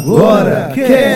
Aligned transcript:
Agora 0.00 0.70
Cast. 0.74 1.09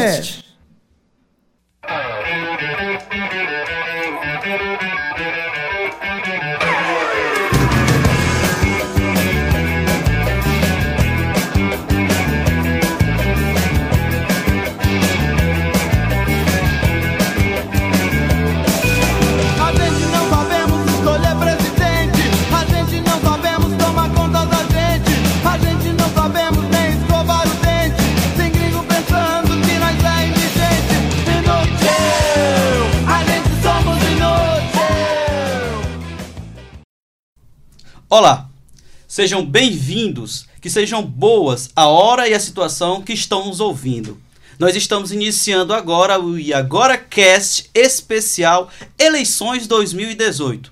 Sejam 39.24 39.42
bem-vindos, 39.42 40.46
que 40.60 40.68
sejam 40.68 41.02
boas 41.02 41.70
a 41.74 41.86
hora 41.86 42.28
e 42.28 42.34
a 42.34 42.38
situação 42.38 43.00
que 43.00 43.14
estão 43.14 43.46
nos 43.46 43.58
ouvindo. 43.58 44.20
Nós 44.58 44.76
estamos 44.76 45.12
iniciando 45.12 45.72
agora 45.72 46.20
o 46.20 46.38
E 46.38 46.52
Agora 46.52 46.98
Cast 46.98 47.70
especial 47.72 48.70
Eleições 48.98 49.66
2018. 49.66 50.70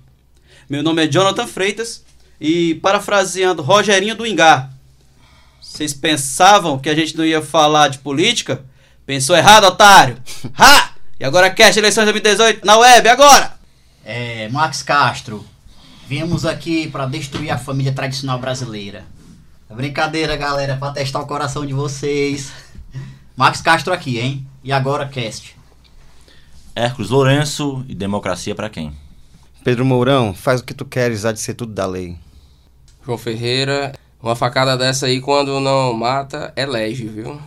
Meu 0.69 0.83
nome 0.83 1.03
é 1.03 1.09
Jonathan 1.11 1.47
Freitas 1.47 2.05
e, 2.39 2.75
parafraseando 2.75 3.63
Rogerinho 3.63 4.15
do 4.15 4.27
Engar, 4.27 4.71
vocês 5.59 5.95
pensavam 5.95 6.79
que 6.79 6.91
a 6.91 6.95
gente 6.95 7.17
não 7.17 7.25
ia 7.25 7.41
falar 7.41 7.89
de 7.89 8.01
política? 8.01 8.63
Pensou 9.07 9.35
errado, 9.35 9.65
otário! 9.65 10.19
Ha! 10.59 10.91
E 11.19 11.25
agora 11.25 11.49
Cast 11.49 11.79
Eleições 11.79 12.05
2018 12.05 12.67
na 12.67 12.77
web, 12.77 13.09
agora! 13.09 13.55
É, 14.05 14.47
Max 14.51 14.83
Castro, 14.83 15.43
viemos 16.13 16.45
aqui 16.45 16.89
para 16.89 17.07
destruir 17.07 17.51
a 17.51 17.57
família 17.57 17.91
tradicional 17.91 18.39
brasileira. 18.39 19.07
É 19.71 19.75
brincadeira, 19.75 20.37
galera, 20.37 20.77
para 20.77 20.93
testar 20.93 21.21
o 21.21 21.27
coração 21.27 21.65
de 21.65 21.73
vocês. 21.73 22.53
Max 23.35 23.63
Castro 23.63 23.95
aqui, 23.95 24.19
hein? 24.19 24.47
E 24.63 24.71
agora, 24.71 25.09
cast. 25.09 25.57
Hércules 26.77 27.09
Lourenço 27.09 27.83
e 27.89 27.95
democracia 27.95 28.55
pra 28.55 28.69
quem? 28.69 28.93
Pedro 29.65 29.87
Mourão, 29.87 30.35
faz 30.35 30.61
o 30.61 30.65
que 30.65 30.75
tu 30.75 30.85
queres, 30.85 31.25
há 31.25 31.33
de 31.33 31.41
ser 31.41 31.55
tudo 31.55 31.73
da 31.73 31.87
lei. 31.87 32.15
João 33.03 33.17
Ferreira, 33.17 33.95
uma 34.23 34.37
facada 34.37 34.77
dessa 34.77 35.07
aí 35.07 35.19
quando 35.19 35.61
não 35.61 35.95
mata, 35.95 36.53
elege, 36.55 37.07
viu? 37.07 37.41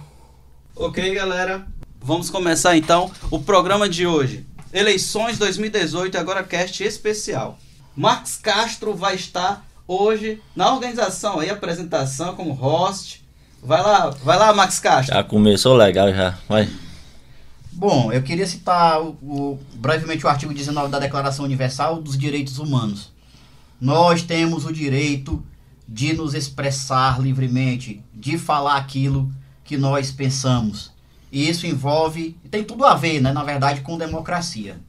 Ok, 0.75 1.13
galera. 1.13 1.67
Vamos 2.01 2.31
começar 2.31 2.75
então 2.75 3.11
o 3.29 3.37
programa 3.37 3.87
de 3.87 4.07
hoje. 4.07 4.43
Eleições 4.73 5.37
2018 5.37 6.15
e 6.15 6.17
agora 6.17 6.43
cast 6.43 6.83
especial. 6.83 7.59
Max 7.95 8.37
Castro 8.41 8.93
vai 8.95 9.15
estar 9.15 9.65
hoje 9.87 10.41
na 10.55 10.73
organização 10.73 11.39
aí, 11.39 11.49
apresentação 11.49 12.35
como 12.35 12.51
host. 12.53 13.23
Vai 13.63 13.81
lá, 13.81 14.09
vai 14.23 14.37
lá, 14.37 14.53
Max 14.53 14.79
Castro. 14.79 15.15
Já 15.15 15.23
começou 15.23 15.75
legal 15.75 16.13
já. 16.13 16.37
Vai. 16.47 16.69
Bom, 17.71 18.11
eu 18.11 18.21
queria 18.21 18.45
citar 18.47 19.01
o- 19.01 19.17
o- 19.21 19.59
brevemente 19.75 20.25
o 20.25 20.29
artigo 20.29 20.53
19 20.53 20.89
da 20.91 20.99
Declaração 20.99 21.43
Universal 21.45 22.01
dos 22.01 22.17
Direitos 22.17 22.57
Humanos. 22.59 23.11
Nós 23.81 24.21
temos 24.21 24.65
o 24.65 24.71
direito 24.71 25.43
de 25.87 26.13
nos 26.13 26.33
expressar 26.33 27.19
livremente, 27.21 28.01
de 28.13 28.37
falar 28.37 28.77
aquilo 28.77 29.31
que 29.63 29.77
nós 29.77 30.09
pensamos. 30.11 30.91
E 31.31 31.49
isso 31.49 31.67
envolve, 31.67 32.37
tem 32.49 32.63
tudo 32.63 32.85
a 32.85 32.95
ver, 32.95 33.19
né, 33.21 33.33
na 33.33 33.43
verdade, 33.43 33.81
com 33.81 33.97
democracia. 33.97 34.79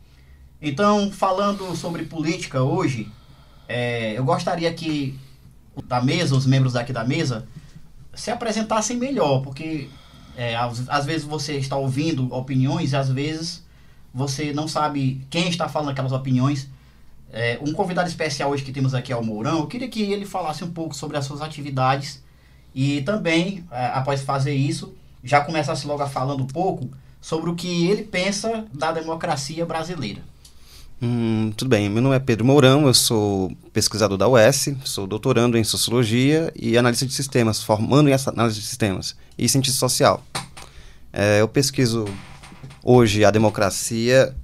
Então, 0.60 1.10
falando 1.10 1.76
sobre 1.76 2.04
política 2.04 2.62
hoje, 2.62 3.10
é, 3.68 4.18
eu 4.18 4.24
gostaria 4.24 4.72
que 4.72 5.18
da 5.86 6.00
mesa, 6.02 6.34
os 6.34 6.46
membros 6.46 6.72
daqui 6.72 6.92
da 6.92 7.04
mesa, 7.04 7.46
se 8.14 8.30
apresentassem 8.30 8.96
melhor, 8.96 9.42
porque 9.42 9.88
é, 10.36 10.56
às, 10.56 10.88
às 10.88 11.04
vezes 11.04 11.26
você 11.26 11.56
está 11.56 11.76
ouvindo 11.76 12.32
opiniões 12.34 12.92
e 12.92 12.96
às 12.96 13.10
vezes 13.10 13.64
você 14.12 14.52
não 14.52 14.66
sabe 14.66 15.26
quem 15.28 15.48
está 15.48 15.68
falando 15.68 15.90
aquelas 15.90 16.12
opiniões. 16.12 16.68
É, 17.30 17.58
um 17.60 17.72
convidado 17.72 18.08
especial 18.08 18.50
hoje 18.50 18.62
que 18.62 18.72
temos 18.72 18.94
aqui 18.94 19.12
é 19.12 19.16
o 19.16 19.22
Mourão. 19.22 19.58
Eu 19.58 19.66
queria 19.66 19.88
que 19.88 20.02
ele 20.02 20.24
falasse 20.24 20.64
um 20.64 20.70
pouco 20.70 20.94
sobre 20.94 21.18
as 21.18 21.26
suas 21.26 21.42
atividades 21.42 22.22
e 22.74 23.02
também, 23.02 23.64
é, 23.70 23.86
após 23.88 24.22
fazer 24.22 24.54
isso, 24.54 24.94
já 25.22 25.42
começasse 25.42 25.86
logo 25.86 26.06
falando 26.06 26.42
um 26.42 26.46
pouco 26.46 26.88
sobre 27.20 27.50
o 27.50 27.54
que 27.54 27.88
ele 27.88 28.04
pensa 28.04 28.64
da 28.72 28.92
democracia 28.92 29.66
brasileira. 29.66 30.22
Hum, 31.00 31.52
tudo 31.54 31.68
bem, 31.68 31.90
meu 31.90 32.00
nome 32.00 32.16
é 32.16 32.18
Pedro 32.18 32.46
Mourão, 32.46 32.86
eu 32.86 32.94
sou 32.94 33.54
pesquisador 33.70 34.16
da 34.16 34.26
UES, 34.26 34.70
sou 34.82 35.06
doutorando 35.06 35.58
em 35.58 35.62
Sociologia 35.62 36.50
e 36.56 36.78
analista 36.78 37.04
de 37.04 37.12
sistemas, 37.12 37.62
formando 37.62 38.08
em 38.08 38.14
análise 38.14 38.58
de 38.58 38.66
sistemas 38.66 39.14
e 39.36 39.46
cientista 39.46 39.78
social. 39.78 40.24
É, 41.12 41.42
eu 41.42 41.48
pesquiso 41.48 42.06
hoje 42.82 43.26
a 43.26 43.30
democracia 43.30 44.34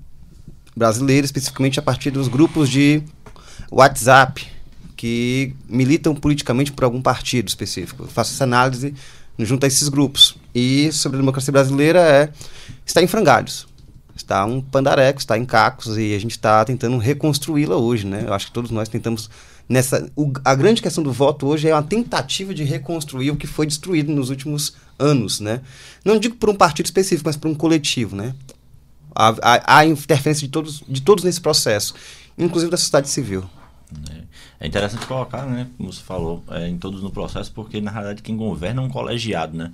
brasileira, 0.77 1.25
especificamente 1.25 1.79
a 1.79 1.83
partir 1.83 2.11
dos 2.11 2.29
grupos 2.29 2.69
de 2.69 3.03
WhatsApp 3.71 4.47
que 4.95 5.55
militam 5.67 6.15
politicamente 6.15 6.71
por 6.71 6.85
algum 6.85 7.01
partido 7.01 7.49
específico. 7.49 8.03
Eu 8.03 8.09
faço 8.09 8.35
essa 8.35 8.45
análise 8.45 8.95
junto 9.39 9.65
a 9.65 9.67
esses 9.67 9.89
grupos. 9.89 10.37
E 10.55 10.93
sobre 10.93 11.17
a 11.17 11.21
democracia 11.23 11.51
brasileira 11.51 12.01
é 12.01 12.29
está 12.85 13.03
em 13.03 13.07
frangalhos. 13.07 13.72
Está 14.23 14.45
um 14.45 14.61
pandareco, 14.61 15.19
está 15.19 15.37
em 15.37 15.45
cacos 15.45 15.99
e 15.99 16.15
a 16.15 16.19
gente 16.19 16.31
está 16.31 16.65
tentando 16.65 16.97
reconstruí-la 16.97 17.77
hoje, 17.77 18.07
né? 18.07 18.25
Eu 18.27 18.33
acho 18.33 18.47
que 18.47 18.53
todos 18.53 18.71
nós 18.71 18.89
tentamos 18.89 19.29
nessa 19.69 20.09
o- 20.15 20.33
a 20.45 20.55
grande 20.55 20.81
questão 20.81 21.03
do 21.03 21.13
voto 21.13 21.47
hoje 21.47 21.69
é 21.69 21.75
uma 21.75 21.83
tentativa 21.83 22.55
de 22.55 22.63
reconstruir 22.63 23.33
o 23.33 23.37
que 23.37 23.47
foi 23.47 23.67
destruído 23.67 24.13
nos 24.13 24.31
últimos 24.31 24.75
anos, 24.99 25.41
né? 25.41 25.61
Não 26.05 26.19
digo 26.19 26.37
por 26.37 26.49
um 26.49 26.55
partido 26.55 26.87
específico, 26.87 27.29
mas 27.29 27.37
por 27.37 27.49
um 27.51 27.55
coletivo, 27.55 28.15
né? 28.15 28.33
Há, 29.15 29.79
há 29.79 29.85
interferência 29.87 30.47
de 30.47 30.53
todos, 30.53 30.83
de 30.89 31.03
todos 31.03 31.25
nesse 31.25 31.41
processo, 31.41 31.95
inclusive 32.39 32.71
da 32.71 32.77
sociedade 32.77 33.09
civil. 33.09 33.45
É 34.11 34.22
interessante 34.67 35.07
colocar, 35.07 35.45
né, 35.47 35.69
como 35.77 35.93
você 35.93 36.03
falou, 36.03 36.45
é, 36.51 36.69
em 36.69 36.79
todos 36.79 37.03
no 37.03 37.11
processo, 37.11 37.51
porque 37.53 37.81
na 37.81 37.91
realidade 37.91 38.23
quem 38.23 38.37
governa 38.37 38.83
é 38.83 38.85
um 38.85 38.89
colegiado, 38.89 39.57
né? 39.57 39.73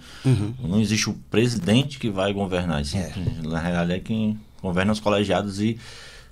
Não 0.63 0.81
existe 0.81 1.11
o 1.11 1.15
presidente 1.31 1.99
que 1.99 2.11
vai 2.11 2.33
governar. 2.33 2.81
isso 2.81 2.97
É. 2.97 3.13
Na 3.43 3.61
realidade 3.61 3.93
é 3.93 3.99
quem 3.99 4.39
governa 4.63 4.93
os 4.93 5.01
colegiados 5.01 5.61
e 5.61 5.79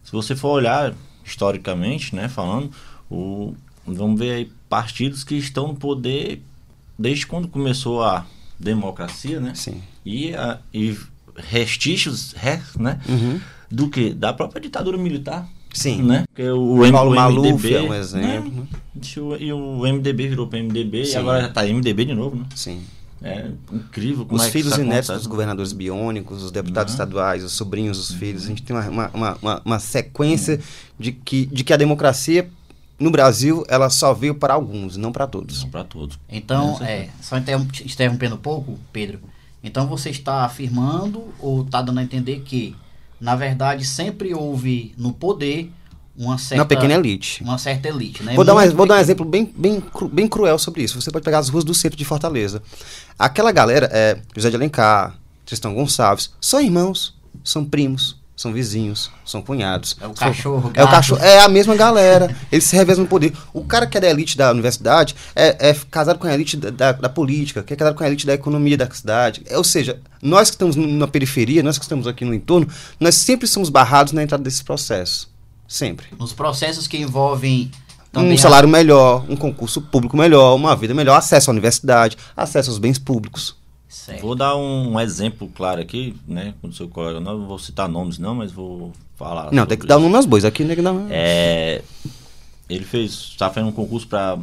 se 0.03 0.13
você 0.13 0.35
for 0.37 0.51
olhar 0.51 0.95
historicamente, 1.25 2.15
né, 2.15 2.29
falando, 2.29 2.71
o, 3.11 3.55
vamos 3.87 4.19
ver 4.19 4.33
aí 4.33 4.53
partidos 4.69 5.25
que 5.25 5.35
estão 5.35 5.69
no 5.69 5.75
poder 5.75 6.43
desde 6.99 7.27
quando 7.27 7.49
começou 7.49 8.03
a 8.03 8.25
democracia, 8.59 9.41
né? 9.41 9.55
Sim. 9.55 9.83
E, 10.05 10.35
a, 10.35 10.59
e 10.73 10.97
restícios, 11.37 12.35
né? 12.79 13.01
Uhum. 13.09 13.41
Do 13.71 13.91
que? 13.91 14.15
Da 14.15 14.33
própria 14.33 14.61
ditadura 14.61 14.97
militar. 14.97 15.49
Sim. 15.77 16.03
Né? 16.03 16.25
Porque 16.29 16.49
o, 16.49 16.83
M- 16.85 16.93
Paulo 16.93 17.13
o 17.13 17.15
Maluf 17.15 17.49
MDB, 17.49 17.75
é 17.75 17.83
um 17.83 17.95
exemplo. 17.95 18.51
né? 18.51 18.67
Deixa 18.95 19.21
eu- 19.21 19.37
E 19.41 19.53
o 19.53 19.87
MDB 19.87 20.29
virou 20.29 20.47
para 20.47 20.59
MDB 20.59 21.05
Sim. 21.05 21.13
e 21.13 21.17
agora 21.17 21.43
já 21.43 21.49
tá 21.49 21.65
MDB 21.67 22.05
de 22.07 22.15
novo, 22.15 22.37
né? 22.37 22.45
Sim. 22.55 22.83
É 23.23 23.51
incrível 23.73 24.27
como 24.27 24.39
Os 24.41 24.43
é 24.47 24.51
que 24.51 24.53
filhos 24.53 24.75
e 24.75 24.83
netos 24.83 25.09
acontece. 25.11 25.13
dos 25.15 25.27
governadores 25.27 25.73
biônicos, 25.73 26.43
os 26.43 26.51
deputados 26.51 26.93
Uhum. 26.93 26.97
estaduais, 26.97 27.43
os 27.45 27.53
sobrinhos 27.53 27.97
dos 27.97 28.13
filhos. 28.13 28.45
A 28.45 28.49
gente 28.49 28.63
tem 28.63 28.77
uma, 28.77 28.89
uma, 29.11 29.37
uma, 29.43 29.63
uma- 29.65 29.79
sequência 29.79 30.61
de, 30.99 31.13
que, 31.13 31.47
de 31.47 31.65
que 31.65 31.73
a 31.73 31.77
democracia 31.77 32.49
no 32.99 33.11
Brasil 33.11 33.65
ela 33.69 33.89
só 33.91 34.13
veio 34.15 34.35
para 34.35 34.55
alguns, 34.55 34.97
não 34.97 35.13
para 35.13 35.27
todos. 35.27 35.65
Para 35.65 35.83
todos. 35.85 36.19
Então, 36.31 36.75
Com 36.77 36.85
é, 36.85 37.09
só 37.23 37.37
interrom- 37.39 37.67
interrompendo 37.85 38.35
um 38.35 38.39
pouco, 38.39 38.79
Pedro. 38.93 39.19
Então 39.65 39.87
você 39.87 40.11
está 40.11 40.45
afirmando 40.45 41.25
ou 41.41 41.63
está 41.63 41.81
dando 41.83 41.99
a 41.99 42.03
entender 42.03 42.41
que, 42.45 42.77
na 43.21 43.35
verdade, 43.35 43.85
sempre 43.85 44.33
houve 44.35 44.95
no 44.97 45.13
poder 45.13 45.73
uma 46.19 46.39
certa, 46.39 46.63
Uma 46.63 46.67
pequena 46.67 46.95
elite. 46.95 47.43
uma 47.43 47.59
certa 47.59 47.89
elite, 47.89 48.23
né? 48.23 48.35
Vou 48.35 48.45
dar, 48.45 48.55
um, 48.55 48.59
Muito 48.59 48.77
vou 48.77 48.87
dar 48.87 48.97
um 48.97 49.01
exemplo 49.01 49.25
bem, 49.25 49.53
bem, 49.57 49.81
cru- 49.81 50.09
bem 50.09 50.27
cruel 50.27 50.59
sobre 50.59 50.83
isso. 50.83 51.01
Você 51.01 51.11
pode 51.11 51.25
pegar 51.25 51.39
as 51.39 51.49
ruas 51.49 51.65
do 51.65 51.75
centro 51.75 51.97
de 51.99 52.05
Fortaleza. 52.05 52.63
Aquela 53.19 53.53
galera 53.53 53.89
é 53.93 54.19
José 54.35 54.51
de 54.51 54.57
Alencar, 54.57 55.15
Tristão 55.45 55.75
Gonçalves, 55.75 56.31
são 56.41 56.61
irmãos, 56.61 57.15
são 57.45 57.65
primos, 57.65 58.17
são 58.37 58.53
vizinhos, 58.53 59.11
são 59.25 59.41
cunhados. 59.41 59.97
É 60.01 60.05
o 60.07 60.09
São- 60.09 60.15
cachorro, 60.15 60.71
É 60.75 60.83
o 60.83 60.85
gato. 60.85 60.91
cachorro, 60.91 61.23
é 61.23 61.39
a 61.41 61.49
mesma 61.49 61.75
galera. 61.75 62.35
Eles 62.53 62.65
se 62.65 62.77
revezam 62.77 63.05
no 63.05 63.09
poder. 63.09 63.33
O 63.53 63.65
cara 63.65 63.87
que 63.87 63.97
é 63.97 64.01
da 64.01 64.09
elite 64.11 64.37
da 64.37 64.51
universidade 64.51 65.15
é, 65.35 65.71
é 65.71 65.77
casado 65.91 66.19
com 66.19 66.27
a 66.27 66.35
elite 66.35 66.57
da, 66.57 66.71
da- 66.71 66.93
da 66.93 67.09
política, 67.09 67.63
que 67.63 67.73
é 67.73 67.77
casado 67.77 67.95
com 67.95 68.05
a 68.05 68.07
elite 68.07 68.27
da 68.27 68.35
economia 68.35 68.77
da 68.77 68.91
cidade. 68.91 69.43
É, 69.47 69.57
ou 69.57 69.65
seja, 69.65 70.01
nós 70.21 70.51
que 70.51 70.55
estamos 70.57 70.77
na 70.77 71.07
periferia, 71.07 71.63
nós 71.63 71.79
que 71.79 71.85
estamos 71.85 72.07
aqui 72.07 72.25
no 72.25 72.35
entorno, 72.35 72.67
nós 73.01 73.15
sempre 73.15 73.47
somos 73.47 73.69
barrados 73.71 74.13
na 74.13 74.23
entrada 74.23 74.43
desses 74.45 74.63
processos. 74.63 75.29
Sempre. 75.69 76.07
Nos 76.19 76.33
processos 76.33 76.87
que 76.87 76.97
envolvem 76.99 77.71
também 78.13 78.33
um 78.33 78.35
a- 78.35 78.39
salário 78.39 78.69
melhor, 78.69 79.25
um 79.29 79.37
concurso 79.37 79.81
público 79.83 80.17
melhor, 80.17 80.55
uma 80.55 80.75
vida 80.77 80.95
melhor, 80.95 81.17
acesso 81.17 81.51
à 81.51 81.53
universidade, 81.53 82.17
acesso 82.37 82.71
aos 82.71 82.79
bens 82.79 82.99
públicos. 82.99 83.57
Certo. 83.89 84.21
Vou 84.21 84.35
dar 84.35 84.57
um, 84.57 84.93
um 84.93 85.01
exemplo 85.01 85.49
claro 85.55 85.81
aqui, 85.81 86.15
né? 86.27 86.55
Com 86.61 86.69
o 86.69 86.73
seu 86.73 86.89
colega, 86.89 87.19
não 87.21 87.47
vou 87.47 87.59
citar 87.59 87.89
nomes 87.89 88.19
não, 88.19 88.35
mas 88.35 88.53
vou 88.53 88.93
falar. 89.17 89.53
Não, 89.53 89.67
tem 89.67 89.79
que 89.79 89.87
dar 89.87 89.97
o 89.97 90.01
nome 90.01 90.17
aos 90.17 90.27
bois. 90.27 90.45
Aqui 90.45 90.65
tem 90.65 90.77
que 90.77 90.83
dar 90.83 90.93
um... 90.93 91.07
É, 91.11 91.83
ele 92.69 92.85
fez, 92.85 93.35
tá 93.39 93.49
fazendo 93.51 93.69
um 93.69 93.73
concurso 93.73 94.07
para 94.07 94.39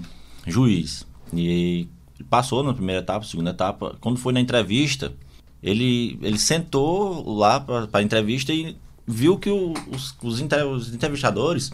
juiz 0.47 1.05
e 1.31 1.47
ele 1.47 1.89
passou 2.29 2.63
na 2.63 2.73
primeira 2.73 3.01
etapa, 3.01 3.25
segunda 3.25 3.51
etapa. 3.51 3.95
Quando 4.01 4.17
foi 4.17 4.33
na 4.33 4.39
entrevista, 4.39 5.13
ele, 5.61 6.17
ele 6.21 6.39
sentou 6.39 7.35
lá 7.37 7.59
para 7.59 7.87
a 7.93 8.01
entrevista 8.01 8.53
e 8.53 8.75
viu 9.07 9.37
que 9.37 9.49
o- 9.49 9.73
os, 9.91 10.15
os, 10.21 10.39
inter- 10.39 10.65
os 10.65 10.93
entrevistadores 10.93 11.71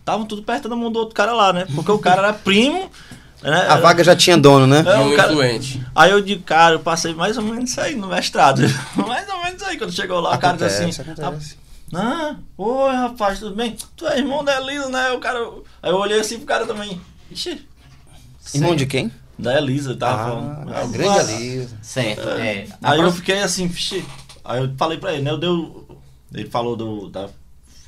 estavam 0.00 0.26
tudo 0.26 0.42
perto 0.42 0.68
da 0.68 0.76
mão 0.76 0.90
do 0.92 0.98
outro 0.98 1.14
cara 1.14 1.32
lá, 1.32 1.52
né? 1.52 1.66
Porque 1.74 1.90
o 1.90 1.98
cara 1.98 2.22
era 2.22 2.32
primo. 2.32 2.90
Né? 3.42 3.66
A 3.68 3.76
vaga 3.76 4.02
já 4.02 4.16
tinha 4.16 4.38
dono, 4.38 4.66
né? 4.66 4.78
É, 4.86 4.98
um 4.98 5.14
cara- 5.16 5.32
influente. 5.32 5.82
Aí 5.94 6.10
eu 6.10 6.20
digo, 6.22 6.42
cara, 6.44 6.76
eu 6.76 6.80
passei 6.80 7.12
mais 7.14 7.36
ou 7.36 7.42
menos 7.44 7.70
isso 7.70 7.80
aí 7.80 7.94
no 7.94 8.06
mestrado. 8.06 8.62
mais 9.06 9.28
ou 9.28 9.42
menos 9.42 9.60
isso 9.60 9.66
aí. 9.70 9.76
Quando 9.76 9.92
chegou 9.92 10.18
lá, 10.20 10.34
o 10.34 10.38
cara 10.38 10.56
disse 10.56 10.80
Acontece, 10.82 11.00
assim. 11.02 11.10
acontece. 11.22 11.56
Ah, 11.94 12.36
oi 12.56 12.94
rapaz, 12.96 13.38
tudo 13.38 13.54
bem? 13.54 13.76
Tu 13.96 14.06
é 14.06 14.18
irmão 14.18 14.42
da 14.42 14.58
Elisa, 14.60 14.88
né? 14.88 15.12
O 15.12 15.18
cara. 15.20 15.38
Aí 15.82 15.90
eu 15.90 15.96
olhei 15.96 16.18
assim 16.18 16.38
pro 16.38 16.46
cara 16.46 16.64
também. 16.66 16.98
Ixi. 17.30 17.66
Irmão 18.54 18.70
sei. 18.70 18.76
de 18.78 18.86
quem? 18.86 19.12
Da 19.38 19.58
Elisa, 19.58 19.94
tava 19.94 20.14
Ah, 20.14 20.24
falando. 20.26 20.72
a 20.74 20.80
Ah, 20.80 20.86
grande 20.86 21.32
Elisa. 21.34 21.76
Certo. 21.82 22.28
É. 22.30 22.66
Na 22.80 22.90
Aí 22.90 22.96
eu 22.96 23.02
próxima- 23.02 23.12
fiquei 23.12 23.42
assim, 23.42 23.66
"Vixe." 23.66 24.04
Aí 24.44 24.62
eu 24.62 24.72
falei 24.78 24.96
pra 24.98 25.12
ele, 25.12 25.22
né? 25.22 25.30
Eu 25.30 25.38
deu. 25.38 25.93
Ele 26.34 26.48
falou 26.50 26.76
do, 26.76 27.08
da, 27.08 27.28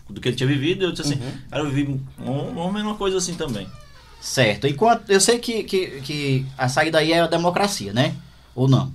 do 0.08 0.20
que 0.20 0.28
ele 0.28 0.36
tinha 0.36 0.46
vivido, 0.48 0.82
e 0.82 0.84
eu 0.86 0.92
disse 0.92 1.02
assim, 1.12 1.20
Uhum. 1.22 1.32
cara, 1.50 1.62
eu 1.64 1.70
vivi 1.70 2.00
um- 2.20 2.32
uma 2.50 2.72
mesma 2.72 2.94
coisa 2.94 3.16
assim 3.18 3.34
também. 3.34 3.66
Certo. 4.20 4.66
Enquanto 4.66 5.10
eu 5.10 5.20
sei 5.20 5.38
que, 5.38 5.62
que, 5.64 6.00
que 6.00 6.46
a 6.56 6.68
saída 6.68 6.98
aí 6.98 7.12
é 7.12 7.20
a 7.20 7.26
democracia, 7.26 7.92
né? 7.92 8.14
Ou 8.54 8.68
não? 8.68 8.92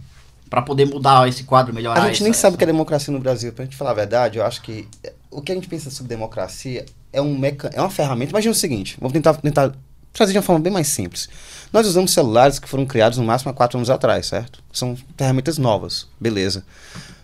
Pra 0.50 0.62
poder 0.62 0.86
mudar 0.86 1.27
esse 1.30 1.44
quadro, 1.44 1.74
melhorar 1.74 2.01
A 2.01 2.06
gente 2.07 2.15
essa- 2.15 2.24
nem 2.25 2.33
sabe 2.33 2.56
o 2.56 2.57
que 2.57 2.63
é 2.63 2.68
democracia 2.68 3.13
no 3.13 3.19
Brasil. 3.19 3.53
Pra 3.53 3.63
gente 3.63 3.77
falar 3.77 3.92
a 3.92 3.94
verdade, 3.94 4.38
eu 4.39 4.45
acho 4.45 4.62
que 4.62 4.88
o 5.30 5.42
que 5.42 5.51
a 5.51 5.56
gente 5.56 5.68
pensa 5.68 5.89
sobre 5.89 6.09
democracia 6.09 6.86
é, 7.13 7.21
um 7.21 7.38
meca... 7.38 7.69
é 7.74 7.80
uma 7.80 7.89
ferramenta. 7.89 8.31
Imagina 8.31 8.51
o 8.51 8.56
seguinte, 8.56 8.98
vamos 9.00 9.13
tentar, 9.13 9.33
tentar 9.36 9.74
trazer 10.12 10.33
de 10.33 10.38
uma 10.39 10.44
forma 10.44 10.59
bem 10.59 10.74
mais 10.74 10.88
simples. 10.88 11.30
Nós 11.71 11.88
usamos 11.88 12.12
celulares 12.12 12.59
que 12.59 12.68
foram 12.68 12.86
criados 12.86 13.18
no 13.18 13.24
máximo 13.24 13.51
há 13.51 13.53
quatro 13.53 13.77
anos 13.77 13.89
atrás, 13.89 14.25
certo? 14.25 14.62
São 14.74 14.98
ferramentas 15.18 15.57
novas, 15.57 16.07
beleza. 16.19 16.65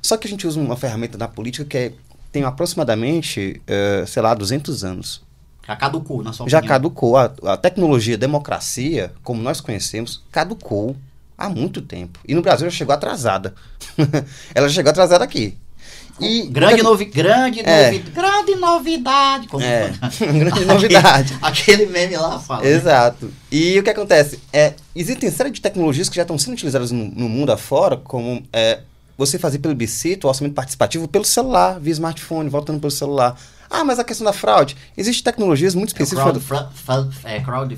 Só 0.01 0.15
que 0.15 0.25
a 0.25 0.29
gente 0.29 0.47
usa 0.47 0.57
uma 0.57 0.77
ferramenta 0.77 1.17
na 1.17 1.27
política 1.27 1.65
que 1.65 1.77
é- 1.77 1.93
tem 2.37 2.43
aproximadamente, 2.43 3.61
eh, 3.65 4.03
sei 4.07 4.21
lá, 4.21 4.33
200 4.33 4.83
anos. 4.83 5.21
Já 5.65 5.75
caducou, 5.75 6.23
na 6.23 6.31
sua 6.31 6.47
Já 6.47 6.59
opinião. 6.59 6.75
caducou. 6.75 7.17
A, 7.17 7.31
a 7.45 7.57
tecnologia 7.57 8.17
democracia, 8.17 9.11
como 9.23 9.41
nós 9.41 9.59
conhecemos, 9.59 10.23
caducou 10.31 10.95
há 11.37 11.49
muito 11.49 11.81
tempo. 11.81 12.19
E 12.27 12.33
no 12.35 12.41
Brasil 12.41 12.69
já 12.69 12.75
chegou 12.77 12.93
atrasada. 12.93 13.53
Ela 14.55 14.69
chegou 14.69 14.91
atrasada 14.91 15.23
aqui. 15.23 15.57
E 16.19 16.47
Grande, 16.47 16.81
novi... 16.81 17.05
grande, 17.05 17.59
É. 17.63 17.91
novi... 17.91 17.99
grande 18.11 18.55
novidade. 18.55 19.47
Como 19.47 19.63
É, 19.63 19.91
grande 20.19 20.65
novidade. 20.65 21.37
Aquele 21.41 21.85
meme 21.87 22.15
lá 22.17 22.39
fala. 22.39 22.63
né? 22.63 22.69
Exato. 22.69 23.31
E 23.51 23.77
o 23.79 23.83
que 23.83 23.89
acontece? 23.89 24.39
É, 24.53 24.73
existem 24.95 25.29
série 25.29 25.51
de 25.51 25.61
tecnologias 25.61 26.07
que 26.09 26.15
já 26.15 26.23
estão 26.23 26.37
sendo 26.37 26.53
utilizadas 26.53 26.91
no, 26.91 27.05
no 27.05 27.29
mundo 27.29 27.51
afora, 27.51 27.97
como 27.97 28.41
é, 28.51 28.79
você 29.17 29.39
fazer 29.39 29.59
plebiscito, 29.59 30.27
o 30.27 30.29
orçamento 30.29 30.53
participativo 30.53 31.07
pelo 31.07 31.25
celular, 31.25 31.79
via 31.79 31.93
smartphone, 31.93 32.49
voltando 32.49 32.79
pelo 32.79 32.91
celular. 32.91 33.35
Ah, 33.69 33.83
mas 33.83 33.99
a 33.99 34.03
questão 34.03 34.23
da 34.25 34.31
fraude. 34.33 34.77
Existem 34.95 35.23
tecnologias 35.23 35.73
muito 35.75 35.89
É 35.89 35.93
específicas. 35.93 36.23
crowd, 36.23 36.39
fra- 36.39 36.69
fa- 36.73 37.07
é, 37.23 37.39
crowd... 37.41 37.77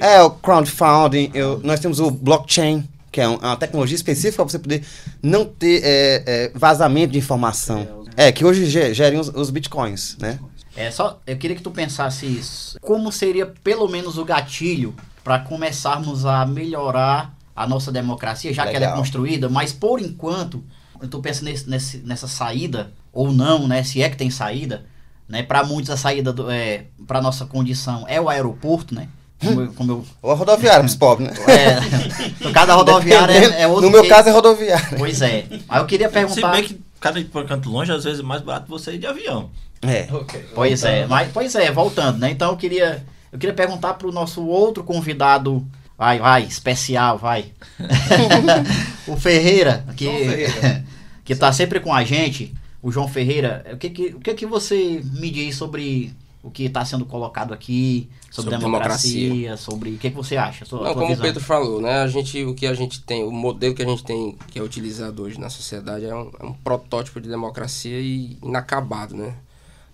É, 0.00 0.20
o 0.22 0.30
crowdfunding, 0.30 1.30
eu- 1.32 1.58
nós 1.64 1.80
temos 1.80 1.98
o 2.00 2.10
blockchain, 2.10 2.86
que 3.10 3.20
é 3.20 3.24
é 3.24 3.28
uma 3.28 3.56
tecnologia 3.56 3.96
específica 3.96 4.42
para 4.42 4.50
você 4.52 4.58
poder 4.58 4.84
não 5.22 5.44
ter 5.46 5.80
é, 5.82 6.22
é, 6.26 6.52
vazamento 6.54 7.12
de 7.12 7.18
informação. 7.18 8.04
É, 8.16 8.30
que 8.30 8.44
hoje 8.44 8.66
ge- 8.66 8.92
gerem 8.92 9.18
os, 9.18 9.28
os 9.28 9.48
bitcoins, 9.48 10.16
né? 10.20 10.38
É 10.76 10.90
só, 10.90 11.18
eu 11.26 11.36
queria 11.38 11.56
que 11.56 11.62
tu 11.62 11.70
pensasse 11.70 12.26
isso. 12.26 12.76
Como 12.80 13.10
seria 13.10 13.46
pelo 13.46 13.88
menos 13.88 14.18
o 14.18 14.24
gatilho 14.24 14.94
para 15.24 15.38
começarmos 15.38 16.26
a 16.26 16.44
melhorar 16.44 17.34
a 17.54 17.66
nossa 17.66 17.92
democracia, 17.92 18.52
já 18.52 18.62
que 18.64 18.70
ela 18.70 18.78
é 18.86 18.88
Legal. 18.88 18.96
construída, 18.96 19.48
mas 19.48 19.72
por 19.72 20.00
enquanto, 20.00 20.62
eu 21.00 21.08
tô 21.08 21.20
pensando 21.20 21.44
nesse, 21.46 21.68
nesse- 21.68 21.98
nessa 21.98 22.26
saída 22.28 22.92
ou 23.12 23.32
não, 23.32 23.66
né, 23.68 23.82
se 23.82 24.02
é 24.02 24.08
que 24.08 24.16
tem 24.16 24.30
saída, 24.30 24.84
né, 25.28 25.42
para 25.42 25.62
muitos 25.64 25.90
a 25.90 25.96
saída 25.96 26.32
do, 26.32 26.50
é, 26.50 26.84
para 27.06 27.20
nossa 27.20 27.44
condição 27.46 28.04
é 28.08 28.20
o 28.20 28.28
aeroporto, 28.28 28.94
né? 28.94 29.08
Como, 29.38 29.60
eu- 29.60 29.72
como 29.72 29.92
eu, 29.92 30.04
Ou 30.22 30.30
a 30.30 30.34
rodoviária 30.34 30.80
pros 30.80 30.94
pobres, 30.94 31.28
né? 31.30 31.44
é, 31.48 32.44
no 32.44 32.52
caso 32.52 32.66
da 32.68 32.74
rodoviária 32.74 33.32
é, 33.32 33.62
é 33.62 33.66
outro 33.66 33.82
No 33.86 33.90
meu 33.90 34.02
que- 34.02 34.08
caso 34.08 34.28
é 34.28 34.32
rodoviária. 34.32 34.96
Pois 34.96 35.20
é. 35.20 35.46
Aí 35.68 35.80
eu 35.80 35.86
queria 35.86 36.06
Se 36.08 36.14
perguntar 36.14 36.52
bem 36.52 36.62
que 36.64 36.80
cada 37.00 37.20
pra 37.24 37.42
canto 37.44 37.68
longe, 37.68 37.90
às 37.90 38.04
vezes 38.04 38.20
é 38.20 38.22
mais 38.22 38.40
barato 38.40 38.68
você 38.68 38.92
ir 38.92 38.98
de 38.98 39.06
avião. 39.06 39.50
É. 39.82 40.06
Pois 40.54 40.84
é, 40.84 41.06
mas 41.08 41.32
pois 41.32 41.54
é, 41.56 41.72
voltando, 41.72 42.18
né? 42.18 42.30
Então 42.30 42.50
eu 42.52 42.56
queria 42.56 43.04
eu 43.32 43.38
queria 43.38 43.54
perguntar 43.54 43.94
pro 43.94 44.12
nosso 44.12 44.46
outro 44.46 44.84
convidado, 44.84 45.66
vai, 46.02 46.18
vai, 46.18 46.42
especial, 46.42 47.16
vai. 47.16 47.52
o 49.06 49.16
Ferreira, 49.16 49.86
que 49.96 50.06
Ferreira. 50.06 50.84
que 51.24 51.36
tá 51.36 51.52
sempre 51.52 51.78
com 51.78 51.94
a 51.94 52.02
gente, 52.02 52.52
o 52.82 52.90
João 52.90 53.06
Ferreira. 53.06 53.64
O 53.72 53.76
que 53.76 53.88
que 53.90 54.06
o 54.06 54.18
que 54.18 54.34
que 54.34 54.44
você 54.44 55.00
me 55.14 55.30
diz 55.30 55.54
sobre 55.54 56.12
o 56.42 56.50
que 56.50 56.64
está 56.64 56.84
sendo 56.84 57.06
colocado 57.06 57.54
aqui, 57.54 58.08
sobre, 58.28 58.50
Sobre 58.50 58.64
democracia, 58.66 59.28
democracia. 59.28 59.56
sobre 59.56 59.90
o 59.90 59.98
que, 59.98 60.10
que 60.10 60.16
você 60.16 60.36
acha? 60.36 60.64
Sua, 60.64 60.82
Não, 60.82 60.94
como 60.94 61.06
visão. 61.06 61.22
o 61.22 61.26
Pedro 61.28 61.40
falou, 61.40 61.80
né? 61.80 62.00
A 62.00 62.08
gente, 62.08 62.42
o 62.44 62.52
que 62.52 62.66
a 62.66 62.74
gente 62.74 63.00
tem, 63.00 63.22
o 63.22 63.30
modelo 63.30 63.72
que 63.72 63.82
a 63.82 63.86
gente 63.86 64.02
tem 64.02 64.36
que 64.48 64.58
é 64.58 64.62
utilizado 64.62 65.22
hoje 65.22 65.38
na 65.38 65.48
sociedade 65.48 66.04
é 66.04 66.12
um, 66.12 66.32
é 66.40 66.44
um 66.44 66.52
protótipo 66.52 67.20
de 67.20 67.28
democracia 67.28 68.00
e 68.00 68.36
inacabado, 68.42 69.14
né? 69.14 69.36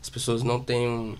As 0.00 0.08
pessoas 0.08 0.42
não 0.42 0.58
têm 0.58 0.88
um, 0.88 1.16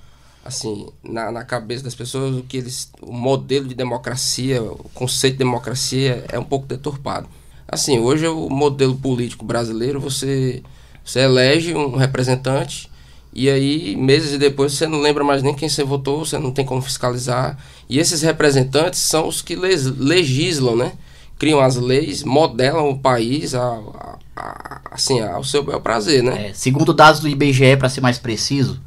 assim, 0.48 0.88
na, 1.02 1.30
na 1.30 1.44
cabeça 1.44 1.84
das 1.84 1.94
pessoas 1.94 2.34
o 2.36 2.42
que 2.42 2.56
eles, 2.58 2.90
o 3.00 3.12
modelo 3.12 3.66
de 3.68 3.74
democracia, 3.74 4.62
o 4.62 4.88
conceito 4.94 5.34
de 5.34 5.38
democracia 5.38 6.24
é 6.30 6.38
um 6.38 6.44
pouco 6.44 6.66
deturpado. 6.66 7.28
Assim, 7.66 7.98
hoje 7.98 8.26
o 8.26 8.48
modelo 8.50 8.96
político 8.96 9.44
brasileiro, 9.44 10.00
você 10.00 10.62
você 11.04 11.20
elege 11.20 11.74
um 11.74 11.96
representante 11.96 12.90
e 13.32 13.48
aí, 13.48 13.94
meses 13.96 14.36
depois, 14.38 14.72
você 14.72 14.86
não 14.86 15.00
lembra 15.00 15.22
mais 15.22 15.42
nem 15.42 15.54
quem 15.54 15.68
você 15.68 15.84
votou, 15.84 16.24
você 16.24 16.38
não 16.38 16.50
tem 16.50 16.64
como 16.64 16.82
fiscalizar. 16.82 17.58
E 17.88 17.98
esses 17.98 18.22
representantes 18.22 18.98
são 19.00 19.28
os 19.28 19.42
que 19.42 19.54
legislam, 19.54 20.76
né? 20.76 20.92
Criam 21.38 21.60
as 21.60 21.76
leis, 21.76 22.24
modelam 22.24 22.88
o 22.90 22.98
país 22.98 23.54
a, 23.54 23.60
a- 23.62 24.18
a- 24.36 24.80
assim, 24.90 25.20
ao 25.20 25.44
seu 25.44 25.62
bel 25.62 25.80
prazer, 25.80 26.22
né? 26.22 26.48
É, 26.48 26.54
segundo 26.54 26.92
dados 26.92 27.20
do 27.20 27.28
IBGE, 27.28 27.76
para 27.76 27.88
ser 27.88 28.00
mais 28.00 28.18
preciso, 28.18 28.80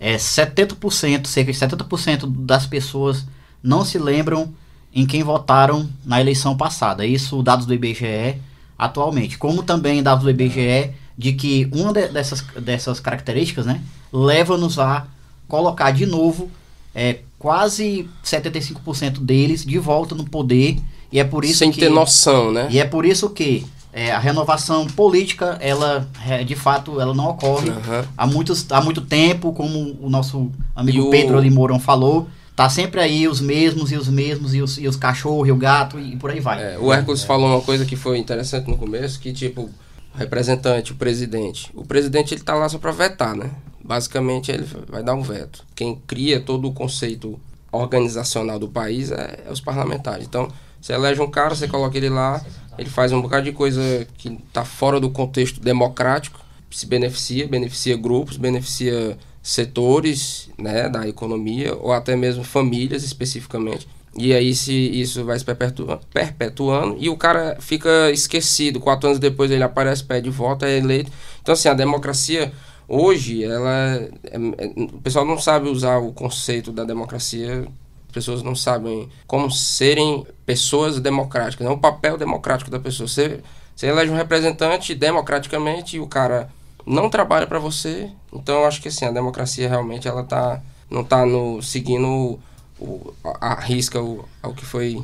é 0.00 0.16
70%, 0.16 1.26
cerca 1.26 1.52
de 1.52 1.58
70% 1.58 2.26
das 2.44 2.66
pessoas 2.66 3.24
não 3.62 3.84
se 3.84 3.98
lembram 3.98 4.52
em 4.94 5.06
quem 5.06 5.22
votaram 5.22 5.88
na 6.04 6.20
eleição 6.20 6.56
passada. 6.56 7.04
Isso 7.06 7.42
dados 7.42 7.66
do 7.66 7.74
IBGE 7.74 8.36
atualmente. 8.78 9.38
Como 9.38 9.62
também 9.62 10.02
dados 10.02 10.24
do 10.24 10.30
IBGE 10.30 10.90
de 11.16 11.32
que 11.32 11.68
uma 11.72 11.92
de- 11.92 12.08
dessas, 12.08 12.42
dessas 12.60 13.00
características, 13.00 13.66
né, 13.66 13.80
leva-nos 14.12 14.78
a 14.78 15.06
colocar 15.48 15.90
de 15.92 16.06
novo 16.06 16.50
é, 16.94 17.18
quase 17.38 18.08
75% 18.24 19.18
deles 19.20 19.64
de 19.64 19.78
volta 19.78 20.14
no 20.14 20.24
poder 20.24 20.78
e 21.10 21.18
é 21.18 21.24
por 21.24 21.44
isso 21.44 21.58
Sem 21.58 21.70
que 21.72 21.80
ter 21.80 21.88
noção, 21.90 22.52
né? 22.52 22.68
e 22.70 22.78
é 22.78 22.84
por 22.84 23.04
isso 23.04 23.30
que 23.30 23.66
é, 23.94 24.10
a 24.10 24.18
renovação 24.18 24.86
política, 24.88 25.56
ela 25.60 26.06
é, 26.26 26.42
de 26.42 26.56
fato, 26.56 27.00
ela 27.00 27.14
não 27.14 27.28
ocorre 27.30 27.70
Aham. 27.70 28.04
há, 28.18 28.26
muitos, 28.26 28.66
há 28.70 28.80
muito 28.80 29.00
tempo, 29.00 29.52
como 29.52 29.96
o 30.00 30.10
nosso 30.10 30.50
amigo 30.74 31.04
o- 31.04 31.10
Pedro 31.10 31.38
ali 31.38 31.48
Mourão 31.48 31.78
falou. 31.78 32.28
Tá 32.56 32.68
sempre 32.68 33.00
aí 33.00 33.26
os 33.26 33.40
mesmos 33.40 33.90
e 33.92 33.96
os 33.96 34.08
mesmos, 34.08 34.54
e 34.54 34.60
os, 34.62 34.78
e 34.78 34.86
os 34.86 34.96
cachorros, 34.96 35.48
e 35.48 35.52
o 35.52 35.56
gato, 35.56 35.98
e 35.98 36.16
por 36.16 36.30
aí 36.30 36.40
vai. 36.40 36.74
É, 36.74 36.78
o 36.78 36.92
Hércules 36.92 37.22
falou 37.24 37.48
uma 37.48 37.60
coisa 37.60 37.84
que 37.84 37.96
foi 37.96 38.18
interessante 38.18 38.68
no 38.68 38.76
começo, 38.76 39.18
que 39.20 39.32
tipo, 39.32 39.62
o 39.62 39.70
representante, 40.18 40.92
o 40.92 40.94
presidente. 40.96 41.70
O 41.74 41.84
presidente 41.84 42.34
ele 42.34 42.42
tá 42.42 42.54
lá 42.54 42.68
só 42.68 42.78
para 42.78 42.92
vetar, 42.92 43.34
né? 43.36 43.50
Basicamente 43.82 44.50
ele 44.52 44.66
vai 44.88 45.02
dar 45.02 45.14
um 45.14 45.22
veto. 45.22 45.64
Quem 45.74 45.96
cria 46.06 46.40
todo 46.40 46.68
o 46.68 46.72
conceito 46.72 47.38
organizacional 47.72 48.58
do 48.58 48.68
país 48.68 49.10
é, 49.10 49.40
é 49.46 49.52
os 49.52 49.60
parlamentares. 49.60 50.24
Então, 50.26 50.48
você 50.80 50.92
elege 50.92 51.20
um 51.20 51.30
cara, 51.30 51.54
você 51.54 51.66
coloca 51.66 51.96
ele 51.96 52.08
lá, 52.08 52.40
ele 52.78 52.88
faz 52.90 53.12
um 53.12 53.20
bocado 53.20 53.44
de 53.44 53.52
coisa 53.52 54.06
que 54.18 54.38
tá 54.52 54.64
fora 54.64 54.98
do 55.00 55.10
contexto 55.10 55.60
democrático, 55.60 56.40
se 56.70 56.86
beneficia, 56.86 57.46
beneficia 57.46 57.96
grupos, 57.96 58.36
beneficia 58.36 59.16
setores 59.42 60.48
né, 60.58 60.88
da 60.88 61.06
economia 61.06 61.74
ou 61.76 61.92
até 61.92 62.16
mesmo 62.16 62.42
famílias 62.42 63.04
especificamente. 63.04 63.86
E 64.16 64.32
aí 64.32 64.54
se 64.54 64.72
isso 64.72 65.24
vai 65.24 65.38
se 65.38 65.44
perpetua- 65.44 66.00
perpetuando 66.12 66.96
e 67.00 67.08
o 67.08 67.16
cara 67.16 67.56
fica 67.60 68.10
esquecido. 68.10 68.80
Quatro 68.80 69.08
anos 69.08 69.18
depois 69.18 69.50
ele 69.50 69.62
aparece, 69.62 70.04
pede 70.04 70.30
voto, 70.30 70.64
é 70.64 70.78
eleito. 70.78 71.10
Então 71.42 71.52
assim, 71.52 71.68
a 71.68 71.74
democracia 71.74 72.52
hoje, 72.88 73.42
ela 73.44 73.96
é- 73.96 74.10
é- 74.30 74.68
o 74.94 75.00
pessoal 75.00 75.24
não 75.24 75.38
sabe 75.38 75.68
usar 75.68 75.98
o 75.98 76.12
conceito 76.12 76.70
da 76.72 76.84
democracia 76.84 77.66
pessoas 78.14 78.42
não 78.42 78.54
sabem 78.54 79.08
como 79.26 79.50
serem 79.50 80.24
pessoas 80.46 81.00
democráticas, 81.00 81.66
não 81.66 81.74
o 81.74 81.78
papel 81.78 82.16
democrático 82.16 82.70
da 82.70 82.78
pessoa. 82.78 83.08
Você, 83.08 83.40
você 83.74 83.88
elege 83.88 84.10
um 84.10 84.16
representante 84.16 84.94
democraticamente 84.94 85.96
e 85.96 86.00
o 86.00 86.06
cara 86.06 86.48
não 86.86 87.10
trabalha 87.10 87.46
para 87.46 87.58
você. 87.58 88.08
Então 88.32 88.60
eu 88.60 88.66
acho 88.66 88.80
que 88.80 88.88
assim, 88.88 89.04
a 89.04 89.10
democracia 89.10 89.68
realmente 89.68 90.06
ela 90.08 90.22
tá 90.22 90.62
não 90.90 91.02
tá 91.02 91.26
no 91.26 91.60
seguindo 91.62 92.38
o, 92.78 93.12
a, 93.40 93.54
a 93.54 93.60
risca 93.60 94.00
o, 94.00 94.24
ao 94.42 94.52
que 94.54 94.64
foi 94.64 95.02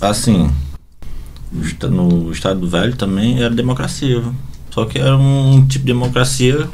Assim, 0.00 0.50
no 1.50 1.64
esta- 1.64 1.88
no 1.88 2.30
Estado 2.32 2.68
Velho 2.68 2.96
também 2.96 3.42
era 3.42 3.54
democracia. 3.54 4.22
Só 4.70 4.84
que 4.84 4.98
era 4.98 5.16
um 5.16 5.66
tipo 5.66 5.84
de 5.86 5.92
democracia 5.92 6.68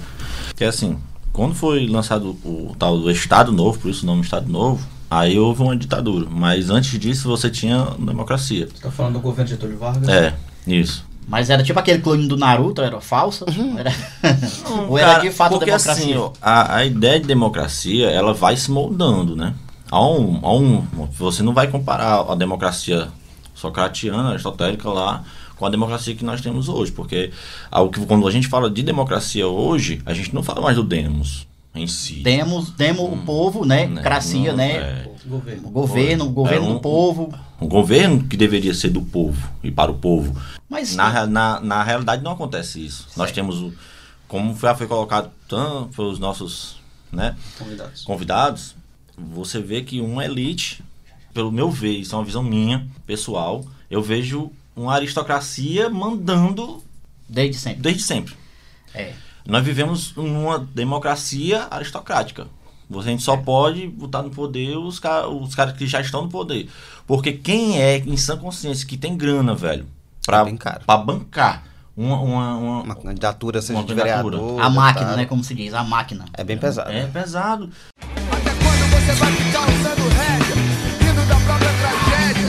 que 0.57 0.65
é 0.65 0.69
assim, 0.69 0.99
quando 1.33 1.55
foi 1.55 1.87
lançado 1.87 2.31
o 2.45 2.75
tal 2.79 2.99
do 2.99 3.11
Estado 3.11 3.53
Novo, 3.53 3.79
por 3.79 3.91
isso 3.91 4.05
o 4.05 4.07
nome 4.07 4.23
Estado 4.23 4.50
Novo, 4.50 4.87
aí 5.11 5.38
houve 5.38 5.62
uma 5.62 5.76
ditadura. 5.76 6.26
Mas 6.31 6.71
antes 6.71 6.99
disso 6.99 7.29
você 7.29 7.50
tinha 7.50 7.88
democracia. 7.99 8.69
Você 8.73 8.83
tá 8.83 8.90
falando 8.90 9.14
do 9.14 9.21
governo 9.21 9.45
de 9.47 9.50
Getúlio 9.55 9.76
Vargas? 9.79 10.09
É, 10.09 10.35
isso. 10.67 11.05
Mas 11.29 11.49
era 11.50 11.62
tipo 11.62 11.79
aquele 11.79 12.00
clone 12.00 12.26
do 12.26 12.37
Naruto, 12.37 12.81
era 12.83 13.00
falsa? 13.00 13.45
Era... 13.79 13.93
Ou 14.88 14.99
era 14.99 15.09
Cara, 15.12 15.21
de 15.23 15.31
fato 15.31 15.50
porque 15.52 15.67
democracia? 15.67 15.93
assim, 16.05 16.17
ó, 16.17 16.33
a, 16.43 16.76
a 16.76 16.85
ideia 16.85 17.21
de 17.21 17.26
democracia, 17.26 18.11
ela 18.11 18.33
vai 18.35 18.57
se 18.57 18.71
moldando, 18.71 19.37
né? 19.37 19.55
Há 19.90 20.05
um, 20.09 20.40
há 20.43 20.52
um, 20.55 20.87
você 21.19 21.43
não 21.43 21.52
vai 21.52 21.67
comparar 21.69 22.21
a 22.31 22.35
democracia 22.35 23.09
socratiana, 23.55 24.31
aristotélica 24.31 24.88
lá, 24.88 25.23
com 25.57 25.67
a 25.67 25.71
democracia 25.71 26.14
que 26.14 26.25
nós 26.25 26.40
temos 26.40 26.69
hoje, 26.69 26.90
porque 26.93 27.31
ao 27.71 27.90
que- 27.90 28.05
quando 28.07 28.26
a 28.26 28.31
gente 28.31 28.49
fala 28.49 28.71
de 28.71 28.83
democracia 28.83 29.47
hoje, 29.47 30.00
a 30.07 30.14
gente 30.14 30.35
não 30.35 30.43
fala 30.43 30.61
mais 30.61 30.76
do 30.76 30.83
demos 30.83 31.47
em 31.75 31.87
si. 31.87 32.17
Demos, 32.17 32.71
demos 32.71 33.12
o 33.12 33.17
povo, 33.19 33.65
né? 33.65 33.87
Né, 33.87 34.03
Cracia, 34.03 34.50
não, 34.50 34.57
né? 34.57 34.73
é. 34.73 35.11
Governo. 35.27 35.69
O 35.69 35.71
governo, 35.71 36.25
o 36.27 36.31
governo 36.31 36.67
É 36.67 36.71
um- 36.71 36.75
do 36.75 36.81
povo. 36.81 37.35
Um 37.61 37.69
governo 37.69 38.25
que 38.25 38.37
deveria 38.37 38.73
ser 38.75 38.89
do 38.89 39.03
povo 39.03 39.49
e 39.62 39.71
para 39.71 39.91
o 39.91 39.99
povo. 39.99 40.35
Mas 40.69 40.97
Na, 40.97 41.27
na, 41.27 41.61
na 41.61 41.83
realidade 41.83 42.23
não 42.23 42.33
acontece 42.33 42.85
isso. 42.85 43.07
Nós 43.17 43.31
temos 43.31 43.61
o. 43.61 43.73
Como 44.27 44.57
já 44.59 44.75
foi 44.75 44.87
colocado 44.87 45.31
tanto 45.49 45.95
pelos 45.95 46.19
nossos 46.19 46.81
né, 47.12 47.37
Convidados. 47.59 48.03
convidados, 48.05 48.75
você 49.19 49.61
vê 49.61 49.83
que 49.83 50.00
uma 50.00 50.25
elite, 50.25 50.83
pelo 51.35 51.50
meu 51.53 51.69
ver, 51.71 51.99
isso 51.99 52.15
é 52.15 52.19
uma 52.19 52.25
visão 52.25 52.43
minha, 52.43 52.87
pessoal, 53.05 53.65
eu 53.91 54.00
vejo 54.00 54.50
uma 54.77 54.95
aristocracia 54.95 55.91
mandando 55.91 56.83
desde 57.29 57.59
sempre. 57.59 57.83
desde 57.83 58.03
sempre. 58.05 58.35
É. 58.95 59.12
Nós 59.47 59.64
vivemos 59.64 60.14
numa 60.14 60.59
democracia 60.59 61.66
aristocrática. 61.70 62.47
Você 62.88 63.09
a 63.09 63.12
gente 63.12 63.23
só 63.23 63.37
pode 63.37 63.87
botar 63.87 64.23
no 64.23 64.30
poder 64.30 64.76
os, 64.76 64.99
ca- 64.99 65.28
os 65.28 65.54
caras 65.54 65.76
que 65.76 65.87
já 65.87 66.00
estão 66.00 66.23
no 66.23 66.28
poder. 66.28 66.68
Porque 67.06 67.32
quem 67.32 67.80
é 67.80 67.99
em 67.99 68.16
sã 68.16 68.37
consciência 68.37 68.87
que 68.87 68.97
tem 68.97 69.16
grana, 69.16 69.54
velho, 69.54 69.87
pra, 70.26 70.44
É 70.49 70.78
pra 70.85 70.97
bancar 70.97 71.62
uma, 71.97 72.20
uma, 72.20 72.54
uma- 72.56 72.82
Uma 72.82 72.94
candidatura, 72.97 73.62
seja 73.62 73.78
Uma 73.78 73.87
de 73.87 73.94
candidatura. 73.94 74.37
vereador. 74.38 74.61
A 74.62 74.68
máquina, 74.70 74.92
deputado. 75.06 75.16
né? 75.18 75.26
Como 75.26 75.44
se 75.44 75.54
diz, 75.54 75.73
a 75.73 75.85
máquina. 75.85 76.25
É 76.35 76.42
bem 76.42 76.59
pesado. 76.59 76.90
É 76.90 77.06
pesado. 77.06 77.70
Até 78.32 78.50
quando 78.50 78.90
você 78.90 79.12
vai 79.12 79.32
ficar 79.32 79.61
usando 79.68 80.09
rédea, 80.09 80.54
rindo 81.00 81.28
da 81.28 81.37
própria 81.37 81.70
tragédia? 81.80 82.49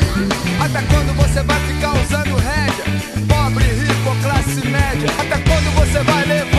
Até 0.59 0.81
quando 0.87 1.15
você 1.17 1.43
vai 1.43 1.59
ficar 1.67 1.93
usando 2.01 2.35
rédea, 2.37 2.85
pobre, 3.27 3.65
rico 3.65 4.21
classe 4.23 4.67
média? 4.67 5.09
Até 5.19 5.37
quando 5.41 5.75
você 5.75 6.03
vai 6.03 6.25
levando? 6.25 6.50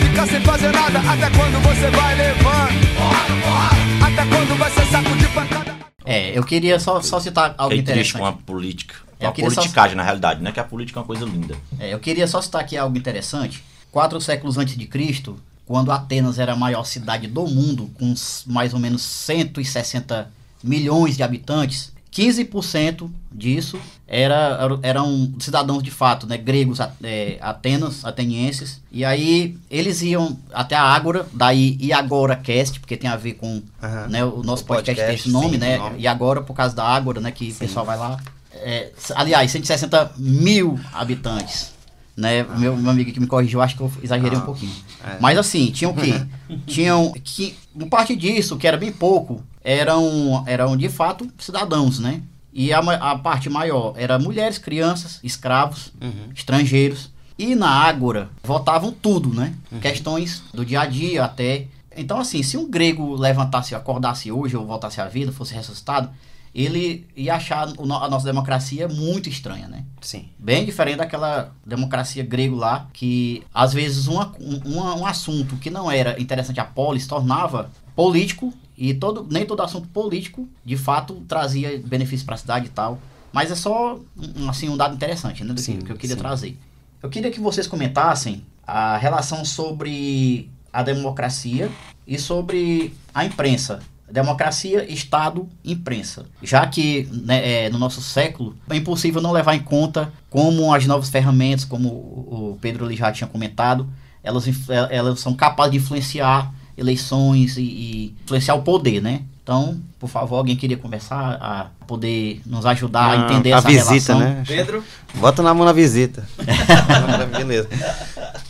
Ficar 0.00 0.26
sem 0.26 0.40
fazer 0.40 0.72
nada? 0.72 0.98
Até 0.98 1.30
quando 1.36 1.62
você 1.62 1.90
vai 1.90 2.14
levando? 2.16 2.94
Porrada, 2.96 3.34
porrada. 3.42 4.06
Até 4.06 4.26
quando 4.36 4.58
vai 4.58 4.70
ser 4.70 4.86
saco 4.86 5.16
de 5.16 5.26
pancada? 5.28 5.76
É, 6.04 6.36
eu 6.36 6.42
queria 6.44 6.78
só, 6.80 7.00
só 7.02 7.20
citar 7.20 7.54
algo 7.58 7.74
Fiquei 7.76 7.94
triste 7.94 8.10
interessante. 8.16 8.20
com 8.20 8.26
a 8.26 8.32
política. 8.32 8.94
Eu 9.20 9.28
Uma 9.28 9.32
queria 9.34 9.50
só- 9.50 9.56
politicagem, 9.60 9.96
na 9.96 10.02
realidade, 10.02 10.42
né? 10.42 10.50
Que 10.50 10.60
a 10.60 10.64
política 10.64 10.98
é 10.98 11.00
uma 11.00 11.06
coisa 11.06 11.24
linda. 11.24 11.54
É, 11.78 11.92
eu 11.92 11.98
queria 11.98 12.26
só 12.26 12.40
citar 12.40 12.62
aqui 12.62 12.76
algo 12.76 12.96
interessante. 12.96 13.62
Quatro 13.92 14.20
séculos 14.20 14.56
antes 14.56 14.76
de 14.76 14.86
Cristo, 14.86 15.36
quando 15.66 15.92
Atenas 15.92 16.38
era 16.38 16.52
a 16.54 16.56
maior 16.56 16.84
cidade 16.84 17.26
do 17.26 17.46
mundo, 17.46 17.90
com 17.98 18.14
mais 18.46 18.72
ou 18.72 18.80
menos 18.80 19.02
160 19.02 20.30
milhões 20.64 21.16
de 21.16 21.22
habitantes, 21.22 21.92
15% 22.12 23.10
disso 23.32 23.78
era, 24.06 24.58
era- 24.60 24.78
eram 24.82 25.32
cidadãos 25.38 25.82
de 25.82 25.90
fato, 25.90 26.26
né, 26.26 26.36
gregos, 26.36 26.78
é, 27.02 27.38
Atenas, 27.40 28.04
atenienses. 28.04 28.80
E 28.90 29.04
aí 29.04 29.56
eles 29.70 30.02
iam 30.02 30.36
até 30.52 30.74
a 30.74 30.82
Ágora, 30.82 31.26
daí 31.32 31.76
e 31.80 31.92
agora 31.92 32.34
cast, 32.36 32.80
porque 32.80 32.96
tem 32.96 33.08
a 33.08 33.16
ver 33.16 33.34
com 33.34 33.62
Aham. 33.82 34.08
né, 34.08 34.24
o 34.24 34.42
nosso 34.42 34.64
O 34.64 34.66
podcast, 34.66 34.96
tem 35.00 35.06
podcast, 35.06 35.28
esse 35.28 35.30
nome, 35.30 35.50
sim, 35.52 35.58
né? 35.58 35.78
nome. 35.78 36.00
E 36.00 36.06
agora 36.08 36.42
por 36.42 36.54
causa 36.54 36.74
da 36.74 36.84
Ágora, 36.84 37.20
né, 37.20 37.30
que 37.30 37.50
o 37.50 37.54
pessoal 37.54 37.86
vai 37.86 37.96
lá. 37.96 38.18
É, 38.52 38.90
aliás, 39.14 39.50
160 39.50 40.12
mil 40.18 40.78
habitantes. 40.92 41.72
Né? 42.16 42.42
Meu, 42.58 42.76
meu 42.76 42.90
amigo 42.90 43.10
que 43.12 43.20
me 43.20 43.26
corrigiu, 43.26 43.62
acho 43.62 43.76
que 43.76 43.82
eu 43.82 43.90
exagerei 44.02 44.36
um 44.36 44.42
Ah, 44.42 44.44
pouquinho. 44.44 44.74
é. 45.06 45.16
Mas 45.20 45.38
assim, 45.38 45.70
tinham 45.70 45.92
o 45.92 45.94
quê? 45.96 46.12
tinham 46.66 47.12
que, 47.24 47.56
uma 47.74 47.86
parte 47.86 48.14
disso, 48.14 48.58
que 48.58 48.66
era 48.66 48.76
bem 48.76 48.92
pouco, 48.92 49.42
eram, 49.62 50.44
eram 50.46 50.76
de 50.76 50.88
fato 50.88 51.30
cidadãos, 51.38 51.98
né? 51.98 52.22
E 52.52 52.72
a, 52.72 52.78
a 52.78 53.18
parte 53.18 53.48
maior 53.48 53.94
era 53.96 54.18
mulheres, 54.18 54.58
crianças, 54.58 55.20
escravos, 55.22 55.92
estrangeiros. 56.34 57.10
E 57.38 57.54
na 57.54 57.70
Ágora 57.70 58.28
votavam 58.42 58.92
tudo, 58.92 59.32
né? 59.32 59.54
Questões 59.80 60.42
do 60.52 60.64
dia 60.64 60.82
a 60.82 60.86
dia 60.86 61.24
até. 61.24 61.66
Então, 61.96 62.18
assim, 62.18 62.42
se 62.42 62.56
um 62.56 62.68
grego 62.68 63.14
levantasse, 63.14 63.74
acordasse 63.74 64.30
hoje 64.30 64.56
ou 64.56 64.66
voltasse 64.66 65.00
à 65.00 65.06
vida, 65.06 65.32
fosse 65.32 65.54
ressuscitado, 65.54 66.10
ele 66.54 67.06
ia 67.16 67.36
achar 67.36 67.68
a 67.68 68.08
nossa 68.08 68.26
democracia 68.26 68.88
muito 68.88 69.28
estranha, 69.28 69.68
né? 69.68 69.84
Sim. 70.00 70.28
Bem 70.38 70.64
diferente 70.64 70.96
daquela 70.96 71.52
democracia 71.64 72.24
grego 72.24 72.56
lá, 72.56 72.88
que 72.92 73.42
às 73.54 73.72
vezes 73.72 74.08
uma, 74.08 74.32
um, 74.40 75.00
um 75.00 75.06
assunto 75.06 75.56
que 75.56 75.70
não 75.70 75.90
era 75.90 76.20
interessante 76.20 76.58
a 76.60 76.64
polis 76.64 77.06
tornava 77.06 77.70
político 77.94 78.52
e 78.80 78.94
todo, 78.94 79.26
nem 79.30 79.44
todo 79.44 79.62
assunto 79.62 79.86
político 79.88 80.48
de 80.64 80.74
fato 80.74 81.22
trazia 81.28 81.78
benefício 81.84 82.24
para 82.24 82.34
a 82.34 82.38
cidade 82.38 82.66
e 82.66 82.70
tal. 82.70 82.98
Mas 83.30 83.50
é 83.50 83.54
só 83.54 84.00
um, 84.36 84.48
assim, 84.48 84.70
um 84.70 84.76
dado 84.76 84.94
interessante 84.94 85.44
né, 85.44 85.50
do 85.50 85.54
que- 85.56 85.60
Sim, 85.60 85.78
que 85.80 85.92
eu 85.92 85.96
queria 85.96 86.16
sim. 86.16 86.22
trazer. 86.22 86.58
Eu 87.02 87.10
queria 87.10 87.30
que 87.30 87.38
vocês 87.38 87.66
comentassem 87.66 88.42
a 88.66 88.96
relação 88.96 89.44
sobre 89.44 90.50
a 90.72 90.82
democracia 90.82 91.70
e 92.06 92.18
sobre 92.18 92.94
a 93.14 93.24
imprensa. 93.24 93.80
Democracia, 94.10 94.90
Estado, 94.90 95.46
imprensa. 95.64 96.26
Já 96.42 96.66
que 96.66 97.06
né, 97.12 97.66
é, 97.66 97.70
no 97.70 97.78
nosso 97.78 98.00
século 98.00 98.56
é 98.68 98.76
impossível 98.76 99.20
não 99.20 99.30
levar 99.30 99.54
em 99.54 99.62
conta 99.62 100.10
como 100.30 100.72
as 100.74 100.86
novas 100.86 101.08
ferramentas, 101.10 101.64
como 101.64 101.88
o 101.90 102.58
Pedro 102.60 102.86
ali 102.86 102.96
já 102.96 103.12
tinha 103.12 103.28
comentado, 103.28 103.86
elas, 104.22 104.44
elas 104.90 105.20
são 105.20 105.34
capazes 105.34 105.72
de 105.72 105.78
influenciar 105.78 106.52
eleições 106.80 107.56
e, 107.56 107.62
e 107.62 108.14
influenciar 108.24 108.54
o 108.54 108.62
poder, 108.62 109.00
né? 109.00 109.22
Então, 109.42 109.78
por 109.98 110.08
favor, 110.08 110.36
alguém 110.36 110.56
queria 110.56 110.76
começar 110.76 111.36
a 111.40 111.66
poder 111.86 112.40
nos 112.46 112.64
ajudar 112.66 113.10
a 113.10 113.16
entender 113.24 113.52
a 113.52 113.58
essa 113.58 113.68
visita, 113.68 114.14
relação? 114.14 114.20
né? 114.20 114.44
Pedro? 114.46 114.82
Bota 115.14 115.42
na 115.42 115.52
mão 115.52 115.64
na 115.64 115.72
visita. 115.72 116.26
Beleza. 117.36 117.68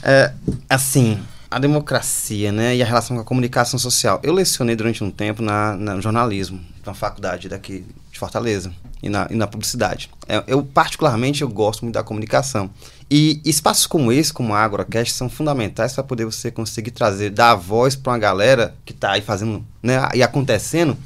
É, 0.02 0.32
assim, 0.68 1.18
a 1.50 1.58
democracia, 1.58 2.52
né, 2.52 2.76
e 2.76 2.82
a 2.82 2.86
relação 2.86 3.16
com 3.16 3.22
a 3.22 3.24
comunicação 3.24 3.78
social. 3.78 4.20
Eu 4.22 4.32
lecionei 4.32 4.76
durante 4.76 5.02
um 5.02 5.10
tempo 5.10 5.42
na, 5.42 5.74
na- 5.76 5.94
no 5.96 6.02
jornalismo, 6.02 6.60
na 6.86 6.94
faculdade 6.94 7.48
daqui 7.48 7.84
de 8.12 8.18
Fortaleza, 8.18 8.70
e 9.02 9.08
na, 9.08 9.26
e 9.30 9.34
na 9.34 9.46
publicidade. 9.46 10.10
É, 10.28 10.42
eu, 10.46 10.62
particularmente, 10.62 11.42
eu 11.42 11.48
gosto 11.48 11.82
muito 11.82 11.94
da 11.94 12.02
comunicação. 12.02 12.70
E 13.10 13.40
espaços 13.44 13.88
como 13.88 14.12
esse, 14.12 14.32
como 14.32 14.54
a 14.54 14.62
AgroCast, 14.62 15.14
são 15.14 15.28
fundamentais 15.28 15.92
para 15.92 16.04
poder 16.04 16.24
você 16.24 16.48
conseguir 16.50 16.92
trazer, 16.92 17.30
dar 17.30 17.56
voz 17.56 17.96
para 17.96 18.12
uma 18.12 18.18
galera 18.18 18.74
que 18.84 18.92
está 18.92 19.12
aí 19.12 19.20
fazendo, 19.20 19.64
né, 19.82 19.96
e 20.14 20.22
acontecendo, 20.22 20.96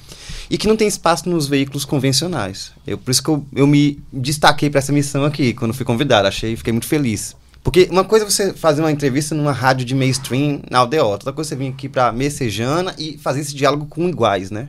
e 0.51 0.59
que 0.59 0.69
não 0.69 0.77
tem 0.77 0.87
espaço 0.87 1.29
nos 1.31 1.49
veículos 1.49 1.87
convencionais. 1.87 2.73
Eu, 2.87 2.99
por 2.99 3.11
isso 3.11 3.23
que 3.23 3.31
eu, 3.31 3.47
eu 3.57 3.67
me 3.67 4.03
destaquei 4.13 4.69
para 4.69 4.81
essa 4.81 4.93
missão 4.93 5.25
aqui, 5.25 5.55
quando 5.55 5.73
fui 5.73 5.87
convidado. 5.87 6.29
Achei, 6.29 6.55
fiquei 6.57 6.75
muito 6.75 6.87
feliz. 6.87 7.35
Porque 7.63 7.89
uma 7.91 8.05
coisa 8.05 8.27
é 8.27 8.31
você 8.31 8.53
fazer 8.53 8.83
uma 8.83 8.93
entrevista 8.93 9.35
numa 9.35 9.51
rádio 9.51 9.87
de 9.87 9.95
mainstream 9.95 10.61
na 10.71 10.81
aldeota, 10.81 11.13
outra 11.13 11.33
coisa 11.33 11.49
é 11.49 11.57
você 11.57 11.65
vir 11.65 11.71
aqui 11.71 11.89
para 11.89 12.13
Messejana 12.13 12.95
e 12.99 13.17
fazer 13.17 13.41
esse 13.41 13.55
diálogo 13.55 13.87
com 13.87 14.07
iguais, 14.07 14.51
né? 14.51 14.69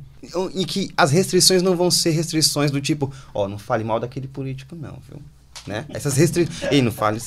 Em 0.53 0.65
que 0.65 0.89
as 0.95 1.11
restrições 1.11 1.61
não 1.61 1.75
vão 1.75 1.91
ser 1.91 2.11
restrições 2.11 2.71
do 2.71 2.79
tipo, 2.79 3.11
ó, 3.33 3.49
não 3.49 3.59
fale 3.59 3.83
mal 3.83 3.99
daquele 3.99 4.29
político 4.29 4.77
não, 4.77 4.97
viu? 5.09 5.21
Né? 5.65 5.85
Essas 5.89 6.15
restrições, 6.15 6.71
ei, 6.71 6.81
não 6.81 6.91
fale. 6.91 7.19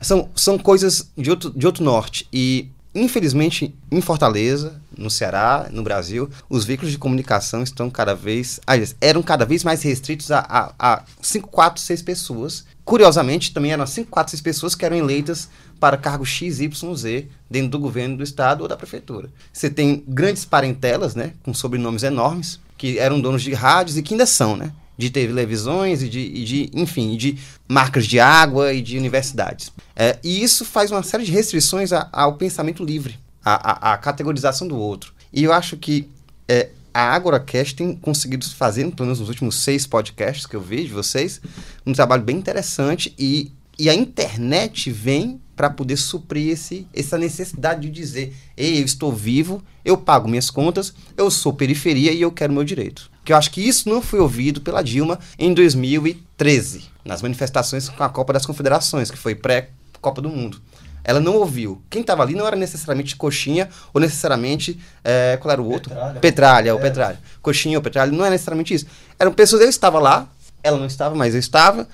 São, 0.00 0.28
são 0.34 0.58
coisas 0.58 1.10
de 1.16 1.30
outro, 1.30 1.50
de 1.50 1.66
outro 1.66 1.84
norte 1.84 2.26
e 2.32 2.70
Infelizmente, 2.94 3.72
em 3.92 4.00
Fortaleza, 4.00 4.80
no 4.96 5.10
Ceará, 5.10 5.68
no 5.70 5.82
Brasil, 5.82 6.28
os 6.48 6.64
veículos 6.64 6.90
de 6.90 6.98
comunicação 6.98 7.62
estão 7.62 7.88
cada 7.90 8.14
vez. 8.14 8.58
Eram 9.00 9.22
cada 9.22 9.44
vez 9.44 9.62
mais 9.62 9.82
restritos 9.82 10.32
a, 10.32 10.38
a, 10.40 10.72
a 10.78 11.02
5, 11.20 11.48
4, 11.48 11.80
6 11.80 12.02
pessoas 12.02 12.64
curiosamente, 12.88 13.52
também 13.52 13.70
eram 13.70 13.86
5, 13.86 14.10
4, 14.10 14.30
6 14.30 14.40
pessoas 14.40 14.74
que 14.74 14.82
eram 14.82 14.96
eleitas 14.96 15.50
para 15.78 15.98
cargo 15.98 16.24
X, 16.24 16.58
Y, 16.58 16.94
Z 16.96 17.28
dentro 17.50 17.68
do 17.68 17.78
governo 17.78 18.16
do 18.16 18.22
estado 18.22 18.62
ou 18.62 18.68
da 18.68 18.78
prefeitura. 18.78 19.28
Você 19.52 19.68
tem 19.68 20.02
grandes 20.08 20.46
parentelas, 20.46 21.14
né, 21.14 21.34
com 21.42 21.52
sobrenomes 21.52 22.02
enormes, 22.02 22.58
que 22.78 22.98
eram 22.98 23.20
donos 23.20 23.42
de 23.42 23.52
rádios 23.52 23.98
e 23.98 24.02
que 24.02 24.14
ainda 24.14 24.24
são, 24.24 24.56
né, 24.56 24.72
de 24.98 25.10
televisões 25.10 26.02
e 26.02 26.08
de, 26.08 26.18
e 26.18 26.44
de 26.44 26.70
enfim, 26.74 27.16
de 27.16 27.38
marcas 27.68 28.04
de 28.04 28.18
água 28.18 28.72
e 28.74 28.82
de 28.82 28.98
universidades. 28.98 29.72
É, 29.94 30.18
e 30.24 30.42
isso 30.42 30.64
faz 30.64 30.90
uma 30.90 31.02
série 31.04 31.24
de 31.24 31.30
restrições 31.30 31.92
a- 31.92 32.08
ao 32.12 32.34
pensamento 32.34 32.84
livre, 32.84 33.16
à, 33.44 33.96
categorização 33.96 34.66
do 34.66 34.76
outro. 34.76 35.14
E 35.32 35.44
eu 35.44 35.52
acho 35.52 35.76
que 35.76 36.08
é, 36.48 36.70
a 36.92 37.14
AgoraCast 37.14 37.76
tem 37.76 37.94
conseguido 37.94 38.44
fazer, 38.50 38.82
pelo 38.90 39.06
menos 39.06 39.20
nos 39.20 39.28
últimos 39.28 39.54
seis 39.56 39.86
podcasts 39.86 40.46
que 40.46 40.56
eu 40.56 40.60
vi 40.60 40.84
de 40.84 40.92
vocês, 40.92 41.40
um 41.86 41.92
trabalho 41.92 42.22
bem 42.24 42.36
interessante 42.36 43.14
e, 43.18 43.52
e 43.78 43.88
a 43.88 43.94
internet 43.94 44.90
vem 44.90 45.40
para 45.54 45.70
poder 45.70 45.96
suprir 45.96 46.50
esse, 46.52 46.86
essa 46.94 47.16
necessidade 47.18 47.82
de 47.82 47.90
dizer: 47.90 48.34
ei, 48.56 48.80
eu 48.80 48.84
estou 48.84 49.12
vivo, 49.12 49.62
eu 49.84 49.96
pago 49.96 50.28
minhas 50.28 50.50
contas, 50.50 50.92
eu 51.16 51.30
sou 51.30 51.52
periferia 51.52 52.12
e 52.12 52.20
eu 52.20 52.30
quero 52.32 52.52
meu 52.52 52.64
direito. 52.64 53.10
Que 53.28 53.32
eu 53.34 53.36
acho 53.36 53.50
que 53.50 53.60
isso 53.60 53.90
não 53.90 54.00
foi 54.00 54.20
ouvido 54.20 54.62
pela 54.62 54.80
Dilma 54.80 55.18
em 55.38 55.52
2013, 55.52 56.84
nas 57.04 57.20
manifestações 57.20 57.86
com 57.86 58.02
a 58.02 58.08
Copa 58.08 58.32
das 58.32 58.46
Confederações, 58.46 59.10
que 59.10 59.18
foi 59.18 59.34
pré-Copa 59.34 60.22
do 60.22 60.30
Mundo. 60.30 60.58
Ela 61.04 61.20
não 61.20 61.34
ouviu. 61.34 61.82
Quem 61.90 62.00
estava 62.00 62.22
ali 62.22 62.34
não 62.34 62.46
era 62.46 62.56
necessariamente 62.56 63.14
coxinha 63.16 63.68
ou 63.92 64.00
necessariamente. 64.00 64.80
é, 65.04 65.36
qual 65.42 65.52
era 65.52 65.60
o 65.60 65.70
outro? 65.70 65.90
Petralha. 65.90 66.20
Petralha, 66.20 66.74
o 66.74 66.80
Petralha. 66.80 67.20
Coxinha 67.42 67.76
ou 67.76 67.82
Petralha, 67.82 68.10
não 68.10 68.24
é 68.24 68.30
necessariamente 68.30 68.72
isso. 68.72 68.86
Eram 69.18 69.30
pessoas, 69.30 69.60
eu 69.60 69.68
estava 69.68 69.98
lá, 69.98 70.26
ela 70.62 70.78
não 70.78 70.86
estava, 70.86 71.14
mas 71.14 71.34
eu 71.34 71.40
estava, 71.40 71.86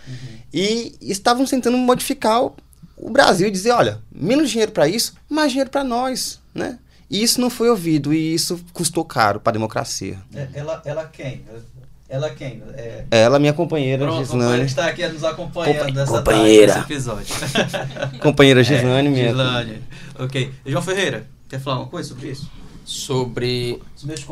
e 0.52 0.96
estavam 1.00 1.44
tentando 1.46 1.76
modificar 1.76 2.44
o, 2.44 2.54
o 2.96 3.10
Brasil 3.10 3.48
e 3.48 3.50
dizer: 3.50 3.72
olha, 3.72 3.98
menos 4.14 4.50
dinheiro 4.50 4.70
para 4.70 4.86
isso, 4.86 5.14
mais 5.28 5.50
dinheiro 5.50 5.70
para 5.70 5.82
nós, 5.82 6.38
né? 6.54 6.78
E 7.14 7.22
isso 7.22 7.40
não 7.40 7.48
foi 7.48 7.70
ouvido 7.70 8.12
e 8.12 8.34
isso 8.34 8.60
custou 8.72 9.04
caro 9.04 9.38
para 9.38 9.50
a 9.50 9.54
democracia. 9.54 10.18
É, 10.34 10.48
Ela, 10.54 10.82
ela 10.84 11.04
quem? 11.04 11.42
Ela 12.08 12.30
quem? 12.30 12.60
É, 12.76 13.04
Ela, 13.10 13.38
minha 13.38 13.52
companheira, 13.52 14.04
pronto, 14.04 14.22
a 14.22 14.26
companheira 14.26 14.64
que 14.64 14.68
Gislane. 14.68 14.88
está 14.90 15.04
aqui 15.06 15.08
nos 15.14 15.22
acompanhando 15.24 15.78
Compa- 15.86 15.92
nessa 15.92 16.12
companheira. 16.18 16.72
tarde, 16.74 16.88
nesse 16.88 16.92
episódio. 16.92 17.34
Companheira 18.20 18.64
Gislane, 18.64 19.08
minha. 19.08 19.28
Gislane. 19.28 19.82
Ok. 20.18 20.52
João 20.66 20.82
Ferreira, 20.82 21.26
quer 21.48 21.60
falar 21.60 21.76
alguma 21.76 21.90
coisa 21.90 22.08
sobre 22.08 22.30
isso? 22.30 22.50
Sobre 22.84 23.80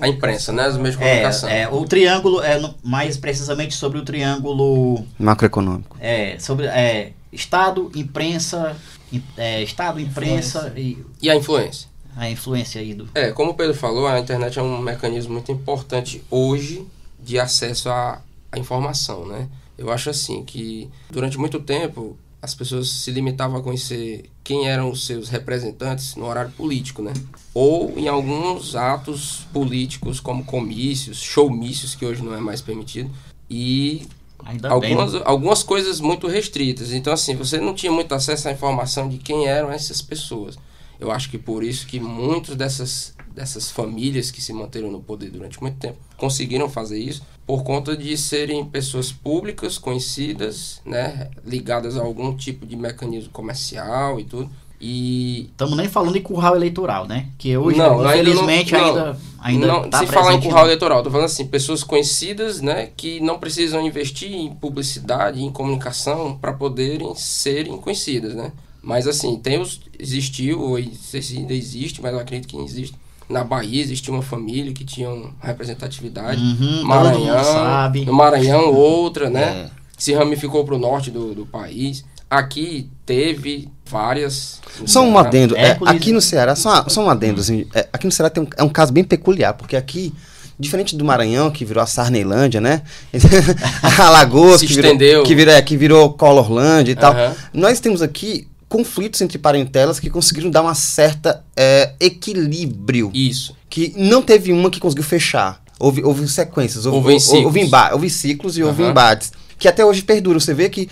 a 0.00 0.08
imprensa, 0.08 0.52
né? 0.52 0.68
Os 0.68 0.76
meios 0.76 0.96
de 0.96 1.02
É, 1.02 1.06
comunicação. 1.06 1.48
é, 1.48 1.68
o 1.68 1.84
triângulo, 1.84 2.42
é, 2.42 2.58
no- 2.58 2.74
mais 2.82 3.16
precisamente 3.16 3.74
sobre 3.74 3.98
o 3.98 4.02
triângulo 4.04 5.06
Macroeconômico. 5.18 5.96
é, 6.00 6.36
sobre 6.38 6.66
é, 6.66 7.12
Estado, 7.32 7.90
imprensa, 7.94 8.76
im- 9.12 9.22
é, 9.38 9.62
Estado, 9.62 9.98
imprensa 10.00 10.72
e 10.76 10.98
E 11.22 11.30
a 11.30 11.34
influência? 11.36 11.88
A 12.16 12.30
influência 12.30 12.80
aí 12.80 12.94
do. 12.94 13.08
É, 13.14 13.32
como 13.32 13.52
o 13.52 13.54
Pedro 13.54 13.74
falou, 13.74 14.06
a 14.06 14.18
internet 14.18 14.58
é 14.58 14.62
um 14.62 14.78
mecanismo 14.80 15.32
muito 15.32 15.50
importante 15.50 16.22
hoje 16.30 16.86
de 17.22 17.38
acesso 17.38 17.88
à, 17.88 18.20
à 18.50 18.58
informação, 18.58 19.26
né? 19.26 19.48
Eu 19.78 19.90
acho 19.90 20.10
assim 20.10 20.44
que 20.44 20.88
durante 21.10 21.38
muito 21.38 21.58
tempo 21.60 22.16
as 22.40 22.54
pessoas 22.54 22.88
se 22.88 23.10
limitavam 23.12 23.58
a 23.58 23.62
conhecer 23.62 24.28
quem 24.42 24.68
eram 24.68 24.90
os 24.90 25.06
seus 25.06 25.28
representantes 25.28 26.16
no 26.16 26.26
horário 26.26 26.50
político, 26.50 27.00
né? 27.00 27.12
Ou 27.54 27.96
em 27.96 28.08
alguns 28.08 28.74
atos 28.74 29.46
políticos 29.52 30.18
como 30.18 30.44
comícios, 30.44 31.18
showmícios, 31.18 31.94
que 31.94 32.04
hoje 32.04 32.22
não 32.22 32.34
é 32.34 32.40
mais 32.40 32.60
permitido, 32.60 33.10
e 33.48 34.08
Ainda 34.44 34.70
algumas, 34.70 35.12
bem. 35.12 35.22
algumas 35.24 35.62
coisas 35.62 36.00
muito 36.00 36.26
restritas. 36.26 36.92
Então, 36.92 37.12
assim, 37.12 37.36
você 37.36 37.60
não 37.60 37.74
tinha 37.74 37.92
muito 37.92 38.12
acesso 38.12 38.48
à 38.48 38.52
informação 38.52 39.08
de 39.08 39.18
quem 39.18 39.46
eram 39.46 39.70
essas 39.70 40.02
pessoas. 40.02 40.58
Eu 41.02 41.10
acho 41.10 41.28
que 41.28 41.36
por 41.36 41.64
isso 41.64 41.84
que 41.88 41.98
muitas 41.98 42.54
dessas, 42.54 43.12
dessas 43.34 43.68
famílias 43.72 44.30
que 44.30 44.40
se 44.40 44.52
manteram 44.52 44.88
no 44.88 45.00
poder 45.00 45.30
durante 45.30 45.60
muito 45.60 45.76
tempo 45.78 45.98
conseguiram 46.16 46.68
fazer 46.68 46.98
isso 47.00 47.22
por 47.44 47.64
conta 47.64 47.96
de 47.96 48.16
serem 48.16 48.64
pessoas 48.64 49.10
públicas, 49.10 49.78
conhecidas, 49.78 50.80
né, 50.86 51.28
ligadas 51.44 51.96
a 51.96 52.02
algum 52.02 52.36
tipo 52.36 52.64
de 52.64 52.76
mecanismo 52.76 53.30
comercial 53.32 54.20
e 54.20 54.24
tudo. 54.24 54.48
E 54.80 55.46
Estamos 55.50 55.76
nem 55.76 55.88
falando 55.88 56.16
em 56.16 56.22
curral 56.22 56.54
eleitoral, 56.56 57.06
né? 57.06 57.28
Que 57.38 57.56
hoje, 57.56 57.78
Não, 57.78 58.00
ainda 58.00 58.20
infelizmente, 58.20 58.72
não- 58.72 58.84
ainda, 58.84 59.16
ainda 59.40 59.66
não, 59.66 59.90
tá 59.90 59.98
sem 59.98 60.06
falar 60.08 60.34
em 60.34 60.40
curral 60.40 60.60
no- 60.60 60.66
eleitoral, 60.66 61.02
tô 61.02 61.10
falando 61.10 61.26
assim, 61.26 61.46
pessoas 61.46 61.82
conhecidas, 61.82 62.60
né, 62.60 62.90
que 62.96 63.18
não 63.20 63.38
precisam 63.40 63.84
investir 63.84 64.32
em 64.32 64.52
publicidade, 64.54 65.42
em 65.42 65.50
comunicação 65.50 66.36
para 66.36 66.52
poderem 66.52 67.12
serem 67.16 67.76
conhecidas, 67.78 68.34
né? 68.36 68.52
Mas 68.82 69.06
assim, 69.06 69.36
tem 69.36 69.60
os 69.60 69.80
existiu, 69.98 70.60
ou 70.60 70.78
não 70.80 70.92
sei 70.94 71.22
se 71.22 71.36
ainda 71.38 71.54
existe, 71.54 72.02
mas 72.02 72.12
eu 72.12 72.18
acredito 72.18 72.48
que 72.48 72.56
existe. 72.56 72.94
Na 73.28 73.44
Bahia 73.44 73.80
existia 73.80 74.12
uma 74.12 74.22
família 74.22 74.72
que 74.72 74.84
tinha 74.84 75.08
uma 75.08 75.30
representatividade. 75.40 76.42
Uhum, 76.42 76.82
Maranhão, 76.82 77.44
sabe. 77.44 78.04
no 78.04 78.12
Maranhão 78.12 78.74
outra, 78.74 79.30
né? 79.30 79.70
É. 79.70 79.70
Que 79.96 80.02
se 80.02 80.12
ramificou 80.12 80.64
para 80.64 80.74
o 80.74 80.78
norte 80.78 81.10
do, 81.10 81.34
do 81.34 81.46
país. 81.46 82.04
Aqui 82.28 82.90
teve 83.06 83.68
várias. 83.86 84.60
Só 84.86 85.04
um 85.04 85.16
adendo. 85.16 85.56
é, 85.56 85.78
aqui 85.86 86.12
no 86.12 86.20
Ceará, 86.20 86.56
só, 86.56 86.88
só 86.88 87.04
um 87.04 87.08
adendo. 87.10 87.40
Assim, 87.40 87.66
é, 87.74 87.86
aqui 87.92 88.06
no 88.06 88.12
Ceará 88.12 88.28
tem 88.28 88.42
um, 88.42 88.48
é 88.56 88.62
um 88.64 88.68
caso 88.68 88.92
bem 88.92 89.04
peculiar, 89.04 89.54
porque 89.54 89.76
aqui, 89.76 90.12
diferente 90.58 90.96
do 90.96 91.04
Maranhão, 91.04 91.50
que 91.50 91.64
virou 91.64 91.82
a 91.82 91.86
Sarneilândia, 91.86 92.60
né? 92.60 92.82
Alagoas, 93.98 94.60
Se 94.60 94.66
que 94.66 94.74
virou, 94.74 94.90
estendeu. 94.92 95.22
que 95.22 95.34
virou, 95.34 95.54
é, 95.54 95.62
que 95.62 95.76
virou 95.76 96.12
Colorlândia 96.14 96.92
e 96.92 96.96
tal. 96.96 97.12
Aham. 97.12 97.36
Nós 97.52 97.80
temos 97.80 98.02
aqui 98.02 98.48
conflitos 98.72 99.20
entre 99.20 99.36
parentelas 99.38 100.00
que 100.00 100.08
conseguiram 100.08 100.50
dar 100.50 100.62
uma 100.62 100.74
certa 100.74 101.44
é, 101.54 101.92
equilíbrio. 102.00 103.10
Isso. 103.12 103.54
Que 103.68 103.92
não 103.96 104.22
teve 104.22 104.50
uma 104.50 104.70
que 104.70 104.80
conseguiu 104.80 105.04
fechar. 105.04 105.62
Houve, 105.78 106.02
houve 106.02 106.26
sequências, 106.26 106.86
houve, 106.86 106.96
Houve 106.96 107.12
houve, 107.12 107.20
ciclos. 107.24 107.44
houve, 107.44 107.60
emba- 107.60 107.92
houve 107.92 108.08
ciclos 108.08 108.56
e 108.56 108.62
houve 108.62 108.82
Aham. 108.82 108.90
embates. 108.92 109.30
Que 109.58 109.68
até 109.68 109.84
hoje 109.84 110.00
perduram. 110.02 110.40
Você 110.40 110.54
vê 110.54 110.70
que, 110.70 110.88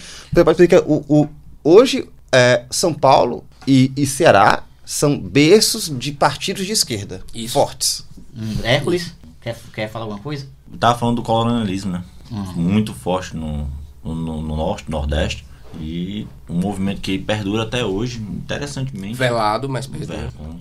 o, 0.87 1.05
o- 1.23 1.29
hoje, 1.65 2.07
é, 2.31 2.65
São 2.71 2.93
Paulo 2.93 3.45
e, 3.67 3.91
e 3.97 4.05
Ceará 4.07 4.63
são 4.85 5.19
berços 5.19 5.91
de 5.99 6.13
partidos 6.13 6.67
de 6.67 6.73
esquerda. 6.73 7.23
Isso. 7.35 7.55
Fortes. 7.55 8.05
Hum, 8.37 8.57
Hércules, 8.63 9.15
quer, 9.41 9.59
quer 9.73 9.89
falar 9.91 10.05
alguma 10.05 10.21
coisa? 10.21 10.47
Tava 10.79 10.99
falando 10.99 11.17
do 11.17 11.23
colonialismo, 11.23 11.93
né? 11.93 12.05
Uhum. 12.31 12.53
Muito 12.57 12.93
forte 12.93 13.35
no, 13.37 13.69
no, 14.05 14.15
no 14.43 14.57
norte, 14.57 14.85
nordeste. 14.91 15.45
E 15.79 16.27
um 16.49 16.55
movimento 16.55 17.01
que 17.01 17.19
perdura 17.19 17.63
até 17.63 17.85
hoje, 17.85 18.19
interessantemente. 18.19 19.15
Velado, 19.15 19.69
mas 19.69 19.87
perdeu. 19.87 20.17
Velho. 20.17 20.61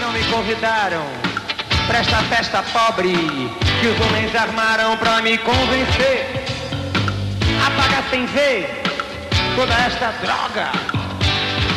Não 0.00 0.12
me 0.12 0.24
convidaram 0.24 1.04
pra 1.86 1.98
esta 1.98 2.18
festa 2.24 2.62
pobre 2.72 3.12
que 3.12 3.86
os 3.88 4.00
homens 4.06 4.34
armaram 4.34 4.96
pra 4.96 5.20
me 5.20 5.36
convencer. 5.38 6.44
Apaga 7.66 8.08
sem 8.10 8.26
ver 8.26 8.82
toda 9.54 9.74
esta 9.74 10.12
droga 10.22 10.72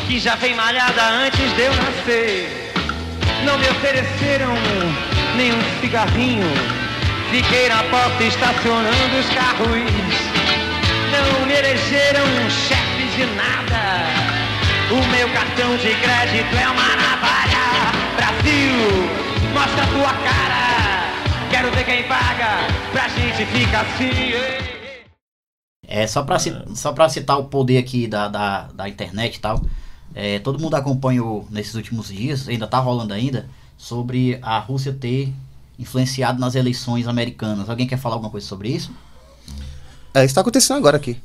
que 0.07 0.19
já 0.19 0.35
vem 0.35 0.55
malhada 0.55 1.01
antes 1.09 1.55
de 1.55 1.61
eu 1.61 1.73
nascer. 1.75 2.71
Não 3.45 3.57
me 3.57 3.67
ofereceram 3.67 4.53
nenhum 5.35 5.59
cigarrinho. 5.81 6.47
Fiquei 7.31 7.67
na 7.67 7.83
porta 7.83 8.23
estacionando 8.23 9.17
os 9.19 9.29
carros. 9.33 10.32
Não 11.13 11.45
me 11.45 11.53
elegeram 11.53 12.25
chefe 12.49 13.03
de 13.15 13.25
nada. 13.35 14.03
O 14.91 15.07
meu 15.11 15.29
cartão 15.33 15.75
de 15.77 15.89
crédito 16.01 16.55
é 16.55 16.67
uma 16.69 16.95
navalha. 16.95 17.63
Brasil, 18.17 18.73
mostra 19.53 19.83
a 19.83 19.87
tua 19.87 20.13
cara. 20.23 21.13
Quero 21.49 21.71
ver 21.71 21.85
quem 21.85 22.03
paga. 22.07 22.67
Pra 22.91 23.07
gente 23.09 23.45
ficar 23.45 23.81
assim. 23.81 24.09
É, 25.87 26.07
só 26.07 26.25
ci- 26.39 26.53
só 26.75 26.91
pra 26.91 27.07
citar 27.09 27.37
o 27.39 27.45
poder 27.45 27.77
aqui 27.77 28.07
da, 28.07 28.27
da, 28.27 28.63
da 28.73 28.89
internet 28.89 29.35
e 29.35 29.39
tal, 29.39 29.61
é, 30.15 30.39
todo 30.39 30.59
mundo 30.59 30.75
acompanhou 30.75 31.47
nesses 31.51 31.75
últimos 31.75 32.07
dias, 32.07 32.47
ainda 32.49 32.65
tá 32.65 32.79
rolando 32.79 33.13
ainda, 33.13 33.47
sobre 33.77 34.39
a 34.41 34.57
Rússia 34.57 34.91
ter 34.91 35.31
influenciado 35.77 36.39
nas 36.39 36.55
eleições 36.55 37.07
americanas. 37.07 37.69
Alguém 37.69 37.85
quer 37.85 37.97
falar 37.97 38.15
alguma 38.15 38.31
coisa 38.31 38.47
sobre 38.47 38.69
isso? 38.69 38.91
É, 40.13 40.19
isso 40.19 40.27
está 40.31 40.41
acontecendo 40.41 40.77
agora 40.77 40.97
aqui. 40.97 41.17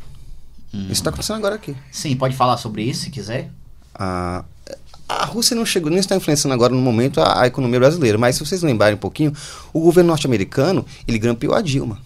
Hum. 0.73 0.83
Isso 0.85 0.93
está 0.93 1.11
acontecendo 1.11 1.37
agora 1.37 1.55
aqui. 1.55 1.75
Sim, 1.91 2.17
pode 2.17 2.35
falar 2.37 2.57
sobre 2.57 2.83
isso 2.83 3.05
se 3.05 3.11
quiser. 3.11 3.51
A, 3.95 4.45
a 5.09 5.25
Rússia 5.25 5.57
não 5.57 5.65
chegou, 5.67 5.91
nem 5.91 5.99
está 6.01 6.15
influenciando 6.17 6.55
agora 6.55 6.75
no 6.75 6.81
momento 6.81 7.21
a, 7.21 7.43
a 7.43 7.47
economia 7.47 7.79
brasileira. 7.81 8.19
Mas 8.19 8.37
se 8.37 8.45
vocês 8.45 8.63
lembrarem 8.63 8.95
um 8.97 8.99
pouquinho, 9.01 9.33
o 9.73 9.81
governo 9.81 10.09
norte-americano, 10.09 10.85
ele 11.07 11.19
grampeou 11.19 11.55
a 11.55 11.61
Dilma. 11.63 11.99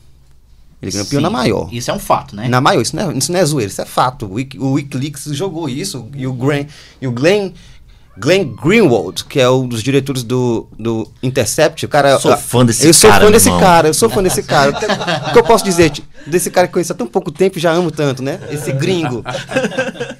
Ele 0.80 0.90
grampeou 0.90 1.20
Sim, 1.20 1.22
na 1.22 1.30
maior. 1.30 1.72
Isso 1.72 1.90
é 1.92 1.94
um 1.94 1.98
fato, 1.98 2.34
né? 2.34 2.48
Na 2.48 2.60
maior, 2.60 2.82
isso 2.82 2.96
não 2.96 3.10
é, 3.12 3.16
isso 3.16 3.30
não 3.30 3.38
é 3.38 3.44
zoeira, 3.44 3.70
isso 3.70 3.80
é 3.80 3.84
fato. 3.84 4.26
O, 4.26 4.32
Wiki- 4.34 4.58
o 4.58 4.72
Wikileaks 4.72 5.24
jogou 5.26 5.68
isso 5.68 6.08
e 6.14 6.26
o, 6.26 6.32
Glenn, 6.32 6.66
e 7.00 7.06
o 7.06 7.12
Glenn 7.12 7.52
Glenn 8.16 8.54
Greenwald, 8.54 9.24
que 9.24 9.40
é 9.40 9.48
um 9.48 9.66
dos 9.66 9.82
diretores 9.82 10.22
do, 10.22 10.68
do 10.78 11.08
Intercept. 11.22 11.86
O 11.86 11.88
cara, 11.88 12.18
Sou 12.18 12.36
fã 12.36 12.64
desse 12.64 12.86
eu 12.86 12.92
sou 12.92 13.08
cara, 13.08 13.20
fã 13.20 13.30
meu 13.30 13.32
desse 13.32 13.48
irmão. 13.48 13.60
cara, 13.60 13.88
eu 13.88 13.94
sou 13.94 14.10
fã 14.10 14.22
desse 14.22 14.42
cara. 14.42 14.70
O 14.70 15.32
que 15.32 15.38
eu 15.38 15.44
posso 15.44 15.64
dizer 15.64 15.90
desse 16.26 16.50
cara 16.50 16.66
que 16.66 16.74
conheço 16.74 16.92
há 16.92 16.96
tão 16.96 17.06
pouco 17.06 17.32
tempo 17.32 17.56
e 17.58 17.60
já 17.60 17.72
amo 17.72 17.90
tanto, 17.90 18.22
né? 18.22 18.38
Esse 18.50 18.70
gringo. 18.72 19.24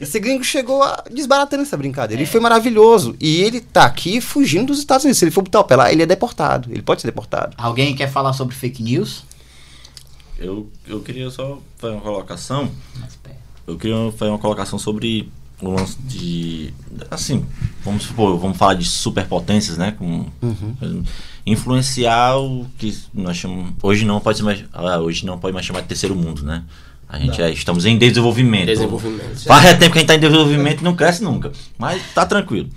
Esse 0.00 0.18
gringo 0.18 0.42
chegou 0.42 0.82
a 0.82 1.04
desbaratando 1.10 1.62
essa 1.62 1.76
brincadeira. 1.76 2.22
Ele 2.22 2.30
foi 2.30 2.40
maravilhoso. 2.40 3.14
E 3.20 3.42
ele 3.42 3.60
tá 3.60 3.84
aqui 3.84 4.20
fugindo 4.20 4.68
dos 4.68 4.78
Estados 4.78 5.04
Unidos. 5.04 5.18
Se 5.18 5.24
ele 5.24 5.30
for 5.32 5.42
botar 5.42 5.60
o 5.60 5.64
pé 5.64 5.76
lá, 5.76 5.92
ele 5.92 6.02
é 6.02 6.06
deportado. 6.06 6.70
Ele 6.72 6.82
pode 6.82 7.02
ser 7.02 7.08
deportado. 7.08 7.54
Alguém 7.58 7.94
quer 7.94 8.10
falar 8.10 8.32
sobre 8.32 8.54
fake 8.54 8.82
news? 8.82 9.24
Eu, 10.38 10.68
eu 10.88 11.00
queria 11.00 11.30
só 11.30 11.58
fazer 11.76 11.92
uma 11.94 12.02
colocação. 12.02 12.70
Eu 13.66 13.76
queria 13.76 14.10
fazer 14.12 14.30
uma 14.30 14.38
colocação 14.38 14.78
sobre 14.78 15.30
o 15.62 15.70
lance 15.70 15.96
de. 16.02 16.74
Assim, 17.10 17.46
vamos 17.84 18.02
supor, 18.04 18.36
vamos 18.38 18.58
falar 18.58 18.74
de 18.74 18.84
superpotências, 18.84 19.78
né? 19.78 19.92
Com, 19.92 20.26
Influenciar 21.46 22.36
o 22.36 22.66
que 22.76 22.96
nós 23.14 23.36
chamamos. 23.36 23.72
Hoje 23.82 24.04
não 24.04 24.20
pode 24.20 24.42
mais. 24.42 24.64
ah, 24.72 24.98
hoje 24.98 25.24
não 25.24 25.38
pode 25.38 25.54
mais 25.54 25.64
chamar 25.64 25.80
de 25.80 25.88
terceiro 25.88 26.14
mundo, 26.14 26.42
né? 26.42 26.64
A 27.08 27.18
gente 27.18 27.40
é, 27.42 27.50
estamos 27.50 27.84
em 27.84 27.98
desenvolvimento. 27.98 28.66
Desenvolvimento. 28.66 29.44
Faz 29.44 29.66
é 29.66 29.74
tempo 29.74 29.92
que 29.92 29.98
a 29.98 30.00
gente 30.00 30.10
está 30.10 30.14
em 30.14 30.20
desenvolvimento 30.20 30.80
e 30.80 30.84
não 30.84 30.96
cresce 30.96 31.22
nunca. 31.22 31.52
Mas 31.76 32.02
tá 32.14 32.24
tranquilo. 32.24 32.70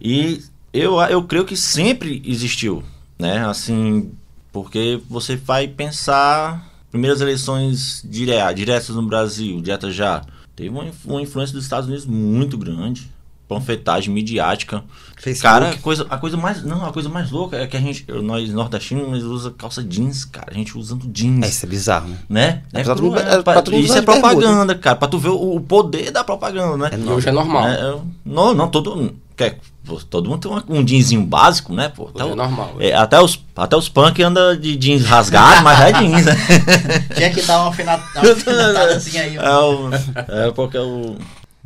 E 0.00 0.42
eu, 0.72 1.00
eu 1.02 1.22
creio 1.22 1.44
que 1.44 1.56
sempre 1.56 2.20
existiu, 2.24 2.82
né? 3.18 3.46
Assim, 3.46 4.10
porque 4.52 5.00
você 5.08 5.36
vai 5.36 5.68
pensar 5.68 6.68
primeiras 6.90 7.20
eleições 7.20 8.02
dire 8.04 8.32
diretas 8.54 8.90
no 8.90 9.02
Brasil, 9.02 9.60
diretas 9.60 9.94
já. 9.94 10.22
Teve 10.54 10.68
uma, 10.68 10.84
uma 11.04 11.22
influência 11.22 11.54
dos 11.54 11.64
Estados 11.64 11.86
Unidos 11.88 12.06
muito 12.06 12.56
grande. 12.58 13.10
Panfletagem 13.48 14.14
midiática. 14.14 14.82
Facebook. 15.16 15.42
Cara, 15.42 15.70
a 15.70 15.76
coisa, 15.78 16.06
a 16.08 16.16
coisa 16.16 16.36
mais. 16.38 16.62
Não, 16.64 16.86
a 16.86 16.92
coisa 16.92 17.08
mais 17.10 17.30
louca 17.30 17.56
é 17.56 17.66
que 17.66 17.76
a 17.76 17.80
gente, 17.80 18.06
nós 18.22 18.48
nordestinos, 18.50 19.10
nós 19.10 19.22
usa 19.24 19.50
calça 19.50 19.82
jeans, 19.82 20.24
cara. 20.24 20.46
A 20.50 20.54
gente 20.54 20.78
usando 20.78 21.06
jeans 21.12 21.44
É, 21.44 21.48
isso 21.48 21.66
é 21.66 21.68
bizarro, 21.68 22.08
né? 22.08 22.18
né? 22.30 22.62
É 22.72 22.80
É 22.80 22.84
pra 22.84 22.94
cruel, 22.94 23.18
é 23.18 23.24
pra 23.24 23.42
pra- 23.42 23.62
todo 23.62 23.74
mundo 23.74 23.84
isso 23.84 23.98
é 23.98 24.00
propaganda, 24.00 24.74
cara. 24.74 24.96
Pra 24.96 25.08
tu 25.08 25.18
ver 25.18 25.28
o, 25.30 25.56
o 25.56 25.60
poder 25.60 26.10
da 26.10 26.24
propaganda, 26.24 26.76
né? 26.78 26.90
É 26.92 27.10
hoje 27.12 27.28
é 27.28 27.32
normal. 27.32 27.68
É, 27.68 27.74
é, 27.74 27.98
não, 28.24 28.54
não, 28.54 28.68
todo, 28.68 29.14
quer, 29.36 29.58
pô, 29.84 29.96
todo 29.96 30.28
mundo 30.30 30.40
tem 30.40 30.50
uma- 30.50 30.64
um 30.68 30.86
jeanzinho 30.86 31.24
básico, 31.24 31.72
né? 31.74 31.88
Pô, 31.88 32.04
Hoje 32.14 32.20
é 32.20 32.24
o- 32.24 32.36
normal. 32.36 32.76
é, 32.80 32.92
até, 32.94 33.20
os, 33.20 33.38
até 33.56 33.76
os 33.76 33.88
punk 33.88 34.22
andam 34.22 34.56
de 34.56 34.76
jeans 34.76 35.04
rasgados, 35.04 35.62
mas 35.62 35.80
é 35.80 35.92
jeans, 35.92 36.24
né? 36.26 36.34
Tinha 37.16 37.30
que 37.30 37.42
dar 37.42 37.60
uma 37.60 37.68
afina- 37.70 37.96
uma 38.16 38.32
afinadazinha 38.32 39.22
aí. 39.22 39.36
É, 39.36 39.50
o, 39.58 39.90
é 40.48 40.50
porque 40.52 40.78
o. 40.78 41.16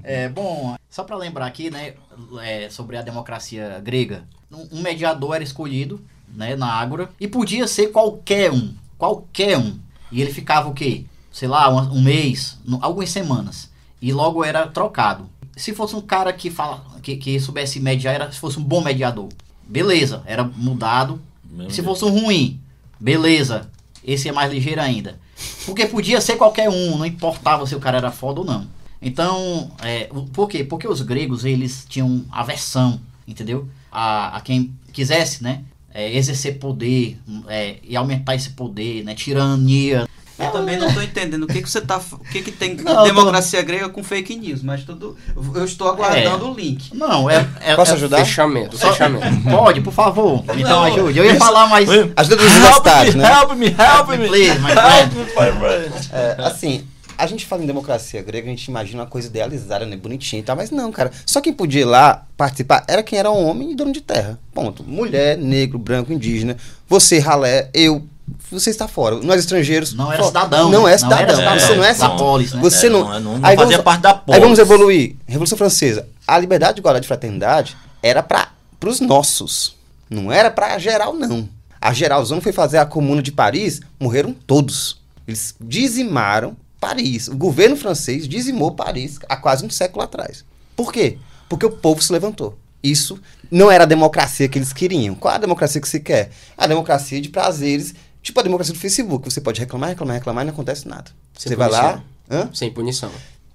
É, 0.04 0.28
bom, 0.28 0.76
só 0.90 1.02
para 1.04 1.16
lembrar 1.16 1.46
aqui, 1.46 1.70
né, 1.70 1.94
é, 2.42 2.68
sobre 2.70 2.96
a 2.96 3.02
democracia 3.02 3.80
grega, 3.82 4.24
um, 4.52 4.78
um 4.78 4.80
mediador 4.82 5.34
era 5.34 5.42
escolhido, 5.44 6.00
né, 6.34 6.54
na 6.54 6.66
Ágora, 6.72 7.08
e 7.18 7.26
podia 7.26 7.66
ser 7.66 7.88
qualquer 7.88 8.52
um, 8.52 8.72
qualquer 8.98 9.58
um. 9.58 9.78
E 10.12 10.20
ele 10.22 10.32
ficava 10.32 10.68
o 10.68 10.74
quê? 10.74 11.04
Sei 11.32 11.48
lá, 11.48 11.68
um, 11.68 11.96
um 11.96 12.00
mês, 12.02 12.58
no- 12.64 12.78
algumas 12.82 13.10
semanas, 13.10 13.70
e 14.00 14.12
logo 14.12 14.44
era 14.44 14.66
trocado. 14.66 15.28
Se 15.56 15.74
fosse 15.74 15.96
um 15.96 16.00
cara 16.00 16.32
que 16.32 16.50
fala, 16.50 16.84
que, 17.02 17.16
que 17.16 17.40
soubesse 17.40 17.80
mediar, 17.80 18.14
era, 18.14 18.30
se 18.30 18.38
fosse 18.38 18.58
um 18.58 18.62
bom 18.62 18.82
mediador, 18.82 19.28
beleza, 19.66 20.22
era 20.26 20.44
mudado. 20.44 21.20
Mesmo 21.50 21.70
Se 21.70 21.76
jeito. 21.76 21.88
fosse 21.88 22.04
um 22.04 22.10
ruim, 22.10 22.60
beleza, 23.00 23.70
esse 24.04 24.28
é 24.28 24.32
mais 24.32 24.52
ligeiro 24.52 24.80
ainda. 24.80 25.18
Porque 25.64 25.86
podia 25.86 26.20
ser 26.20 26.36
qualquer 26.36 26.68
um, 26.68 26.98
não 26.98 27.06
importava 27.06 27.66
se 27.66 27.74
o 27.74 27.80
cara 27.80 27.98
era 27.98 28.12
foda 28.12 28.40
ou 28.40 28.46
não. 28.46 28.66
Então, 29.00 29.70
é, 29.80 30.10
por 30.32 30.48
quê? 30.48 30.62
Porque 30.62 30.86
os 30.86 31.00
gregos, 31.00 31.44
eles 31.44 31.86
tinham 31.88 32.24
aversão, 32.30 33.00
entendeu? 33.26 33.68
A, 33.90 34.36
a 34.36 34.40
quem 34.40 34.74
quisesse, 34.92 35.42
né? 35.42 35.64
é, 35.96 36.14
exercer 36.14 36.58
poder 36.58 37.18
é, 37.48 37.76
e 37.82 37.96
aumentar 37.96 38.34
esse 38.34 38.50
poder, 38.50 39.02
né? 39.02 39.14
Tirania. 39.14 40.06
Eu 40.38 40.50
também 40.50 40.76
não 40.76 40.92
tô 40.92 41.00
entendendo 41.00 41.44
o 41.44 41.46
que 41.46 41.62
que 41.62 41.68
você 41.70 41.80
tá, 41.80 41.98
o 42.12 42.18
que 42.18 42.42
que 42.42 42.50
tem 42.52 42.74
Não, 42.82 42.92
eu 42.92 42.96
tô- 42.98 43.04
democracia 43.04 43.62
grega 43.62 43.88
com 43.88 44.02
fake 44.04 44.36
news, 44.36 44.62
mas 44.62 44.84
tudo, 44.84 45.16
eu 45.54 45.64
estou 45.64 45.88
aguardando 45.88 46.50
o 46.50 46.54
link. 46.54 46.94
Não, 46.94 47.28
é... 47.30 47.48
é 47.60 47.74
Posso 47.74 47.92
é- 47.92 47.94
ajudar? 47.94 48.18
Fechamento, 48.18 48.76
fechamento. 48.78 49.26
Pode, 49.50 49.80
por 49.80 49.92
favor. 49.92 50.44
Então 50.56 50.82
ajude. 50.84 51.18
Eu 51.18 51.24
ia 51.24 51.30
isso- 51.32 51.38
falar, 51.38 51.66
mas... 51.68 51.88
Oi? 51.88 52.12
Ajuda 52.16 52.36
dos 52.36 52.44
Help 52.46 52.56
universitários, 52.56 53.14
me, 53.14 53.22
né? 53.22 53.30
help 53.32 53.50
me, 53.52 53.66
help 53.66 54.08
me, 54.10 54.28
Please, 54.28 54.58
my 54.60 54.70
help 54.70 54.80
friend. 54.80 55.14
me, 55.14 55.22
my 55.24 55.58
friend. 55.58 56.10
É, 56.12 56.36
assim, 56.44 56.84
a 57.16 57.26
gente 57.26 57.46
fala 57.46 57.62
em 57.62 57.66
democracia 57.66 58.20
grega, 58.20 58.46
a 58.46 58.50
gente 58.50 58.66
imagina 58.66 59.02
uma 59.02 59.08
coisa 59.08 59.28
idealizada, 59.28 59.86
né? 59.86 59.96
Bonitinha 59.96 60.40
e 60.40 60.42
tal, 60.42 60.54
mas 60.54 60.70
não, 60.70 60.92
cara. 60.92 61.10
Só 61.24 61.40
quem 61.40 61.52
podia 61.54 61.80
ir 61.80 61.84
lá 61.86 62.26
participar 62.36 62.84
era 62.86 63.02
quem 63.02 63.18
era 63.18 63.30
homem 63.30 63.72
e 63.72 63.74
dono 63.74 63.90
de 63.90 64.02
terra. 64.02 64.38
Ponto. 64.52 64.84
Mulher, 64.84 65.38
negro, 65.38 65.78
branco, 65.78 66.12
indígena. 66.12 66.58
Você, 66.86 67.18
ralé, 67.18 67.70
eu. 67.72 68.04
Você 68.50 68.70
está 68.70 68.86
fora. 68.88 69.16
Nós 69.16 69.40
estrangeiros. 69.40 69.92
Não 69.94 70.06
era 70.12 70.16
fora. 70.22 70.26
cidadão. 70.28 70.70
Não 70.70 70.84
né? 70.84 70.92
é 70.92 70.98
cidadão. 70.98 71.36
cidadão. 71.36 71.60
Você 71.60 71.74
não 71.74 71.84
é 71.84 71.88
Da 71.88 71.94
cidadão. 71.94 72.16
polis, 72.16 72.52
né? 72.52 72.60
Você 72.60 72.86
É, 72.86 72.90
não. 72.90 73.00
não 73.04 73.14
é- 73.14 73.20
não- 73.20 73.38
não 73.38 73.48
aí 73.48 73.56
fazia 73.56 73.76
vamos, 73.78 73.84
parte 73.84 74.00
da 74.02 74.10
Aí 74.10 74.40
vamos 74.40 74.42
polis. 74.42 74.58
evoluir. 74.58 75.16
Revolução 75.26 75.58
Francesa. 75.58 76.08
A 76.26 76.38
liberdade, 76.38 76.78
igualdade 76.80 77.04
e 77.04 77.08
fraternidade 77.08 77.76
era 78.02 78.22
para 78.22 78.48
os 78.84 79.00
nossos. 79.00 79.76
Não 80.10 80.30
era 80.30 80.50
para 80.50 80.78
geral, 80.78 81.14
não. 81.14 81.48
A 81.80 81.92
geralzão 81.92 82.40
foi 82.40 82.52
fazer 82.52 82.78
a 82.78 82.86
comuna 82.86 83.22
de 83.22 83.30
Paris, 83.32 83.80
morreram 84.00 84.32
todos. 84.32 85.00
Eles 85.26 85.54
dizimaram 85.60 86.56
Paris. 86.80 87.28
O 87.28 87.36
governo 87.36 87.76
francês 87.76 88.28
dizimou 88.28 88.72
Paris 88.72 89.18
há 89.28 89.36
quase 89.36 89.64
um 89.64 89.70
século 89.70 90.04
atrás. 90.04 90.44
Por 90.76 90.92
quê? 90.92 91.18
Porque 91.48 91.64
o 91.66 91.70
povo 91.70 92.02
se 92.02 92.12
levantou. 92.12 92.58
Isso 92.82 93.18
não 93.50 93.70
era 93.70 93.84
a 93.84 93.86
democracia 93.86 94.48
que 94.48 94.58
eles 94.58 94.72
queriam. 94.72 95.14
Qual 95.14 95.32
é 95.32 95.36
a 95.36 95.40
democracia 95.40 95.80
que 95.80 95.88
se 95.88 95.98
quer? 96.00 96.30
A 96.56 96.66
democracia 96.66 97.20
de 97.20 97.28
prazeres, 97.28 97.94
tipo 98.26 98.40
a 98.40 98.42
democracia 98.42 98.74
do 98.74 98.80
Facebook. 98.80 99.30
Você 99.30 99.40
pode 99.40 99.60
reclamar, 99.60 99.90
reclamar, 99.90 100.16
reclamar 100.16 100.42
e 100.42 100.46
não 100.46 100.52
acontece 100.52 100.88
nada. 100.88 101.10
Sem 101.38 101.50
Você 101.50 101.56
vai 101.56 101.70
lá. 101.70 101.92
punição. 101.92 102.04
Hã? 102.28 102.50
Sem 102.52 102.72
punição. 102.72 103.10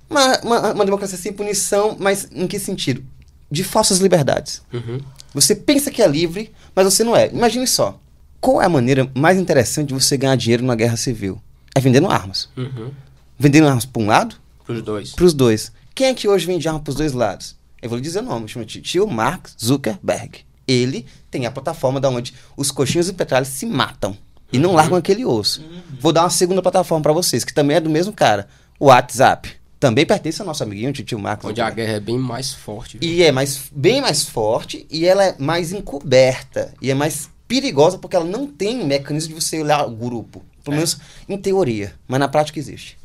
Uma, 0.09 0.39
uma, 0.39 0.73
uma 0.73 0.85
democracia 0.85 1.17
sem 1.17 1.33
punição, 1.33 1.97
mas 1.99 2.27
em 2.31 2.47
que 2.47 2.57
sentido? 2.57 3.03
De 3.49 3.63
falsas 3.65 3.99
liberdades. 3.99 4.61
Uhum. 4.71 4.99
Você 5.33 5.53
pensa 5.55 5.91
que 5.91 6.01
é 6.01 6.07
livre, 6.07 6.51
mas 6.73 6.85
você 6.85 7.03
não 7.03 7.15
é. 7.15 7.29
Imagine 7.29 7.67
só. 7.67 7.99
Qual 8.39 8.61
é 8.61 8.65
a 8.65 8.69
maneira 8.69 9.09
mais 9.13 9.37
interessante 9.37 9.89
de 9.89 9.93
você 9.93 10.15
ganhar 10.17 10.35
dinheiro 10.37 10.63
numa 10.63 10.75
guerra 10.75 10.95
civil? 10.95 11.41
É 11.75 11.79
vendendo 11.81 12.07
armas. 12.09 12.47
Uhum. 12.55 12.91
Vendendo 13.37 13.67
armas 13.67 13.85
para 13.85 14.01
um 14.01 14.07
lado, 14.07 14.35
Pros 14.65 14.81
dois. 14.81 15.11
para 15.11 15.25
os 15.25 15.33
dois. 15.33 15.71
Quem 15.93 16.07
é 16.07 16.13
que 16.13 16.27
hoje 16.29 16.45
vende 16.45 16.65
arma 16.67 16.79
para 16.79 16.91
os 16.91 16.95
dois 16.95 17.11
lados? 17.11 17.55
Eu 17.81 17.89
vou 17.89 17.97
lhe 17.97 18.03
dizer 18.03 18.19
o 18.19 18.23
nome, 18.23 18.47
chama 18.47 18.65
de 18.65 18.81
tio 18.81 19.05
Mark 19.05 19.47
Zuckerberg. 19.61 20.39
Ele 20.67 21.05
tem 21.29 21.45
a 21.45 21.51
plataforma 21.51 21.99
da 21.99 22.09
onde 22.09 22.33
os 22.55 22.71
coxinhos 22.71 23.09
e 23.09 23.13
petralhas 23.13 23.49
se 23.49 23.65
matam 23.65 24.17
e 24.51 24.59
não 24.59 24.73
largam 24.73 24.97
aquele 24.97 25.25
osso. 25.25 25.63
Vou 25.99 26.11
dar 26.11 26.23
uma 26.23 26.29
segunda 26.29 26.61
plataforma 26.61 27.01
para 27.03 27.13
vocês, 27.13 27.43
que 27.43 27.53
também 27.53 27.77
é 27.77 27.79
do 27.79 27.89
mesmo 27.89 28.13
cara, 28.13 28.47
o 28.79 28.85
WhatsApp. 28.85 29.61
Também 29.79 30.05
pertence 30.05 30.39
ao 30.39 30.45
nosso 30.45 30.61
amiguinho, 30.61 30.93
tio 30.93 31.17
Mark 31.17 31.43
Onde 31.43 31.59
a 31.59 31.69
guerra 31.69 31.93
é 31.93 31.99
bem 31.99 32.17
mais 32.17 32.53
forte. 32.53 32.99
viu? 32.99 33.09
E 33.09 33.23
é 33.23 33.31
mais, 33.31 33.63
bem 33.71 33.99
mais 33.99 34.23
forte 34.23 34.85
e 34.91 35.07
ela 35.07 35.23
é 35.23 35.35
mais 35.39 35.71
encoberta. 35.73 36.71
E 36.79 36.91
é 36.91 36.93
mais 36.93 37.29
perigosa 37.47 37.97
porque 37.97 38.15
ela 38.15 38.25
não 38.25 38.45
tem 38.45 38.85
mecanismo 38.85 39.33
de 39.33 39.41
você 39.41 39.59
olhar 39.59 39.87
o 39.87 39.91
grupo. 39.91 40.43
Pelo 40.63 40.75
menos 40.75 40.99
em 41.27 41.35
teoria. 41.35 41.95
Mas 42.07 42.19
na 42.19 42.27
prática 42.27 42.59
existe. 42.59 42.95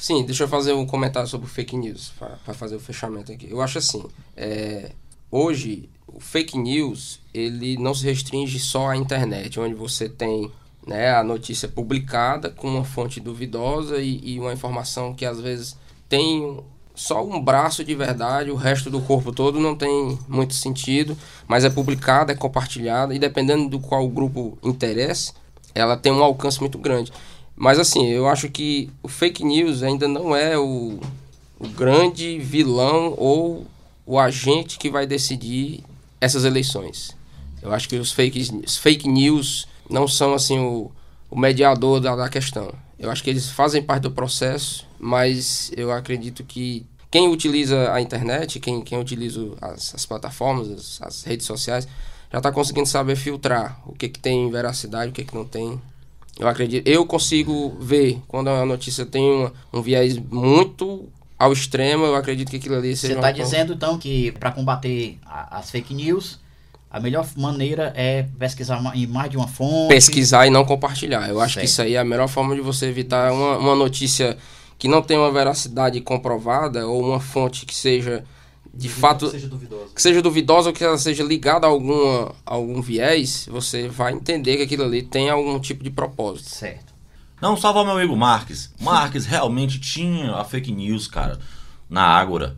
Sim, 0.00 0.24
deixa 0.26 0.44
eu 0.44 0.48
fazer 0.48 0.72
um 0.72 0.84
comentário 0.84 1.28
sobre 1.28 1.46
o 1.46 1.50
fake 1.50 1.76
news, 1.76 2.12
para 2.18 2.54
fazer 2.54 2.76
o 2.76 2.80
fechamento 2.80 3.30
aqui. 3.30 3.48
Eu 3.48 3.60
acho 3.60 3.78
assim, 3.78 4.04
é, 4.36 4.90
hoje 5.30 5.88
o 6.06 6.20
fake 6.20 6.56
news, 6.56 7.20
ele 7.34 7.76
não 7.76 7.94
se 7.94 8.04
restringe 8.04 8.58
só 8.58 8.88
à 8.88 8.96
internet, 8.96 9.60
onde 9.60 9.74
você 9.74 10.08
tem 10.08 10.50
né, 10.86 11.14
a 11.14 11.22
notícia 11.22 11.68
publicada 11.68 12.48
com 12.48 12.68
uma 12.68 12.84
fonte 12.84 13.20
duvidosa 13.20 13.98
e, 13.98 14.20
e 14.22 14.40
uma 14.40 14.52
informação 14.52 15.12
que 15.12 15.26
às 15.26 15.40
vezes 15.40 15.76
tem 16.08 16.58
só 16.94 17.22
um 17.22 17.38
braço 17.38 17.84
de 17.84 17.94
verdade, 17.94 18.50
o 18.50 18.56
resto 18.56 18.88
do 18.88 19.02
corpo 19.02 19.30
todo 19.30 19.60
não 19.60 19.76
tem 19.76 20.18
muito 20.26 20.54
sentido, 20.54 21.16
mas 21.46 21.64
é 21.64 21.70
publicada, 21.70 22.32
é 22.32 22.36
compartilhada 22.36 23.14
e 23.14 23.18
dependendo 23.18 23.68
do 23.68 23.78
qual 23.78 24.08
grupo 24.08 24.56
interesse, 24.62 25.34
ela 25.74 25.96
tem 25.96 26.10
um 26.10 26.22
alcance 26.22 26.58
muito 26.58 26.78
grande. 26.78 27.12
Mas 27.54 27.78
assim, 27.78 28.06
eu 28.06 28.26
acho 28.26 28.48
que 28.48 28.90
o 29.02 29.08
fake 29.08 29.44
news 29.44 29.82
ainda 29.82 30.08
não 30.08 30.34
é 30.34 30.56
o, 30.56 30.98
o 31.58 31.68
grande 31.68 32.38
vilão 32.38 33.14
ou 33.18 33.66
o 34.06 34.18
agente 34.18 34.78
que 34.78 34.88
vai 34.88 35.06
decidir 35.06 35.82
essas 36.20 36.44
eleições. 36.44 37.14
Eu 37.60 37.72
acho 37.72 37.88
que 37.88 37.96
os 37.96 38.12
fake, 38.12 38.62
os 38.64 38.76
fake 38.76 39.08
news 39.08 39.66
não 39.90 40.06
são 40.06 40.32
assim 40.32 40.58
o, 40.58 40.90
o 41.30 41.38
mediador 41.38 42.00
da, 42.00 42.14
da 42.14 42.28
questão. 42.28 42.72
Eu 42.98 43.10
acho 43.10 43.22
que 43.22 43.28
eles 43.28 43.50
fazem 43.50 43.82
parte 43.82 44.04
do 44.04 44.10
processo, 44.12 44.86
mas 44.98 45.70
eu 45.76 45.90
acredito 45.92 46.44
que 46.44 46.86
quem 47.10 47.28
utiliza 47.28 47.92
a 47.92 48.00
internet, 48.00 48.60
quem, 48.60 48.80
quem 48.82 48.98
utiliza 48.98 49.40
as, 49.60 49.94
as 49.94 50.06
plataformas, 50.06 50.70
as, 50.70 51.02
as 51.02 51.22
redes 51.24 51.46
sociais, 51.46 51.86
já 52.32 52.38
está 52.38 52.50
conseguindo 52.52 52.88
saber 52.88 53.16
filtrar 53.16 53.80
o 53.86 53.92
que, 53.92 54.08
que 54.08 54.18
tem 54.18 54.50
veracidade, 54.50 55.10
o 55.10 55.12
que, 55.12 55.24
que 55.24 55.34
não 55.34 55.44
tem. 55.44 55.80
Eu 56.38 56.46
acredito, 56.48 56.86
eu 56.86 57.06
consigo 57.06 57.76
ver 57.80 58.20
quando 58.28 58.48
a 58.48 58.64
notícia 58.66 59.06
tem 59.06 59.22
uma- 59.30 59.52
um 59.72 59.80
viés 59.80 60.18
muito 60.18 61.08
ao 61.38 61.52
extremo, 61.52 62.04
eu 62.04 62.14
acredito 62.14 62.50
que 62.50 62.56
aquilo 62.56 62.76
ali 62.76 62.94
Você 62.96 63.08
seja 63.08 63.14
está 63.14 63.26
uma- 63.28 63.32
dizendo 63.32 63.72
então 63.74 63.98
que 63.98 64.32
para 64.32 64.50
combater 64.50 65.18
a- 65.26 65.58
as 65.58 65.70
fake 65.70 65.92
news, 65.94 66.38
a 66.90 66.98
melhor 67.00 67.26
maneira 67.36 67.92
é 67.96 68.22
pesquisar 68.38 68.80
em 68.94 69.06
mais 69.06 69.30
de 69.30 69.36
uma 69.36 69.46
fonte. 69.48 69.88
pesquisar 69.88 70.46
e 70.46 70.50
não 70.50 70.64
compartilhar. 70.64 71.28
Eu 71.28 71.40
acho 71.40 71.54
Certo. 71.54 71.64
que 71.64 71.70
isso 71.70 71.82
aí 71.82 71.94
é 71.94 71.98
a 71.98 72.04
melhor 72.04 72.28
forma 72.28 72.54
de 72.54 72.60
você 72.62 72.86
evitar 72.86 73.32
uma, 73.32 73.58
uma 73.58 73.74
notícia 73.74 74.36
que 74.78 74.88
não 74.88 75.02
tem 75.02 75.16
uma 75.18 75.30
veracidade 75.32 76.00
comprovada 76.00 76.86
ou 76.86 77.02
uma 77.02 77.20
fonte 77.20 77.66
que 77.66 77.74
seja 77.74 78.24
de 78.74 78.88
fato 78.90 79.30
Seja 79.30 79.48
duvidoso. 79.48 79.94
que 79.94 80.02
seja 80.02 80.20
duvidosa 80.22 80.68
ou 80.68 80.74
que 80.74 80.84
ela 80.84 80.98
seja 80.98 81.24
ligada 81.24 81.66
a 81.66 81.70
alguma 81.70 82.34
a 82.44 82.54
algum 82.54 82.82
viés, 82.82 83.48
você 83.50 83.88
vai 83.88 84.12
entender 84.12 84.58
que 84.58 84.62
aquilo 84.64 84.84
ali 84.84 85.02
tem 85.02 85.30
algum 85.30 85.58
tipo 85.58 85.82
de 85.82 85.88
propósito. 85.90 86.50
Certo. 86.50 86.94
Não, 87.40 87.56
salva 87.56 87.84
meu 87.84 87.94
amigo 87.94 88.16
Marques. 88.16 88.72
Marques 88.80 89.26
realmente 89.26 89.78
tinha 89.78 90.34
a 90.34 90.44
fake 90.44 90.72
news, 90.72 91.06
cara, 91.06 91.38
na 91.88 92.02
Ágora. 92.02 92.56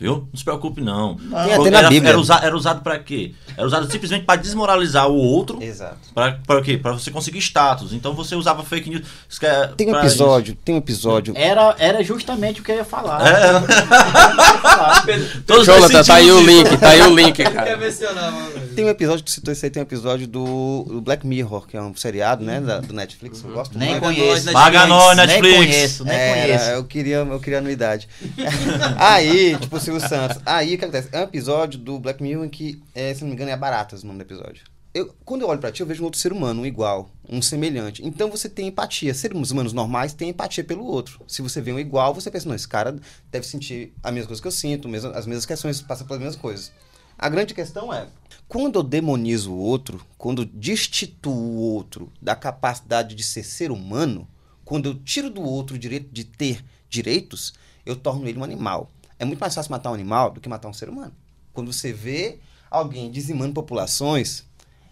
Viu? 0.00 0.28
Não 0.32 0.38
se 0.38 0.44
preocupe, 0.44 0.80
não. 0.80 1.16
Na 1.24 1.44
era. 1.48 1.88
Era, 2.08 2.18
usa- 2.20 2.40
era 2.42 2.56
usado 2.56 2.82
pra 2.82 2.98
quê? 3.00 3.32
Era 3.56 3.66
usado 3.66 3.90
simplesmente 3.90 4.24
pra 4.24 4.36
desmoralizar 4.36 5.08
o 5.08 5.14
outro. 5.16 5.60
Exato. 5.60 5.96
Pra, 6.14 6.38
pra 6.46 6.62
quê? 6.62 6.78
Pra 6.78 6.92
você 6.92 7.10
conseguir 7.10 7.38
status. 7.40 7.92
Então 7.92 8.14
você 8.14 8.36
usava 8.36 8.62
fake 8.62 8.88
news. 8.90 9.02
Isso 9.28 9.44
é 9.44 9.66
Tem 9.76 9.92
um 9.92 9.98
episódio, 9.98 10.54
tem 10.64 10.74
um 10.76 10.78
episódio. 10.78 11.34
Era, 11.36 11.74
era 11.80 12.04
justamente 12.04 12.60
o 12.60 12.64
que 12.64 12.70
eu 12.70 12.76
ia 12.76 12.84
falar. 12.84 13.26
É. 13.26 13.58
Isso. 15.18 15.42
Todos 15.46 15.66
Jonathan, 15.66 15.92
nós 15.94 16.06
tá 16.06 16.14
aí 16.14 16.30
o 16.30 16.38
isso. 16.40 16.46
link, 16.48 16.76
tá 16.76 16.88
aí 16.90 17.02
o 17.02 17.14
link, 17.14 17.32
Quer 17.36 17.52
cara. 17.52 17.76
mencionar, 17.76 18.30
mano? 18.30 18.50
Tem 18.74 18.84
um 18.84 18.88
episódio 18.88 19.24
que 19.24 19.30
citou 19.30 19.52
isso 19.52 19.64
aí, 19.64 19.70
tem 19.70 19.82
um 19.82 19.86
episódio 19.86 20.26
do, 20.28 20.84
do 20.88 21.00
Black 21.00 21.26
Mirror, 21.26 21.66
que 21.66 21.76
é 21.76 21.82
um 21.82 21.94
seriado, 21.96 22.44
né, 22.44 22.60
da- 22.60 22.78
do 22.80 22.92
Netflix, 22.94 23.42
eu 23.42 23.50
gosto 23.50 23.76
Nem. 23.76 23.94
Paga 23.94 24.00
conheço. 24.06 24.26
nós, 24.30 24.44
né? 24.44 24.52
Paga 24.52 24.86
nós, 24.86 25.16
Nem 25.16 25.26
Netflix. 25.26 25.56
conheço, 25.56 26.04
nem 26.04 26.14
Era, 26.16 26.42
conheço. 26.42 26.70
eu 26.70 26.84
queria, 26.84 27.16
eu 27.16 27.40
queria 27.40 27.58
anuidade. 27.58 28.08
aí, 28.96 29.56
tipo, 29.58 29.76
o 29.76 29.80
Silvio 29.88 30.06
Santos. 30.06 30.42
Aí, 30.44 30.74
o 30.74 30.78
que 30.78 30.84
acontece? 30.84 31.08
É 31.12 31.20
um 31.20 31.22
episódio 31.22 31.78
do 31.78 31.98
Black 31.98 32.22
Mirror 32.22 32.46
que, 32.50 32.82
é, 32.94 33.14
se 33.14 33.22
não 33.22 33.28
me 33.28 33.34
engano, 33.34 33.50
é 33.50 33.56
Baratas 33.56 34.02
o 34.02 34.06
nome 34.06 34.18
do 34.18 34.22
episódio. 34.22 34.64
Eu, 34.92 35.14
quando 35.24 35.42
eu 35.42 35.48
olho 35.48 35.60
pra 35.60 35.72
ti, 35.72 35.80
eu 35.80 35.86
vejo 35.86 36.02
um 36.02 36.04
outro 36.04 36.20
ser 36.20 36.30
humano, 36.30 36.60
um 36.62 36.66
igual, 36.66 37.08
um 37.26 37.40
semelhante. 37.40 38.04
Então 38.06 38.30
você 38.30 38.50
tem 38.50 38.66
empatia. 38.66 39.14
Seres 39.14 39.50
humanos 39.50 39.72
normais 39.72 40.12
têm 40.12 40.28
empatia 40.28 40.62
pelo 40.62 40.84
outro. 40.84 41.20
Se 41.26 41.40
você 41.40 41.62
vê 41.62 41.72
um 41.72 41.78
igual, 41.78 42.12
você 42.12 42.30
pensa, 42.30 42.46
não, 42.46 42.54
esse 42.54 42.68
cara 42.68 42.98
deve 43.30 43.46
sentir 43.46 43.94
a 44.02 44.12
mesma 44.12 44.26
coisa 44.28 44.42
que 44.42 44.48
eu 44.48 44.52
sinto, 44.52 44.88
mesmo- 44.90 45.10
as 45.12 45.26
mesmas 45.26 45.46
questões, 45.46 45.80
passa 45.80 46.04
pelas 46.04 46.20
mesmas 46.20 46.36
coisas. 46.36 46.70
A 47.18 47.28
grande 47.30 47.54
questão 47.54 47.92
é, 47.92 48.08
quando 48.46 48.78
eu 48.78 48.82
demonizo 48.82 49.52
o 49.52 49.58
outro, 49.58 50.00
quando 50.18 50.42
eu 50.42 50.46
destituo 50.46 51.32
o 51.32 51.56
outro 51.60 52.12
da 52.20 52.36
capacidade 52.36 53.14
de 53.14 53.22
ser 53.22 53.42
ser 53.42 53.70
humano, 53.70 54.28
quando 54.66 54.86
eu 54.86 54.94
tiro 54.94 55.30
do 55.30 55.42
outro 55.42 55.76
o 55.76 55.78
direito 55.78 56.08
de 56.12 56.24
ter 56.24 56.62
direitos, 56.90 57.54
eu 57.86 57.96
torno 57.96 58.28
ele 58.28 58.38
um 58.38 58.44
animal. 58.44 58.90
É 59.18 59.24
muito 59.24 59.40
mais 59.40 59.54
fácil 59.54 59.70
matar 59.70 59.90
um 59.90 59.94
animal 59.94 60.30
do 60.30 60.40
que 60.40 60.48
matar 60.48 60.68
um 60.68 60.72
ser 60.72 60.88
humano. 60.88 61.12
Quando 61.52 61.72
você 61.72 61.92
vê 61.92 62.38
alguém 62.70 63.10
dizimando 63.10 63.52
populações, 63.52 64.44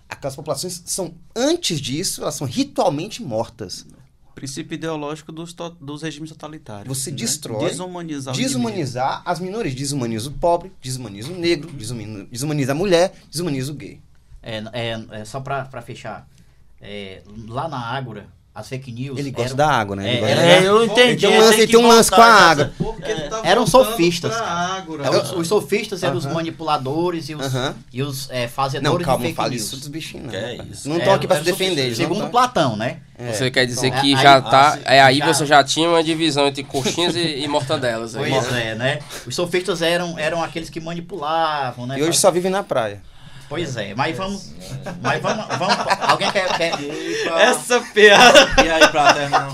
aquelas 0.09 0.35
populações 0.35 0.83
são, 0.87 1.15
antes 1.35 1.81
disso, 1.81 2.23
elas 2.23 2.35
são 2.35 2.47
ritualmente 2.47 3.23
mortas. 3.23 3.87
Princípio 4.35 4.75
ideológico 4.75 5.33
dos, 5.33 5.53
to- 5.55 5.77
dos 5.81 6.03
regimes 6.03 6.29
totalitários. 6.31 6.87
Você 6.99 7.11
né? 7.11 7.17
destrói, 7.17 7.71
Desumanizar. 7.71 8.35
Desumanizar 8.35 9.23
as 9.25 9.41
minorias. 9.41 9.75
Desumaniza 9.75 10.29
o 10.29 10.33
pobre, 10.33 10.71
desumaniza 10.83 11.33
o 11.33 11.39
negro, 11.39 11.71
desumani- 11.73 12.27
desumaniza 12.27 12.73
a 12.73 12.75
mulher, 12.75 13.15
desumaniza 13.31 13.73
o 13.73 13.75
gay. 13.75 14.01
É, 14.43 14.59
é, 14.73 15.07
é, 15.21 15.25
só 15.25 15.41
pra, 15.41 15.65
pra 15.65 15.81
fechar. 15.81 16.29
É, 16.81 17.23
lá 17.49 17.67
na 17.67 17.79
Ágora, 17.81 18.29
as 18.57 18.69
fake 18.69 18.90
news. 18.90 19.19
Ele 19.19 19.31
gosta 19.31 19.49
eram- 19.51 19.57
da 19.57 19.69
água, 19.69 19.95
né? 19.97 20.16
É, 20.16 20.21
gosta 20.21 20.35
É, 20.35 20.61
da- 20.61 20.66
eu 20.66 20.85
entendi. 20.85 21.27
Ele 21.27 21.47
tem 21.57 21.64
um 21.64 21.66
tem 21.69 21.77
um 21.81 21.87
lance 21.88 22.11
com 22.11 22.23
a 22.23 22.25
água. 22.27 22.73
Porque 22.79 23.11
ele 23.11 23.21
tá 23.29 23.40
Eram 23.45 23.66
sofistas. 23.66 24.35
pra 24.35 24.47
Ágora. 24.47 25.05
É, 25.07 25.11
os, 25.11 25.33
os 25.33 25.47
sofistas 25.47 26.03
eram 26.03 26.16
os 26.16 26.25
Aham. 26.25 26.35
manipuladores 26.35 27.29
e 27.29 27.35
os, 27.35 27.45
Aham. 27.55 27.75
e 27.92 28.03
os 28.03 28.31
é, 28.31 28.42
Não, 28.45 28.49
fazedores 28.49 29.05
calma, 29.07 29.25
de 29.27 29.29
não 29.31 29.37
fake 29.37 29.51
news. 29.51 29.62
isso 29.62 29.77
dos 29.77 29.88
bichinhos, 29.88 30.27
não. 30.33 30.35
É. 30.35 30.57
Não 30.87 30.95
É, 30.97 30.99
estão 30.99 31.14
aqui 31.14 31.27
pra 31.27 31.37
se 31.37 31.42
eram 31.42 31.53
defender. 31.59 31.95
Segundo 31.95 32.14
não 32.16 32.23
tão- 32.25 32.31
Platão, 32.31 32.77
né? 32.77 32.97
É. 33.19 33.33
Você 33.33 33.51
quer 33.51 33.66
dizer 33.66 33.88
Então, 33.88 34.01
que 34.01 34.14
aí- 34.14 34.23
já 34.23 34.40
tá. 34.40 34.69
assim, 34.69 34.81
é, 34.87 35.01
aí 35.03 35.19
já- 35.19 35.27
você 35.27 35.47
já 35.47 35.62
tinha 35.64 35.88
uma 35.88 36.03
divisão 36.03 36.47
entre 36.47 36.64
coxinhas 36.64 37.14
e, 37.14 37.40
e 37.40 37.49
mortadelas. 37.49 38.14
Pois 38.14 38.53
é, 38.53 38.75
né? 38.75 38.99
Os 39.27 39.35
sofistas 39.35 39.83
eram, 39.83 40.19
eram 40.19 40.42
aqueles 40.42 40.71
que 40.71 40.81
manipulavam, 40.81 41.87
né? 41.87 41.99
E 41.99 42.03
hoje 42.03 42.19
só 42.19 42.31
vivem 42.31 42.51
na 42.51 42.62
praia. 42.62 43.01
Pois 43.49 43.77
é, 43.77 43.95
mas 43.95 44.17
vamos. 44.17 44.53
Mas 45.01 45.23
vamos. 45.23 45.47
vamos 45.57 45.77
alguém 46.09 46.31
quer. 46.33 46.57
quer... 46.57 46.73
Essa 47.41 47.81
piada. 47.81 48.63
E 48.65 48.69
aí, 48.69 48.89
pra 48.89 49.15
terminar? 49.15 49.49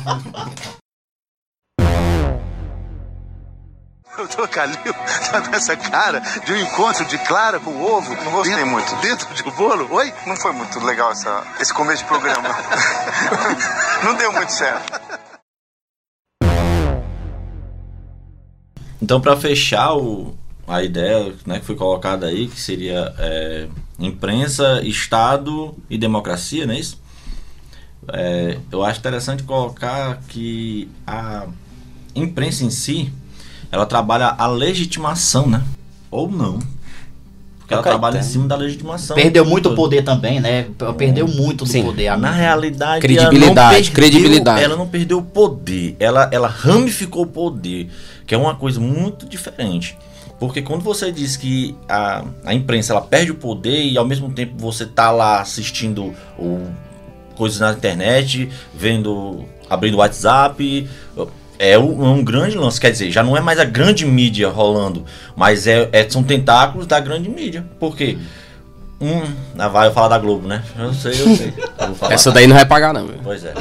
O 4.18 4.26
Dr. 4.26 4.46
Calil 4.48 4.94
tá 5.31 5.40
com 5.40 5.57
essa 5.57 5.76
cara 5.76 6.20
de 6.20 6.52
um 6.52 6.57
encontro 6.57 7.05
de 7.07 7.18
Clara 7.18 7.59
com 7.59 7.83
ovo. 7.83 8.14
Não 8.24 8.33
gostei 8.33 8.55
dentro, 8.55 8.70
muito. 8.70 8.96
Dentro 8.96 9.35
de 9.35 9.42
um 9.42 9.50
bolo? 9.52 9.92
Oi? 9.92 10.12
Não 10.26 10.37
foi 10.37 10.52
muito 10.52 10.78
legal 10.81 11.12
essa, 11.12 11.44
esse 11.59 11.72
começo 11.72 12.02
de 12.02 12.09
programa. 12.09 12.48
Não 14.05 14.14
deu 14.14 14.33
muito 14.33 14.52
certo. 14.52 15.00
Então, 19.00 19.20
para 19.20 19.37
fechar 19.37 19.94
o, 19.94 20.38
a 20.66 20.83
ideia 20.83 21.33
né, 21.44 21.59
que 21.59 21.64
foi 21.64 21.75
colocada 21.75 22.27
aí, 22.27 22.46
que 22.48 22.61
seria 22.61 23.12
é, 23.18 23.66
imprensa, 23.98 24.81
Estado 24.85 25.75
e 25.90 25.98
democracia, 25.98 26.66
não 26.66 26.75
é 26.75 26.79
isso? 26.79 27.01
É, 28.12 28.59
eu 28.70 28.83
acho 28.83 28.98
interessante 28.98 29.42
colocar 29.42 30.20
que 30.29 30.88
a 31.07 31.46
imprensa 32.14 32.64
em 32.64 32.70
si, 32.70 33.12
ela 33.70 33.87
trabalha 33.87 34.35
a 34.37 34.46
legitimação, 34.46 35.46
né? 35.46 35.62
Ou 36.11 36.31
não. 36.31 36.59
Porque 37.59 37.75
ela 37.75 37.83
trabalha 37.83 38.18
em 38.18 38.22
cima 38.22 38.48
da 38.48 38.57
legitimação. 38.57 39.14
Perdeu 39.14 39.44
muito 39.44 39.75
poder 39.75 40.03
também, 40.03 40.40
né? 40.40 40.66
Perdeu 40.98 41.29
muito 41.29 41.64
do 41.64 41.70
Sim. 41.70 41.85
poder. 41.85 42.16
Na 42.18 42.31
realidade, 42.31 43.01
Credibilidade, 43.01 43.37
ela 43.37 43.46
não 43.46 43.55
perdeu, 43.70 43.92
credibilidade. 43.92 44.62
Ela 44.64 44.77
não 44.77 44.88
perdeu 44.88 45.18
o 45.18 45.22
poder, 45.22 45.96
ela, 45.98 46.29
ela 46.33 46.48
ramificou 46.48 47.22
o 47.22 47.27
poder, 47.27 47.88
que 48.27 48.35
é 48.35 48.38
uma 48.38 48.55
coisa 48.55 48.81
muito 48.81 49.27
diferente. 49.27 49.96
Porque 50.42 50.61
quando 50.61 50.83
você 50.83 51.12
diz 51.12 51.37
que 51.37 51.76
a, 51.88 52.24
a 52.44 52.52
imprensa 52.52 52.92
ela 52.92 53.00
perde 53.00 53.31
o 53.31 53.37
poder 53.37 53.85
e 53.85 53.96
ao 53.96 54.05
mesmo 54.05 54.28
tempo 54.33 54.55
você 54.59 54.85
tá 54.85 55.09
lá 55.12 55.40
assistindo 55.40 56.12
o, 56.37 56.66
coisas 57.37 57.61
na 57.61 57.70
internet, 57.70 58.50
vendo, 58.74 59.44
abrindo 59.70 59.98
WhatsApp, 59.98 60.90
é 61.61 61.78
um, 61.78 62.05
é 62.05 62.09
um 62.09 62.24
grande 62.24 62.59
lance. 62.59 62.81
Quer 62.81 62.90
dizer, 62.90 63.12
já 63.12 63.22
não 63.22 63.37
é 63.37 63.40
mais 63.40 63.61
a 63.61 63.64
grande 63.64 64.05
mídia 64.05 64.48
rolando, 64.48 65.05
mas 65.37 65.68
é, 65.68 65.88
é- 65.92 66.11
são 66.11 66.24
tentáculos 66.24 66.88
da 66.88 66.98
grande 66.98 67.28
mídia. 67.31 67.64
Por 67.78 67.96
quê? 67.96 68.18
Hum, 69.00 69.22
ah, 69.57 69.68
vai 69.68 69.87
eu 69.87 69.92
falar 69.92 70.09
da 70.09 70.18
Globo, 70.18 70.48
né? 70.48 70.64
Eu 70.76 70.92
sei, 70.92 71.12
eu 71.12 71.37
sei. 71.37 71.55
Eu 71.78 71.87
vou 71.87 71.94
falar. 71.94 72.14
Essa 72.14 72.33
daí 72.33 72.48
não 72.48 72.57
vai 72.57 72.66
pagar, 72.66 72.92
não. 72.92 73.07
viu? 73.07 73.20
Pois 73.22 73.44
é. 73.44 73.55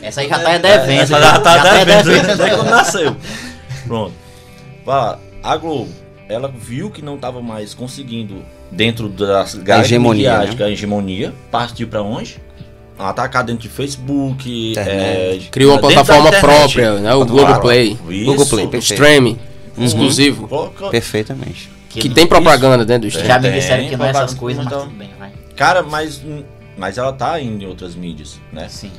Essa 0.00 0.22
aí 0.22 0.28
já 0.30 0.38
tá 0.38 0.56
devendo. 0.56 1.02
Essa 1.02 1.20
já 1.20 1.38
tá 1.38 1.58
já 1.58 1.84
devendo 1.84 2.06
desde 2.06 2.56
quando 2.56 2.70
nasceu. 2.70 3.14
Pronto. 3.86 4.14
Fala, 4.86 5.20
a 5.42 5.56
Globo, 5.56 5.90
ela 6.28 6.48
viu 6.48 6.90
que 6.90 7.02
não 7.02 7.16
estava 7.16 7.40
mais 7.42 7.74
conseguindo, 7.74 8.42
dentro 8.70 9.08
das 9.08 9.54
grades 9.54 9.86
hegemonia, 9.86 10.30
né? 10.32 10.38
midiáticas, 10.38 10.66
a 10.66 10.70
hegemonia, 10.70 11.34
partiu 11.50 11.88
para 11.88 12.02
onde? 12.02 12.38
Atacar 12.98 13.42
dentro 13.42 13.62
de 13.62 13.68
Facebook, 13.68 14.70
Internet. 14.70 15.46
é, 15.46 15.50
Criou 15.50 15.72
uma 15.72 15.80
da 15.82 15.88
plataforma 15.88 16.30
própria, 16.38 16.94
né? 17.00 17.14
O 17.14 17.26
Claro. 17.26 17.30
Globoplay. 17.46 17.98
Isso. 18.08 18.24
Google 18.24 18.46
Play. 18.68 18.80
Streaming. 18.80 19.38
Exclusivo. 19.76 20.46
Coloca- 20.46 20.88
Perfeitamente. 20.90 21.70
Que 21.88 22.08
tem 22.08 22.26
propaganda 22.26 22.84
dentro 22.84 23.02
do 23.02 23.08
streaming. 23.08 23.28
Já 23.28 23.38
me 23.40 23.50
disseram 23.50 23.88
que 23.88 23.96
não 23.96 24.06
é 24.06 24.10
essas 24.10 24.34
coisas, 24.34 24.64
mas 24.64 24.72
então. 24.72 24.86
tudo 24.86 24.96
bem, 24.96 25.10
vai. 25.18 25.32
Cara, 25.56 25.82
mas, 25.82 26.22
mas 26.76 26.96
ela 26.96 27.12
tá 27.12 27.40
em 27.40 27.66
outras 27.66 27.94
mídias, 27.94 28.38
né? 28.52 28.66
Sim. 28.68 28.90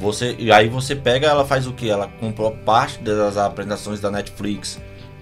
Você, 0.00 0.34
e 0.38 0.50
aí 0.50 0.68
você 0.68 0.96
pega, 0.96 1.26
ela 1.28 1.44
faz 1.44 1.66
o 1.66 1.72
que? 1.72 1.88
Ela 1.88 2.08
comprou 2.20 2.50
parte 2.50 2.98
das 3.02 3.36
apresentações 3.36 4.00
da 4.00 4.10
Netflix. 4.10 4.80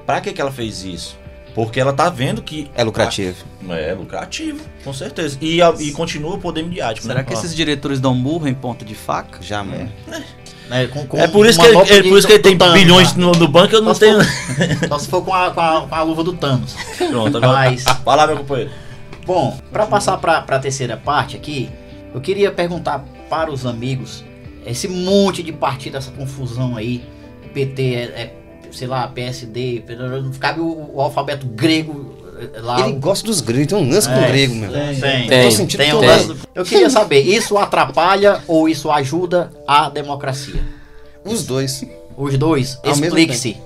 Pra 0.09 0.23
que, 0.23 0.33
que 0.33 0.41
ela 0.41 0.51
fez 0.51 0.85
isso? 0.87 1.19
Porque 1.55 1.79
ela 1.79 1.93
tá 1.93 2.09
vendo 2.09 2.41
que. 2.41 2.71
É 2.75 2.83
lucrativo. 2.83 3.45
É 3.69 3.93
lucrativo, 3.93 4.59
com 4.83 4.91
certeza. 4.91 5.37
E, 5.39 5.61
a- 5.61 5.75
e 5.79 5.93
continua 5.93 6.37
o 6.37 6.39
poder 6.39 6.63
midiático. 6.63 7.07
Será 7.07 7.19
né? 7.21 7.27
que 7.27 7.35
esses 7.35 7.55
diretores 7.55 8.01
dão 8.01 8.15
burro 8.19 8.49
em 8.49 8.55
ponta 8.55 8.87
de 8.87 8.95
faca? 8.95 9.39
Jamais. 9.43 9.91
Né, 10.71 10.87
com- 10.87 11.07
com 11.07 11.19
É 11.19 11.29
por 11.29 11.45
isso 11.47 11.61
que, 11.61 11.67
ele, 11.67 11.77
é 11.77 12.03
por 12.03 12.17
isso 12.19 12.27
que 12.27 12.33
ele 12.33 12.43
tem 12.43 12.57
Thanos, 12.57 12.73
bilhões 12.73 13.15
no, 13.17 13.33
no 13.33 13.47
banco 13.47 13.75
eu 13.75 13.83
não 13.83 13.89
Só 13.89 13.95
se 13.95 14.01
tenho. 14.01 14.25
for- 14.25 14.89
Só 14.89 14.99
se 14.99 15.09
for 15.09 15.23
com 15.23 15.35
a, 15.35 15.51
com 15.51 15.61
a, 15.61 15.87
com 15.87 15.95
a 15.95 16.03
luva 16.03 16.25
do 16.25 16.33
Thanos. 16.33 16.75
Pronto, 16.97 17.37
agora. 17.37 17.53
Mas- 17.53 17.85
Vai 17.85 18.17
lá, 18.17 18.27
meu 18.27 18.39
companheiro. 18.39 18.71
Bom, 19.27 19.59
para 19.71 19.85
passar 19.85 20.17
para 20.17 20.39
a 20.39 20.59
terceira 20.59 20.97
parte 20.97 21.37
aqui, 21.37 21.69
eu 22.15 22.21
queria 22.23 22.51
perguntar 22.51 23.05
para 23.29 23.51
os 23.53 23.67
amigos 23.67 24.25
esse 24.65 24.89
monte 24.89 25.43
de 25.43 25.53
partido, 25.53 25.99
essa 25.99 26.11
confusão 26.13 26.79
aí, 26.79 27.05
PT 27.53 27.83
é, 27.95 28.01
é, 28.03 28.35
sei 28.73 28.87
lá, 28.87 29.07
PSD, 29.09 29.85
não 30.23 30.31
cabe 30.33 30.61
o, 30.61 30.91
o 30.95 31.01
alfabeto 31.01 31.47
grego 31.47 32.17
é, 32.39 32.61
lá. 32.61 32.81
Ele 32.81 32.99
gosta 32.99 33.27
dos 33.27 33.41
gregos, 33.41 33.67
tem 33.67 33.79
um 33.79 33.91
lance 33.91 34.09
com 34.09 34.15
o 34.15 34.19
É, 34.19 34.29
grego, 34.29 34.55
meu. 34.55 34.71
Tem, 34.71 35.29
Tem, 35.29 35.51
sentindo 35.51 35.81
tem 35.81 35.89
um 35.89 36.01
todo. 36.01 36.07
lance 36.07 36.37
Eu 36.55 36.65
queria 36.65 36.89
saber, 36.89 37.21
isso 37.21 37.59
atrapalha 37.59 38.43
ou 38.47 38.69
isso 38.69 38.91
ajuda 38.91 39.51
a 39.67 39.89
democracia? 39.91 40.63
Os 41.25 41.45
dois. 41.45 41.85
Os 42.17 42.37
dois, 42.37 42.79
explique-se. 42.85 43.57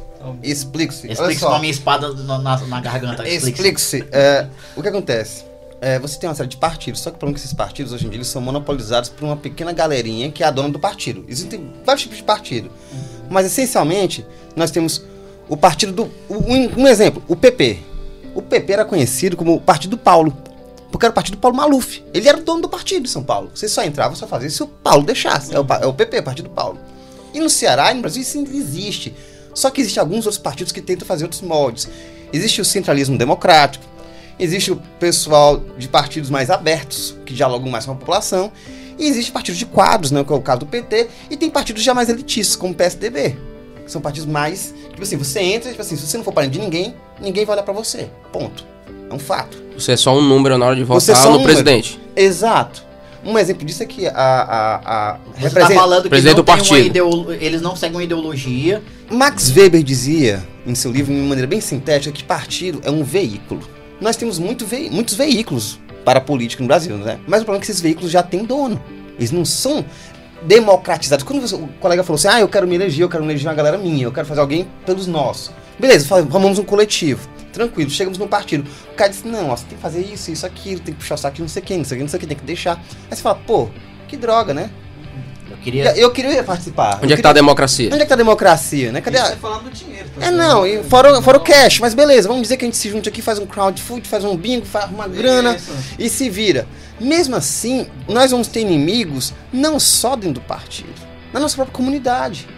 Explique-se. 0.42 1.10
Explique-se 1.10 1.40
com 1.44 1.54
a 1.54 1.58
minha 1.58 1.70
espada 1.70 2.12
na, 2.12 2.38
na, 2.38 2.80
garganta. 2.80 3.26
Explique-se. 3.28 3.98
Explique-se. 3.98 4.04
É, 4.12 4.46
o 4.76 4.82
que 4.82 4.88
acontece? 4.88 5.44
É, 5.82 5.98
você 5.98 6.16
tem 6.16 6.28
uma 6.28 6.34
série 6.36 6.48
de 6.48 6.56
partidos, 6.56 7.00
só 7.00 7.10
que 7.10 7.16
o 7.16 7.18
problema 7.18 7.36
é 7.36 7.40
que 7.40 7.44
esses 7.44 7.52
partidos 7.52 7.92
hoje 7.92 8.06
em 8.06 8.08
dia 8.08 8.18
eles 8.18 8.28
são 8.28 8.40
monopolizados 8.40 9.08
por 9.08 9.24
uma 9.24 9.36
pequena 9.36 9.72
galerinha 9.72 10.30
que 10.30 10.44
é 10.44 10.46
a 10.46 10.50
dona 10.52 10.68
do 10.68 10.78
partido. 10.78 11.24
Existem 11.26 11.72
vários 11.84 12.02
tipos 12.02 12.18
de 12.18 12.22
partido. 12.22 12.70
Mas 13.28 13.46
essencialmente, 13.46 14.24
nós 14.54 14.70
temos 14.70 15.02
o 15.48 15.56
partido 15.56 15.92
do. 15.92 16.10
Um, 16.30 16.82
um 16.82 16.86
exemplo, 16.86 17.20
o 17.26 17.34
PP. 17.34 17.80
O 18.32 18.40
PP 18.40 18.72
era 18.72 18.84
conhecido 18.84 19.36
como 19.36 19.56
o 19.56 19.60
Partido 19.60 19.98
Paulo. 19.98 20.36
Porque 20.92 21.04
era 21.04 21.10
o 21.10 21.14
partido 21.14 21.34
do 21.34 21.40
Paulo 21.40 21.56
Maluf. 21.56 22.00
Ele 22.14 22.28
era 22.28 22.38
o 22.38 22.42
dono 22.44 22.62
do 22.62 22.68
partido 22.68 23.02
de 23.02 23.10
São 23.10 23.24
Paulo. 23.24 23.50
Você 23.52 23.68
só 23.68 23.82
entrava, 23.82 24.14
só 24.14 24.28
fazia 24.28 24.50
se 24.50 24.62
o 24.62 24.68
Paulo 24.68 25.02
deixasse. 25.02 25.52
É 25.52 25.58
o, 25.58 25.66
é 25.80 25.86
o 25.86 25.92
PP, 25.92 26.20
o 26.20 26.22
Partido 26.22 26.48
Paulo. 26.48 26.78
E 27.34 27.40
no 27.40 27.50
Ceará 27.50 27.90
e 27.90 27.94
no 27.94 28.02
Brasil 28.02 28.22
isso 28.22 28.38
existe. 28.38 29.12
Só 29.52 29.68
que 29.68 29.80
existem 29.80 30.00
alguns 30.00 30.26
outros 30.26 30.38
partidos 30.38 30.72
que 30.72 30.80
tentam 30.80 31.08
fazer 31.08 31.24
outros 31.24 31.42
moldes. 31.42 31.88
Existe 32.32 32.60
o 32.60 32.64
centralismo 32.64 33.18
democrático, 33.18 33.84
existe 34.42 34.72
o 34.72 34.76
pessoal 34.98 35.62
de 35.78 35.88
partidos 35.88 36.28
mais 36.30 36.50
abertos, 36.50 37.16
que 37.24 37.32
dialogam 37.34 37.70
mais 37.70 37.84
com 37.86 37.92
a 37.92 37.94
população, 37.94 38.50
e 38.98 39.06
existe 39.06 39.32
partidos 39.32 39.58
de 39.58 39.66
quadros, 39.66 40.10
né, 40.10 40.22
que 40.22 40.32
é 40.32 40.36
o 40.36 40.40
caso 40.40 40.60
do 40.60 40.66
PT, 40.66 41.08
e 41.30 41.36
tem 41.36 41.48
partidos 41.50 41.82
já 41.82 41.94
mais 41.94 42.08
elitistas, 42.08 42.56
como 42.56 42.72
o 42.72 42.76
PSDB, 42.76 43.36
que 43.84 43.90
são 43.90 44.00
partidos 44.00 44.28
mais. 44.28 44.74
Tipo 44.90 45.02
assim, 45.02 45.16
você 45.16 45.40
entra, 45.40 45.70
tipo 45.70 45.80
assim, 45.82 45.96
se 45.96 46.06
você 46.06 46.16
não 46.16 46.24
for 46.24 46.32
parente 46.32 46.52
de 46.52 46.58
ninguém, 46.60 46.94
ninguém 47.20 47.44
vai 47.44 47.54
olhar 47.56 47.62
pra 47.64 47.72
você. 47.74 48.08
Ponto. 48.32 48.64
É 49.10 49.14
um 49.14 49.18
fato. 49.18 49.60
Você 49.76 49.92
é 49.92 49.96
só 49.96 50.16
um 50.16 50.22
número 50.22 50.56
na 50.58 50.66
hora 50.66 50.76
de 50.76 50.84
Você 50.84 51.12
é 51.12 51.14
votar 51.14 51.28
um 51.28 51.32
no 51.32 51.38
número. 51.38 51.52
presidente. 51.52 52.00
Exato. 52.14 52.84
Um 53.24 53.38
exemplo 53.38 53.64
disso 53.64 53.82
é 53.82 53.86
que 53.86 54.06
a, 54.06 54.12
a, 54.14 55.12
a 55.12 55.18
Você 55.18 55.42
representa- 55.44 55.68
tá 55.74 55.80
falando 55.80 56.02
que 56.04 56.08
Presidente 56.08 56.34
não 56.36 56.42
do 56.42 56.44
partido. 56.44 56.86
ideolo- 56.86 57.32
eles 57.32 57.62
não 57.62 57.76
seguem 57.76 57.96
uma 57.96 58.02
ideologia. 58.04 58.82
Max 59.10 59.50
Weber 59.54 59.82
dizia 59.82 60.42
em 60.66 60.74
seu 60.74 60.90
livro, 60.90 61.12
de 61.12 61.20
uma 61.20 61.28
maneira 61.28 61.46
bem 61.46 61.60
sintética, 61.60 62.10
que 62.12 62.24
partido 62.24 62.80
é 62.84 62.90
um 62.90 63.02
veículo. 63.04 63.60
Nós 64.02 64.16
temos 64.16 64.38
muito 64.38 64.66
vei- 64.66 64.90
muitos 64.90 65.14
veículos 65.14 65.78
para 66.04 66.18
a 66.18 66.22
política 66.22 66.60
no 66.62 66.66
Brasil, 66.66 66.96
né? 66.96 67.18
Mas 67.26 67.42
o 67.42 67.44
problema 67.44 67.62
é 67.62 67.64
que 67.64 67.70
esses 67.70 67.80
veículos 67.80 68.10
já 68.10 68.22
têm 68.22 68.44
dono. 68.44 68.82
Eles 69.16 69.30
não 69.30 69.44
são 69.44 69.84
democratizados. 70.42 71.24
Quando 71.24 71.40
você- 71.40 71.54
o 71.54 71.68
colega 71.80 72.02
falou 72.02 72.16
assim, 72.16 72.26
ah, 72.28 72.40
eu 72.40 72.48
quero 72.48 72.66
me 72.66 72.74
eleger, 72.74 73.04
eu 73.04 73.08
quero 73.08 73.22
me 73.24 73.30
eleger 73.30 73.46
uma 73.48 73.54
galera 73.54 73.78
minha, 73.78 74.02
eu 74.04 74.10
quero 74.12 74.26
fazer 74.26 74.40
alguém 74.40 74.66
pelos 74.84 75.06
nossos. 75.06 75.52
Beleza, 75.78 76.06
formamos 76.06 76.58
um 76.58 76.64
coletivo. 76.64 77.28
Tranquilo, 77.52 77.90
chegamos 77.90 78.18
num 78.18 78.26
partido. 78.26 78.68
O 78.90 78.94
cara 78.94 79.10
disse, 79.10 79.28
não, 79.28 79.50
ó, 79.50 79.56
você 79.56 79.66
tem 79.66 79.76
que 79.76 79.82
fazer 79.82 80.00
isso, 80.00 80.32
isso, 80.32 80.44
aquilo, 80.44 80.80
tem 80.80 80.94
que 80.94 81.00
puxar 81.00 81.14
o 81.14 81.18
saco 81.18 81.36
de 81.36 81.42
não 81.42 81.48
sei 81.48 81.62
quem, 81.62 81.78
não 81.78 81.84
sei 81.84 81.96
quem, 81.98 82.02
não 82.04 82.10
sei 82.10 82.18
quem, 82.18 82.28
tem 82.28 82.36
que 82.36 82.44
deixar. 82.44 82.76
Aí 83.10 83.16
você 83.16 83.22
fala, 83.22 83.36
pô, 83.46 83.68
que 84.08 84.16
droga, 84.16 84.52
né? 84.52 84.70
Eu 85.62 85.64
queria. 85.64 85.96
Eu 85.96 86.10
queria 86.10 86.42
participar. 86.42 86.98
Onde 87.02 87.12
é 87.12 87.16
que 87.16 87.22
tá 87.22 87.30
a 87.30 87.32
democracia? 87.32 87.86
Onde 87.86 88.00
é 88.00 88.04
que 88.04 88.08
tá 88.08 88.14
a 88.14 88.18
democracia, 88.18 88.90
né? 88.90 89.00
Cadê 89.00 89.18
a... 89.18 89.22
Isso 89.22 89.32
é 89.34 89.36
falando 89.36 89.64
do 89.64 89.70
dinheiro. 89.70 90.08
tá 90.18 90.26
É 90.26 90.30
não, 90.30 90.66
e 90.66 90.82
fora, 90.82 91.16
o- 91.18 91.22
fora 91.22 91.38
o 91.38 91.40
cash, 91.40 91.78
mas 91.78 91.94
beleza, 91.94 92.26
vamos 92.26 92.42
dizer 92.42 92.56
que 92.56 92.64
a 92.64 92.66
gente 92.68 92.76
se 92.76 92.90
junta 92.90 93.08
aqui, 93.08 93.22
faz 93.22 93.38
um 93.38 93.46
crowdfund, 93.46 94.06
faz 94.08 94.24
um 94.24 94.36
bingo, 94.36 94.66
faz 94.66 94.90
uma 94.90 95.06
grana 95.06 95.54
Isso. 95.54 95.72
e 95.98 96.08
se 96.08 96.28
vira. 96.28 96.66
Mesmo 97.00 97.36
assim, 97.36 97.86
nós 98.08 98.32
vamos 98.32 98.48
ter 98.48 98.60
inimigos 98.60 99.32
não 99.52 99.78
só 99.78 100.16
dentro 100.16 100.34
do 100.34 100.40
partido, 100.40 101.00
na 101.32 101.38
nossa 101.38 101.54
própria 101.54 101.74
comunidade, 101.74 102.48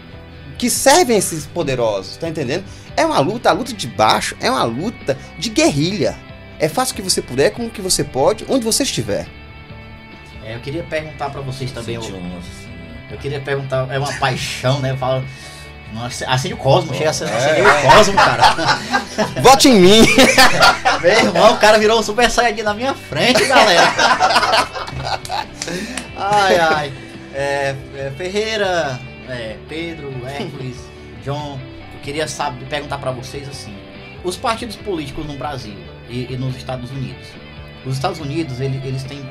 que 0.56 0.70
servem 0.70 1.18
esses 1.18 1.46
poderosos, 1.46 2.16
tá 2.16 2.28
entendendo? 2.28 2.64
É 2.96 3.04
uma 3.04 3.18
luta, 3.18 3.50
a 3.50 3.52
luta 3.52 3.72
de 3.74 3.86
baixo 3.86 4.34
é 4.40 4.50
uma 4.50 4.64
luta 4.64 5.18
de 5.38 5.50
guerrilha. 5.50 6.16
É 6.58 6.68
faça 6.68 6.92
o 6.92 6.94
que 6.94 7.02
você 7.02 7.20
puder, 7.20 7.50
com 7.50 7.66
o 7.66 7.70
que 7.70 7.82
você 7.82 8.02
pode, 8.04 8.46
onde 8.48 8.64
você 8.64 8.84
estiver. 8.84 9.26
É, 10.44 10.54
eu 10.54 10.60
queria 10.60 10.82
perguntar 10.84 11.30
pra 11.30 11.40
vocês 11.40 11.72
também. 11.72 12.00
Senti 12.00 12.12
Eu, 12.12 12.20
eu 13.10 13.18
queria 13.18 13.40
perguntar, 13.40 13.86
é 13.90 13.98
uma 13.98 14.12
paixão, 14.14 14.80
né? 14.80 14.92
Eu 14.92 14.96
falo. 14.96 15.24
Nossa, 15.92 16.28
acende 16.28 16.54
o 16.54 16.56
Cosmo, 16.56 16.92
chega 16.92 17.06
a 17.06 17.10
acender 17.10 17.34
é, 17.34 17.62
o 17.62 17.82
Cosmo, 17.92 18.14
cara. 18.14 18.42
Vote 19.40 19.68
em 19.68 19.78
mim! 19.78 20.02
Meu 21.00 21.12
irmão, 21.12 21.54
o 21.54 21.58
cara 21.58 21.78
virou 21.78 22.00
um 22.00 22.02
super 22.02 22.28
saiyajin 22.28 22.62
na 22.62 22.74
minha 22.74 22.94
frente, 22.94 23.44
galera. 23.44 23.86
ai, 26.16 26.56
ai. 26.58 26.92
É, 27.32 27.74
é, 27.96 28.12
Ferreira, 28.16 28.98
é, 29.28 29.56
Pedro, 29.68 30.12
Hércules, 30.26 30.76
John, 31.24 31.58
eu 31.94 32.00
queria 32.00 32.28
saber, 32.28 32.64
perguntar 32.66 32.98
pra 32.98 33.10
vocês 33.10 33.48
assim: 33.48 33.74
os 34.22 34.36
partidos 34.36 34.76
políticos 34.76 35.26
no 35.26 35.34
Brasil 35.34 35.76
e, 36.08 36.32
e 36.32 36.36
nos 36.36 36.56
Estados 36.56 36.90
Unidos. 36.90 37.26
Os 37.84 37.94
Estados 37.94 38.18
Unidos, 38.18 38.60
ele- 38.60 38.80
eles 38.84 39.02
têm 39.04 39.28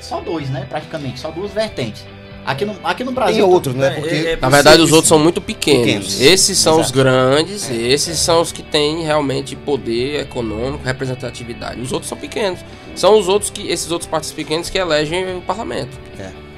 só 0.00 0.20
dois, 0.20 0.48
né? 0.48 0.66
Praticamente, 0.68 1.18
só 1.20 1.30
duas 1.30 1.52
vertentes. 1.52 2.04
Aqui 2.44 2.64
no, 2.64 2.76
aqui 2.82 3.04
no 3.04 3.12
Brasil. 3.12 3.44
Tem 3.44 3.54
outros, 3.54 3.74
né? 3.74 3.88
É, 3.88 3.90
Porque 3.90 4.14
é, 4.14 4.32
é 4.32 4.36
Na 4.36 4.48
verdade, 4.48 4.82
os 4.82 4.92
outros 4.92 5.08
são 5.08 5.18
muito 5.18 5.40
pequenos. 5.40 5.84
Pequenos. 5.84 6.20
Esses 6.20 6.58
são 6.58 6.74
os 6.74 6.86
Exato. 6.86 6.98
grandes, 6.98 7.70
esses 7.70 8.18
são 8.18 8.40
os 8.40 8.50
que 8.50 8.62
têm 8.62 9.02
realmente 9.02 9.54
poder 9.54 10.20
econômico, 10.20 10.84
representatividade. 10.84 11.80
Os 11.80 11.92
outros 11.92 12.08
são 12.08 12.16
pequenos. 12.18 12.60
São 12.96 13.18
os 13.18 13.28
outros 13.28 13.50
que 13.50 13.68
esses 13.68 13.90
outros 13.90 14.10
partidos 14.10 14.32
pequenos 14.32 14.70
que 14.70 14.78
elegem 14.78 15.36
o 15.36 15.42
parlamento. 15.42 15.96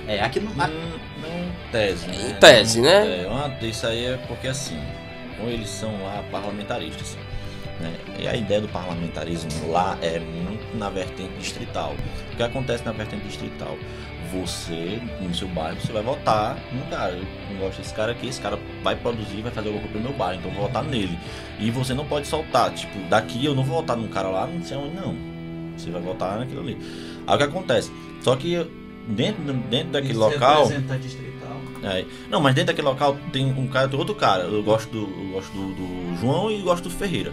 É, 0.06 0.20
aqui 0.20 0.40
no. 0.40 0.54
Não, 0.54 0.66
não 0.66 1.52
tese, 1.70 2.06
né? 2.06 2.30
Em 2.30 2.34
tese, 2.34 2.80
né? 2.80 3.26
É, 3.60 3.66
isso 3.66 3.86
aí 3.86 4.04
é 4.04 4.16
porque 4.28 4.48
assim, 4.48 4.78
ou 5.40 5.48
eles 5.48 5.68
são 5.68 5.90
lá 6.02 6.22
parlamentaristas. 6.30 7.16
Né? 7.80 7.94
E 8.20 8.28
a 8.28 8.36
ideia 8.36 8.60
do 8.60 8.68
parlamentarismo 8.68 9.70
lá 9.70 9.96
é 10.02 10.18
muito 10.18 10.76
na 10.76 10.90
vertente 10.90 11.32
distrital. 11.38 11.94
O 12.32 12.36
que 12.36 12.42
acontece 12.42 12.84
na 12.84 12.92
vertente 12.92 13.26
distrital? 13.26 13.76
Você, 14.32 14.98
no 15.20 15.34
seu 15.34 15.48
bairro, 15.48 15.78
você 15.80 15.92
vai 15.92 16.02
votar 16.02 16.56
no 16.72 16.84
cara. 16.86 17.12
Eu 17.12 17.26
não 17.50 17.60
gosto 17.60 17.78
desse 17.78 17.92
cara 17.92 18.12
aqui, 18.12 18.28
esse 18.28 18.40
cara 18.40 18.58
vai 18.82 18.96
produzir, 18.96 19.42
vai 19.42 19.52
fazer 19.52 19.68
alguma 19.68 19.86
coisa 19.86 19.98
pro 19.98 20.08
meu 20.08 20.18
bairro, 20.18 20.40
então 20.40 20.50
eu 20.50 20.56
vou 20.56 20.66
votar 20.66 20.84
nele. 20.84 21.18
E 21.58 21.70
você 21.70 21.92
não 21.92 22.06
pode 22.06 22.26
soltar, 22.26 22.72
tipo, 22.72 22.98
daqui 23.08 23.44
eu 23.44 23.54
não 23.54 23.62
vou 23.62 23.80
votar 23.80 23.96
num 23.96 24.08
cara 24.08 24.28
lá, 24.28 24.46
não 24.46 24.64
sei 24.64 24.76
onde, 24.76 24.96
não. 24.96 25.14
Você 25.76 25.90
vai 25.90 26.00
votar 26.00 26.38
naquilo 26.38 26.60
ali. 26.60 26.78
Aí 27.26 27.34
o 27.34 27.38
que 27.38 27.44
acontece? 27.44 27.92
Só 28.22 28.36
que 28.36 28.54
dentro, 29.06 29.42
dentro 29.68 29.92
daquele 29.92 30.12
Esse 30.12 30.20
local. 30.20 30.66
É, 31.84 32.04
não, 32.30 32.40
mas 32.40 32.54
dentro 32.54 32.68
daquele 32.68 32.86
local 32.86 33.16
tem 33.32 33.46
um 33.46 33.66
cara, 33.66 33.88
tem 33.88 33.98
outro 33.98 34.14
cara. 34.14 34.44
Eu 34.44 34.62
gosto 34.62 34.90
do, 34.90 34.98
eu 34.98 35.32
gosto 35.32 35.52
do, 35.52 35.74
do 35.74 36.20
João 36.20 36.50
e 36.50 36.60
gosto 36.62 36.84
do 36.84 36.90
Ferreira. 36.90 37.32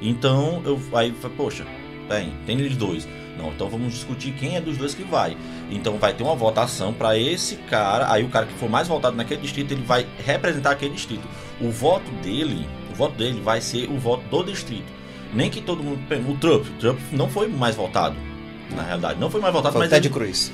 Então 0.00 0.62
eu 0.64 0.80
aí 0.92 1.12
poxa, 1.36 1.66
tem, 2.08 2.32
tem 2.46 2.58
eles 2.58 2.76
dois. 2.76 3.08
Não, 3.38 3.50
então 3.50 3.68
vamos 3.68 3.94
discutir 3.94 4.32
quem 4.32 4.56
é 4.56 4.60
dos 4.60 4.76
dois 4.76 4.94
que 4.94 5.04
vai. 5.04 5.36
Então 5.70 5.96
vai 5.96 6.12
ter 6.12 6.22
uma 6.24 6.34
votação 6.34 6.92
para 6.92 7.16
esse 7.16 7.54
cara. 7.56 8.10
Aí 8.12 8.24
o 8.24 8.28
cara 8.28 8.46
que 8.46 8.54
for 8.54 8.68
mais 8.68 8.88
votado 8.88 9.16
naquele 9.16 9.40
distrito, 9.40 9.72
ele 9.72 9.82
vai 9.82 10.06
representar 10.26 10.72
aquele 10.72 10.92
distrito. 10.94 11.26
O 11.60 11.70
voto 11.70 12.10
dele, 12.22 12.66
o 12.90 12.94
voto 12.94 13.14
dele 13.16 13.40
vai 13.40 13.60
ser 13.60 13.88
o 13.88 13.96
voto 13.98 14.24
do 14.28 14.42
distrito. 14.50 14.92
Nem 15.32 15.48
que 15.50 15.60
todo 15.60 15.82
mundo. 15.82 16.00
O 16.28 16.34
Trump, 16.36 16.66
o 16.66 16.70
Trump 16.80 16.98
não 17.12 17.28
foi 17.28 17.46
mais 17.48 17.76
votado. 17.76 18.16
Na 18.74 18.82
realidade, 18.82 19.18
não 19.20 19.30
foi 19.30 19.40
mais 19.40 19.52
votado, 19.54 19.72
Foi 19.72 19.82
mas 19.82 19.90
Ted 19.90 20.08
ele- 20.08 20.14
Cruz. 20.14 20.52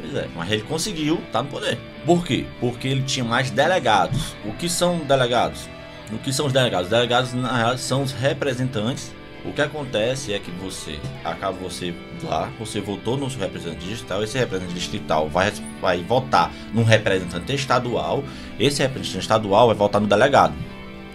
Pois 0.00 0.14
é, 0.16 0.28
mas 0.36 0.50
ele 0.50 0.62
conseguiu 0.62 1.14
estar 1.26 1.42
no 1.42 1.48
poder. 1.48 1.78
Por 2.04 2.24
quê? 2.26 2.44
Porque 2.60 2.88
ele 2.88 3.02
tinha 3.02 3.24
mais 3.24 3.50
delegados. 3.50 4.34
O 4.44 4.52
que 4.52 4.68
são 4.68 4.98
delegados? 4.98 5.68
O 6.12 6.18
que 6.18 6.30
são 6.32 6.46
os 6.46 6.52
delegados? 6.52 6.86
Os 6.86 6.90
delegados, 6.90 7.32
na 7.32 7.48
realidade, 7.52 7.80
são 7.80 8.02
os 8.02 8.12
representantes. 8.12 9.14
O 9.44 9.52
que 9.52 9.60
acontece 9.60 10.32
é 10.32 10.38
que 10.38 10.50
você, 10.50 10.98
acaba 11.22 11.52
você 11.52 11.94
lá, 12.22 12.50
você 12.58 12.80
votou 12.80 13.16
no 13.16 13.28
seu 13.30 13.40
representante 13.40 13.84
distrital, 13.86 14.22
esse 14.24 14.38
representante 14.38 14.74
distrital 14.74 15.28
vai, 15.28 15.52
vai 15.82 16.02
votar 16.02 16.50
num 16.72 16.82
representante 16.82 17.54
estadual, 17.54 18.24
esse 18.58 18.82
representante 18.82 19.20
estadual 19.20 19.66
vai 19.66 19.76
votar 19.76 20.00
no 20.00 20.06
delegado. 20.06 20.54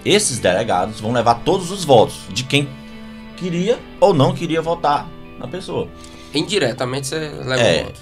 Esses 0.05 0.37
delegados 0.39 0.99
vão 0.99 1.11
levar 1.11 1.35
todos 1.43 1.71
os 1.71 1.83
votos 1.83 2.21
de 2.29 2.43
quem 2.43 2.69
queria 3.35 3.79
ou 3.99 4.13
não 4.13 4.33
queria 4.33 4.61
votar 4.61 5.07
na 5.39 5.47
pessoa. 5.47 5.87
Indiretamente 6.33 7.07
você 7.07 7.17
leva 7.19 7.61
É. 7.61 7.81
um 7.81 7.85
voto. 7.85 7.99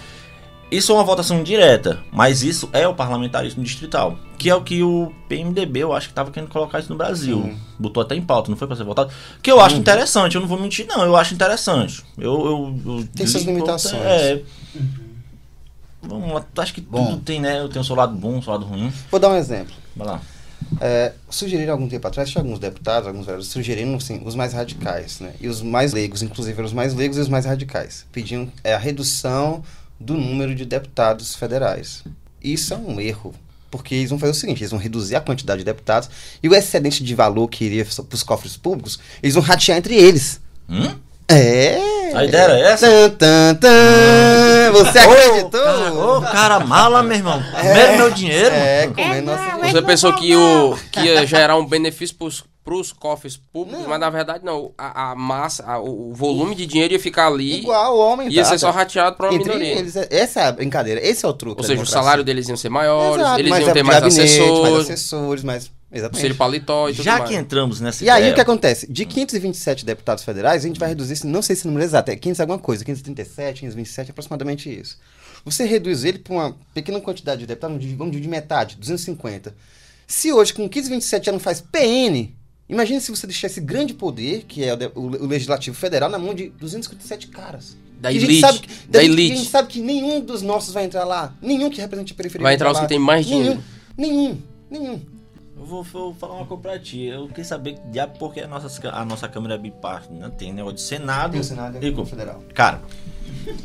Isso 0.70 0.92
é 0.92 0.96
uma 0.96 1.04
votação 1.04 1.42
direta, 1.44 2.04
mas 2.12 2.44
isso 2.44 2.70
é 2.74 2.86
o 2.86 2.94
parlamentarismo 2.94 3.64
distrital, 3.64 4.18
que 4.38 4.50
é 4.50 4.56
o 4.56 4.62
que 4.62 4.84
o 4.84 5.14
PMDB, 5.30 5.80
eu 5.80 5.94
acho 5.94 6.08
que 6.08 6.12
estava 6.12 6.30
querendo 6.30 6.50
colocar 6.50 6.80
isso 6.80 6.90
no 6.90 6.98
Brasil. 6.98 7.42
Sim. 7.42 7.58
Botou 7.80 8.04
até 8.04 8.16
em 8.16 8.22
pauta, 8.22 8.50
não 8.50 8.58
foi 8.58 8.68
para 8.68 8.76
ser 8.76 8.84
votado. 8.84 9.10
Que 9.42 9.50
eu 9.50 9.62
acho 9.62 9.78
interessante, 9.78 10.36
eu 10.36 10.42
não 10.42 10.48
vou 10.48 10.60
mentir, 10.60 10.86
não, 10.86 11.04
eu 11.06 11.16
acho 11.16 11.34
interessante. 11.34 12.04
Eu, 12.18 12.34
eu, 12.46 12.80
eu 12.98 13.08
Tem 13.16 13.26
suas 13.26 13.44
li- 13.44 13.54
limitações. 13.54 14.02
É. 14.04 14.42
Vamos 16.02 16.32
lá, 16.34 16.46
acho 16.58 16.74
que 16.74 16.82
Bom. 16.82 17.06
tudo 17.12 17.22
tem, 17.22 17.40
né? 17.40 17.60
Eu 17.60 17.70
tenho 17.70 17.82
o 17.82 17.86
seu 17.86 17.96
lado 17.96 18.14
bom, 18.16 18.38
o 18.38 18.44
seu 18.44 18.52
lado 18.54 18.66
ruim. 18.66 18.92
Vou 19.10 19.20
dar 19.20 19.30
um 19.30 19.36
exemplo. 19.36 19.74
Vai 19.96 20.08
lá. 20.08 20.22
É, 20.82 21.14
sugeriram 21.30 21.74
algum 21.74 21.88
tempo 21.88 22.06
atrás, 22.08 22.30
tinha 22.30 22.42
alguns 22.42 22.60
deputados, 22.60 23.08
alguns 23.08 23.26
vereadores, 23.26 23.50
sugeriram 23.52 23.96
assim, 23.96 24.22
os 24.26 24.36
mais 24.36 24.54
radicais, 24.54 25.20
né? 25.20 25.34
E 25.40 25.48
os 25.48 25.62
mais 25.62 25.94
leigos, 25.94 26.22
inclusive 26.22 26.58
eram 26.58 26.66
os 26.66 26.74
mais 26.74 26.94
leigos 26.94 27.18
e 27.18 27.22
os 27.22 27.30
mais 27.30 27.46
radicais. 27.46 28.06
Pediam 28.12 28.52
é, 28.64 28.74
a 28.74 28.78
redução 28.78 29.64
do 30.00 30.16
número 30.16 30.54
de 30.54 30.66
deputados 30.66 31.36
federais. 31.36 32.04
Isso 32.44 32.74
é 32.74 32.78
um 32.78 33.00
erro. 33.00 33.34
Porque 33.70 33.96
eles 33.96 34.10
vão 34.10 34.18
fazer 34.20 34.32
o 34.32 34.36
seguinte, 34.36 34.62
eles 34.62 34.72
vão 34.72 34.80
reduzir 34.80 35.16
a 35.16 35.22
quantidade 35.22 35.60
de 35.60 35.66
deputados 35.66 36.10
e 36.42 36.48
o 36.48 36.56
excedente 36.56 37.04
de 37.04 37.14
valor 37.14 37.50
que 37.50 37.66
iria 37.66 37.86
para 37.86 38.16
os 38.16 38.24
cofres 38.24 38.56
públicos, 38.56 38.98
eles 39.22 39.36
vão 39.36 39.44
ratear 39.44 39.78
entre 39.78 39.94
eles. 39.96 40.40
Hum? 40.70 40.96
É. 41.28 41.78
A 42.14 42.26
ideia 42.26 42.42
era 42.44 42.60
essa? 42.72 42.88
Tan, 42.88 43.10
tan, 43.12 43.56
tan. 43.56 44.72
Você 44.74 45.00
acreditou? 45.00 45.62
Cara, 45.62 45.94
ô, 45.94 46.22
cara 46.22 46.60
mala, 46.60 47.04
meu 47.04 47.18
irmão. 47.18 47.42
Primeiro 47.58 47.98
meu 47.98 48.12
dinheiro. 48.12 48.54
É, 48.54 48.88
comendo 48.88 49.32
nossa... 49.32 49.58
Você 49.72 49.82
pensou 49.82 50.14
que, 50.14 50.36
o, 50.36 50.78
que 50.92 51.02
ia 51.02 51.26
gerar 51.26 51.58
um 51.58 51.66
benefício 51.66 52.16
pros, 52.16 52.44
pros 52.64 52.92
cofres 52.92 53.38
públicos, 53.38 53.86
mas 53.88 54.00
na 54.00 54.10
verdade 54.10 54.44
não. 54.44 54.72
A, 54.78 55.12
a 55.12 55.16
massa, 55.16 55.64
a- 55.66 55.80
o 55.80 56.14
volume 56.14 56.54
de 56.56 56.66
dinheiro 56.66 56.94
ia 56.94 57.00
ficar 57.00 57.28
ali. 57.28 57.60
Igual 57.60 57.96
o 57.96 58.00
homem. 58.00 58.30
Ia 58.30 58.46
ser 58.46 58.58
só 58.60 58.72
tá. 58.72 58.80
rateado 58.80 59.16
pra 59.16 59.30
uma 59.30 59.36
Entre 59.36 59.50
minoria. 59.54 59.80
eles, 59.80 59.96
é- 59.96 60.08
essa 60.12 60.42
é 60.42 60.48
a 60.48 60.52
brincadeira, 60.52 61.00
esse 61.06 61.26
é 61.26 61.30
o 61.30 61.34
truque. 61.34 61.62
Ou 61.62 61.68
seja, 61.68 61.82
o 61.82 61.86
salário 61.86 62.24
deles 62.24 62.48
iam 62.48 62.58
ser 62.58 62.70
maiores, 62.70 63.22
Exato, 63.22 63.40
eles 63.40 63.58
iam 63.58 63.70
é 63.70 63.74
ter 63.74 63.84
mais 63.84 64.00
gabinete, 64.02 64.22
assessores, 64.22 64.62
mais 64.62 64.80
assessores, 64.84 65.44
mais... 65.44 65.72
Exatamente. 65.92 66.16
auxílio 66.18 66.36
paletó 66.36 66.90
e 66.90 66.94
tudo 66.94 67.04
Já 67.04 67.18
mais. 67.20 67.30
que 67.30 67.36
entramos 67.36 67.80
nessa 67.80 68.04
E 68.04 68.10
aí 68.10 68.30
o 68.32 68.36
que 68.36 68.42
acontece? 68.42 68.92
De 68.92 69.06
527 69.06 69.86
deputados 69.86 70.24
federais, 70.24 70.64
a 70.64 70.68
gente 70.68 70.80
vai 70.80 70.90
reduzir, 70.90 71.14
esse- 71.14 71.26
não 71.28 71.42
sei 71.42 71.56
se 71.56 71.64
o 71.64 71.68
número 71.68 71.86
exato, 71.86 72.12
é 72.12 72.16
500 72.16 72.42
alguma 72.42 72.60
coisa, 72.60 72.84
537, 72.84 73.62
527, 73.62 74.12
aproximadamente 74.12 74.70
isso. 74.70 74.98
Você 75.46 75.64
reduz 75.64 76.04
ele 76.04 76.20
para 76.20 76.34
uma 76.34 76.56
pequena 76.74 77.00
quantidade 77.00 77.40
de 77.42 77.48
deputados, 77.48 77.76
vamos 77.76 77.82
dividir- 77.86 78.10
dividir 78.12 78.30
metade, 78.30 78.76
250. 78.76 79.56
Se 80.06 80.32
hoje 80.34 80.54
com 80.54 80.68
527 80.68 81.26
já 81.28 81.32
não 81.32 81.40
faz 81.40 81.62
PN, 81.62 82.34
imagine 82.68 83.00
se 83.00 83.10
você 83.10 83.26
deixar 83.26 83.48
esse 83.48 83.62
grande 83.62 83.94
poder, 83.94 84.44
que 84.46 84.64
é 84.66 84.74
o, 84.74 84.78
de- 84.78 84.92
o- 84.94 85.26
Legislativo 85.26 85.76
Federal, 85.76 86.10
na 86.10 86.18
mão 86.20 86.34
de 86.34 86.50
257 86.50 87.28
caras. 87.28 87.78
Da 88.00 88.12
Que 88.12 88.18
elite, 88.18 88.42
sabe 88.42 88.60
da 88.90 89.02
gente- 89.02 89.12
elite. 89.12 89.34
A 89.34 89.36
gente 89.38 89.50
sabe 89.50 89.68
que 89.70 89.80
nenhum 89.80 90.20
dos 90.20 90.42
nossos 90.42 90.74
vai 90.74 90.84
entrar 90.84 91.04
lá. 91.06 91.34
Nenhum 91.42 91.70
que 91.70 91.80
represente 91.82 92.14
a 92.14 92.16
periferia 92.16 92.44
Vai 92.44 92.54
entrar 92.56 92.72
os 92.72 92.80
que 92.80 92.88
têm 92.88 93.00
mais 93.00 93.26
Nenhum, 93.26 93.40
dinheiro. 93.42 93.64
Nenhum. 93.98 94.38
Nenhum. 94.70 95.02
Eu 95.60 95.66
vou, 95.66 95.84
vou 95.84 96.14
falar 96.14 96.36
uma 96.36 96.46
coisa 96.46 96.62
pra 96.62 96.80
ti. 96.80 97.06
Eu 97.06 97.28
queria 97.28 97.44
saber 97.46 97.78
já 97.94 98.08
porque 98.08 98.42
a 98.42 98.48
nossa, 98.48 98.68
a 98.92 99.04
nossa 99.06 99.28
Câmara 99.28 99.56
é 99.56 99.58
bipartite, 99.58 100.14
né? 100.14 100.32
Tem 100.38 100.54
negócio 100.54 100.76
de 100.78 100.82
Senado. 100.84 101.32
Tem 101.32 101.42
o 101.42 101.44
Senado 101.44 101.78
e 101.82 101.90
o 101.90 102.06
Federal. 102.06 102.44
Cara, 102.54 102.80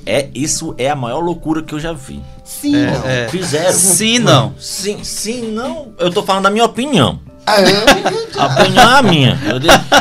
é, 0.07 0.28
isso 0.34 0.74
é 0.78 0.88
a 0.88 0.97
maior 0.97 1.20
loucura 1.20 1.62
que 1.62 1.74
eu 1.74 1.80
já 1.80 1.93
vi. 1.93 2.22
Sim, 2.45 2.74
É, 2.76 2.90
não. 2.90 3.07
é. 3.09 3.28
Fizeram. 3.28 3.72
Sim, 3.72 4.18
não. 4.20 4.55
Sim, 4.59 5.05
sim, 5.05 5.53
não. 5.53 5.93
Eu 5.99 6.11
tô 6.11 6.22
falando 6.22 6.45
da 6.45 6.51
minha 6.51 6.64
opinião. 6.64 7.20
Ah, 7.45 7.57
A 8.38 8.47
opinião 8.47 8.90
é 8.95 8.99
a 8.99 9.03
minha. 9.03 9.38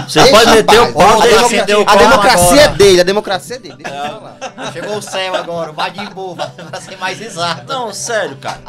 Você 0.07 0.23
pode 0.29 0.51
meter 0.51 0.77
a 0.77 0.83
o 0.83 0.93
pau, 0.93 1.21
A 1.21 1.95
democracia- 1.95 2.61
A 2.61 2.63
é 2.65 2.67
dele, 2.75 3.01
a 3.01 3.03
democracia 3.03 3.55
é 3.55 3.59
dele. 3.59 3.75
Deixa 3.77 3.97
eu 3.97 4.11
falar. 4.11 4.71
Chegou 4.71 4.97
o 4.97 5.01
céu 5.01 5.35
agora, 5.35 5.71
o 5.71 5.73
Badimbu, 5.73 6.35
pra 6.35 6.79
ser 6.79 6.97
mais 6.99 7.19
exato. 7.19 7.67
Não, 7.67 7.91
sério, 7.91 8.37
cara. 8.37 8.59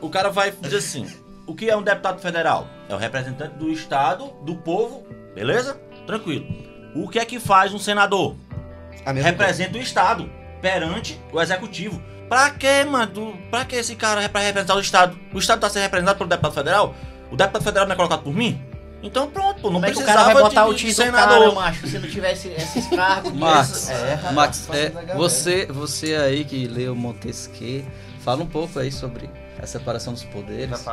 O 0.00 0.08
cara 0.08 0.30
vai 0.30 0.50
dizer 0.58 0.78
assim: 0.78 1.06
o 1.46 1.54
que 1.54 1.68
é 1.70 1.76
um 1.76 1.82
deputado 1.82 2.20
federal? 2.20 2.66
É 2.88 2.94
o 2.94 2.98
representante 2.98 3.54
do 3.56 3.70
Estado, 3.70 4.32
do 4.42 4.56
povo, 4.56 5.06
beleza? 5.34 5.78
Tranquilo. 6.06 6.46
O 6.94 7.08
que 7.08 7.18
é 7.18 7.24
que 7.24 7.40
faz 7.40 7.72
um 7.74 7.78
senador? 7.78 8.36
A 9.04 9.12
mesma 9.12 9.30
Representa 9.30 9.76
o 9.76 9.80
Estado 9.80 10.30
perante 10.62 11.20
o 11.32 11.40
Executivo. 11.40 12.00
Pra 12.28 12.50
quê, 12.50 12.84
mano? 12.84 13.36
Pra 13.50 13.64
que 13.64 13.76
esse 13.76 13.94
cara 13.96 14.22
é 14.22 14.28
pra 14.28 14.40
representar 14.40 14.74
o 14.76 14.80
Estado? 14.80 15.18
O 15.32 15.38
Estado 15.38 15.60
tá 15.60 15.68
sendo 15.68 15.82
representado 15.82 16.16
pelo 16.16 16.30
deputado 16.30 16.54
federal? 16.54 16.94
O 17.30 17.36
deputado 17.36 17.62
federal 17.62 17.86
não 17.86 17.92
é 17.92 17.96
colocado 17.96 18.22
por 18.22 18.32
mim? 18.34 18.62
Então 19.02 19.28
pronto, 19.30 19.60
pô, 19.60 19.68
não 19.68 19.74
Como 19.74 19.84
é 19.86 19.90
que 19.90 19.96
o 19.96 20.00
precisava 20.00 20.24
cara 20.24 20.34
vai 20.34 20.42
botar 20.42 20.64
de, 20.64 20.70
o 20.70 20.72
do 20.72 20.92
senador. 20.94 21.38
cara, 21.38 21.52
macho, 21.52 21.86
se 21.86 21.98
não 21.98 22.08
tivesse 22.08 22.48
esses 22.48 22.86
cargos? 22.88 23.32
Max, 23.36 23.90
É, 23.90 24.14
rapaz, 24.14 24.34
Max, 24.34 24.68
é, 24.72 25.14
você, 25.14 25.66
você 25.66 26.16
aí 26.16 26.42
que 26.46 26.66
leu 26.66 26.94
Montesquieu, 26.94 27.84
fala 28.20 28.42
um 28.42 28.46
pouco 28.46 28.78
aí 28.78 28.90
sobre 28.90 29.28
a 29.62 29.66
separação 29.66 30.12
dos 30.12 30.24
poderes. 30.24 30.84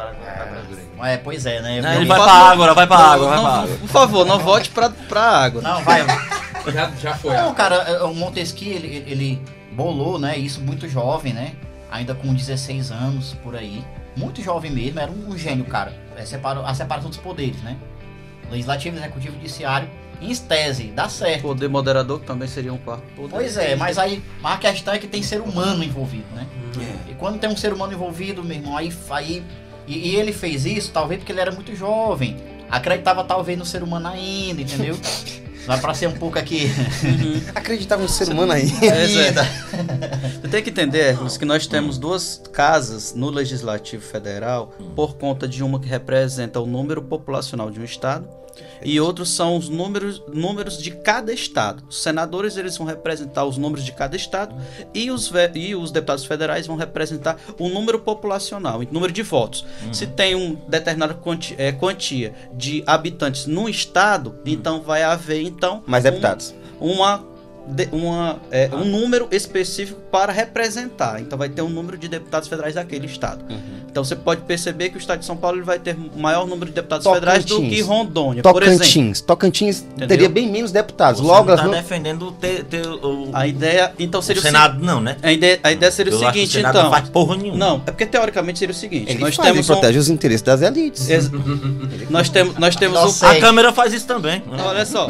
É, 1.04 1.18
pois 1.18 1.46
é, 1.46 1.62
né? 1.62 1.82
Não, 1.82 1.94
ele 1.94 2.06
vai 2.06 2.20
pra 2.20 2.32
água, 2.32 2.74
vai 2.74 2.88
pra 2.88 2.98
não, 2.98 3.06
água, 3.06 3.28
vai 3.28 3.36
não, 3.38 3.44
pra 3.44 3.54
água. 3.54 3.78
Por 3.78 3.90
favor, 3.90 4.26
não 4.26 4.40
volte 4.40 4.70
pra, 4.70 4.90
pra 4.90 5.22
água. 5.22 5.62
Não, 5.62 5.84
vai. 5.84 6.02
Já, 6.72 6.92
já 6.92 7.16
foi. 7.16 7.36
Não, 7.36 7.56
cara, 7.56 7.76
é, 7.78 8.04
o 8.04 8.14
Montesquieu, 8.14 8.76
ele, 8.76 9.04
ele 9.08 9.42
bolou, 9.72 10.20
né, 10.20 10.38
isso 10.38 10.62
muito 10.62 10.88
jovem, 10.88 11.34
né? 11.34 11.54
Ainda 11.90 12.14
com 12.14 12.32
16 12.32 12.92
anos, 12.92 13.34
por 13.42 13.56
aí. 13.56 13.84
Muito 14.16 14.44
jovem 14.44 14.70
mesmo, 14.70 15.00
era 15.00 15.10
um, 15.12 15.30
um 15.30 15.36
gênio, 15.38 15.66
cara. 15.66 15.92
É, 16.16 16.24
separa- 16.24 16.62
a 16.62 16.74
separação 16.76 17.10
dos 17.10 17.18
poderes, 17.18 17.60
né? 17.64 17.78
Legislativo, 18.52 18.96
executivo, 18.98 19.34
judiciário. 19.38 19.90
Em 20.22 20.36
tese, 20.36 20.84
dá 20.96 21.10
certo. 21.10 21.42
Poder 21.42 21.68
moderador, 21.68 22.20
que 22.20 22.28
também 22.28 22.48
seria 22.48 22.72
um 22.72 22.78
quarto 22.78 23.04
poder. 23.16 23.32
Pois 23.32 23.58
é, 23.58 23.76
mas 23.76 23.98
aí 23.98 24.24
a 24.44 24.56
questão 24.58 24.94
é 24.94 25.00
que 25.00 25.08
tem 25.08 25.24
ser 25.24 25.42
humano 25.42 25.84
envolvido, 25.84 26.28
né? 26.36 26.46
E 27.10 27.14
quando 27.16 27.40
tem 27.40 27.50
um 27.50 27.58
ser 27.58 27.74
humano 27.74 27.94
envolvido, 27.94 28.44
meu 28.44 28.58
irmão, 28.58 28.78
aí. 28.78 28.94
aí 29.10 29.44
e, 29.88 30.10
e 30.10 30.16
ele 30.16 30.32
fez 30.32 30.66
isso, 30.66 30.92
talvez 30.92 31.20
porque 31.20 31.32
ele 31.32 31.42
era 31.42 31.52
muito 31.52 31.76
jovem. 31.76 32.38
Acreditava 32.70 33.24
talvez 33.24 33.58
no 33.58 33.66
ser 33.66 33.82
humano 33.82 34.08
ainda, 34.08 34.62
entendeu? 34.62 34.96
Vai 35.66 35.80
pra 35.80 35.94
ser 35.94 36.08
um 36.08 36.14
pouco 36.14 36.40
aqui. 36.40 36.72
Acreditava 37.54 38.02
no 38.02 38.10
ser 38.10 38.30
humano 38.30 38.52
aí. 38.52 38.64
Exato. 38.64 39.50
Você 40.42 40.48
tem 40.48 40.64
que 40.64 40.70
entender, 40.72 41.00
Hércules, 41.00 41.38
que 41.38 41.46
nós 41.46 41.68
temos 41.68 41.98
duas 42.00 42.42
casas 42.52 43.14
no 43.14 43.30
Legislativo 43.30 44.04
Federal 44.04 44.74
por 44.96 45.18
conta 45.18 45.48
de 45.48 45.64
uma 45.64 45.80
que 45.80 45.88
representa 45.88 46.60
o 46.60 46.66
número 46.66 47.02
populacional 47.02 47.70
de 47.70 47.80
um 47.80 47.84
estado 47.84 48.28
e 48.84 49.00
outros 49.00 49.30
são 49.30 49.58
os 49.58 49.70
números, 49.70 50.22
números 50.34 50.78
de 50.78 50.92
cada 50.92 51.32
estado. 51.34 51.84
Os 51.90 52.02
senadores 52.02 52.58
eles 52.58 52.78
vão 52.78 52.86
representar 52.88 53.46
os 53.46 53.58
números 53.58 53.86
de 53.86 53.92
cada 53.92 54.16
estado 54.16 54.56
e 54.94 55.10
os, 55.12 55.32
e 55.56 55.76
os 55.76 55.92
deputados 55.92 56.26
federais 56.26 56.68
vão 56.68 56.76
representar 56.76 57.38
o 57.60 57.70
número 57.70 58.00
populacional, 58.00 58.80
o 58.80 58.88
número 58.94 59.12
de 59.14 59.22
votos. 59.24 59.66
Se 59.92 60.08
tem 60.08 60.36
um 60.36 60.56
determinada 60.68 61.14
quanti- 61.14 61.56
eh, 61.58 61.72
quantia 61.72 62.34
de 62.54 62.84
habitantes 62.86 63.46
no 63.46 63.68
estado, 63.70 64.36
então 64.46 64.82
vai 64.82 65.04
haver 65.04 65.42
então 65.42 65.84
Mais 65.88 66.04
um- 66.06 66.10
deputados. 66.10 66.54
uma, 66.80 67.18
de- 67.18 67.31
uma, 67.92 68.40
é, 68.52 68.70
um 68.74 68.84
número 68.86 69.28
específico 69.32 70.00
para 70.12 70.32
representar. 70.32 71.22
Então 71.22 71.38
vai 71.38 71.48
ter 71.50 71.62
um 71.62 71.70
número 71.70 71.98
de 71.98 72.08
deputados 72.08 72.48
federais 72.50 72.76
daquele 72.76 73.06
estado. 73.06 73.46
Então 73.90 74.04
você 74.04 74.16
pode 74.16 74.42
perceber 74.42 74.90
que 74.90 74.98
o 74.98 75.00
estado 75.00 75.20
de 75.20 75.26
São 75.26 75.36
Paulo 75.38 75.58
ele 75.58 75.66
vai 75.66 75.78
ter 75.80 75.96
maior 76.16 76.46
número 76.48 76.68
de 76.68 76.76
deputados 76.76 77.06
federais 77.06 77.44
do 77.46 77.56
Tocantins. 77.56 77.76
que 77.76 77.82
Rondônia, 77.82 78.44
por 78.44 78.64
exemplo. 78.64 78.80
Tocantins. 78.80 79.22
Tocantins 79.22 79.80
Entendeu? 79.82 80.08
teria 80.08 80.30
bem 80.30 80.50
menos 80.50 80.72
deputados. 80.72 81.22
Você 81.22 81.28
Logo, 81.28 81.48
não 81.48 81.54
as 81.54 81.60
tá 81.60 81.66
não- 81.68 81.74
defendendo 81.74 82.32
ter, 82.34 82.64
ter 82.66 82.88
o, 82.88 83.30
A 83.34 83.46
ideia, 83.48 83.94
então 84.00 84.20
o 84.20 84.24
seria 84.24 84.40
o, 84.42 84.44
Senado, 84.44 84.84
não, 84.84 85.00
né? 85.02 85.18
se- 85.20 85.26
a 85.28 85.32
ideia, 85.32 85.60
a 85.64 85.72
ideia 85.72 85.92
seria 85.92 86.12
Eu 86.14 86.18
o 86.20 86.22
acho 86.24 86.32
que 86.34 86.40
seguinte, 86.40 86.54
Senado 86.54 86.72
então. 86.74 86.84
não 86.84 86.92
faz 86.92 87.10
porra 87.10 87.36
nenhuma. 87.38 87.58
Não, 87.58 87.76
é 87.86 87.92
porque 87.92 88.06
teoricamente 88.06 88.60
seria 88.60 88.74
o 88.74 88.78
seguinte, 88.78 89.12
ele 89.12 89.20
nós 89.20 89.36
faz, 89.36 89.48
ele 89.50 89.56
temos 89.56 89.70
um, 89.70 89.74
protege 89.74 90.00
os 90.00 90.10
interesses 90.10 90.42
das 90.42 90.62
elites. 90.62 91.10
ex- 91.10 91.30
nós 92.10 92.30
temos 92.30 92.58
nós 92.58 92.76
temos 92.76 92.98
um, 93.00 93.04
A 93.04 93.10
Sei. 93.32 93.40
câmera 93.42 93.74
faz 93.74 93.94
isso 93.94 94.08
também. 94.08 94.42
Olha 94.66 94.86
só. 94.86 95.10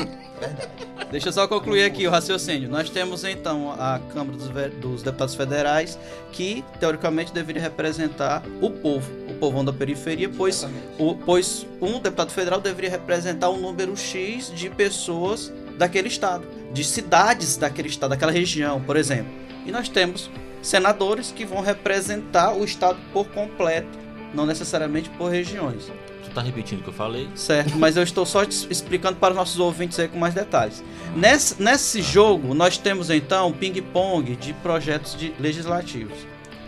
Deixa 1.11 1.27
eu 1.27 1.33
só 1.33 1.45
concluir 1.45 1.83
aqui 1.83 2.07
o 2.07 2.09
raciocínio. 2.09 2.69
Nós 2.69 2.89
temos 2.89 3.25
então 3.25 3.69
a 3.73 3.99
Câmara 4.13 4.37
dos, 4.37 4.47
dos 4.75 5.03
Deputados 5.03 5.35
Federais, 5.35 5.99
que 6.31 6.63
teoricamente 6.79 7.33
deveria 7.33 7.61
representar 7.61 8.41
o 8.61 8.69
povo, 8.69 9.11
o 9.29 9.33
povão 9.33 9.65
da 9.65 9.73
periferia, 9.73 10.29
pois, 10.29 10.65
o, 10.97 11.15
pois 11.15 11.67
um 11.81 11.99
deputado 11.99 12.31
federal 12.31 12.61
deveria 12.61 12.89
representar 12.89 13.49
um 13.49 13.59
número 13.59 13.95
X 13.97 14.53
de 14.55 14.69
pessoas 14.69 15.51
daquele 15.77 16.07
estado, 16.07 16.47
de 16.71 16.81
cidades 16.81 17.57
daquele 17.57 17.89
estado, 17.89 18.11
daquela 18.11 18.31
região, 18.31 18.79
por 18.79 18.95
exemplo. 18.95 19.33
E 19.65 19.71
nós 19.71 19.89
temos 19.89 20.31
senadores 20.61 21.29
que 21.29 21.43
vão 21.43 21.59
representar 21.59 22.53
o 22.53 22.63
estado 22.63 22.97
por 23.11 23.27
completo, 23.27 23.99
não 24.33 24.45
necessariamente 24.45 25.09
por 25.09 25.29
regiões. 25.29 25.91
Tu 26.23 26.29
tá 26.31 26.41
repetindo 26.41 26.79
o 26.79 26.83
que 26.83 26.89
eu 26.89 26.93
falei? 26.93 27.27
Certo, 27.35 27.77
mas 27.77 27.97
eu 27.97 28.03
estou 28.03 28.25
só 28.25 28.43
explicando 28.43 29.17
para 29.17 29.31
os 29.31 29.35
nossos 29.37 29.59
ouvintes 29.59 29.99
aí 29.99 30.07
com 30.07 30.17
mais 30.17 30.33
detalhes. 30.33 30.83
Nesse, 31.15 31.61
nesse 31.61 32.01
jogo, 32.01 32.53
nós 32.53 32.77
temos 32.77 33.09
então 33.09 33.49
um 33.49 33.51
ping-pong 33.51 34.35
de 34.35 34.53
projetos 34.53 35.15
de 35.17 35.33
legislativos, 35.39 36.17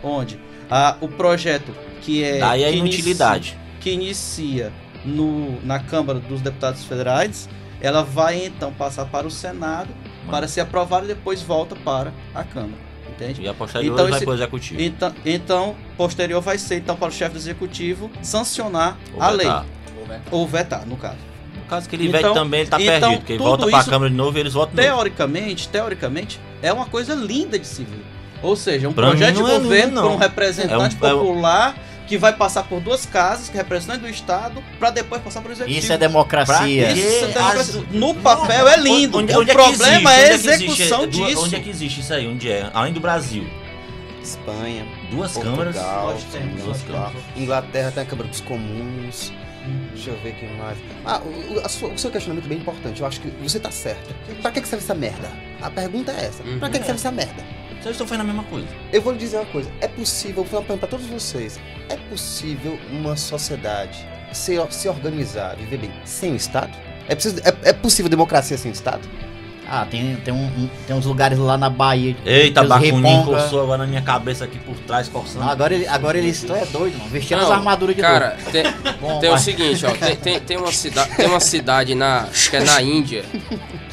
onde 0.03 0.39
ah, 0.69 0.97
o 1.01 1.07
projeto 1.07 1.73
que 2.01 2.23
é. 2.23 2.39
Daí 2.39 2.65
a 2.65 2.69
que 2.71 2.77
inutilidade. 2.77 3.49
inicia- 3.49 3.63
que 3.79 3.91
inicia 3.91 4.73
no, 5.05 5.61
na 5.65 5.79
Câmara 5.79 6.19
dos 6.19 6.41
Deputados 6.41 6.83
Federais, 6.85 7.47
ela 7.81 8.01
vai 8.03 8.45
então 8.45 8.71
passar 8.73 9.05
para 9.05 9.27
o 9.27 9.31
Senado 9.31 9.89
para 10.29 10.47
ser 10.47 10.61
aprovada 10.61 11.05
e 11.05 11.09
depois 11.09 11.41
volta 11.41 11.75
para 11.75 12.13
a 12.33 12.43
Câmara. 12.43 12.81
Entende? 13.15 13.41
E 13.43 13.47
a 13.47 13.53
posterior 13.53 13.93
Então 13.93 14.05
vai 14.07 14.15
esse- 14.17 14.25
pro 14.25 14.33
executivo. 14.33 14.81
Então, 14.81 15.13
então, 15.25 15.75
posterior 15.95 16.41
vai 16.41 16.57
ser 16.57 16.77
então 16.77 16.95
para 16.95 17.07
o 17.07 17.11
chefe 17.11 17.31
do 17.33 17.37
executivo 17.37 18.09
sancionar 18.21 18.97
Ou 19.13 19.21
a 19.21 19.31
vetar. 19.31 19.65
lei. 20.09 20.19
Ou 20.31 20.47
vetar, 20.47 20.85
no 20.85 20.97
caso. 20.97 21.17
No 21.55 21.61
caso 21.69 21.87
que 21.87 21.95
ele 21.95 22.07
Então- 22.07 22.21
vete 22.21 22.33
também, 22.33 22.59
ele 22.61 22.69
tá 22.69 22.81
então, 22.81 22.99
perdido. 22.99 23.17
Porque 23.19 23.37
volta 23.37 23.67
pra 23.67 23.79
isso- 23.79 23.89
Câmara 23.89 24.09
de 24.11 24.17
novo 24.17 24.37
e 24.37 24.41
eles 24.41 24.53
votam 24.53 24.75
de 24.75 24.81
novo. 24.81 24.93
Teoricamente, 24.95 25.69
teoricamente, 25.69 26.39
é 26.61 26.73
uma 26.73 26.85
coisa 26.85 27.13
linda 27.15 27.57
de 27.57 27.65
se 27.67 27.83
ver. 27.83 28.03
Ou 28.41 28.55
seja, 28.55 28.89
um 28.89 28.93
Pra 28.93 29.07
projeto 29.07 29.35
de 29.35 29.39
é 29.39 29.43
governo 29.59 30.01
por 30.01 30.09
não. 30.09 30.13
um 30.15 30.17
representante 30.17 30.97
É 31.01 31.05
um- 31.05 31.09
é 31.09 31.13
um- 31.13 31.19
popular 31.19 31.75
que 32.13 32.17
vai 32.19 32.31
passar 32.33 32.63
por 32.63 32.79
duas 32.79 33.05
casas, 33.07 33.49
que 33.49 33.55
é 33.57 33.61
representante 33.61 34.01
do 34.01 34.07
Estado, 34.07 34.63
para 34.79 34.91
depois 34.91 35.19
passar 35.21 35.41
por 35.41 35.49
executivo. 35.51 35.79
Isso 35.79 35.91
é 35.91 35.97
democracia. 35.97 36.91
Isso 36.91 37.25
é 37.25 37.27
democracia. 37.29 37.79
As- 37.81 37.87
No 37.91 38.13
papel 38.13 38.67
é 38.67 38.77
lindo. 38.77 39.17
Onde, 39.17 39.33
o 39.33 39.39
onde 39.39 39.49
é 39.49 39.55
que 39.55 39.59
problema 39.61 40.13
é 40.13 40.29
a 40.29 40.33
existe? 40.33 40.65
execução 40.65 41.03
É, 41.03 41.07
duas- 41.07 41.27
disso. 41.29 41.43
Onde 41.45 41.55
é 41.55 41.59
que 41.59 41.69
existe 41.71 42.01
isso 42.01 42.13
aí? 42.13 42.27
Onde 42.27 42.51
é? 42.51 42.69
Além 42.73 42.93
do 42.93 42.99
Brasil. 42.99 43.47
Espanha, 44.21 44.85
Duas 45.11 45.35
câmaras. 45.35 45.75
Portugal, 45.75 46.11
Nós 46.13 46.23
temos 46.31 46.63
duas 46.63 46.81
Inglaterra, 46.81 47.03
câmaras. 47.11 47.23
Inglaterra 47.35 47.91
tem 47.91 48.03
a 48.03 48.05
Câmara 48.05 48.29
dos 48.29 48.41
Comuns. 48.41 49.33
Deixa 49.93 50.09
eu 50.11 50.17
ver 50.21 50.29
o 50.31 50.33
que 50.35 50.45
mais. 50.57 50.77
Ah, 51.05 51.19
o, 51.23 51.55
o- 51.55 51.65
a 51.65 51.69
sua- 51.69 51.89
o 51.89 51.97
seu 51.97 52.11
questionamento 52.11 52.45
é 52.45 52.49
bem 52.49 52.57
importante. 52.59 53.01
Eu 53.01 53.07
acho 53.07 53.19
que 53.21 53.27
você 53.41 53.59
tá 53.59 53.71
certo. 53.71 54.13
Pra 54.41 54.51
que, 54.51 54.61
que 54.61 54.67
serve 54.67 54.83
essa 54.83 54.93
merda? 54.95 55.29
A 55.61 55.69
pergunta 55.69 56.11
é 56.11 56.25
essa. 56.25 56.43
Pra 56.59 56.69
que, 56.69 56.79
que 56.79 56.85
serve 56.85 56.99
essa 56.99 57.11
merda? 57.11 57.43
Vocês 57.83 57.95
estão 57.95 58.07
fazendo 58.07 58.21
a 58.21 58.33
mesma 58.33 58.45
coisa. 58.45 58.67
Eu 58.93 59.01
vou 59.01 59.11
lhe 59.11 59.19
dizer 59.19 59.35
uma 59.35 59.45
coisa. 59.47 59.69
É 59.81 59.89
possível, 59.89 60.45
vou 60.45 60.61
pergunta 60.61 60.87
para 60.87 60.97
todos 60.97 61.05
vocês. 61.05 61.59
É 61.89 61.97
possível 61.97 62.79
uma 62.89 63.17
sociedade 63.17 64.07
se, 64.31 64.55
se 64.69 64.87
organizar, 64.87 65.57
viver 65.57 65.79
bem, 65.79 65.91
sem 66.05 66.31
o 66.31 66.35
Estado? 66.37 66.71
É, 67.09 67.13
preciso, 67.13 67.41
é, 67.41 67.69
é 67.69 67.73
possível 67.73 68.09
democracia 68.09 68.57
sem 68.57 68.71
Estado? 68.71 69.05
Ah, 69.75 69.87
tem, 69.89 70.15
tem, 70.17 70.31
um, 70.31 70.37
um- 70.45 70.69
tem 70.85 70.95
uns 70.95 71.05
lugares 71.07 71.39
lá 71.39 71.57
na 71.57 71.67
Bahia. 71.67 72.15
Eita, 72.23 72.63
Bacuninho 72.63 73.23
coçou 73.23 73.63
agora 73.63 73.79
na 73.79 73.87
minha 73.87 74.03
cabeça 74.03 74.45
aqui 74.45 74.59
por 74.59 74.75
trás, 74.75 75.07
coçando. 75.07 75.39
Não, 75.43 75.49
agora 75.51 75.73
ele, 75.73 75.87
agora 75.87 76.15
ele 76.15 76.31
tu 76.31 76.53
é 76.53 76.63
doido, 76.67 76.95
mano. 76.99 77.09
Vestindo 77.09 77.41
as 77.41 77.49
armaduras 77.49 77.95
de 77.95 78.01
Cara, 78.03 78.37
tem, 78.51 78.63
Bom, 79.01 79.19
tem 79.19 79.31
o 79.33 79.37
seguinte, 79.39 79.83
ó. 79.83 79.89
Tem, 80.03 80.15
tem, 80.15 80.39
tem 80.39 80.57
uma 80.57 80.71
cida, 80.71 81.03
tem 81.07 81.25
uma 81.27 81.39
cidade 81.39 81.95
na. 81.95 82.23
Acho 82.29 82.51
que 82.51 82.55
é 82.57 82.63
na 82.63 82.81
Índia. 82.83 83.23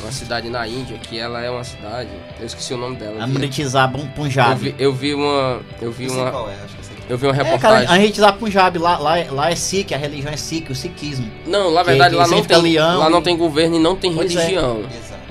Uma 0.03 0.13
cidade 0.13 0.51
na 0.51 0.67
Índia, 0.69 0.99
que 0.99 1.19
ela 1.19 1.41
é 1.43 1.51
uma 1.51 1.65
cidade. 1.65 2.09
Eu 2.39 2.45
esqueci 2.47 2.75
o 2.75 2.77
nome 2.77 2.97
dela. 2.97 3.17
Eu 3.17 3.23
Amritizar 3.23 3.91
eu 3.95 4.07
Punjab. 4.09 4.61
vi, 4.61 4.75
eu 4.79 4.93
vi 4.93 5.15
uma. 5.15 5.61
Eu 5.81 5.91
vi 5.93 6.07
Eu 6.07 6.13
uma. 6.13 6.31
qual 6.31 6.51
é, 6.51 6.55
acho 6.63 6.75
que 6.75 6.81
eu. 6.83 6.91
Eu 7.11 7.19
vi 7.19 7.27
uma 7.27 7.33
É, 7.35 7.37
cara, 7.39 7.49
reportagem. 7.55 7.89
Amritizar 7.97 8.33
Punjab, 8.35 8.79
lá, 8.79 8.99
lá, 8.99 9.19
é- 9.19 9.31
lá 9.31 9.51
é 9.51 9.55
Sikh, 9.57 9.93
a 9.95 9.97
religião 9.99 10.33
é 10.33 10.37
Sikh, 10.37 10.71
o 10.71 10.75
Sikhismo. 10.75 11.29
Não, 11.47 11.73
na 11.73 11.81
Que- 11.81 11.87
verdade 11.91 12.11
que 12.15 12.21
lá 12.21 12.29
não 12.29 12.43
tem. 12.45 12.63
leão 12.63 12.99
Lá 12.99 13.11
não 13.11 13.23
tem 13.23 13.37
governo 13.37 13.77
e 13.77 13.79
não 13.79 13.97
tem 13.97 14.13
Pois 14.15 14.37
é. 14.37 14.47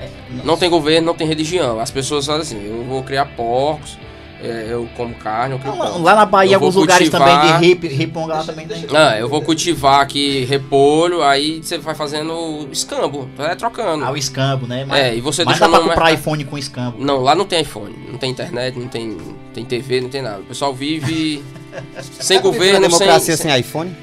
Exato. 0.04 0.46
Não 0.46 0.56
tem 0.56 0.68
governo, 0.70 1.06
não 1.06 1.14
tem 1.14 1.26
religião. 1.26 1.78
As 1.80 1.90
pessoas 1.90 2.26
falam 2.26 2.40
assim, 2.42 2.60
eu 2.66 2.84
vou 2.84 3.02
criar 3.02 3.26
porcos, 3.26 3.98
é, 4.42 4.68
eu 4.70 4.88
como 4.96 5.14
carne, 5.16 5.54
eu 5.54 5.58
crio 5.58 5.72
Não, 5.72 5.78
lá, 5.78 5.84
porcos. 5.86 6.02
lá 6.02 6.14
na 6.14 6.24
Bahia, 6.26 6.56
alguns 6.56 6.74
lugares 6.74 7.10
cultivar- 7.10 7.42
também 7.42 7.58
de 7.60 7.66
hip, 7.66 7.88
riponga 7.88 8.34
lá 8.34 8.44
também 8.44 8.66
tem. 8.66 8.86
Ah, 8.94 9.18
eu 9.18 9.28
vou 9.28 9.42
cultivar 9.42 10.00
aqui 10.00 10.44
repolho, 10.46 11.22
aí 11.22 11.62
você 11.62 11.76
vai 11.76 11.94
fazendo 11.94 12.66
escambo, 12.72 13.28
vai 13.36 13.54
trocando. 13.54 14.02
Ah, 14.04 14.10
o 14.10 14.16
escambo, 14.16 14.66
né? 14.66 14.86
É, 14.92 15.14
e 15.14 15.20
você 15.20 15.44
mas 15.44 15.58
deixa 15.58 15.70
dá 15.70 15.76
pra 15.78 15.86
comprar 15.86 16.04
mercado. 16.06 16.20
iPhone 16.20 16.44
com 16.44 16.56
escambo. 16.56 16.96
Não, 17.04 17.18
lá 17.20 17.34
não 17.34 17.44
tem 17.44 17.60
iPhone, 17.60 17.94
não 18.10 18.18
tem 18.18 18.30
internet, 18.30 18.78
não 18.78 18.88
tem, 18.88 19.16
tem 19.52 19.64
TV, 19.64 20.00
não 20.00 20.08
tem 20.08 20.22
nada. 20.22 20.38
O 20.40 20.44
pessoal 20.44 20.72
vive 20.72 21.44
sem 22.00 22.38
Dá 22.38 22.42
pra 22.42 22.50
viver 22.50 22.58
governo, 22.72 22.78
uma 22.78 22.88
democracia 22.88 23.36
sem, 23.36 23.50
sem, 23.50 23.60
iPhone? 23.60 23.94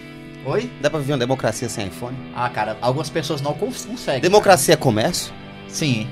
Oi? 0.45 0.69
Dá 0.79 0.89
pra 0.89 0.99
viver 0.99 1.13
uma 1.13 1.17
democracia 1.19 1.67
sem 1.67 1.87
iPhone? 1.87 2.15
Ah, 2.35 2.47
cara, 2.47 2.77
algumas 2.79 3.09
pessoas 3.09 3.41
não 3.41 3.53
cons- 3.53 3.85
conseguem. 3.85 4.21
Democracia 4.21 4.75
é 4.75 4.77
comércio? 4.77 5.33
Sim, 5.77 6.07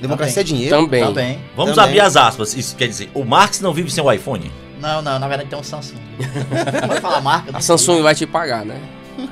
Democracia 0.00 0.40
é 0.40 0.44
dinheiro? 0.44 0.76
também. 0.76 1.04
também. 1.04 1.40
Vamos 1.54 1.74
Também. 1.74 1.90
abrir 1.90 2.00
as 2.00 2.16
aspas. 2.16 2.54
Isso 2.56 2.74
quer 2.74 2.88
dizer, 2.88 3.10
o 3.12 3.22
Marx 3.22 3.60
não 3.60 3.72
vive 3.72 3.90
sem 3.90 4.02
o 4.02 4.10
iPhone? 4.10 4.50
Não, 4.80 5.02
não, 5.02 5.18
na 5.18 5.28
verdade 5.28 5.50
tem 5.50 5.58
um 5.58 5.62
Samsung. 5.62 5.98
Pode 6.88 7.00
falar 7.02 7.20
marca. 7.20 7.54
A 7.54 7.60
Samsung 7.60 8.00
vai 8.00 8.14
te 8.14 8.26
pagar, 8.26 8.64
né? 8.64 8.80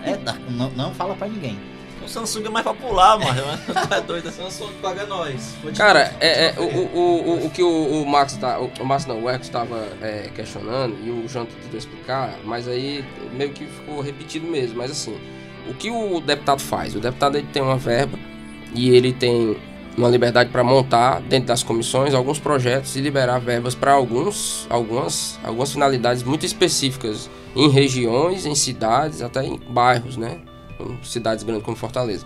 É, 0.04 0.18
não, 0.50 0.70
não 0.72 0.92
fala 0.92 1.14
pra 1.14 1.26
ninguém. 1.26 1.58
O 2.04 2.08
Samsung 2.08 2.44
é 2.44 2.48
mais 2.50 2.64
popular, 2.64 3.18
mano. 3.18 3.42
é 3.90 4.00
doido. 4.02 4.28
Samsung 4.32 4.72
paga 4.82 5.06
nós. 5.06 5.54
Cara, 5.74 6.14
é, 6.20 6.48
é, 6.48 6.54
o, 6.58 6.64
o, 6.64 6.98
o, 6.98 7.46
o 7.46 7.50
que 7.50 7.62
o, 7.62 8.02
o 8.02 8.06
Max 8.06 8.36
tá, 8.36 8.60
o, 8.60 8.70
o 8.78 8.84
Max 8.84 9.06
não, 9.06 9.22
o 9.22 9.30
Ex 9.30 9.40
estava 9.40 9.88
é, 10.02 10.28
questionando 10.34 10.98
e 11.02 11.08
o 11.10 11.26
João 11.26 11.46
tentou 11.46 11.78
explicar, 11.78 12.34
mas 12.44 12.68
aí 12.68 13.02
meio 13.32 13.50
que 13.52 13.64
ficou 13.64 14.02
repetido 14.02 14.46
mesmo. 14.46 14.76
Mas 14.76 14.90
assim, 14.90 15.16
o 15.66 15.72
que 15.72 15.90
o 15.90 16.20
deputado 16.20 16.60
faz? 16.60 16.94
O 16.94 17.00
deputado 17.00 17.38
ele 17.38 17.48
tem 17.50 17.62
uma 17.62 17.78
verba 17.78 18.18
e 18.74 18.90
ele 18.90 19.14
tem 19.14 19.56
uma 19.98 20.08
liberdade 20.08 20.50
para 20.50 20.62
montar 20.62 21.20
dentro 21.20 21.48
das 21.48 21.62
comissões 21.62 22.14
alguns 22.14 22.38
projetos 22.38 22.94
e 22.96 23.00
liberar 23.00 23.38
verbas 23.38 23.74
para 23.74 23.92
alguns, 23.92 24.66
algumas, 24.70 25.38
algumas 25.42 25.72
finalidades 25.72 26.22
muito 26.22 26.46
específicas 26.46 27.28
em 27.54 27.68
regiões, 27.68 28.46
em 28.46 28.54
cidades, 28.54 29.22
até 29.22 29.44
em 29.44 29.58
bairros, 29.68 30.16
né? 30.16 30.40
Cidades 31.02 31.42
grandes 31.42 31.64
como 31.64 31.76
Fortaleza. 31.76 32.24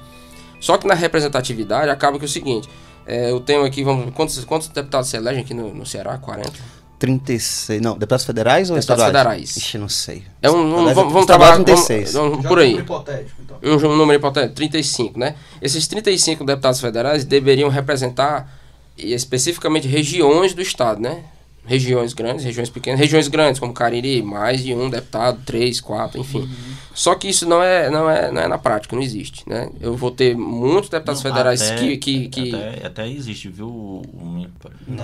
Só 0.61 0.77
que 0.77 0.87
na 0.87 0.95
representatividade 0.95 1.91
acaba 1.91 2.19
que 2.19 2.25
é 2.25 2.27
o 2.27 2.31
seguinte, 2.31 2.69
é, 3.07 3.31
eu 3.31 3.41
tenho 3.41 3.65
aqui, 3.65 3.83
vamos 3.83 4.15
quantos, 4.15 4.45
quantos 4.45 4.69
deputados 4.69 5.09
se 5.09 5.17
elegem 5.17 5.43
aqui 5.43 5.55
no, 5.55 5.75
no 5.75 5.87
Ceará? 5.87 6.19
40? 6.19 6.82
36. 7.07 7.81
Não, 7.83 7.95
deputados 7.99 8.25
federais 8.25 8.71
ou 8.71 8.77
Deputados 8.77 9.05
estaduais? 9.05 9.29
federais. 9.29 9.57
Ixi, 9.57 9.79
não 9.79 9.89
sei. 9.89 10.23
É 10.41 10.49
um, 10.51 10.55
um- 10.55 10.71
vamos, 10.95 10.95
vamos 10.95 11.21
estadual 11.23 11.27
trabalhar 11.27 11.57
com- 11.59 11.65
36. 11.65 12.13
vamos- 12.13 12.47
por 12.47 12.59
aí. 12.61 12.77
hipotético, 12.79 13.43
então. 13.43 13.57
Um, 13.63 13.79
ju- 13.79 13.89
um 13.89 13.97
número 13.97 14.19
hipotético, 14.21 14.55
35, 14.55 15.19
né? 15.19 15.35
Esses 15.61 15.87
35 15.89 16.45
deputados 16.45 16.81
federais 16.81 17.25
deveriam 17.25 17.69
representar 17.69 18.49
e, 18.97 19.13
especificamente 19.13 19.89
regiões 19.89 20.55
do 20.55 20.63
estado, 20.63 21.01
né? 21.01 21.25
Regiões 21.65 22.13
grandes, 22.13 22.45
regiões 22.45 22.69
pequenas, 22.69 22.99
regiões 22.99 23.29
grandes 23.29 23.61
como 23.61 23.73
Cariri, 23.73 24.21
mais 24.21 24.65
de 24.65 24.75
um 24.75 24.91
deputado, 24.91 25.41
três, 25.47 25.81
quatro, 25.81 26.21
enfim. 26.21 26.49
Só 26.93 27.15
que 27.15 27.29
isso 27.29 27.49
não 27.49 27.63
é, 27.63 27.89
não 27.89 28.11
é, 28.11 28.33
não 28.33 28.43
é 28.43 28.49
na 28.49 28.59
prática, 28.59 28.97
não 28.97 29.03
existe, 29.03 29.49
né? 29.49 29.71
Eu 29.81 29.97
vou 29.97 30.11
ter 30.11 30.37
muitos 30.37 30.91
deputados 30.91 31.23
Não, 31.23 31.31
federais 31.31 31.63
até- 31.63 31.77
que, 31.77 31.97
que, 31.97 32.29
que 32.29 32.55
Até, 32.55 32.87
até 32.87 33.09
existe, 33.09 33.49
viu? 33.49 33.69
O, 33.69 34.03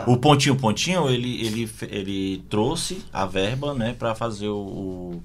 o, 0.07 0.17
Pontinho 0.17 0.57
Pontinho, 0.57 1.09
ele, 1.09 1.47
ele, 1.47 1.71
ele 1.91 2.45
trouxe 2.51 3.03
a 3.13 3.25
verba, 3.25 3.73
né, 3.73 3.95
pra 3.97 4.15
fazer 4.17 4.49
o, 4.49 4.57
o 4.59 5.23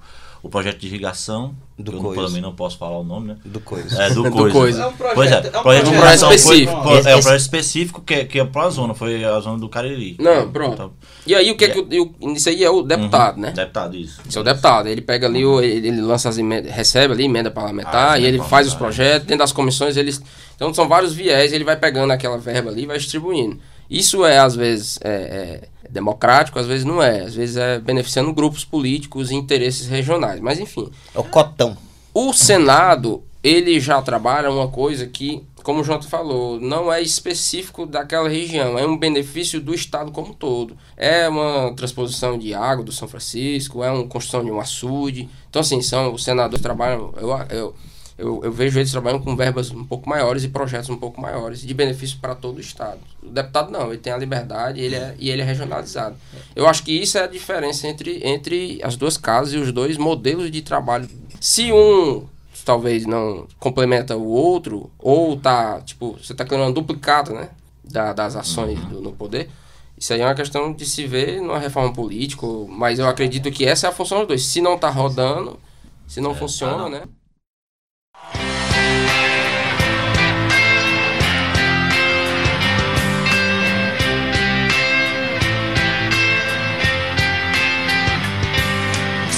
projeto 0.49 0.79
de 0.79 0.87
irrigação. 0.87 1.55
Do 1.77 1.91
que 1.91 1.97
eu 1.97 2.03
não- 2.03 2.09
Coisa. 2.13 2.27
também 2.27 2.41
não 2.41 2.53
posso 2.53 2.77
falar 2.77 2.99
o 2.99 3.03
nome, 3.03 3.29
né? 3.29 3.37
Do 3.43 3.59
coisa. 3.59 4.03
É, 4.03 4.09
do, 4.11 4.21
Do 4.29 4.31
coisa. 4.31 4.51
Coisa. 4.51 4.83
É 4.83 4.87
um 4.87 4.93
projeto, 4.93 5.51
Pois 5.63 5.77
é, 5.77 5.79
é 5.79 5.83
um 5.83 5.85
projeto 5.85 5.99
projeto. 6.19 6.33
específico. 6.35 6.83
foi- 6.83 6.93
é 7.11 7.15
um 7.15 7.21
projeto 7.21 7.39
específico 7.39 8.01
que, 8.01 8.13
é- 8.13 8.25
que 8.25 8.39
é 8.39 8.45
pra 8.45 8.69
zona, 8.69 8.93
foi 8.93 9.23
a 9.25 9.39
zona 9.39 9.57
do 9.57 9.67
Cariri. 9.69 10.15
Não, 10.19 10.51
pronto. 10.51 10.73
Então, 10.73 10.91
E 11.25 11.33
aí 11.33 11.49
o 11.49 11.57
que 11.57 11.65
é 11.65 11.69
que 11.69 11.79
o- 11.79 12.13
o- 12.21 12.33
isso 12.33 12.49
aí 12.49 12.63
é 12.63 12.69
o 12.69 12.81
deputado, 12.83 13.39
né? 13.39 13.51
Deputado, 13.51 13.95
isso. 13.97 14.21
Esse 14.27 14.37
é 14.37 14.41
o 14.41 14.43
deputado, 14.43 14.87
ele 14.87 15.01
pega 15.01 15.25
ali, 15.25 15.43
o- 15.45 15.59
ele, 15.61 15.87
ele 15.87 16.01
lança 16.01 16.29
as 16.29 16.37
emendas, 16.37 16.71
recebe 16.71 17.13
ali 17.13 17.23
emenda 17.25 17.49
parlamentar 17.49 18.11
Ah, 18.11 18.19
e 18.19 18.25
ele 18.25 18.39
faz 18.39 18.67
os 18.67 18.73
projetos, 18.75 19.25
dentro 19.27 19.39
das 19.43 19.51
comissões 19.51 19.97
eles. 19.97 20.21
Então 20.55 20.71
são 20.73 20.87
vários 20.87 21.13
viés, 21.13 21.51
ele 21.53 21.63
vai 21.63 21.75
pegando 21.77 22.11
aquela 22.11 22.37
verba 22.37 22.69
ali 22.69 22.83
e 22.83 22.85
vai 22.85 22.97
distribuindo. 22.99 23.57
Isso 23.89 24.23
é, 24.25 24.37
às 24.37 24.55
vezes, 24.55 24.99
é, 25.03 25.09
é 25.11 25.72
democrático, 25.93 26.59
às 26.59 26.65
vezes 26.65 26.83
não 26.83 27.01
é. 27.01 27.21
Às 27.21 27.35
vezes 27.35 27.55
é 27.55 27.79
beneficiando 27.79 28.33
grupos 28.33 28.65
políticos 28.65 29.31
e 29.31 29.35
interesses 29.35 29.87
regionais. 29.87 30.41
Mas 30.41 30.59
enfim. 30.59 30.89
É 31.13 31.19
o 31.19 31.23
cotão. 31.23 31.77
O 32.13 32.33
Senado, 32.33 33.23
ele 33.43 33.79
já 33.79 34.01
trabalha 34.01 34.51
uma 34.51 34.67
coisa 34.67 35.05
que, 35.05 35.43
como 35.63 35.81
o 35.81 35.83
Jonathan 35.83 36.09
falou, 36.09 36.59
não 36.59 36.91
é 36.91 37.01
específico 37.01 37.85
daquela 37.85 38.29
região, 38.29 38.77
é 38.77 38.85
um 38.85 38.97
benefício 38.97 39.61
do 39.61 39.73
Estado 39.73 40.11
como 40.11 40.29
um 40.29 40.33
todo. 40.33 40.77
É 40.97 41.27
uma 41.29 41.73
transposição 41.75 42.37
de 42.37 42.53
água 42.53 42.83
do 42.83 42.91
São 42.91 43.07
Francisco, 43.07 43.83
é 43.83 43.91
uma 43.91 44.07
construção 44.07 44.43
de 44.43 44.51
um 44.51 44.59
açude. 44.59 45.29
Então, 45.49 45.59
assim, 45.61 45.81
são, 45.81 46.13
os 46.13 46.23
senadores 46.23 46.61
trabalham, 46.61 47.13
eu, 47.17 47.29
eu, 47.49 47.75
eu, 48.17 48.41
eu 48.43 48.51
vejo 48.51 48.79
eles 48.79 48.91
trabalhando 48.91 49.23
com 49.23 49.35
verbas 49.35 49.71
um 49.71 49.83
pouco 49.83 50.07
maiores 50.09 50.43
e 50.43 50.49
projetos 50.49 50.89
um 50.89 50.97
pouco 50.97 51.19
maiores, 51.19 51.61
de 51.61 51.73
benefício 51.73 52.17
para 52.21 52.35
todo 52.35 52.57
o 52.57 52.61
Estado. 52.61 52.99
O 53.21 53.29
deputado 53.29 53.71
não, 53.71 53.89
ele 53.89 53.97
tem 53.97 54.13
a 54.13 54.17
liberdade 54.17 54.79
ele 54.79 54.95
é, 54.95 55.15
e 55.17 55.29
ele 55.29 55.41
é 55.41 55.45
regionalizado. 55.45 56.15
Eu 56.55 56.67
acho 56.67 56.83
que 56.83 56.91
isso 56.91 57.17
é 57.17 57.23
a 57.23 57.27
diferença 57.27 57.87
entre, 57.87 58.21
entre 58.27 58.79
as 58.83 58.95
duas 58.95 59.17
casas 59.17 59.53
e 59.53 59.57
os 59.57 59.71
dois 59.71 59.97
modelos 59.97 60.51
de 60.51 60.61
trabalho. 60.61 61.09
Se 61.39 61.71
um 61.71 62.27
talvez 62.63 63.05
não 63.05 63.45
complementa 63.59 64.15
o 64.15 64.25
outro, 64.25 64.89
ou 64.97 65.35
tá, 65.35 65.81
tipo, 65.81 66.17
você 66.21 66.33
tá 66.33 66.45
criando 66.45 66.69
um 66.69 66.73
duplicado, 66.73 67.33
né? 67.33 67.49
Da, 67.83 68.13
das 68.13 68.35
ações 68.37 68.79
do- 68.85 69.01
no 69.01 69.11
poder. 69.11 69.49
Isso 69.97 70.13
aí 70.13 70.21
é 70.21 70.25
uma 70.25 70.33
questão 70.35 70.71
de 70.71 70.85
se 70.85 71.05
ver 71.05 71.41
numa 71.41 71.59
reforma 71.59 71.91
política, 71.93 72.45
mas 72.69 72.99
eu 72.99 73.07
acredito 73.07 73.51
que 73.51 73.65
essa 73.65 73.87
é 73.87 73.89
a 73.89 73.93
função 73.93 74.19
dos 74.19 74.27
dois. 74.27 74.45
Se 74.45 74.61
não 74.61 74.77
tá 74.77 74.89
rodando, 74.89 75.59
se 76.07 76.21
não 76.21 76.33
funciona, 76.33 76.77
não. 76.77 76.89
né? 76.89 77.03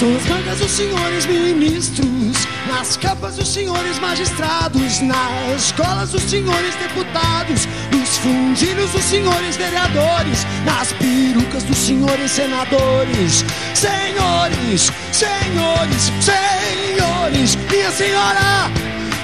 São 0.06 0.14
as 0.14 0.22
bancas 0.26 0.58
dos 0.60 0.70
senhores 0.70 1.26
ministros, 1.26 2.46
nas 2.68 2.96
capas 2.96 3.34
dos 3.34 3.48
senhores 3.48 3.98
magistrados, 3.98 5.00
nas 5.00 5.64
escolas 5.64 6.10
dos 6.10 6.22
senhores 6.22 6.76
deputados, 6.76 7.66
nos 7.90 8.16
fundilhos 8.18 8.92
dos 8.92 9.02
senhores 9.02 9.56
vereadores, 9.56 10.46
nas 10.64 10.92
perucas 10.92 11.64
dos 11.64 11.76
senhores 11.76 12.30
senadores. 12.30 13.44
Senhores, 13.74 14.92
senhores, 15.10 16.12
senhores, 16.20 17.56
minha 17.68 17.90
senhora, 17.90 18.70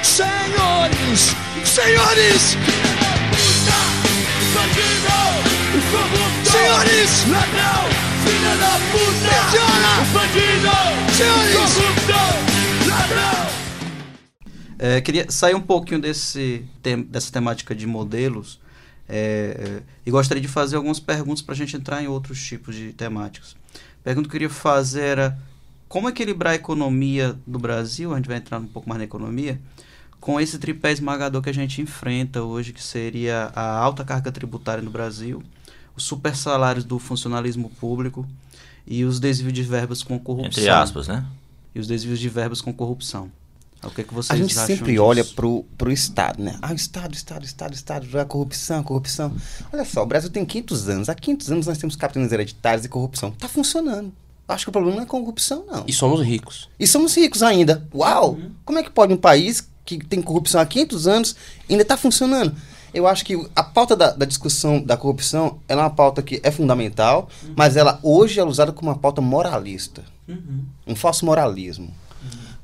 senhores, 0.02 1.36
senhores. 1.64 2.56
Senhores! 6.50 8.01
Filha 8.24 8.56
da 8.56 8.72
puta! 8.90 9.34
Senhora! 9.50 9.92
Bandido! 10.12 10.74
Senhores! 11.16 11.74
Corrupto! 11.74 12.88
Ladrão! 12.88 13.52
É, 14.78 15.00
queria 15.00 15.30
sair 15.30 15.54
um 15.54 15.60
pouquinho 15.60 16.00
desse, 16.00 16.64
tem- 16.82 17.02
dessa 17.02 17.30
temática 17.32 17.74
de 17.74 17.86
modelos 17.86 18.60
é, 19.08 19.78
é, 19.78 19.82
e 20.04 20.10
gostaria 20.10 20.40
de 20.40 20.48
fazer 20.48 20.76
algumas 20.76 20.98
perguntas 20.98 21.42
para 21.42 21.54
a 21.54 21.56
gente 21.56 21.76
entrar 21.76 22.02
em 22.02 22.08
outros 22.08 22.42
tipos 22.42 22.74
de 22.74 22.92
temáticas. 22.92 23.56
A 23.74 24.02
pergunta 24.02 24.28
que 24.28 24.36
eu 24.36 24.40
queria 24.40 24.50
fazer 24.50 25.02
era 25.02 25.38
como 25.88 26.08
equilibrar 26.08 26.54
a 26.54 26.56
economia 26.56 27.36
do 27.46 27.58
Brasil, 27.58 28.12
a 28.12 28.16
gente 28.16 28.26
vai 28.26 28.38
entrar 28.38 28.58
um 28.58 28.66
pouco 28.66 28.88
mais 28.88 28.98
na 28.98 29.04
economia, 29.04 29.60
com 30.18 30.40
esse 30.40 30.58
tripé 30.58 30.90
esmagador 30.90 31.42
que 31.42 31.50
a 31.50 31.54
gente 31.54 31.82
enfrenta 31.82 32.42
hoje, 32.42 32.72
que 32.72 32.82
seria 32.82 33.52
a 33.54 33.76
alta 33.78 34.04
carga 34.04 34.32
tributária 34.32 34.82
no 34.82 34.90
Brasil, 34.90 35.42
os 35.96 36.04
super 36.04 36.34
salários 36.36 36.84
do 36.84 36.98
funcionalismo 36.98 37.70
público 37.70 38.26
e 38.86 39.04
os 39.04 39.20
desvios 39.20 39.52
de 39.52 39.62
verbas 39.62 40.02
com 40.02 40.18
corrupção. 40.18 40.62
Entre 40.62 40.68
aspas, 40.68 41.08
né? 41.08 41.24
E 41.74 41.80
os 41.80 41.86
desvios 41.86 42.18
de 42.18 42.28
verbas 42.28 42.60
com 42.60 42.72
corrupção. 42.72 43.30
O 43.82 43.90
que, 43.90 44.02
é 44.02 44.04
que 44.04 44.14
vocês 44.14 44.38
A 44.38 44.40
gente 44.40 44.56
acham 44.56 44.66
sempre 44.76 44.92
disso? 44.92 45.02
olha 45.02 45.24
pro, 45.24 45.64
pro 45.76 45.90
Estado, 45.90 46.40
né? 46.40 46.56
Ah, 46.62 46.70
o 46.70 46.74
Estado, 46.74 47.14
Estado, 47.14 47.44
Estado, 47.44 47.74
Estado, 47.74 48.18
a 48.18 48.24
corrupção, 48.24 48.80
a 48.80 48.84
corrupção. 48.84 49.34
Olha 49.72 49.84
só, 49.84 50.02
o 50.02 50.06
Brasil 50.06 50.30
tem 50.30 50.44
500 50.44 50.88
anos. 50.88 51.08
Há 51.08 51.14
500 51.14 51.50
anos 51.50 51.66
nós 51.66 51.78
temos 51.78 51.96
capitães 51.96 52.30
hereditários 52.30 52.84
e 52.84 52.88
corrupção. 52.88 53.32
Tá 53.32 53.48
funcionando. 53.48 54.12
Acho 54.46 54.66
que 54.66 54.68
o 54.68 54.72
problema 54.72 54.96
não 54.96 55.02
é 55.02 55.06
corrupção, 55.06 55.64
não. 55.66 55.84
E 55.86 55.92
somos 55.92 56.20
ricos. 56.24 56.68
E 56.78 56.86
somos 56.86 57.16
ricos 57.16 57.42
ainda. 57.42 57.86
Uau! 57.92 58.34
Uhum. 58.34 58.52
Como 58.64 58.78
é 58.78 58.82
que 58.82 58.90
pode 58.90 59.12
um 59.12 59.16
país 59.16 59.66
que 59.84 59.98
tem 60.04 60.22
corrupção 60.22 60.60
há 60.60 60.66
500 60.66 61.08
anos 61.08 61.36
ainda 61.68 61.82
está 61.82 61.96
funcionando? 61.96 62.54
Eu 62.94 63.06
acho 63.06 63.24
que 63.24 63.34
a 63.56 63.62
pauta 63.62 63.96
da, 63.96 64.10
da 64.10 64.26
discussão 64.26 64.82
da 64.82 64.96
corrupção 64.96 65.58
é 65.68 65.74
uma 65.74 65.88
pauta 65.90 66.22
que 66.22 66.40
é 66.42 66.50
fundamental, 66.50 67.28
Uhum. 67.42 67.54
mas 67.56 67.76
ela 67.76 67.98
hoje 68.02 68.38
é 68.38 68.44
usada 68.44 68.72
como 68.72 68.90
uma 68.90 68.98
pauta 68.98 69.20
moralista. 69.20 70.02
Uhum. 70.28 70.64
Um 70.86 70.94
falso 70.94 71.24
moralismo. 71.24 71.90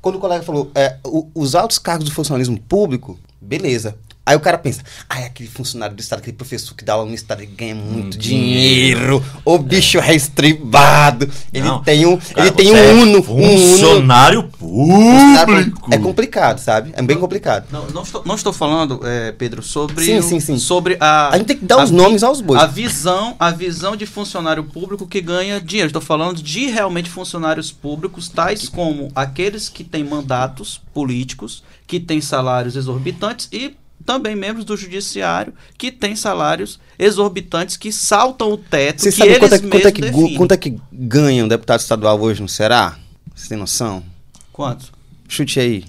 Quando 0.01 0.15
o 0.15 0.19
colega 0.19 0.43
falou, 0.43 0.71
é, 0.75 0.97
o- 1.03 1.27
os 1.35 1.55
altos 1.55 1.77
cargos 1.77 2.05
do 2.05 2.13
funcionalismo 2.13 2.57
público, 2.59 3.19
beleza. 3.41 3.97
Aí 4.25 4.35
o 4.35 4.39
cara 4.39 4.59
pensa, 4.59 4.83
ah, 5.09 5.21
é 5.21 5.25
aquele 5.25 5.49
funcionário 5.49 5.95
do 5.95 5.99
Estado, 6.01 6.19
aquele 6.19 6.37
professor 6.37 6.75
que 6.75 6.85
dá 6.85 6.93
aula 6.93 7.05
no 7.07 7.15
Estado, 7.15 7.41
ele 7.41 7.51
ganha 7.51 7.73
muito 7.73 8.15
dinheiro, 8.15 9.25
o 9.43 9.57
bicho 9.57 9.97
é 9.97 10.13
estribado, 10.13 11.27
ele 11.51 11.65
Não, 11.65 11.81
tem 11.81 12.05
um, 12.05 12.15
cara, 12.15 12.41
ele 12.41 12.51
tem 12.51 12.69
é 12.75 12.93
um 12.93 13.01
Uno, 13.01 13.25
um 13.27 13.33
Uno. 13.33 13.57
Funcionário 13.57 14.43
público. 14.49 15.89
É 15.91 15.97
complicado, 15.97 16.59
sabe? 16.59 16.91
É 16.95 17.01
bem 17.01 17.17
complicado. 17.17 17.65
Não, 17.71 17.87
não, 17.89 18.03
estou, 18.03 18.23
não 18.23 18.35
estou 18.35 18.53
falando, 18.53 18.99
é, 19.03 19.31
Pedro, 19.31 19.63
sobre, 19.63 20.05
Sim, 20.05 20.19
o- 20.19 20.23
sim, 20.23 20.39
sim. 20.39 20.59
sobre 20.59 20.95
a, 20.99 21.29
A 21.29 21.37
gente 21.37 21.47
tem 21.47 21.57
que 21.57 21.65
dar 21.65 21.83
os 21.83 21.89
nomes 21.89 22.21
aos 22.21 22.39
bois. 22.39 22.61
a 22.61 22.67
visão, 22.67 23.35
a 23.39 23.49
visão 23.49 23.95
de 23.95 24.05
funcionário 24.05 24.63
público 24.63 25.07
que 25.07 25.21
ganha 25.21 25.59
dinheiro. 25.59 25.87
Estou 25.87 26.01
falando 26.01 26.41
de 26.43 26.67
realmente 26.67 27.09
funcionários 27.09 27.71
públicos, 27.71 28.29
tais 28.29 28.69
como 28.69 29.09
aqueles 29.15 29.69
que 29.69 29.83
têm 29.83 30.03
mandatos 30.03 30.79
políticos, 30.93 31.63
que 31.87 31.99
têm 31.99 32.21
salários 32.21 32.75
exorbitantes 32.75 33.49
e 33.51 33.75
também 34.13 34.35
membros 34.35 34.65
do 34.65 34.75
judiciário 34.75 35.53
que 35.77 35.91
têm 35.91 36.15
salários 36.15 36.79
exorbitantes 36.97 37.77
que 37.77 37.91
saltam 37.91 38.51
o 38.51 38.57
teto 38.57 39.01
Você 39.03 39.11
que 39.11 39.17
sabe 39.17 39.29
eles 39.29 39.39
quanto 39.39 39.53
é, 39.53 39.59
quanto, 39.69 39.87
é 39.87 39.91
que, 39.91 40.01
mesmos 40.01 40.15
gu- 40.15 40.21
definem. 40.23 40.37
quanto 40.37 40.51
é 40.53 40.57
que 40.57 40.79
ganha 40.91 41.45
um 41.45 41.47
deputado 41.47 41.79
estadual 41.79 42.19
hoje 42.19 42.41
no 42.41 42.49
Ceará? 42.49 42.97
Você 43.35 43.49
tem 43.49 43.57
noção? 43.57 44.03
Quanto? 44.51 44.91
Chute 45.27 45.59
aí. 45.59 45.85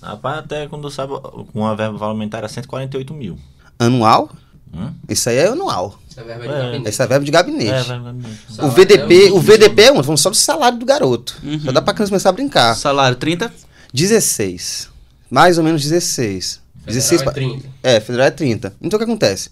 Rapaz, 0.00 0.38
até 0.38 0.68
quando 0.68 0.88
sabe, 0.88 1.14
com 1.52 1.66
a 1.66 1.74
verba 1.74 1.98
parlamentar 1.98 2.38
era 2.38 2.48
148 2.48 3.12
mil. 3.12 3.36
Anual? 3.76 4.30
Hum? 4.72 4.92
Isso 5.08 5.28
aí 5.28 5.36
é 5.38 5.48
anual. 5.48 5.98
Essa 6.10 6.20
é 6.20 6.24
verba 6.24 6.44
É. 6.44 6.48
de 6.48 6.52
gabinete. 6.78 7.02
É 7.02 7.06
verbo 7.06 7.24
de 7.24 7.30
gabinete. 7.32 7.70
É, 7.72 7.82
verba 7.82 8.12
mesmo. 8.12 8.38
o 8.48 8.52
Salário 8.54 8.76
VDP, 8.76 9.26
é 9.28 9.32
o 9.32 9.40
VDP 9.40 9.82
é 9.82 9.92
um, 9.92 10.00
vamos 10.02 10.20
só 10.20 10.30
do 10.30 10.36
salário 10.36 10.78
do 10.78 10.86
garoto. 10.86 11.36
Uhum. 11.42 11.58
Já 11.58 11.72
dá 11.72 11.82
pra 11.82 11.92
criança 11.92 12.10
começar 12.10 12.28
a 12.28 12.32
brincar. 12.32 12.74
Salário 12.76 13.16
30? 13.16 13.52
16. 13.92 14.88
Mais 15.30 15.58
ou 15.58 15.64
menos 15.64 15.82
16. 15.82 16.60
16 16.86 17.22
Federal 17.22 17.30
é 17.30 17.34
30. 17.34 17.68
É, 17.82 18.00
federal 18.00 18.26
é 18.26 18.30
30. 18.30 18.76
Então 18.80 18.96
o 18.96 19.00
que 19.00 19.04
acontece? 19.04 19.50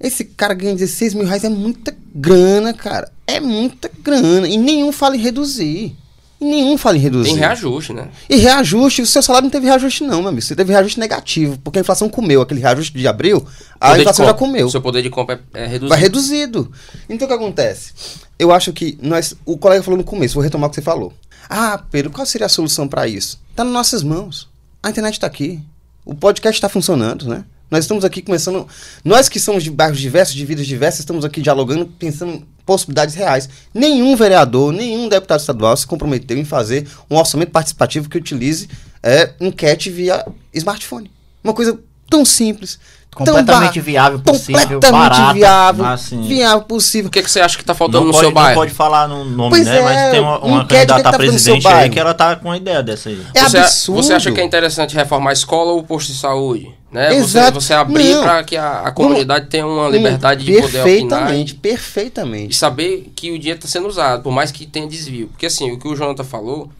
Esse 0.00 0.24
cara 0.24 0.54
ganha 0.54 0.74
16 0.74 1.14
mil 1.14 1.26
reais 1.26 1.44
é 1.44 1.48
muita 1.48 1.94
grana, 2.14 2.72
cara. 2.74 3.10
É 3.26 3.40
muita 3.40 3.90
grana. 4.02 4.46
E 4.46 4.56
nenhum 4.56 4.92
fala 4.92 5.16
em 5.16 5.20
reduzir. 5.20 5.96
E 6.40 6.44
nenhum 6.44 6.76
fala 6.76 6.96
em 6.96 7.00
reduzir. 7.00 7.30
Tem 7.30 7.38
reajuste, 7.38 7.92
né? 7.92 8.08
E 8.28 8.36
reajuste, 8.36 9.02
o 9.02 9.06
seu 9.06 9.22
salário 9.22 9.44
não 9.44 9.50
teve 9.50 9.66
reajuste, 9.66 10.04
não, 10.04 10.20
meu 10.20 10.28
amigo. 10.28 10.42
Você 10.42 10.54
teve 10.54 10.72
reajuste 10.72 11.00
negativo, 11.00 11.58
porque 11.64 11.78
a 11.78 11.80
inflação 11.80 12.08
comeu. 12.08 12.42
Aquele 12.42 12.60
reajuste 12.60 12.92
de 12.92 13.08
abril, 13.08 13.46
a 13.80 13.88
Poder 13.88 13.94
de 13.94 14.00
inflação 14.02 14.26
já 14.26 14.34
comeu. 14.34 14.66
O 14.66 14.70
seu 14.70 14.82
poder 14.82 15.02
de 15.02 15.10
compra 15.10 15.40
é, 15.54 15.62
é 15.62 15.66
reduzido. 15.66 15.88
Vai 15.88 15.98
reduzido. 16.00 16.72
Então 17.08 17.26
o 17.26 17.28
que 17.28 17.34
acontece? 17.34 17.92
Eu 18.38 18.52
acho 18.52 18.72
que 18.72 18.98
nós. 19.00 19.34
O 19.46 19.56
colega 19.56 19.82
falou 19.82 19.96
no 19.96 20.04
começo, 20.04 20.34
vou 20.34 20.42
retomar 20.42 20.66
o 20.66 20.70
que 20.70 20.76
você 20.76 20.82
falou. 20.82 21.12
Ah, 21.48 21.82
Pedro, 21.90 22.10
qual 22.10 22.26
seria 22.26 22.46
a 22.46 22.50
solução 22.50 22.88
para 22.88 23.06
isso? 23.06 23.40
Tá 23.54 23.64
nas 23.64 23.72
nossas 23.72 24.02
mãos. 24.02 24.48
A 24.82 24.90
internet 24.90 25.20
tá 25.20 25.26
aqui. 25.26 25.62
O 26.04 26.14
podcast 26.14 26.58
está 26.58 26.68
funcionando, 26.68 27.26
né? 27.26 27.44
Nós 27.70 27.84
estamos 27.84 28.04
aqui 28.04 28.20
começando. 28.20 28.68
Nós 29.04 29.28
que 29.28 29.40
somos 29.40 29.64
de 29.64 29.70
bairros 29.70 29.98
diversos, 29.98 30.34
de 30.34 30.44
vidas 30.44 30.66
diversas, 30.66 31.00
estamos 31.00 31.24
aqui 31.24 31.40
dialogando, 31.40 31.86
pensando 31.86 32.32
em 32.32 32.46
possibilidades 32.66 33.14
reais. 33.14 33.48
Nenhum 33.72 34.14
vereador, 34.14 34.72
nenhum 34.72 35.08
deputado 35.08 35.40
estadual 35.40 35.76
se 35.76 35.86
comprometeu 35.86 36.36
em 36.36 36.44
fazer 36.44 36.86
um 37.10 37.16
orçamento 37.16 37.50
participativo 37.50 38.08
que 38.08 38.18
utilize 38.18 38.68
é, 39.02 39.32
enquete 39.40 39.90
via 39.90 40.26
smartphone. 40.52 41.10
Uma 41.42 41.54
coisa 41.54 41.78
tão 42.08 42.24
simples. 42.24 42.78
Tão 43.14 43.26
Completamente 43.34 43.80
viável, 43.80 44.18
possível, 44.18 44.60
completamente 44.62 45.10
barata. 45.10 45.32
viável, 45.34 45.84
assim- 45.86 46.22
viável 46.22 46.62
possível. 46.64 47.08
O 47.08 47.10
que, 47.10 47.22
que 47.22 47.30
você 47.30 47.40
acha 47.40 47.56
que 47.56 47.64
tá 47.64 47.74
faltando 47.74 48.00
Não 48.00 48.06
no 48.08 48.12
pode, 48.12 48.20
seu 48.24 48.30
não 48.30 48.34
bairro? 48.34 48.60
pode 48.60 48.72
falar 48.72 49.06
no 49.08 49.24
nome, 49.24 49.50
Pois 49.50 49.66
né? 49.66 49.78
é, 49.78 49.82
Mas 49.82 50.10
tem 50.10 50.20
uma, 50.20 50.38
uma 50.40 50.66
candidata 50.66 51.02
tá 51.02 51.10
a 51.10 51.12
presidente 51.12 51.66
aí 51.68 51.90
que 51.90 51.98
ela 52.00 52.14
tá 52.14 52.34
com 52.36 52.48
uma 52.48 52.56
ideia 52.56 52.82
dessa 52.82 53.08
aí. 53.10 53.20
É 53.34 53.42
você, 53.42 53.58
absurdo. 53.58 54.02
você 54.02 54.12
acha 54.14 54.32
que 54.32 54.40
é 54.40 54.44
interessante 54.44 54.94
reformar 54.94 55.30
a 55.30 55.32
escola 55.34 55.72
ou 55.72 55.78
o 55.80 55.82
posto 55.84 56.12
de 56.12 56.18
saúde? 56.18 56.74
Né? 56.90 57.08
Você, 57.10 57.38
Exato. 57.38 57.60
você 57.60 57.74
abrir 57.74 58.14
Não. 58.14 58.22
para 58.22 58.44
que 58.44 58.56
a, 58.56 58.80
a 58.82 58.92
comunidade 58.92 59.46
tenha 59.46 59.66
uma 59.66 59.88
liberdade 59.88 60.44
de 60.44 60.52
poder 60.52 60.80
opinar 60.80 60.84
Perfeitamente, 60.84 61.52
e, 61.52 61.56
perfeitamente. 61.56 62.56
saber 62.56 63.12
que 63.16 63.32
o 63.32 63.38
dinheiro 63.38 63.58
está 63.58 63.68
sendo 63.68 63.88
usado, 63.88 64.22
por 64.22 64.30
mais 64.32 64.52
que 64.52 64.64
tenha 64.64 64.86
desvio. 64.86 65.26
Porque 65.28 65.46
assim, 65.46 65.72
o 65.72 65.78
que 65.78 65.88
o 65.88 65.96
Jonathan 65.96 66.22
falou, 66.22 66.70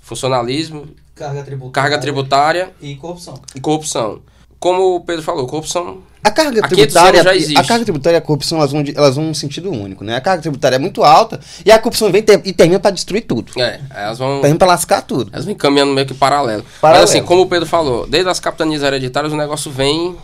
funcionalismo, 0.00 0.86
Carga 1.14 1.42
tributária. 1.42 1.72
carga 1.90 1.98
tributária 2.00 2.70
E 2.80 2.94
corrupção. 2.96 3.34
e 3.54 3.60
corrupção. 3.60 4.18
Como 4.64 4.94
o 4.96 5.00
Pedro 5.00 5.22
falou, 5.22 5.46
corrupção 5.46 5.98
A 6.22 6.30
carga 6.30 6.60
Há 6.64 6.68
500 6.68 6.68
tributária, 6.94 7.22
já 7.22 7.36
existe. 7.36 7.58
a 7.58 7.64
carga 7.64 7.84
tributária 7.84 8.16
e 8.16 8.18
a 8.18 8.22
corrupção, 8.22 8.56
elas 8.58 8.72
vão, 8.72 8.82
de- 8.82 8.96
elas 8.96 9.14
vão 9.14 9.26
num 9.26 9.34
sentido 9.34 9.70
único, 9.70 10.02
né? 10.02 10.16
A 10.16 10.20
carga 10.22 10.40
tributária 10.40 10.76
é 10.76 10.78
muito 10.78 11.04
alta 11.04 11.38
e 11.66 11.70
a 11.70 11.78
corrupção 11.78 12.10
vem 12.10 12.22
ter- 12.22 12.40
e 12.46 12.52
termina 12.54 12.80
para 12.80 12.92
destruir 12.92 13.26
tudo. 13.26 13.52
É, 13.60 13.78
elas 13.94 14.18
vão. 14.18 14.40
Termina 14.40 14.58
para 14.58 14.68
lascar 14.68 15.02
tudo. 15.02 15.30
Elas 15.34 15.44
vêm 15.44 15.54
caminhando 15.54 15.92
meio 15.92 16.06
que 16.06 16.14
paralelo. 16.14 16.64
Paralelo. 16.80 17.02
Mas 17.02 17.10
assim, 17.10 17.22
como 17.22 17.42
o 17.42 17.46
Pedro 17.46 17.68
falou, 17.68 18.06
desde 18.06 18.30
as 18.30 18.40
capitanias 18.40 18.82
hereditárias 18.82 19.34
o 19.34 19.36
negócio 19.36 19.70
vem. 19.70 20.16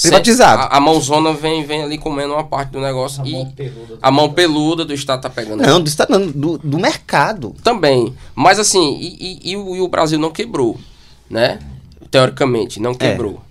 Privatizado. 0.00 0.62
A, 0.62 0.76
a 0.76 0.80
mãozona 0.80 1.32
vem, 1.32 1.64
vem 1.64 1.82
ali 1.82 1.98
comendo 1.98 2.34
uma 2.34 2.44
parte 2.44 2.70
do 2.70 2.80
negócio 2.80 3.26
e 3.26 3.44
peluda. 3.56 3.98
a 4.00 4.10
mão 4.12 4.30
peluda 4.32 4.84
do 4.84 4.94
Estado 4.94 5.22
tá 5.22 5.30
pegando. 5.30 5.62
Não, 5.66 5.80
do, 5.80 5.88
Estado, 5.88 6.10
não, 6.16 6.26
do, 6.26 6.58
do 6.58 6.78
mercado. 6.78 7.56
Também. 7.64 8.14
Mas 8.34 8.60
assim, 8.60 8.96
e, 9.00 9.40
e- 9.48 9.50
e 9.52 9.56
o, 9.56 9.74
e 9.74 9.80
o 9.80 9.88
Brasil 9.88 10.18
não 10.20 10.30
quebrou, 10.30 10.78
né? 11.28 11.58
Teoricamente, 12.10 12.80
não 12.80 12.94
quebrou. 12.94 13.42
É, 13.44 13.47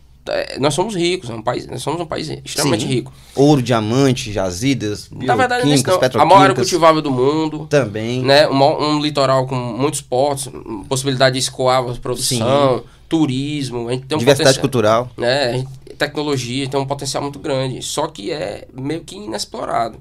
nós 0.59 0.73
somos 0.73 0.95
ricos, 0.95 1.29
é 1.29 1.33
um 1.33 1.41
país, 1.41 1.67
nós 1.67 1.81
somos 1.81 1.99
um 2.01 2.05
país 2.05 2.29
extremamente 2.43 2.81
Sim. 2.85 2.87
rico. 2.87 3.13
Ouro, 3.35 3.61
diamante, 3.61 4.31
jazidas, 4.31 5.09
Na 5.11 5.35
verdade, 5.35 5.65
não 5.65 5.73
é 5.73 6.21
a 6.21 6.25
maior 6.25 6.41
área 6.41 6.55
cultivável 6.55 7.01
do 7.01 7.11
mundo. 7.11 7.67
Também. 7.69 8.21
né, 8.21 8.47
um, 8.47 8.55
um 8.55 9.01
litoral 9.01 9.47
com 9.47 9.55
muitos 9.55 10.01
portos, 10.01 10.49
possibilidade 10.87 11.33
de 11.33 11.39
escoar 11.39 11.83
a 11.89 11.93
produção, 11.95 12.83
turismo, 13.07 13.87
a 13.87 13.93
gente 13.93 14.05
tem 14.05 14.15
um 14.15 14.19
Diversidade 14.19 14.59
cultural. 14.59 15.09
né, 15.17 15.65
tecnologia, 15.97 16.67
tem 16.67 16.79
um 16.79 16.85
potencial 16.85 17.23
muito 17.23 17.39
grande, 17.39 17.81
só 17.81 18.07
que 18.07 18.31
é 18.31 18.67
meio 18.73 19.01
que 19.01 19.15
inexplorado 19.15 19.97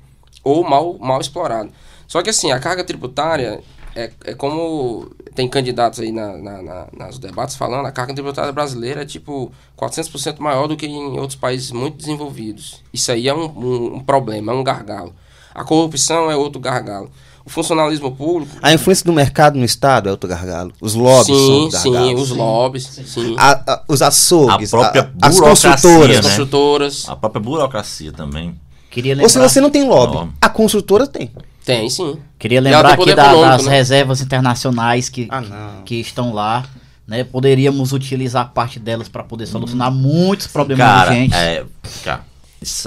ou 0.46 0.62
mal, 0.62 0.96
mal 1.00 1.20
explorado. 1.20 1.70
Só 2.06 2.22
que 2.22 2.30
assim, 2.30 2.52
a 2.52 2.60
carga 2.60 2.84
tributária 2.84 3.60
é, 3.96 4.10
é 4.24 4.34
como 4.34 5.10
tem 5.34 5.48
candidatos 5.48 6.00
aí 6.00 6.12
na, 6.12 6.36
na, 6.36 6.62
na- 6.62 6.86
nas 6.96 7.18
debates 7.18 7.56
falando, 7.56 7.86
a 7.86 7.90
carga 7.92 8.14
tributária 8.14 8.52
brasileira 8.52 9.02
é 9.02 9.04
tipo 9.04 9.50
400% 9.76 10.38
maior 10.38 10.66
do 10.68 10.76
que 10.76 10.86
em 10.86 11.18
outros 11.18 11.34
países 11.36 11.72
muito 11.72 11.96
desenvolvidos. 11.96 12.82
Isso 12.92 13.10
aí 13.10 13.26
é 13.28 13.34
um, 13.34 13.44
um, 13.46 13.94
um 13.96 14.00
problema, 14.00 14.52
é 14.52 14.54
um 14.54 14.62
gargalo. 14.62 15.14
A 15.54 15.64
corrupção 15.64 16.30
é 16.30 16.36
outro 16.36 16.60
gargalo. 16.60 17.10
O 17.44 17.48
funcionalismo 17.50 18.10
público 18.14 18.56
A 18.60 18.72
influência 18.72 19.04
do 19.04 19.12
mercado 19.12 19.56
no 19.56 19.64
Estado 19.64 20.08
é 20.08 20.10
outro 20.10 20.28
gargalo. 20.28 20.72
Os 20.80 20.94
lobbies 20.94 21.26
são 21.28 21.36
sim, 21.36 21.52
outro 21.62 21.78
sim, 21.78 21.92
gargalo. 21.92 22.20
os 22.20 22.30
lobbies, 22.30 22.84
sim. 23.06 23.36
A- 23.38 23.62
a- 23.72 23.82
os 23.86 24.02
açougues, 24.02 24.74
A 24.74 24.76
própria 24.78 25.02
a- 25.22 25.26
as 25.28 25.34
burocracia, 25.36 25.70
construtoras. 25.70 26.16
As 26.18 26.24
né? 26.24 26.30
construtoras. 26.30 27.08
A 27.08 27.14
própria 27.16 27.40
burocracia 27.40 28.12
também. 28.12 28.58
Queria 28.90 29.12
Ou 29.22 29.28
se 29.28 29.36
lembrar, 29.36 29.48
você 29.48 29.60
não 29.60 29.70
tem 29.70 29.84
lobby, 29.88 30.28
a 30.40 30.48
construtora 30.48 31.06
tem. 31.06 31.30
Tem, 31.66 31.90
sim. 31.90 32.16
queria 32.38 32.60
lembrar 32.60 32.92
aqui 32.94 33.14
da- 33.14 33.26
econômico, 33.26 33.48
das 33.56 33.64
né? 33.66 33.70
reservas 33.72 34.20
internacionais 34.22 35.08
que, 35.10 35.26
Ah, 35.30 35.82
que 35.84 35.96
estão 35.96 36.32
lá. 36.32 36.64
Né? 37.06 37.22
Poderíamos 37.24 37.92
utilizar 37.92 38.50
parte 38.52 38.78
delas 38.80 39.08
para 39.08 39.22
poder 39.22 39.46
solucionar 39.46 39.90
muitos 39.92 40.46
problemas 40.46 40.86
Cara, 40.86 41.10
urgentes. 41.10 41.36
é. 41.38 41.64
Cara, 42.02 42.24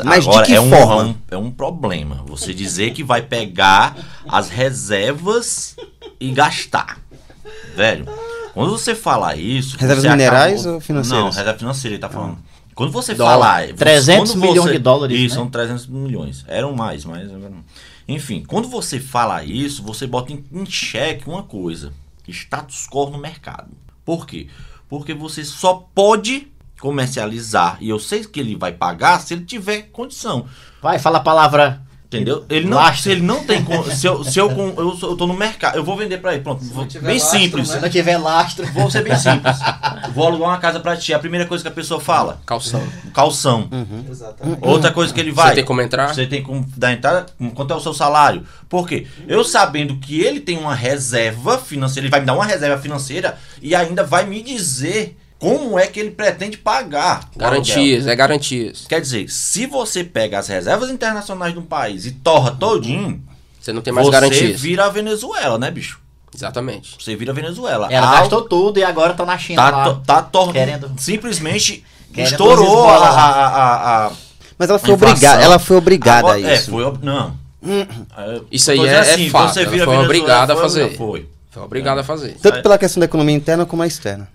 Mas 0.03 0.23
de 0.23 0.29
agora 0.29 0.45
que 0.45 0.53
é, 0.55 0.59
um, 0.61 0.69
forma? 0.69 1.01
é 1.01 1.05
um- 1.05 1.15
é 1.31 1.37
um 1.37 1.51
problema. 1.51 2.23
Você 2.27 2.53
dizer 2.53 2.91
que 2.91 3.03
vai 3.03 3.21
pegar 3.21 3.95
as 4.27 4.49
reservas 4.49 5.75
e 6.19 6.31
gastar. 6.31 6.99
Velho, 7.75 8.05
quando 8.53 8.71
você 8.71 8.93
fala 8.95 9.35
isso. 9.35 9.77
Reservas 9.77 10.03
minerais 10.05 10.61
acaba- 10.61 10.75
ou 10.75 10.81
financeiras? 10.81 11.19
Não, 11.23 11.29
reserva 11.31 11.57
financeira, 11.59 11.95
ele 11.95 12.01
tá 12.01 12.09
falando. 12.09 12.37
Quando 12.75 12.91
você 12.91 13.13
Dólar. 13.13 13.31
falar. 13.33 13.67
você- 13.67 13.73
300 13.73 14.31
quando 14.31 14.41
milhões 14.41 14.63
você- 14.67 14.73
de 14.73 14.79
dólares, 14.79 15.17
Isso, 15.19 15.35
né? 15.35 15.41
são 15.41 15.49
300 15.49 15.87
milhões. 15.87 16.45
Eram 16.47 16.73
mais, 16.73 17.03
mas. 17.05 17.29
Enfim, 18.09 18.43
quando 18.43 18.67
você 18.67 18.99
fala 18.99 19.43
isso, 19.43 19.83
você 19.83 20.07
bota 20.07 20.33
em 20.33 20.65
xeque 20.65 21.29
uma 21.29 21.43
coisa: 21.43 21.93
status 22.27 22.87
quo 22.87 23.07
no 23.11 23.19
mercado. 23.19 23.69
Por 24.03 24.25
quê? 24.25 24.47
Porque 24.89 25.13
você 25.13 25.45
só 25.45 25.87
pode 25.93 26.47
comercializar, 26.79 27.77
e 27.79 27.87
eu 27.87 27.99
sei 27.99 28.25
que 28.25 28.39
ele 28.39 28.55
vai 28.55 28.71
pagar 28.71 29.19
se 29.19 29.35
ele 29.35 29.45
tiver 29.45 29.83
condição. 29.91 30.47
Vai, 30.81 30.97
fala 30.97 31.19
a 31.19 31.23
palavra 31.23 31.85
Entendeu? 32.11 32.43
Ele 32.49 32.65
não, 32.67 32.77
Lastro. 32.77 33.03
se 33.03 33.11
ele 33.11 33.21
não 33.21 33.43
tem. 33.43 33.63
Se 33.95 34.07
eu, 34.07 34.23
se 34.23 34.39
eu, 34.39 34.49
eu, 34.49 34.97
eu 34.99 35.15
tô 35.15 35.27
no 35.27 35.33
mercado, 35.35 35.75
eu 35.77 35.83
vou 35.83 35.95
vender 35.95 36.17
pra 36.17 36.33
ele. 36.33 36.41
Pronto, 36.41 36.63
vou- 36.65 36.87
tiver 36.87 37.05
bem 37.05 37.19
lastro, 37.19 37.39
simples. 37.39 37.67
Se 37.69 37.79
não 37.79 37.87
tiver 37.87 38.17
lastro. 38.17 38.65
Vou 38.73 38.89
ser 38.89 39.03
bem 39.03 39.15
simples. 39.15 39.55
Vou 40.15 40.25
alugar 40.25 40.49
uma 40.49 40.57
casa 40.57 40.79
pra 40.79 40.97
ti. 40.97 41.13
A 41.13 41.19
primeira 41.19 41.45
coisa 41.45 41.63
que 41.63 41.67
a 41.67 41.71
pessoa 41.71 41.99
fala: 41.99 42.41
Calção. 42.47 42.81
calção. 43.13 43.69
Exatamente. 44.09 44.57
Outra 44.67 44.91
coisa 44.91 45.13
que 45.13 45.19
ele 45.19 45.31
vai. 45.31 45.49
Você 45.49 45.55
tem 45.57 45.63
como 45.65 45.81
entrar? 45.81 46.07
Você 46.15 46.25
tem 46.25 46.41
como 46.41 46.65
dar 46.75 46.93
entrada. 46.93 47.27
Quanto 47.53 47.73
é 47.73 47.75
o 47.75 47.79
seu 47.79 47.93
salário? 47.93 48.43
Por 48.67 48.87
quê? 48.87 49.05
Eu 49.27 49.43
sabendo 49.43 49.97
que 49.97 50.19
ele 50.19 50.39
tem 50.39 50.57
uma 50.57 50.73
reserva 50.73 51.59
financeira, 51.59 52.05
ele 52.07 52.11
vai 52.11 52.21
me 52.21 52.25
dar 52.25 52.33
uma 52.33 52.45
reserva 52.45 52.81
financeira 52.81 53.37
e 53.61 53.75
ainda 53.75 54.03
vai 54.03 54.25
me 54.25 54.41
dizer 54.41 55.15
como 55.39 55.79
é 55.79 55.87
que 55.87 55.99
ele 55.99 56.11
pretende 56.11 56.57
pagar. 56.57 57.29
Garantias, 57.35 58.05
é 58.05 58.15
garantias. 58.15 58.85
Quer 58.87 58.99
dizer, 59.01 59.29
se 59.29 59.65
você 59.65 60.03
pega 60.03 60.37
as 60.37 60.47
reservas 60.47 60.89
internacionais 60.89 61.53
de 61.53 61.59
um 61.59 61.63
país 61.63 62.05
e 62.05 62.11
torra 62.11 62.51
todinho, 62.51 63.23
Você 63.59 63.71
não 63.73 63.81
tem 63.81 63.93
mais 63.93 64.05
você 64.05 64.11
garantias. 64.11 64.59
vira 64.61 64.85
a 64.85 64.89
Venezuela, 64.89 65.57
né, 65.57 65.71
bicho? 65.71 65.99
Exatamente. 66.35 66.95
Você 66.99 67.15
vira 67.15 67.31
a 67.31 67.35
Venezuela. 67.35 67.87
Ela 67.89 68.07
Al- 68.07 68.17
gastou 68.19 68.41
tudo 68.43 68.77
e 68.79 68.83
agora 68.83 69.13
tá 69.13 69.25
na 69.25 69.37
China 69.37 69.71
Tá, 69.71 69.87
lá. 69.87 70.01
tá 70.05 70.29
querendo- 70.51 70.91
Simplesmente 70.97 71.83
querendo 72.13 72.31
estourou 72.31 72.87
a, 72.87 72.97
a, 72.97 73.47
a, 73.47 74.05
a- 74.07 74.11
Mas 74.57 74.69
ela 74.69 74.77
foi 74.77 74.93
obrigada, 74.93 75.41
ela 75.41 75.57
foi 75.59 75.77
obrigada 75.77 76.19
Agora- 76.19 76.35
a 76.35 76.39
isso. 76.39 76.69
É, 76.69 76.71
foi. 76.71 76.83
ob- 76.83 77.03
Não. 77.03 77.33
É, 77.61 78.41
Isso 78.51 78.71
aí 78.71 78.77
tô 78.77 78.85
é- 78.85 79.01
dizendo 79.01 79.21
é 79.21 79.29
fato, 79.29 79.53
Você 79.53 79.61
ela 79.61 79.69
vira 79.71 79.85
foi 79.85 79.93
Venezuela, 79.95 80.03
obrigada 80.05 80.53
a 80.53 80.57
fazer. 80.57 80.95
Foi. 80.97 81.27
Foi 81.59 81.65
obrigado 81.65 81.99
a 81.99 82.03
fazer. 82.03 82.37
Tanto 82.41 82.61
pela 82.61 82.77
questão 82.77 82.99
da 82.99 83.05
economia 83.05 83.35
interna 83.35 83.65
como 83.65 83.81
a 83.83 83.87
externa. 83.87 84.27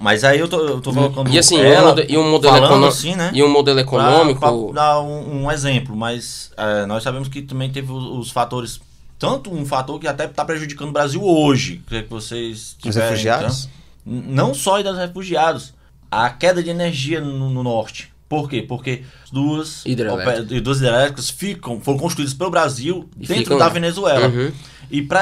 Mas 0.00 0.24
aí 0.24 0.38
eu 0.38 0.48
tô, 0.48 0.58
eu 0.60 0.80
tô 0.80 0.92
colocando. 0.92 1.30
E 1.30 1.38
assim, 1.38 1.60
ela 1.60 1.94
e 2.08 2.16
um 2.16 2.30
modelo, 2.30 2.56
econo- 2.56 2.86
assim, 2.86 3.14
né? 3.14 3.30
e 3.34 3.42
um 3.42 3.48
modelo 3.48 3.76
Pra- 3.76 3.82
econômico. 3.82 4.40
pra 4.40 4.82
dar 4.82 5.00
um, 5.00 5.44
um 5.44 5.50
exemplo, 5.52 5.94
mas 5.96 6.50
é, 6.56 6.86
nós 6.86 7.02
sabemos 7.02 7.28
que 7.28 7.42
também 7.42 7.70
teve 7.70 7.90
os, 7.92 8.04
os 8.26 8.30
fatores. 8.30 8.80
Tanto 9.18 9.52
um 9.52 9.66
fator 9.66 9.98
que 9.98 10.06
até 10.06 10.26
está 10.26 10.44
prejudicando 10.44 10.90
o 10.90 10.92
Brasil 10.92 11.22
hoje. 11.24 11.82
Que 11.88 12.02
vocês 12.08 12.76
Os 12.76 12.76
tiverem, 12.80 13.10
refugiados? 13.10 13.68
então. 14.06 14.22
Não 14.32 14.54
só 14.54 14.80
dos 14.82 14.96
refugiados. 14.96 15.74
A 16.10 16.30
queda 16.30 16.62
de 16.62 16.70
energia 16.70 17.20
no, 17.20 17.50
no 17.50 17.62
norte. 17.62 18.10
Por 18.28 18.48
quê? 18.48 18.62
Porque 18.66 19.02
duas 19.32 19.84
Hidrelétricas. 19.84 20.62
duas 20.62 20.76
hidrelétricas 20.78 21.30
ficam, 21.30 21.80
foram 21.80 21.98
construídas 21.98 22.32
pelo 22.34 22.50
Brasil 22.50 23.08
E 23.18 23.26
dentro 23.26 23.42
ficam 23.44 23.58
da. 23.58 23.68
Venezuela. 23.68 24.28
Uhum. 24.28 24.52
E 24.90 25.02
para 25.02 25.20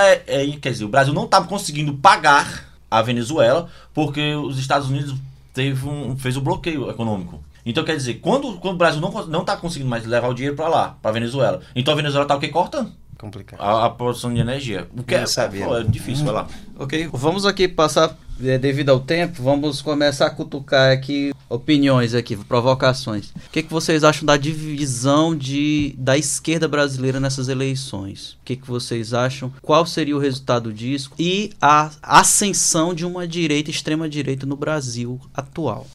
quer 0.61 0.71
dizer, 0.73 0.85
o 0.85 0.89
Brasil 0.89 1.13
não 1.13 1.25
estava 1.25 1.47
conseguindo 1.47 1.95
pagar 1.95 2.67
a 2.91 3.03
Venezuela 3.03 3.69
porque 3.93 4.35
os 4.35 4.59
Estados 4.59 4.89
Unidos 4.89 5.15
teve 5.53 5.89
um, 5.89 6.17
fez 6.17 6.37
o 6.37 6.41
bloqueio 6.41 6.91
econômico. 6.91 7.43
Então 7.65 7.83
quer 7.85 7.97
dizer, 7.97 8.15
quando, 8.15 8.59
quando 8.59 8.75
o 8.75 8.79
Brasil 8.79 9.01
não 9.01 9.11
não 9.27 9.41
está 9.41 9.57
conseguindo 9.57 9.91
mais 9.91 10.07
levar 10.07 10.29
o 10.29 10.35
dinheiro 10.35 10.55
para 10.55 10.69
lá, 10.69 10.97
para 11.03 11.11
Venezuela, 11.11 11.61
então 11.75 11.93
a 11.93 11.97
Venezuela 11.97 12.27
tá 12.27 12.37
o 12.37 12.41
que 12.41 12.49
cortando 12.49 12.93
Complicado. 13.19 13.61
a, 13.61 13.87
a 13.87 13.91
produção 13.91 14.33
de 14.33 14.41
energia. 14.41 14.87
O 14.97 15.03
que 15.03 15.15
é, 15.15 15.21
Não 15.21 15.27
sabia. 15.27 15.67
pô, 15.67 15.77
é 15.77 15.83
difícil, 15.83 16.31
lá. 16.31 16.47
Ok, 16.79 17.09
vamos 17.13 17.45
aqui 17.47 17.67
passar, 17.67 18.11
é, 18.11 18.15
devido 18.39 18.91
ao 18.91 19.01
tempo, 19.01 19.43
vamos 19.43 19.81
começar 19.81 20.27
a 20.27 20.31
cutucar 20.31 20.93
aqui 20.93 21.33
opiniões 21.49 22.15
aqui, 22.15 22.37
provocações. 22.37 23.31
O 23.31 23.51
que, 23.51 23.63
que 23.63 23.73
vocês 23.73 24.05
acham 24.05 24.27
da 24.27 24.37
divisão 24.37 25.35
de, 25.37 25.95
da 25.99 26.19
esquerda 26.19 26.69
brasileira 26.69 27.21
nessas 27.21 27.49
eleições? 27.49 28.33
O 28.33 28.45
que, 28.45 28.57
que 28.57 28.67
vocês 28.67 29.15
acham? 29.15 29.53
Qual 29.63 29.87
seria 29.87 30.17
o 30.17 30.21
resultado 30.21 30.73
disso? 30.73 31.11
E 31.19 31.51
a 31.61 31.91
ascensão 32.03 32.95
de 32.95 33.07
uma 33.07 33.27
direita, 33.27 33.71
extrema 33.71 34.09
direita 34.09 34.47
no 34.47 34.57
Brasil 34.57 35.21
atual? 35.35 35.87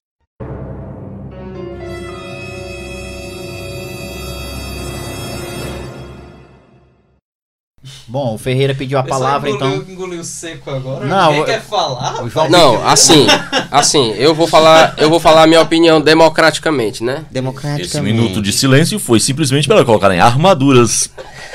Bom, 8.08 8.36
o 8.36 8.38
Ferreira 8.38 8.76
pediu 8.76 8.98
a 8.98 9.04
palavra, 9.04 9.50
então. 9.50 9.76
engoliu 9.88 10.24
seco 10.24 10.70
agora. 10.70 11.06
Não, 11.06 11.34
eu- 11.34 11.62
falar? 11.62 12.24
O 12.24 12.30
João 12.30 12.50
Não, 12.50 12.86
assim, 12.88 13.26
assim, 13.72 14.12
eu 14.18 14.34
vou 14.36 14.48
falar, 14.48 14.96
eu 14.98 15.10
vou 15.10 15.20
falar 15.20 15.44
a 15.44 15.48
minha 15.48 15.62
opinião 15.62 16.02
democraticamente, 16.02 17.04
né? 17.04 17.24
Democraticamente. 17.32 18.42
de 18.42 18.52
silêncio 18.52 19.00
foi 19.00 19.20
simplesmente 19.20 19.68
para 19.68 19.86
colocarem 19.86 20.20
armaduras, 20.20 21.10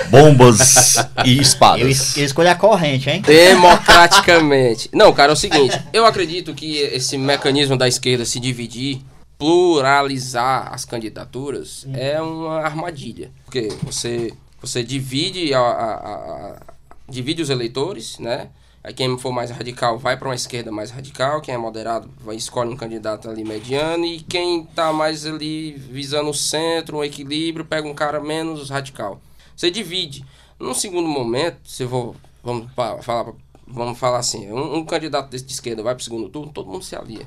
bombas 0.08 0.96
e 1.24 1.36
Eu, 1.36 1.42
espadas. 1.42 1.86
es- 1.88 2.16
eu 2.16 2.24
escolhi 2.24 2.48
a 2.48 2.54
corrente, 2.54 3.10
hein? 3.10 3.20
Democraticamente. 3.22 4.88
Não, 4.92 5.12
cara, 5.12 5.32
é 5.32 5.34
o 5.34 5.36
seguinte, 5.36 5.78
eu 5.92 6.06
acredito 6.06 6.54
que 6.54 6.76
esse 6.78 7.18
mecanismo 7.18 7.76
da 7.76 7.86
esquerda 7.88 8.24
se 8.24 8.40
dividir, 8.40 9.00
pluralizar 9.38 10.70
as 10.72 10.84
candidaturas, 10.84 11.86
é 11.92 12.20
uma 12.20 12.60
armadilha. 12.60 13.30
Porque 13.44 13.68
você, 13.82 14.32
você 14.60 14.82
divide, 14.82 15.52
a, 15.54 15.60
a- 15.60 15.94
a- 15.94 16.60
divide 17.08 17.42
os 17.42 17.50
eleitores, 17.50 18.18
né? 18.18 18.50
Quem 18.94 19.18
for 19.18 19.32
mais 19.32 19.50
radical 19.50 19.98
vai 19.98 20.16
para 20.16 20.28
uma 20.28 20.34
esquerda 20.34 20.70
mais 20.70 20.92
radical, 20.92 21.40
quem 21.40 21.52
é 21.54 21.58
moderado 21.58 22.08
vai 22.20 22.36
escolhe 22.36 22.70
um 22.70 22.76
candidato 22.76 23.28
ali 23.28 23.42
mediano 23.44 24.04
e 24.04 24.20
quem 24.20 24.64
tá 24.64 24.92
mais 24.92 25.26
ali 25.26 25.72
visando 25.72 26.30
o 26.30 26.34
centro, 26.34 26.98
um 26.98 27.04
equilíbrio, 27.04 27.64
pega 27.64 27.88
um 27.88 27.94
cara 27.94 28.20
menos 28.20 28.70
radical. 28.70 29.20
Você 29.56 29.72
divide. 29.72 30.24
Num 30.58 30.72
segundo 30.72 31.08
momento, 31.08 31.58
se 31.68 31.84
vou 31.84 32.14
vamos 32.44 32.70
falar 33.02 33.32
vamos 33.66 33.98
falar 33.98 34.18
assim, 34.18 34.50
um, 34.52 34.76
um 34.76 34.84
candidato 34.84 35.30
de 35.30 35.52
esquerda 35.52 35.82
vai 35.82 35.94
para 35.94 36.00
o 36.00 36.04
segundo 36.04 36.28
turno, 36.28 36.52
todo 36.52 36.70
mundo 36.70 36.84
se 36.84 36.94
alia. 36.94 37.26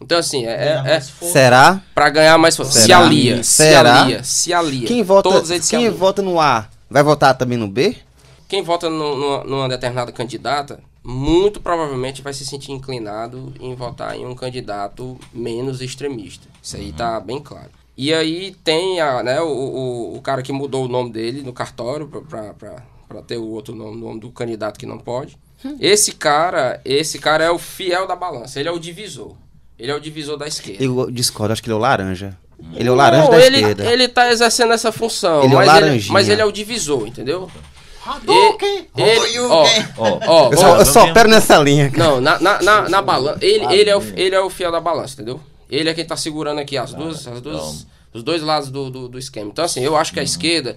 Então 0.00 0.18
assim, 0.18 0.44
é, 0.46 0.82
é, 0.86 0.92
é 0.94 1.00
Será? 1.00 1.80
para 1.94 2.10
ganhar 2.10 2.36
mais 2.38 2.56
força. 2.56 2.72
Se 2.72 2.82
Será? 2.86 2.98
alia, 2.98 3.42
se 3.42 3.52
Será? 3.52 4.02
alia, 4.02 4.22
se 4.22 4.52
alia. 4.52 4.86
Quem 4.86 5.02
vota, 5.02 5.30
Todos 5.30 5.50
eles 5.50 5.64
se 5.64 5.76
quem 5.76 5.88
vota 5.90 6.20
no 6.22 6.38
A 6.40 6.68
vai 6.90 7.02
votar 7.02 7.36
também 7.36 7.56
no 7.58 7.66
B? 7.68 7.96
Quem 8.48 8.62
vota 8.62 8.88
no- 8.90 9.16
numa, 9.16 9.44
numa 9.44 9.68
determinada 9.68 10.12
candidata, 10.12 10.78
muito 11.02 11.60
provavelmente 11.60 12.20
vai 12.22 12.32
se 12.32 12.44
sentir 12.44 12.72
inclinado 12.72 13.52
em 13.58 13.74
votar 13.74 14.14
em 14.16 14.26
um 14.26 14.34
candidato 14.34 15.18
menos 15.32 15.80
extremista. 15.80 16.46
Isso 16.62 16.76
aí 16.76 16.92
tá 16.92 17.18
bem 17.18 17.40
claro. 17.40 17.70
E 17.96 18.12
aí 18.12 18.54
tem 18.62 19.00
a, 19.00 19.22
né, 19.22 19.40
o, 19.40 19.46
o, 19.48 20.16
o 20.16 20.20
cara 20.20 20.42
que 20.42 20.52
mudou 20.52 20.84
o 20.84 20.88
nome 20.88 21.10
dele 21.10 21.42
no 21.42 21.52
cartório 21.52 22.06
pra- 22.06 22.20
pra 22.20 22.54
pra- 22.54 22.82
pra 23.08 23.22
ter 23.22 23.38
o 23.38 23.46
outro 23.46 23.74
nome, 23.74 23.96
nome 24.00 24.20
do 24.20 24.30
candidato 24.30 24.78
que 24.78 24.84
não 24.84 24.98
pode. 24.98 25.38
Esse 25.80 26.12
cara, 26.12 26.80
esse 26.84 27.18
cara 27.18 27.42
é 27.44 27.50
o 27.50 27.58
fiel 27.58 28.06
da 28.06 28.14
balança, 28.14 28.60
ele 28.60 28.68
é 28.68 28.72
o 28.72 28.78
divisor. 28.78 29.34
Ele 29.78 29.90
é 29.90 29.94
o 29.94 30.00
divisor 30.00 30.36
da 30.36 30.46
esquerda. 30.46 30.82
Eu 30.82 31.10
discordo, 31.10 31.52
acho 31.52 31.62
que 31.62 31.68
ele 31.68 31.74
é 31.74 31.76
o 31.76 31.80
laranja. 31.80 32.36
Ele 32.74 32.88
é 32.88 32.92
o 32.92 32.94
laranja 32.94 33.24
Não, 33.24 33.30
da 33.30 33.38
ele, 33.40 33.56
esquerda. 33.58 33.84
Ele 33.92 34.08
tá 34.08 34.30
exercendo 34.32 34.72
essa 34.72 34.90
função, 34.90 35.42
Ele 35.44 35.52
é 35.52 35.56
o 35.56 35.66
mas, 35.66 35.82
ele, 35.82 36.06
mas 36.10 36.28
ele 36.28 36.40
é 36.40 36.44
o 36.44 36.50
divisor, 36.52 37.06
entendeu? 37.06 37.50
E- 38.26 38.86
ele, 38.96 39.40
ó, 39.40 39.66
Ó, 39.98 40.20
ó, 40.26 40.52
Eu 40.52 40.56
só, 40.58 40.76
eu 40.78 40.86
só 40.86 41.04
opero 41.06 41.28
nessa 41.28 41.58
linha. 41.58 41.90
cara. 41.90 42.04
não, 42.08 42.20
na, 42.20 42.38
na, 42.38 42.62
na, 42.62 42.88
na 42.88 43.02
balança. 43.02 43.38
Ele, 43.44 43.64
ele, 43.74 43.90
é 43.90 43.96
o, 43.96 44.02
ele 44.16 44.34
é 44.34 44.40
o 44.40 44.48
fiel 44.48 44.70
da 44.70 44.80
balança, 44.80 45.14
entendeu? 45.14 45.40
Ele 45.68 45.88
é 45.90 45.94
quem 45.94 46.04
tá 46.04 46.16
segurando 46.16 46.60
aqui 46.60 46.78
as 46.78 46.94
duas, 46.94 47.26
as 47.26 47.40
duas, 47.40 47.86
os 48.12 48.22
dois 48.22 48.42
lados 48.42 48.70
do, 48.70 48.88
do, 48.90 49.08
do 49.08 49.18
esquema. 49.18 49.50
Então, 49.50 49.64
assim, 49.64 49.80
eu 49.80 49.96
acho 49.96 50.12
que 50.12 50.20
a 50.20 50.22
esquerda, 50.22 50.76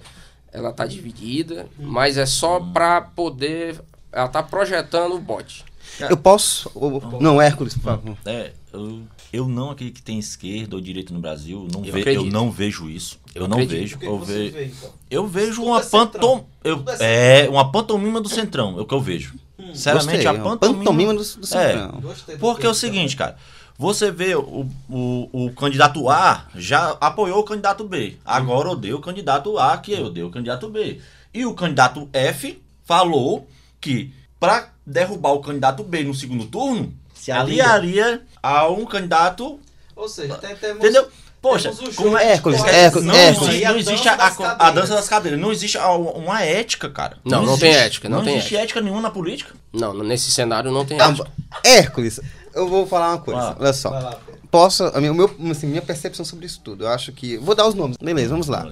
ela 0.52 0.72
tá 0.72 0.84
dividida, 0.84 1.66
mas 1.78 2.18
é 2.18 2.26
só 2.26 2.58
pra 2.58 3.00
poder. 3.00 3.80
Ela 4.12 4.26
tá 4.28 4.42
projetando 4.42 5.14
o 5.14 5.20
bote. 5.20 5.64
Eu 6.00 6.16
posso. 6.16 6.68
o- 6.74 7.18
Não, 7.20 7.40
Hércules, 7.40 7.74
por 7.74 7.82
favor. 7.84 8.16
É, 8.26 8.50
eu, 8.72 9.02
eu 9.32 9.48
não 9.48 9.70
acredito 9.70 9.96
que 9.96 10.02
tem 10.02 10.18
esquerda 10.18 10.76
ou 10.76 10.80
direita 10.82 11.12
no 11.12 11.20
Brasil. 11.20 11.66
Não 11.72 11.84
Eu 11.84 11.92
ve- 11.92 12.16
eu 12.16 12.24
não 12.26 12.50
vejo 12.50 12.88
isso. 12.88 13.18
Eu, 13.34 13.42
Eu 13.42 13.48
não 13.48 13.58
acredito. 13.58 13.98
vejo. 13.98 14.10
Eu, 14.10 14.18
ve- 14.18 14.66
então? 14.66 14.90
eu 15.10 15.26
vejo 15.26 15.62
uma 15.62 15.80
pantom, 15.80 16.46
eu, 16.64 16.82
é 17.00 17.48
uma 17.48 17.70
pantomima 17.70 18.20
do 18.20 18.28
centrão. 18.28 18.78
É 18.78 18.82
o 18.82 18.86
que 18.86 18.94
eu 18.94 19.00
vejo. 19.00 19.34
Sinceramente, 19.72 20.24
Gostei, 20.24 20.26
a 20.26 20.32
uma 20.32 20.42
pantomima, 20.56 20.78
pantomima 20.84 21.12
do, 21.12 21.18
do 21.18 21.46
Centrão. 21.46 22.02
Porque 22.38 22.66
é 22.66 22.70
o 22.70 22.74
seguinte, 22.74 23.14
cara. 23.14 23.36
Você 23.78 24.10
vê 24.10 24.34
o, 24.34 24.66
o, 24.88 25.28
o 25.32 25.52
candidato 25.52 26.08
A 26.08 26.46
já 26.54 26.90
apoiou 27.00 27.40
o 27.40 27.44
candidato 27.44 27.84
B. 27.84 28.16
Agora 28.24 28.70
odeia 28.70 28.96
o 28.96 29.00
candidato 29.00 29.58
A, 29.58 29.76
que 29.78 29.94
odeia 29.94 30.26
o 30.26 30.30
candidato 30.30 30.68
B. 30.70 31.00
E 31.32 31.44
o 31.46 31.54
candidato 31.54 32.08
F 32.12 32.60
falou 32.84 33.46
que 33.80 34.12
para 34.38 34.70
derrubar 34.86 35.32
o 35.32 35.40
candidato 35.40 35.82
B 35.84 36.04
no 36.04 36.14
segundo 36.14 36.46
turno, 36.46 36.92
Se 37.20 37.30
alia. 37.32 37.64
aliaria 37.70 38.22
a 38.42 38.68
um 38.68 38.84
candidato. 38.86 39.58
Ou 39.94 40.08
seja, 40.08 40.34
tem, 40.36 40.54
temos, 40.56 40.78
Entendeu? 40.78 41.06
Poxa, 41.42 41.72
temos 41.72 41.94
como 41.96 42.16
é, 42.18 42.32
Hércules. 42.32 42.62
Hércules, 42.64 43.06
não, 43.06 43.14
Hércules. 43.14 43.48
existe, 43.54 43.64
não 43.68 43.76
existe 43.78 44.08
a, 44.08 44.14
a, 44.14 44.68
a 44.68 44.70
dança 44.70 44.94
das 44.94 45.08
cadeiras, 45.08 45.40
não 45.40 45.50
existe 45.50 45.78
a- 45.78 45.90
uma 45.92 46.42
ética, 46.42 46.88
cara. 46.90 47.16
Não, 47.24 47.42
não 47.44 47.58
tem 47.58 47.74
ética, 47.74 48.08
não 48.08 48.22
tem 48.22 48.36
existe 48.36 48.56
ética. 48.56 48.80
nenhuma 48.80 49.00
na 49.00 49.10
política. 49.10 49.54
Não, 49.72 49.94
nesse 49.94 50.30
cenário 50.30 50.70
não 50.70 50.84
tem 50.84 51.00
Ah, 51.00 51.08
ética. 51.10 51.30
Hércules, 51.64 52.20
eu 52.54 52.68
vou 52.68 52.86
falar 52.86 53.10
uma 53.10 53.18
coisa. 53.18 53.40
Ah. 53.40 53.56
Olha 53.58 53.72
só. 53.72 53.90
Vai 53.90 54.02
lá. 54.02 54.18
Posso. 54.50 54.84
A 54.84 54.98
minha, 55.00 55.12
o 55.12 55.14
meu, 55.14 55.34
assim, 55.50 55.66
minha 55.66 55.80
percepção 55.80 56.24
sobre 56.24 56.44
isso 56.44 56.60
tudo. 56.62 56.84
Eu 56.84 56.88
acho 56.88 57.12
que. 57.12 57.36
Vou 57.38 57.54
dar 57.54 57.66
os 57.66 57.74
nomes. 57.74 57.96
Beleza, 58.02 58.30
vamos 58.30 58.48
lá. 58.48 58.66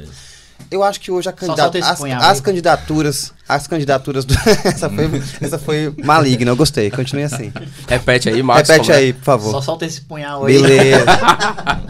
Eu 0.70 0.82
acho 0.82 1.00
que 1.00 1.10
hoje 1.10 1.28
a 1.28 1.32
candidata, 1.32 1.62
solta 1.62 1.78
esse 1.78 1.88
as, 1.88 1.98
punhal 1.98 2.22
as 2.22 2.40
candidaturas. 2.40 3.32
As 3.48 3.66
candidaturas 3.66 4.24
do. 4.24 4.34
essa, 4.64 4.90
foi, 4.90 5.22
essa 5.40 5.58
foi 5.58 5.94
maligna, 6.04 6.50
eu 6.50 6.56
gostei. 6.56 6.90
Continue 6.90 7.24
assim. 7.24 7.52
Repete 7.88 8.28
aí, 8.28 8.42
Marcos. 8.42 8.68
Repete 8.68 8.92
é? 8.92 8.94
aí, 8.96 9.12
por 9.12 9.24
favor. 9.24 9.50
Só 9.52 9.62
solta 9.62 9.86
esse 9.86 10.02
punhal 10.02 10.44
aí. 10.44 10.60
Beleza. 10.60 11.06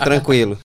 Tranquilo. 0.04 0.58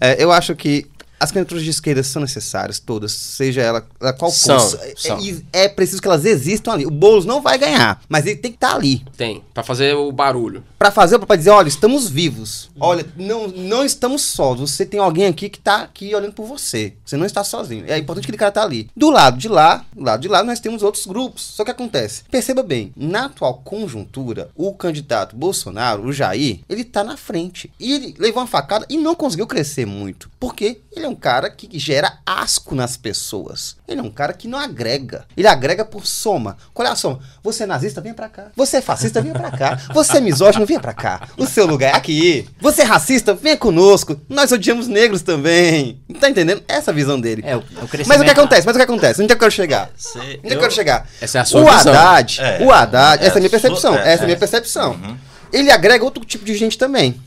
É, 0.00 0.22
eu 0.22 0.30
acho 0.30 0.54
que 0.54 0.86
As 1.18 1.32
candidaturas 1.32 1.64
de 1.64 1.70
esquerda 1.70 2.02
são 2.02 2.20
necessárias, 2.20 2.78
todas, 2.78 3.12
seja 3.12 3.62
ela, 3.62 3.86
ela 4.00 4.12
qual 4.12 4.30
São, 4.30 4.60
for. 4.60 4.80
É- 4.82 4.94
são. 4.96 5.18
É, 5.52 5.64
é 5.64 5.68
preciso 5.68 6.02
que 6.02 6.08
elas 6.08 6.24
existam 6.24 6.72
ali. 6.72 6.86
O 6.86 6.90
Boulos 6.90 7.24
não 7.24 7.40
vai 7.40 7.56
ganhar, 7.56 8.02
mas 8.08 8.26
ele 8.26 8.36
tem 8.36 8.50
que 8.50 8.56
estar 8.56 8.74
ali. 8.74 9.02
Tem, 9.16 9.42
pra 9.54 9.62
fazer 9.62 9.94
o 9.94 10.12
barulho. 10.12 10.62
Pra 10.78 10.90
fazer, 10.90 11.18
pra 11.18 11.36
dizer, 11.36 11.50
olha, 11.50 11.68
estamos 11.68 12.08
vivos. 12.08 12.70
Olha, 12.78 13.06
não, 13.16 13.48
não 13.48 13.84
estamos 13.84 14.22
sós. 14.22 14.60
Você 14.60 14.84
tem 14.84 15.00
alguém 15.00 15.26
aqui 15.26 15.48
que 15.48 15.58
tá 15.58 15.82
aqui 15.82 16.14
olhando 16.14 16.34
por 16.34 16.46
você. 16.46 16.92
Você 17.04 17.16
não 17.16 17.24
está 17.24 17.42
sozinho. 17.42 17.84
É 17.88 17.96
importante 17.96 18.24
que 18.24 18.30
aquele 18.30 18.38
cara 18.38 18.52
tá 18.52 18.62
ali. 18.62 18.88
Do 18.94 19.08
lado 19.08 19.38
de 19.38 19.48
lá, 19.48 19.84
do 19.94 20.04
lado 20.04 20.20
de 20.20 20.28
lá, 20.28 20.44
nós 20.44 20.60
temos 20.60 20.82
outros 20.82 21.06
grupos. 21.06 21.42
Só 21.42 21.64
que 21.64 21.70
acontece. 21.70 22.24
Perceba 22.30 22.62
bem, 22.62 22.92
na 22.94 23.24
atual 23.24 23.62
conjuntura, 23.64 24.50
o 24.54 24.74
candidato 24.74 25.34
Bolsonaro, 25.34 26.04
o 26.04 26.12
Jair, 26.12 26.60
ele 26.68 26.84
tá 26.84 27.02
na 27.02 27.16
frente. 27.16 27.70
E 27.80 27.92
ele 27.92 28.14
levou 28.18 28.42
uma 28.42 28.46
facada 28.46 28.84
e 28.88 28.98
não 28.98 29.14
conseguiu 29.14 29.46
crescer 29.46 29.86
muito. 29.86 30.30
Porque 30.38 30.80
ele 30.92 31.05
é 31.06 31.08
um 31.08 31.14
cara 31.14 31.48
que 31.50 31.78
gera 31.78 32.18
asco 32.26 32.74
nas 32.74 32.96
pessoas. 32.96 33.76
Ele 33.88 34.00
é 34.00 34.02
um 34.02 34.10
cara 34.10 34.32
que 34.32 34.46
não 34.48 34.58
agrega. 34.58 35.24
Ele 35.36 35.46
agrega 35.46 35.84
por 35.84 36.06
soma. 36.06 36.56
Qual 36.74 36.86
é 36.86 36.90
a 36.90 36.94
soma? 36.96 37.20
Você 37.42 37.62
é 37.62 37.66
nazista, 37.66 38.00
vem 38.00 38.12
pra 38.12 38.28
cá. 38.28 38.46
Você 38.54 38.78
é 38.78 38.80
fascista, 38.82 39.20
vem 39.22 39.32
pra 39.32 39.50
cá. 39.50 39.78
Você 39.94 40.18
é 40.18 40.20
misógino, 40.20 40.66
vem 40.66 40.78
pra 40.78 40.92
cá. 40.92 41.28
O 41.36 41.46
seu 41.46 41.66
lugar 41.66 41.94
é 41.94 41.96
aqui. 41.96 42.48
Você 42.60 42.82
é 42.82 42.84
racista, 42.84 43.34
vem 43.34 43.56
conosco. 43.56 44.20
Nós 44.28 44.50
odiamos 44.52 44.88
negros 44.88 45.22
também. 45.22 46.00
Tá 46.20 46.28
entendendo? 46.28 46.62
Essa 46.68 46.90
é 46.90 46.92
a 46.92 46.94
visão 46.94 47.20
dele. 47.20 47.42
É, 47.46 47.56
o, 47.56 47.60
é 47.60 47.84
o 47.84 47.88
crescimento. 47.88 48.08
Mas 48.08 48.20
o 48.20 48.24
que 48.24 48.30
acontece? 48.30 48.66
Mas 48.66 48.74
o 48.76 48.78
que 48.78 48.84
acontece? 48.84 49.22
Onde 49.22 49.32
é 49.32 49.34
que 49.34 49.34
eu 49.34 49.38
quero 49.38 49.52
chegar? 49.52 49.90
Cê- 49.96 50.18
Onde 50.18 50.28
é 50.28 50.36
que 50.40 50.54
eu- 50.54 50.60
quero 50.60 50.72
chegar? 50.72 51.08
Essa 51.20 51.38
é 51.38 51.40
a 51.40 51.44
sua 51.44 51.60
o 51.62 51.64
visão. 51.76 51.92
Haddad, 51.94 52.40
É. 52.40 52.64
o 52.64 52.72
Haddad, 52.72 53.22
É, 53.22 53.26
essa 53.26 53.36
é 53.36 53.38
a 53.38 53.40
minha 53.40 53.50
percepção. 53.50 53.92
sua- 53.92 54.00
é, 54.00 54.12
essa 54.12 54.22
é 54.22 54.24
a 54.24 54.26
minha 54.26 54.36
é. 54.36 54.38
percepção. 54.38 54.92
Uhum. 54.92 55.16
Ele 55.52 55.70
agrega 55.70 56.04
outro 56.04 56.24
tipo 56.24 56.44
de 56.44 56.54
gente 56.56 56.76
também. 56.76 57.20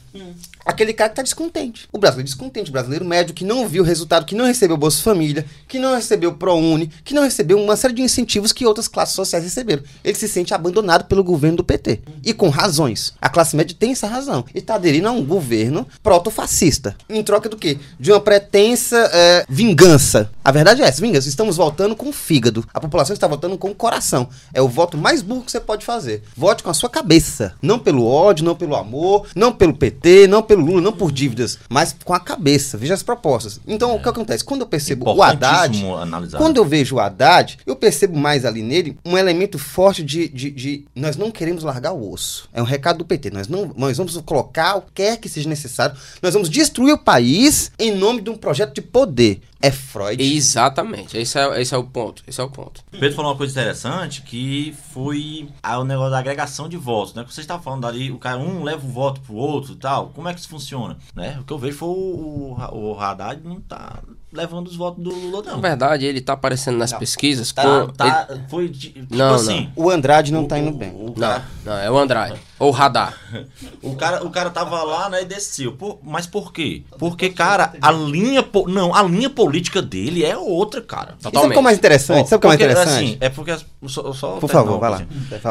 Aquele 0.70 0.93
cara 0.93 1.09
que 1.09 1.15
tá 1.15 1.24
descontente. 1.24 1.89
O 1.91 1.97
brasileiro 1.97 2.30
descontente, 2.30 2.70
o 2.70 2.72
brasileiro 2.72 3.03
médio 3.03 3.34
que 3.34 3.43
não 3.43 3.67
viu 3.67 3.82
o 3.82 3.86
resultado, 3.86 4.24
que 4.24 4.36
não 4.36 4.45
recebeu 4.45 4.78
Bolsa 4.78 5.01
Família, 5.01 5.43
que 5.67 5.80
não 5.80 5.95
recebeu 5.95 6.32
ProUni, 6.34 6.91
que 7.03 7.15
não 7.15 7.24
recebeu 7.24 7.59
uma 7.59 7.76
série 7.76 7.95
de 7.95 8.03
incentivos 8.03 8.51
que 8.51 8.67
outras 8.67 8.88
classes 8.88 9.15
sociais 9.15 9.43
receberam. 9.43 9.82
Ele 10.03 10.13
se 10.13 10.28
sente 10.28 10.53
abandonado 10.53 11.05
pelo 11.05 11.24
governo 11.24 11.57
do 11.57 11.63
PT. 11.63 12.01
E 12.24 12.36
com 12.36 12.49
razões. 12.49 13.15
A 13.20 13.30
classe 13.30 13.55
média 13.55 13.76
tem 13.78 13.93
essa 13.93 14.05
razão. 14.05 14.45
E 14.53 14.61
tá 14.61 14.76
aderindo 14.76 15.07
a 15.07 15.11
um 15.11 15.26
governo 15.26 15.88
proto-fascista. 16.03 16.95
Em 17.09 17.24
troca 17.24 17.49
do 17.49 17.57
quê? 17.57 17.80
De 17.99 18.11
uma 18.11 18.22
pretensa 18.22 19.09
é, 19.11 19.45
vingança. 19.49 20.30
A 20.45 20.51
verdade 20.51 20.84
é 20.84 20.86
essa, 20.86 21.01
vingança. 21.01 21.28
Estamos 21.28 21.57
votando 21.57 21.95
com 21.95 22.09
o 22.09 22.13
fígado. 22.13 22.63
A 22.72 22.80
população 22.80 23.15
está 23.15 23.26
votando 23.26 23.57
com 23.57 23.72
o 23.72 23.76
coração. 23.76 24.30
É 24.53 24.61
o 24.61 24.70
voto 24.70 24.99
mais 24.99 25.24
burro 25.24 25.41
que 25.41 25.51
você 25.51 25.59
pode 25.59 25.84
fazer. 25.84 26.22
Vote 26.38 26.61
com 26.61 26.70
a 26.70 26.76
sua 26.76 26.91
cabeça. 26.91 27.55
Não 27.59 27.80
pelo 27.80 28.05
ódio, 28.05 28.45
não 28.45 28.55
pelo 28.55 28.76
amor, 28.76 29.26
não 29.36 29.51
pelo 29.51 29.74
PT, 29.74 30.28
não 30.28 30.43
pelo 30.43 30.59
Lula, 30.60 30.82
não 30.82 30.93
por 30.93 31.12
dívidas, 31.12 31.60
mas 31.70 31.95
com 32.03 32.14
a 32.14 32.20
cabeça. 32.20 32.78
Veja 32.78 32.93
as 32.93 33.03
propostas. 33.03 33.60
Então, 33.68 33.95
o 33.95 34.01
que 34.01 34.10
acontece? 34.10 34.43
Quando 34.43 34.62
eu 34.62 34.68
percebo 34.68 35.12
o 35.12 35.24
Haddad, 35.24 35.84
analisar. 35.86 36.38
quando 36.38 36.57
eu 36.57 36.66
vejo 36.66 36.95
o 36.95 36.99
Haddad, 36.99 37.57
eu 37.66 37.76
percebo 37.76 38.18
mais 38.18 38.45
ali 38.45 38.62
nele 38.62 38.97
um 39.05 39.18
elemento 39.18 39.57
forte 39.57 40.03
de, 40.03 40.28
de, 40.28 40.51
de 40.51 40.86
nós 40.95 41.18
não 41.18 41.32
queremos 41.32 41.64
largar 41.64 41.93
o 41.93 42.12
osso. 42.12 42.47
É 42.53 42.62
um 42.62 42.66
recado 42.66 42.99
do 42.99 43.05
PT. 43.05 43.32
Nós, 43.32 43.47
não, 43.47 43.72
nós 43.76 43.97
vamos 43.97 44.16
colocar 44.18 44.76
o 44.76 44.82
que 44.82 44.99
quer 44.99 45.18
que 45.18 45.30
seja 45.30 45.47
necessário. 45.47 45.95
Nós 46.22 46.34
vamos 46.34 46.49
destruir 46.49 46.93
o 46.93 46.97
país 46.97 47.72
em 47.80 47.95
nome 47.95 48.22
de 48.22 48.30
um 48.30 48.36
projeto 48.38 48.74
de 48.74 48.82
poder. 48.82 49.41
É 49.62 49.72
Freud. 49.72 50.22
Exatamente. 50.22 51.18
Esse 51.18 51.38
é, 51.38 51.62
esse 51.62 51.74
é 51.74 51.78
o 51.78 51.84
ponto. 51.84 52.24
Esse 52.28 52.39
é 52.39 52.43
o 52.43 52.49
ponto. 52.49 52.84
Pedro 52.91 53.16
falou 53.16 53.32
uma 53.32 53.38
coisa 53.38 53.51
interessante 53.51 54.22
que 54.22 54.74
foi 54.93 55.49
o 55.64 55.84
negócio 55.84 56.12
da 56.12 56.20
agregação 56.20 56.70
de 56.70 56.78
votos, 56.78 57.14
né? 57.14 57.24
Que 57.24 57.34
você 57.34 57.41
estava 57.41 57.62
falando 57.62 57.86
ali, 57.86 58.12
o 58.12 58.18
cara 58.18 58.38
um 58.38 58.64
leva 58.64 58.86
o 58.86 58.89
voto 58.89 59.20
pro 59.22 59.36
outro 59.36 59.74
e 59.74 59.78
tal. 59.78 60.10
Como 60.10 60.28
é 60.30 60.34
que 60.34 60.39
isso 60.39 60.49
funciona? 60.49 60.97
Né? 61.14 61.38
O 61.41 61.43
que 61.43 61.51
eu 61.51 61.60
vejo 61.60 61.78
foi 61.78 61.89
o, 61.89 61.91
o, 61.91 62.91
o 62.91 62.99
Haddad 62.99 63.41
não 63.43 63.60
tá 63.60 63.99
levando 64.32 64.67
os 64.67 64.75
votos 64.75 65.03
do 65.03 65.09
Lula, 65.09 65.43
Na 65.43 65.53
não. 65.53 65.61
verdade, 65.61 66.05
ele 66.05 66.21
tá 66.21 66.34
aparecendo 66.34 66.77
nas 66.77 66.93
pesquisas 66.93 67.51
Tá, 67.51 67.63
com. 67.63 67.88
tá, 67.88 68.27
foi 68.47 68.67
de, 68.69 68.89
tipo 68.89 69.15
Não, 69.15 69.34
assim. 69.34 69.69
O 69.75 69.89
Andrade 69.89 70.32
não 70.32 70.43
o- 70.43 70.47
tá 70.47 70.59
indo 70.59 70.69
o- 70.69 70.73
bem. 70.73 70.91
O, 70.91 71.05
ele- 71.07 71.19
cara, 71.19 71.45
Não, 71.65 71.73
não, 71.73 71.80
é 71.82 71.89
o 71.91 71.97
Andrade. 71.97 72.39
Ou 72.59 72.67
o 72.69 72.71
Radar. 72.71 73.17
o, 73.82 73.95
cara, 73.95 74.23
o 74.23 74.30
cara 74.30 74.49
tava 74.51 74.84
lá, 74.84 75.09
né, 75.09 75.23
e 75.23 75.25
desceu. 75.25 75.71
Por- 75.73 75.97
mas 76.03 76.27
por 76.27 76.53
quê? 76.53 76.84
Porque, 76.99 77.30
cara, 77.30 77.73
a 77.82 77.91
linha. 77.91 78.43
po- 78.43 78.67
Não, 78.69 78.93
a 78.93 79.01
linha 79.03 79.30
política 79.30 79.82
dele 79.82 80.23
é 80.23 80.38
outra, 80.38 80.82
cara. 80.82 81.15
E 81.19 81.23
sabe 81.23 81.38
o 81.38 81.49
que 81.51 81.57
é 81.57 81.61
mais 81.61 81.77
interessante? 81.77 82.30
sabe 82.30 82.38
o 82.38 82.39
que 82.41 82.45
é 82.45 82.49
mais 82.49 82.59
Porque, 82.59 82.71
interessante? 82.71 83.05
assim, 83.05 83.17
é 83.19 83.30
porque. 83.30 83.51
as- 83.51 83.65
só, 83.88 84.13
só 84.13 84.32
Por 84.38 84.49
favor, 84.49 84.80
vai 84.80 84.89
lá. 84.91 85.01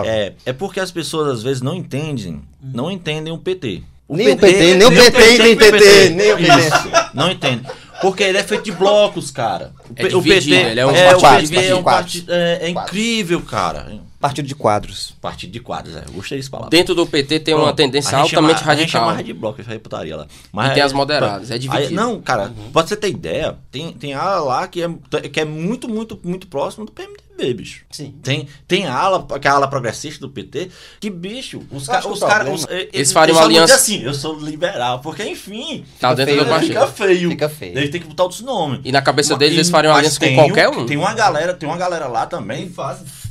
É, 0.04 0.34
é 0.46 0.52
porque 0.52 0.78
as 0.80 0.90
pessoas 0.92 1.28
às 1.38 1.42
vezes 1.42 1.62
não 1.62 1.74
entendem, 1.74 2.40
não 2.62 2.90
entendem 2.90 3.32
o 3.32 3.38
PT. 3.38 3.82
Nem 4.10 4.32
o 4.32 4.36
PT, 4.38 4.74
nem 4.76 4.86
o 4.86 4.90
PT, 4.90 5.38
nem 5.38 5.52
o 5.54 5.58
PT, 5.58 6.08
nem 6.10 6.32
o 6.32 6.36
PT. 6.38 6.58
Isso, 6.58 6.88
não 7.12 7.30
entende. 7.30 7.62
Porque 8.00 8.22
ele 8.22 8.38
é 8.38 8.42
feito 8.42 8.64
de 8.64 8.72
blocos, 8.72 9.30
cara. 9.30 9.72
O, 9.88 9.92
É 9.96 10.14
o 10.16 10.22
PT 10.22 10.50
ele 10.54 10.80
é 10.80 10.86
um 10.86 10.90
é, 10.90 11.16
o 11.16 11.20
quadros, 11.20 11.50
PT 11.50 11.64
é 11.66 11.74
um 11.74 11.82
partido. 11.82 12.32
É, 12.32 12.58
é 12.62 12.68
incrível, 12.70 13.40
cara. 13.42 13.92
Partido 14.20 14.48
de 14.48 14.54
quadros. 14.54 15.14
Partido 15.20 15.52
de 15.52 15.60
quadros, 15.60 15.94
é. 15.94 16.02
Eu 16.06 16.12
gostei 16.12 16.38
dessa 16.38 16.50
palavra. 16.50 16.70
Dentro 16.70 16.92
do 16.94 17.06
PT 17.06 17.38
tem 17.38 17.54
uma 17.54 17.64
Pronto, 17.66 17.76
tendência 17.76 18.18
a 18.18 18.22
gente 18.22 18.34
altamente 18.34 18.58
chama- 18.60 18.72
A 18.72 18.74
gente 18.74 18.84
radical. 18.92 19.10
chama 19.10 19.22
de 19.24 19.32
bloco, 19.32 19.60
isso 19.60 19.70
aí 19.70 19.76
é 19.76 19.78
putaria 19.78 20.16
lá. 20.16 20.26
Mas 20.52 20.70
E 20.70 20.74
tem 20.74 20.82
as 20.82 20.92
moderadas, 20.92 21.50
é 21.52 21.58
dividido. 21.58 21.88
Aí- 21.90 21.94
não, 21.94 22.20
cara, 22.20 22.52
pra 22.72 22.82
você 22.82 22.96
ter 22.96 23.10
ideia, 23.10 23.56
tem, 23.70 23.92
tem 23.92 24.14
ala 24.14 24.40
lá 24.40 24.66
que 24.66 24.82
é, 24.82 24.88
que 25.28 25.38
é 25.38 25.44
muito, 25.44 25.88
muito, 25.88 26.18
muito 26.24 26.48
próximo 26.48 26.84
do 26.84 26.90
PMDB, 26.90 27.22
bicho. 27.54 27.84
Sim. 27.90 28.14
Tem, 28.22 28.48
tem 28.66 28.86
a 28.86 28.94
ala, 28.94 29.26
é 29.42 29.48
a 29.48 29.52
ala 29.52 29.68
progressista 29.68 30.20
do 30.20 30.28
PT, 30.30 30.68
que, 31.00 31.08
bicho, 31.10 31.62
os, 31.70 31.86
caras. 31.86 32.04
problema- 32.06 32.50
os- 32.52 32.66
eh, 32.68 32.88
Eles 32.92 33.12
fariam 33.12 33.36
vão 33.38 33.48
dizer 33.48 33.60
aliança- 33.60 33.74
assim, 33.76 34.02
eu 34.02 34.12
sou 34.14 34.38
liberal, 34.38 35.00
porque 35.00 35.22
enfim. 35.24 35.84
Tá 36.00 36.14
dentro 36.14 36.32
feio, 36.32 36.44
do 36.44 36.50
né? 36.50 36.50
partido. 36.56 36.72
Fica 36.74 36.86
feio. 36.86 37.30
Fica 37.30 37.48
feio. 37.48 37.78
Eles 37.78 37.90
têm 37.90 38.00
que 38.00 38.06
botar 38.08 38.24
outros 38.24 38.40
nomes. 38.42 38.80
E 38.84 38.92
na 38.92 39.00
cabeça 39.02 39.36
deles 39.36 39.54
eles 39.54 39.70
fariam 39.70 39.94
aliança 39.94 40.18
com 40.20 40.34
qualquer 40.34 40.68
um-. 40.68 40.86
Tem 40.86 40.96
uma 40.96 41.14
galera, 41.14 41.54
tem 41.54 41.68
uma 41.68 41.78
galera 41.78 42.06
lá 42.08 42.26
também 42.26 42.68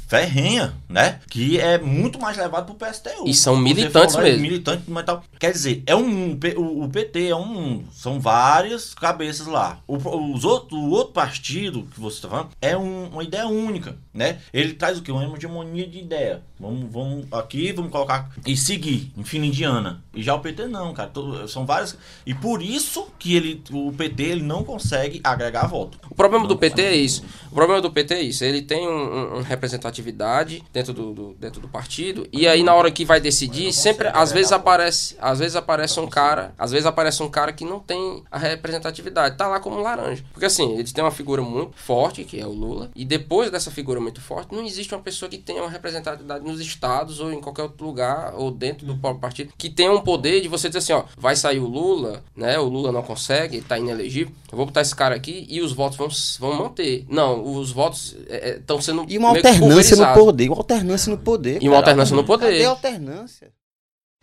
ferrenha, 0.08 0.74
né? 0.88 1.20
Que 1.30 1.60
é 1.60 1.78
muito 1.78 2.18
mais 2.20 2.38
levado 2.38 2.74
pro 2.74 2.88
PSTU. 2.88 3.28
E 3.28 3.34
são 3.34 3.58
militantes 3.58 4.16
falou, 4.16 4.30
mesmo. 4.30 4.42
Militante, 4.42 4.84
mas 4.88 5.06
tal. 5.06 5.24
Quer 5.40 5.52
dizer, 5.52 5.84
é 5.86 5.96
um 5.96 6.38
o, 6.56 6.84
o 6.86 6.90
PT 6.90 7.28
é 7.28 7.36
um 7.36 7.46
mundo, 7.46 7.86
são 7.94 8.20
várias 8.20 8.94
cabeças 8.94 9.46
lá. 9.48 9.80
O, 9.86 9.98
os 10.34 10.46
outro, 10.46 10.78
o 10.78 10.90
outro 10.92 11.14
partido 11.14 11.84
que 11.94 12.00
você 12.00 12.16
está 12.18 12.30
falando 12.30 12.50
é 12.62 12.78
um- 12.78 13.10
uma 13.10 13.24
ideia 13.24 13.48
única, 13.48 13.98
né? 14.18 14.40
Ele 14.52 14.74
traz 14.74 14.98
o 14.98 15.02
que? 15.02 15.12
Uma 15.12 15.38
hegemonia 15.38 15.88
de 15.88 16.00
ideia. 16.00 16.42
Vamos, 16.60 16.92
vamos 16.92 17.28
aqui, 17.32 17.72
vamos 17.72 17.92
colocar 17.92 18.32
e 18.46 18.58
seguir, 18.58 19.12
indiana. 19.36 20.02
E 20.14 20.24
já 20.24 20.34
o 20.34 20.40
PT 20.40 20.66
não, 20.66 20.92
cara. 20.94 21.10
To- 21.10 21.48
são 21.48 21.66
várias 21.66 21.96
e 22.26 22.34
por 22.34 22.62
isso 22.64 23.08
que 23.20 23.36
ele, 23.36 23.62
o 23.72 23.92
PT 23.94 24.24
ele 24.24 24.42
não 24.44 24.64
consegue 24.64 25.22
agregar 25.24 25.68
voto. 25.68 26.00
O 26.10 26.16
problema 26.16 26.48
do 26.48 26.58
PT 26.58 26.82
é 26.82 26.96
isso. 26.96 27.24
O 27.52 27.56
problema 27.56 27.80
do 27.82 27.92
PT 27.92 28.14
é 28.16 28.22
isso. 28.24 28.44
Ele 28.44 28.62
tem 28.64 28.88
um, 28.88 28.92
um- 28.92 29.38
um 29.38 29.42
representatividade 29.42 30.64
dentro 30.74 30.94
do, 30.94 31.14
do- 31.14 31.34
dentro 31.40 31.62
do 31.62 31.68
partido. 31.68 32.28
E 32.34 32.48
aí, 32.48 32.64
na 32.64 32.74
hora 32.74 32.90
que 32.92 33.06
vai 33.06 33.20
decidir, 33.22 33.72
sempre, 33.72 34.08
às 34.14 34.32
vezes 34.32 34.52
aparece, 34.52 35.16
às 35.22 35.40
vezes 35.40 35.56
aparece 35.56 36.00
um 36.00 36.08
cara, 36.08 36.54
às 36.58 36.72
vezes 36.72 36.86
aparece 36.86 37.22
um 37.22 37.30
cara 37.30 37.54
que 37.54 37.64
não 37.64 37.80
tem 37.80 38.24
a 38.32 38.38
representatividade. 38.38 39.38
Tá 39.38 39.48
lá 39.48 39.60
como 39.60 39.78
um 39.78 39.82
laranja. 39.82 40.24
Porque 40.34 40.46
assim, 40.46 40.74
eles 40.78 40.92
têm 40.92 41.04
uma 41.04 41.12
figura 41.12 41.42
muito 41.42 41.74
forte, 41.78 42.24
que 42.24 42.40
é 42.40 42.46
o 42.46 42.52
Lula. 42.52 42.90
E 42.96 43.06
depois 43.06 43.52
dessa 43.52 43.70
figura 43.72 44.00
muito 44.08 44.22
forte, 44.22 44.56
não 44.56 44.64
existe 44.66 44.94
uma 44.96 45.02
pessoa 45.02 45.30
que 45.30 45.38
tenha 45.38 45.62
uma 45.62 45.70
representatividade 45.70 46.44
nos 46.44 46.60
estados 46.60 47.20
ou 47.20 47.32
em 47.32 47.42
qualquer 47.42 47.64
outro 47.64 47.86
lugar, 47.86 48.34
ou 48.36 48.50
dentro 48.50 48.86
do 48.86 48.96
próprio 48.96 49.20
partido, 49.20 49.54
que 49.58 49.70
tenha 49.70 49.92
um 49.92 50.02
poder 50.02 50.42
de 50.42 50.48
você 50.48 50.70
dizer 50.70 50.80
assim, 50.80 50.94
ó, 50.94 51.04
vai 51.18 51.36
sair 51.36 51.60
o 51.60 51.68
Lula, 51.68 52.24
né? 52.36 52.58
O 52.58 52.66
Lula 52.66 52.92
não 52.92 53.04
consegue, 53.04 53.62
tá 53.62 53.78
inelegível. 53.78 54.34
Eu 54.52 54.58
vou 54.58 54.66
botar 54.66 54.82
esse 54.82 54.96
cara 54.96 55.16
aqui 55.16 55.46
e 55.50 55.62
os 55.62 55.74
votos 55.74 55.98
vão, 55.98 56.08
vão 56.40 56.58
manter. 56.58 57.06
Não, 57.10 57.44
os 57.58 57.72
votos 57.72 58.16
estão 58.30 58.82
sendo. 58.82 59.06
E 59.10 59.18
uma 59.18 59.30
alternância 59.30 59.98
no 59.98 60.14
poder. 60.14 60.48
Uma 60.48 60.58
alternância 60.58 61.12
no 61.12 61.18
poder. 61.18 61.62
E 61.62 61.68
uma 61.68 61.78
alternância 61.78 62.16
no 62.16 62.24
Cadê 62.24 62.46
poder. 62.46 62.66
a 62.66 62.70
alternância? 62.70 63.52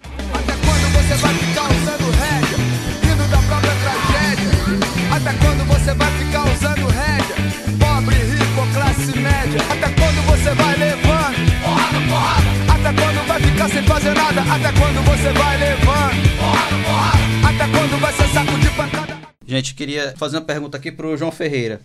Até 0.03 0.55
quando 0.65 0.93
você 0.93 1.15
vai 1.15 1.35
ficar 1.35 1.65
usando 1.65 2.11
rédea, 2.21 2.59
rindo 3.03 3.29
da 3.31 3.39
própria 3.49 3.75
tragédia? 3.83 4.51
Até 5.15 5.33
quando 5.39 5.65
você 5.69 5.95
vai 5.95 6.11
ficar 6.19 6.44
sem 13.75 13.83
fazer 13.83 14.15
nada? 14.15 14.41
Até 14.43 14.73
quando 14.79 15.05
você 15.05 15.33
vai 15.33 15.59
levando 15.59 16.39
porrada, 16.39 16.77
porrada? 16.85 17.49
Até 17.49 17.71
quando 17.79 18.01
vai 18.01 18.13
ser 18.13 18.29
saco 18.29 18.59
de 18.59 18.71
pancada? 18.77 19.29
Gente, 19.47 19.75
queria 19.75 20.15
fazer 20.17 20.37
uma 20.39 20.45
pergunta 20.45 20.77
aqui 20.77 20.91
pro 20.93 21.17
João 21.17 21.33
Ferreira. 21.33 21.81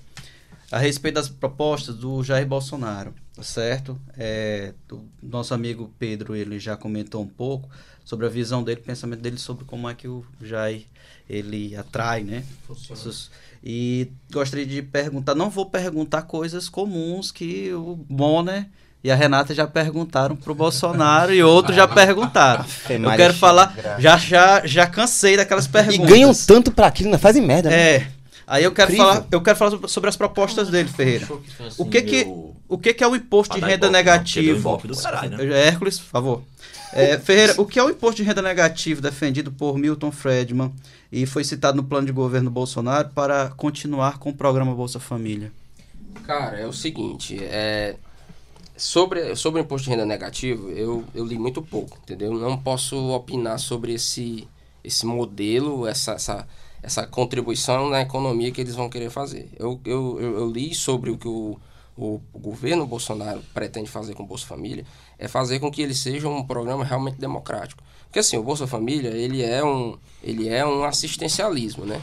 A 0.71 0.77
respeito 0.77 1.15
das 1.15 1.27
propostas 1.27 1.95
do 1.95 2.23
Jair 2.23 2.45
Bolsonaro, 2.45 3.11
tá 3.35 3.41
certo? 3.41 3.99
É, 4.15 4.73
o 4.91 4.99
nosso 5.21 5.53
amigo 5.53 5.91
Pedro, 5.97 6.35
ele 6.35 6.59
já 6.59 6.77
comentou 6.77 7.23
um 7.23 7.27
pouco 7.27 7.67
sobre 8.05 8.27
a 8.27 8.29
visão 8.29 8.63
dele, 8.63 8.79
o 8.81 8.83
pensamento 8.83 9.19
dele 9.21 9.37
sobre 9.37 9.65
como 9.65 9.89
é 9.89 9.95
que 9.95 10.07
o 10.07 10.23
Jair, 10.43 10.85
ele 11.27 11.75
atrai, 11.75 12.23
né? 12.23 12.43
Essas- 12.91 13.31
E 13.63 14.11
gostaria 14.31 14.65
de 14.65 14.81
perguntar, 14.83 15.33
não 15.35 15.49
vou 15.49 15.65
perguntar 15.65 16.21
coisas 16.21 16.69
comuns 16.69 17.31
que 17.31 17.73
o 17.73 17.95
Bonner 18.07 18.67
e 19.03 19.09
a 19.11 19.15
Renata 19.15 19.53
já 19.53 19.65
perguntaram 19.65 20.35
pro 20.35 20.53
Bolsonaro 20.53 21.33
e 21.33 21.41
outros 21.41 21.75
já 21.75 21.87
perguntaram. 21.87 22.65
Eu 22.89 23.11
quero 23.15 23.33
falar, 23.33 23.73
já, 23.99 24.17
já, 24.17 24.65
já 24.65 24.85
cansei 24.87 25.37
daquelas 25.37 25.65
E 25.65 25.69
perguntas. 25.69 26.09
ganham 26.09 26.33
tanto 26.33 26.71
pra 26.71 26.87
aquilo, 26.87 27.09
não 27.09 27.19
fazem 27.19 27.41
merda, 27.41 27.69
né? 27.69 27.75
É. 27.95 28.07
Aí 28.45 28.63
eu 28.63 28.71
quero 28.71 28.91
Incrível. 28.91 29.13
falar, 29.13 29.27
eu 29.31 29.41
quero 29.41 29.57
falar 29.57 29.87
sobre- 29.87 30.09
as 30.09 30.15
propostas 30.17 30.69
dele, 30.69 30.89
Ferreira. 30.89 31.27
O 31.77 31.85
que 31.85 32.01
que, 32.01 32.27
o 32.67 32.77
que 32.79 32.93
que 32.95 33.03
é 33.03 33.07
o 33.07 33.15
imposto 33.15 33.53
de 33.55 33.61
renda 33.63 33.89
negativo? 33.91 34.57
ibope 34.57 34.87
do 34.87 34.97
caralho, 34.97 35.37
né? 35.37 35.67
Hércules, 35.67 35.99
por 35.99 36.09
favor. 36.09 36.43
É, 36.91 37.19
Ferreira, 37.19 37.53
o 37.57 37.65
que 37.67 37.77
é 37.77 37.83
o 37.83 37.89
imposto 37.91 38.15
de 38.17 38.23
renda 38.23 38.41
negativo 38.41 39.01
defendido 39.01 39.51
por 39.51 39.77
Milton 39.77 40.11
Friedman 40.11 40.73
e 41.11 41.27
foi 41.27 41.43
citado 41.43 41.77
no 41.77 41.83
plano 41.83 42.07
de 42.07 42.11
governo 42.11 42.49
Bolsonaro 42.49 43.09
para 43.13 43.49
continuar 43.55 44.17
com 44.17 44.31
o 44.31 44.33
programa 44.33 44.73
Bolsa 44.73 44.99
Família? 44.99 45.51
Cara, 46.25 46.59
é 46.59 46.65
o 46.65 46.73
seguinte, 46.73 47.37
é, 47.43 47.95
sobre, 48.79 49.35
sobre 49.35 49.59
o 49.59 49.63
imposto 49.63 49.85
de 49.85 49.89
renda 49.91 50.05
negativo, 50.05 50.69
eu, 50.71 51.03
eu 51.13 51.25
li 51.25 51.37
muito 51.37 51.61
pouco, 51.61 51.97
entendeu? 52.01 52.33
Não 52.33 52.57
posso 52.57 52.95
opinar 53.11 53.59
sobre 53.59 53.93
esse, 53.93 54.47
esse 54.81 55.05
modelo, 55.05 55.85
essa, 55.85 56.13
essa, 56.13 56.47
essa 56.81 57.05
contribuição 57.05 57.89
na 57.89 58.01
economia 58.01 58.51
que 58.51 58.61
eles 58.61 58.75
vão 58.75 58.89
querer 58.89 59.09
fazer. 59.09 59.49
Eu, 59.59 59.79
eu, 59.83 60.19
eu, 60.21 60.49
li 60.49 60.73
sobre 60.73 61.11
o 61.11 61.17
que 61.17 61.27
o, 61.27 61.59
o, 61.97 62.21
o 62.33 62.39
governo 62.39 62.87
Bolsonaro 62.87 63.43
pretende 63.53 63.89
fazer 63.89 64.13
com 64.13 64.23
o 64.23 64.27
Bolsa 64.27 64.47
Família, 64.47 64.85
é 65.17 65.27
fazer 65.27 65.59
com 65.59 65.69
que 65.69 65.81
ele 65.81 65.93
seja 65.93 66.29
um 66.29 66.43
programa 66.45 66.85
realmente 66.85 67.19
democrático. 67.19 67.83
Porque 68.05 68.19
assim, 68.19 68.37
o 68.37 68.43
Bolsa 68.43 68.65
Família, 68.65 69.09
ele 69.09 69.43
é 69.43 69.63
um, 69.63 69.97
ele 70.23 70.47
é 70.47 70.65
um 70.65 70.85
assistencialismo, 70.85 71.85
né? 71.85 72.01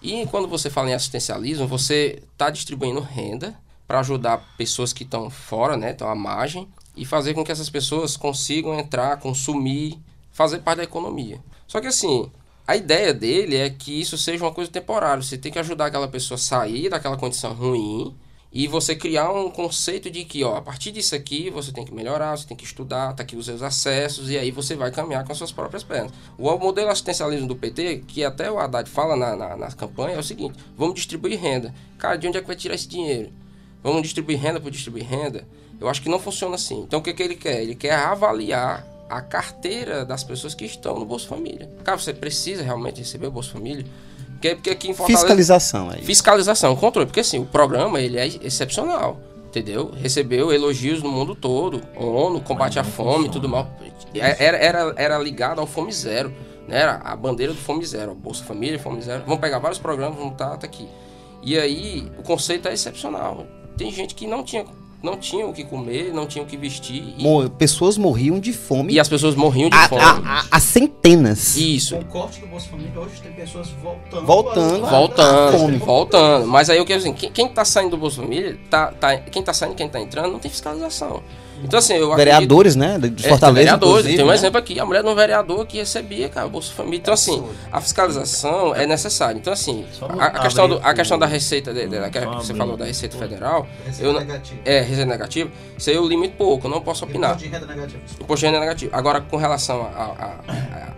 E 0.00 0.24
quando 0.26 0.46
você 0.46 0.70
fala 0.70 0.90
em 0.90 0.94
assistencialismo, 0.94 1.66
você 1.66 2.22
está 2.32 2.48
distribuindo 2.48 3.00
renda 3.00 3.56
para 3.92 4.00
ajudar 4.00 4.38
pessoas 4.56 4.90
que 4.90 5.02
estão 5.02 5.28
fora, 5.28 5.76
né, 5.76 5.90
estão 5.90 6.08
à 6.08 6.14
margem, 6.14 6.66
e 6.96 7.04
fazer 7.04 7.34
com 7.34 7.44
que 7.44 7.52
essas 7.52 7.68
pessoas 7.68 8.16
consigam 8.16 8.72
entrar, 8.78 9.18
consumir, 9.18 9.98
fazer 10.30 10.60
parte 10.60 10.78
da 10.78 10.84
economia. 10.84 11.38
Só 11.66 11.78
que 11.78 11.88
assim, 11.88 12.32
a 12.66 12.74
ideia 12.74 13.12
dele 13.12 13.54
é 13.54 13.68
que 13.68 14.00
isso 14.00 14.16
seja 14.16 14.42
uma 14.42 14.50
coisa 14.50 14.70
temporária. 14.70 15.22
Você 15.22 15.36
tem 15.36 15.52
que 15.52 15.58
ajudar 15.58 15.86
aquela 15.86 16.08
pessoa 16.08 16.36
a 16.36 16.38
sair 16.38 16.88
daquela 16.88 17.18
condição 17.18 17.52
ruim 17.52 18.16
e 18.50 18.66
você 18.66 18.96
criar 18.96 19.30
um 19.30 19.50
conceito 19.50 20.10
de 20.10 20.24
que, 20.24 20.42
ó, 20.42 20.56
a 20.56 20.62
partir 20.62 20.90
disso 20.90 21.14
aqui 21.14 21.50
você 21.50 21.70
tem 21.70 21.84
que 21.84 21.92
melhorar, 21.92 22.34
você 22.34 22.46
tem 22.46 22.56
que 22.56 22.64
estudar, 22.64 23.12
tá 23.12 23.22
aqui 23.22 23.36
os 23.36 23.44
seus 23.44 23.60
acessos 23.60 24.30
e 24.30 24.38
aí 24.38 24.50
você 24.50 24.74
vai 24.74 24.90
caminhar 24.90 25.22
com 25.22 25.32
as 25.32 25.36
suas 25.36 25.52
próprias 25.52 25.84
pernas. 25.84 26.12
O 26.38 26.56
modelo 26.56 26.88
assistencialismo 26.88 27.46
do 27.46 27.56
PT, 27.56 28.04
que 28.08 28.24
até 28.24 28.50
o 28.50 28.58
Haddad 28.58 28.88
fala 28.88 29.16
na, 29.16 29.36
na, 29.36 29.54
na 29.54 29.70
campanha, 29.72 30.16
é 30.16 30.18
o 30.18 30.22
seguinte: 30.22 30.58
vamos 30.78 30.94
distribuir 30.94 31.38
renda. 31.38 31.74
Cara, 31.98 32.16
de 32.16 32.26
onde 32.26 32.38
é 32.38 32.40
que 32.40 32.46
vai 32.46 32.56
tirar 32.56 32.74
esse 32.74 32.88
dinheiro? 32.88 33.41
Vamos 33.82 34.02
distribuir 34.02 34.38
renda 34.38 34.60
por 34.60 34.70
distribuir 34.70 35.04
renda? 35.04 35.46
Eu 35.80 35.88
acho 35.88 36.00
que 36.00 36.08
não 36.08 36.18
funciona 36.18 36.54
assim. 36.54 36.80
Então 36.82 37.00
o 37.00 37.02
que, 37.02 37.12
que 37.12 37.22
ele 37.22 37.34
quer? 37.34 37.62
Ele 37.62 37.74
quer 37.74 37.94
avaliar 37.94 38.86
a 39.10 39.20
carteira 39.20 40.04
das 40.04 40.24
pessoas 40.24 40.54
que 40.54 40.64
estão 40.64 40.98
no 40.98 41.04
Bolsa 41.04 41.26
Família. 41.26 41.68
Cara, 41.84 41.98
você 41.98 42.14
precisa 42.14 42.62
realmente 42.62 42.98
receber 42.98 43.26
o 43.26 43.30
Bolsa 43.30 43.50
Família? 43.50 43.84
Porque, 44.32 44.54
porque 44.54 44.70
aqui 44.70 44.90
em 44.90 44.94
Fortaleza... 44.94 45.20
Fiscalização 45.20 45.90
aí. 45.90 46.02
Fiscalização, 46.02 46.74
controle. 46.76 47.06
Porque 47.06 47.20
assim, 47.20 47.38
o 47.38 47.44
programa 47.44 48.00
ele 48.00 48.18
é 48.18 48.26
excepcional. 48.26 49.20
Entendeu? 49.46 49.92
Recebeu 50.00 50.50
elogios 50.50 51.02
no 51.02 51.10
mundo 51.10 51.34
todo. 51.34 51.82
ONU, 51.94 52.40
combate 52.40 52.78
à 52.78 52.84
fome, 52.84 53.28
tudo 53.28 53.48
mal. 53.48 53.70
Era, 54.14 54.56
era, 54.56 54.94
era 54.96 55.18
ligado 55.18 55.60
ao 55.60 55.66
Fome 55.66 55.92
Zero. 55.92 56.32
Né? 56.66 56.80
Era 56.80 56.96
a 57.04 57.14
bandeira 57.14 57.52
do 57.52 57.58
Fome 57.58 57.84
Zero. 57.84 58.14
Bolsa 58.14 58.42
Família, 58.44 58.78
Fome 58.78 59.02
Zero. 59.02 59.24
Vamos 59.26 59.40
pegar 59.40 59.58
vários 59.58 59.78
programas, 59.78 60.16
vamos 60.16 60.32
estar 60.32 60.56
tá 60.56 60.66
aqui. 60.66 60.88
E 61.42 61.58
aí, 61.58 62.10
o 62.18 62.22
conceito 62.22 62.66
é 62.66 62.72
excepcional. 62.72 63.46
Tem 63.76 63.90
gente 63.90 64.14
que 64.14 64.26
não 64.26 64.42
tinha, 64.42 64.64
não 65.02 65.16
tinha 65.16 65.46
o 65.46 65.52
que 65.52 65.64
comer, 65.64 66.12
não 66.12 66.26
tinha 66.26 66.44
o 66.44 66.46
que 66.46 66.56
vestir. 66.56 67.14
E, 67.18 67.50
pessoas 67.58 67.98
morriam 67.98 68.38
de 68.38 68.52
fome. 68.52 68.92
e 68.92 69.00
as 69.00 69.08
pessoas 69.08 69.34
morriam 69.34 69.68
de 69.68 69.76
a, 69.76 69.88
fome. 69.88 70.02
a 70.50 70.60
centenas. 70.60 71.56
Isso. 71.56 71.96
Com 71.96 72.02
o 72.02 72.04
corte 72.06 72.40
do 72.40 72.46
Bolsa 72.46 72.68
Família, 72.68 73.00
hoje 73.00 73.20
tem 73.20 73.32
pessoas 73.32 73.68
voltando. 73.82 74.26
Voltando. 74.26 74.86
Voltando, 74.86 75.58
fome. 75.58 75.76
voltando. 75.78 76.46
Mas 76.46 76.70
aí 76.70 76.78
eu 76.78 76.84
quero 76.84 77.00
dizer, 77.00 77.14
quem, 77.14 77.32
quem 77.32 77.48
tá 77.48 77.64
saindo 77.64 77.90
do 77.90 77.96
Bolsa 77.96 78.22
Família, 78.22 78.58
tá, 78.70 78.92
tá, 78.92 79.16
quem 79.16 79.42
tá 79.42 79.52
saindo 79.52 79.72
e 79.72 79.76
quem 79.76 79.88
tá 79.88 80.00
entrando, 80.00 80.32
não 80.32 80.38
tem 80.38 80.50
fiscalização. 80.50 81.22
Então 81.62 81.78
assim, 81.78 81.94
eu 81.94 82.12
acredito- 82.12 82.16
Vereadores, 82.16 82.76
né? 82.76 82.98
De 82.98 83.24
É, 83.24 83.28
Fortaleza. 83.28 83.38
tem 83.38 83.54
vereadores, 83.78 84.16
tem 84.16 84.24
um 84.24 84.28
né? 84.28 84.34
exemplo 84.34 84.58
aqui, 84.58 84.80
a 84.80 84.84
mulher 84.84 85.02
de 85.02 85.08
um 85.08 85.14
vereador 85.14 85.66
que 85.66 85.78
recebia, 85.78 86.28
cara, 86.28 86.46
o 86.46 86.50
Bolsa 86.50 86.72
Família. 86.72 86.98
Então, 86.98 87.14
assim, 87.14 87.42
a 87.70 87.80
fiscalização 87.80 88.74
é 88.74 88.86
necessária. 88.86 89.38
Então, 89.38 89.52
assim, 89.52 89.84
a, 90.18 90.24
a 90.26 90.30
questão, 90.40 90.68
do, 90.68 90.80
a 90.82 90.90
o- 90.90 90.94
questão 90.94 91.18
da 91.18 91.26
Receita, 91.26 91.72
de, 91.72 91.86
que 91.88 92.20
você 92.36 92.54
falou 92.54 92.74
o- 92.74 92.76
da 92.76 92.84
Receita 92.84 93.16
Federal, 93.16 93.66
eu 94.00 94.12
negativa. 94.12 94.60
é, 94.64 94.80
Receita 94.80 95.06
Negativa, 95.06 95.50
isso 95.78 95.88
aí 95.90 95.96
eu 95.96 96.06
li 96.06 96.16
muito 96.16 96.36
pouco, 96.36 96.66
eu 96.66 96.70
não 96.70 96.80
posso 96.80 97.04
opinar. 97.04 97.30
Imposto 97.30 97.48
de 97.48 97.54
renda 97.54 97.66
negativa. 97.66 98.02
Imposto 98.20 98.40
de 98.40 98.46
renda 98.46 98.60
negativo. 98.60 98.90
Agora, 98.96 99.20
com 99.20 99.36
relação 99.36 99.82
a, 99.82 99.86
a, 99.86 100.04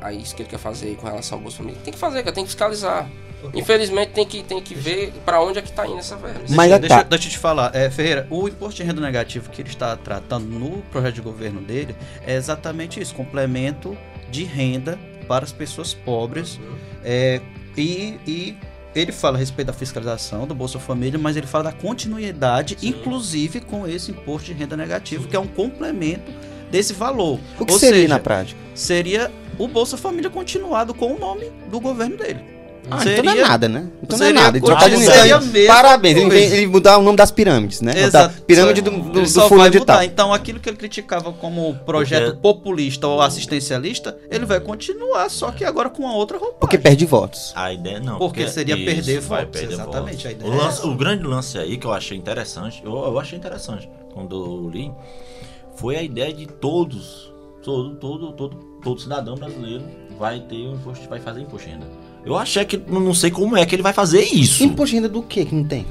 a- 0.04 0.06
a 0.08 0.12
isso 0.12 0.34
que 0.34 0.42
ele 0.42 0.48
quer 0.48 0.58
fazer 0.58 0.94
com 0.96 1.06
relação 1.06 1.38
ao 1.38 1.42
Bolsa 1.42 1.58
Família, 1.58 1.78
tem 1.84 1.92
que 1.92 1.98
fazer, 1.98 2.22
cara, 2.22 2.32
tem 2.34 2.44
que 2.44 2.50
fiscalizar. 2.50 3.06
Infelizmente, 3.52 4.12
tem 4.12 4.26
que, 4.26 4.42
tem 4.42 4.62
que 4.62 4.74
ver 4.74 5.12
pra 5.24 5.42
onde 5.42 5.58
é 5.58 5.62
que 5.62 5.72
tá 5.72 5.86
indo 5.86 5.98
essa 5.98 6.16
verba. 6.16 6.40
Mas 6.48 6.70
deixa, 6.70 6.74
é 6.74 6.78
deixa, 6.78 6.96
tá. 6.96 7.02
deixa 7.02 7.28
eu 7.28 7.32
te 7.32 7.38
falar, 7.38 7.74
é, 7.74 7.90
Ferreira, 7.90 8.26
o 8.30 8.48
imposto 8.48 8.76
de 8.76 8.82
renda 8.84 9.00
negativo 9.00 9.50
que 9.50 9.60
ele 9.60 9.68
está 9.68 9.96
tratando 9.96 10.46
no 10.46 10.82
projeto 10.90 11.14
de 11.14 11.20
governo 11.20 11.60
dele 11.60 11.94
é 12.26 12.34
exatamente 12.34 13.00
isso, 13.00 13.14
complemento 13.14 13.96
de 14.30 14.44
renda 14.44 14.98
para 15.28 15.44
as 15.44 15.52
pessoas 15.52 15.94
pobres. 15.94 16.58
é, 17.04 17.40
e, 17.76 18.18
e 18.26 18.56
ele 18.94 19.10
fala 19.10 19.36
a 19.36 19.40
respeito 19.40 19.66
da 19.66 19.72
fiscalização 19.72 20.46
do 20.46 20.54
Bolsa 20.54 20.78
Família, 20.78 21.18
mas 21.18 21.36
ele 21.36 21.46
fala 21.46 21.64
da 21.64 21.72
continuidade, 21.72 22.76
inclusive 22.82 23.60
com 23.60 23.86
esse 23.88 24.12
imposto 24.12 24.46
de 24.46 24.52
renda 24.52 24.76
negativo, 24.76 25.26
que 25.26 25.34
é 25.34 25.38
um 25.38 25.48
complemento 25.48 26.30
desse 26.70 26.92
valor. 26.92 27.40
O 27.58 27.66
que 27.66 27.72
Ou 27.72 27.78
seria 27.78 28.02
seja, 28.02 28.08
na 28.08 28.20
prática? 28.20 28.60
seria 28.74 29.32
o 29.58 29.66
Bolsa 29.66 29.96
Família 29.96 30.30
continuado 30.30 30.94
com 30.94 31.12
o 31.14 31.18
nome 31.18 31.50
do 31.70 31.80
governo 31.80 32.16
dele. 32.16 32.53
Ah, 32.90 33.00
então 33.02 33.24
não 33.24 33.32
é 33.32 33.40
nada, 33.40 33.68
né? 33.68 33.86
Então 34.02 34.18
não 34.18 34.24
é 34.26 34.28
seria 34.28 34.42
nada. 34.42 34.58
Então, 34.58 34.70
continu- 34.74 34.90
tá 34.90 34.96
dizendo- 34.96 35.14
seria 35.16 35.36
a 35.36 35.40
mesma 35.40 35.74
Parabéns, 35.74 36.16
ele, 36.18 36.36
ele 36.36 36.66
mudar 36.66 36.98
o 36.98 37.02
nome 37.02 37.16
das 37.16 37.30
pirâmides, 37.30 37.80
né? 37.80 37.92
Exato. 37.98 38.42
Pirâmide 38.42 38.80
do, 38.82 38.90
do, 38.90 38.96
ele 39.18 39.20
do 39.22 39.26
só 39.28 39.48
fulano 39.48 39.70
vai 39.70 39.80
de 39.80 39.86
tal. 39.86 40.02
Então, 40.02 40.32
aquilo 40.34 40.60
que 40.60 40.68
ele 40.68 40.76
criticava 40.76 41.32
como 41.32 41.74
projeto 41.86 42.24
Porque- 42.26 42.40
populista 42.42 43.06
ou 43.06 43.20
assistencialista, 43.22 44.16
ele 44.30 44.44
vai 44.44 44.60
continuar, 44.60 45.28
só 45.30 45.50
que 45.50 45.64
agora 45.64 45.88
com 45.88 46.02
uma 46.02 46.14
outra 46.14 46.36
roupa. 46.38 46.56
Porque 46.60 46.76
perde 46.78 47.06
votos. 47.06 47.52
A 47.56 47.72
ideia 47.72 48.00
não. 48.00 48.18
Porque 48.18 48.46
seria 48.48 48.76
perder 48.76 49.20
vai 49.20 49.44
votos, 49.44 49.60
perder 49.60 49.74
exatamente, 49.74 50.16
votos. 50.16 50.26
a 50.26 50.30
ideia 50.32 50.50
O, 50.50 50.54
é 50.54 50.58
lance- 50.58 50.86
o 50.86 50.94
grande 50.94 51.22
lance 51.24 51.58
aí 51.58 51.76
que 51.78 51.86
eu 51.86 51.92
achei 51.92 52.16
interessante, 52.18 52.82
eu, 52.84 52.92
eu 52.92 53.18
achei 53.18 53.38
interessante 53.38 53.88
quando 54.12 54.36
eu 54.36 54.70
li, 54.70 54.92
foi 55.76 55.96
a 55.96 56.02
ideia 56.02 56.32
de 56.32 56.46
todos, 56.46 57.32
todo, 57.62 57.94
todo, 57.96 58.32
todo, 58.32 58.56
todo 58.82 59.00
cidadão 59.00 59.34
brasileiro 59.34 59.84
vai 60.18 60.38
ter 60.40 60.56
um 60.68 60.74
imposto, 60.74 61.08
vai 61.08 61.18
fazer 61.18 61.40
imposto 61.40 61.66
de 61.66 61.72
renda. 61.74 61.86
Eu 62.26 62.36
achei 62.36 62.64
que, 62.64 62.80
não 62.88 63.12
sei 63.14 63.30
como 63.30 63.56
é 63.56 63.64
que 63.66 63.74
ele 63.74 63.82
vai 63.82 63.92
fazer 63.92 64.22
isso. 64.22 64.62
Imposto 64.64 64.90
de 64.90 64.96
renda 64.96 65.08
do 65.08 65.22
que 65.22 65.44
que 65.44 65.54
não 65.54 65.64
tem? 65.64 65.86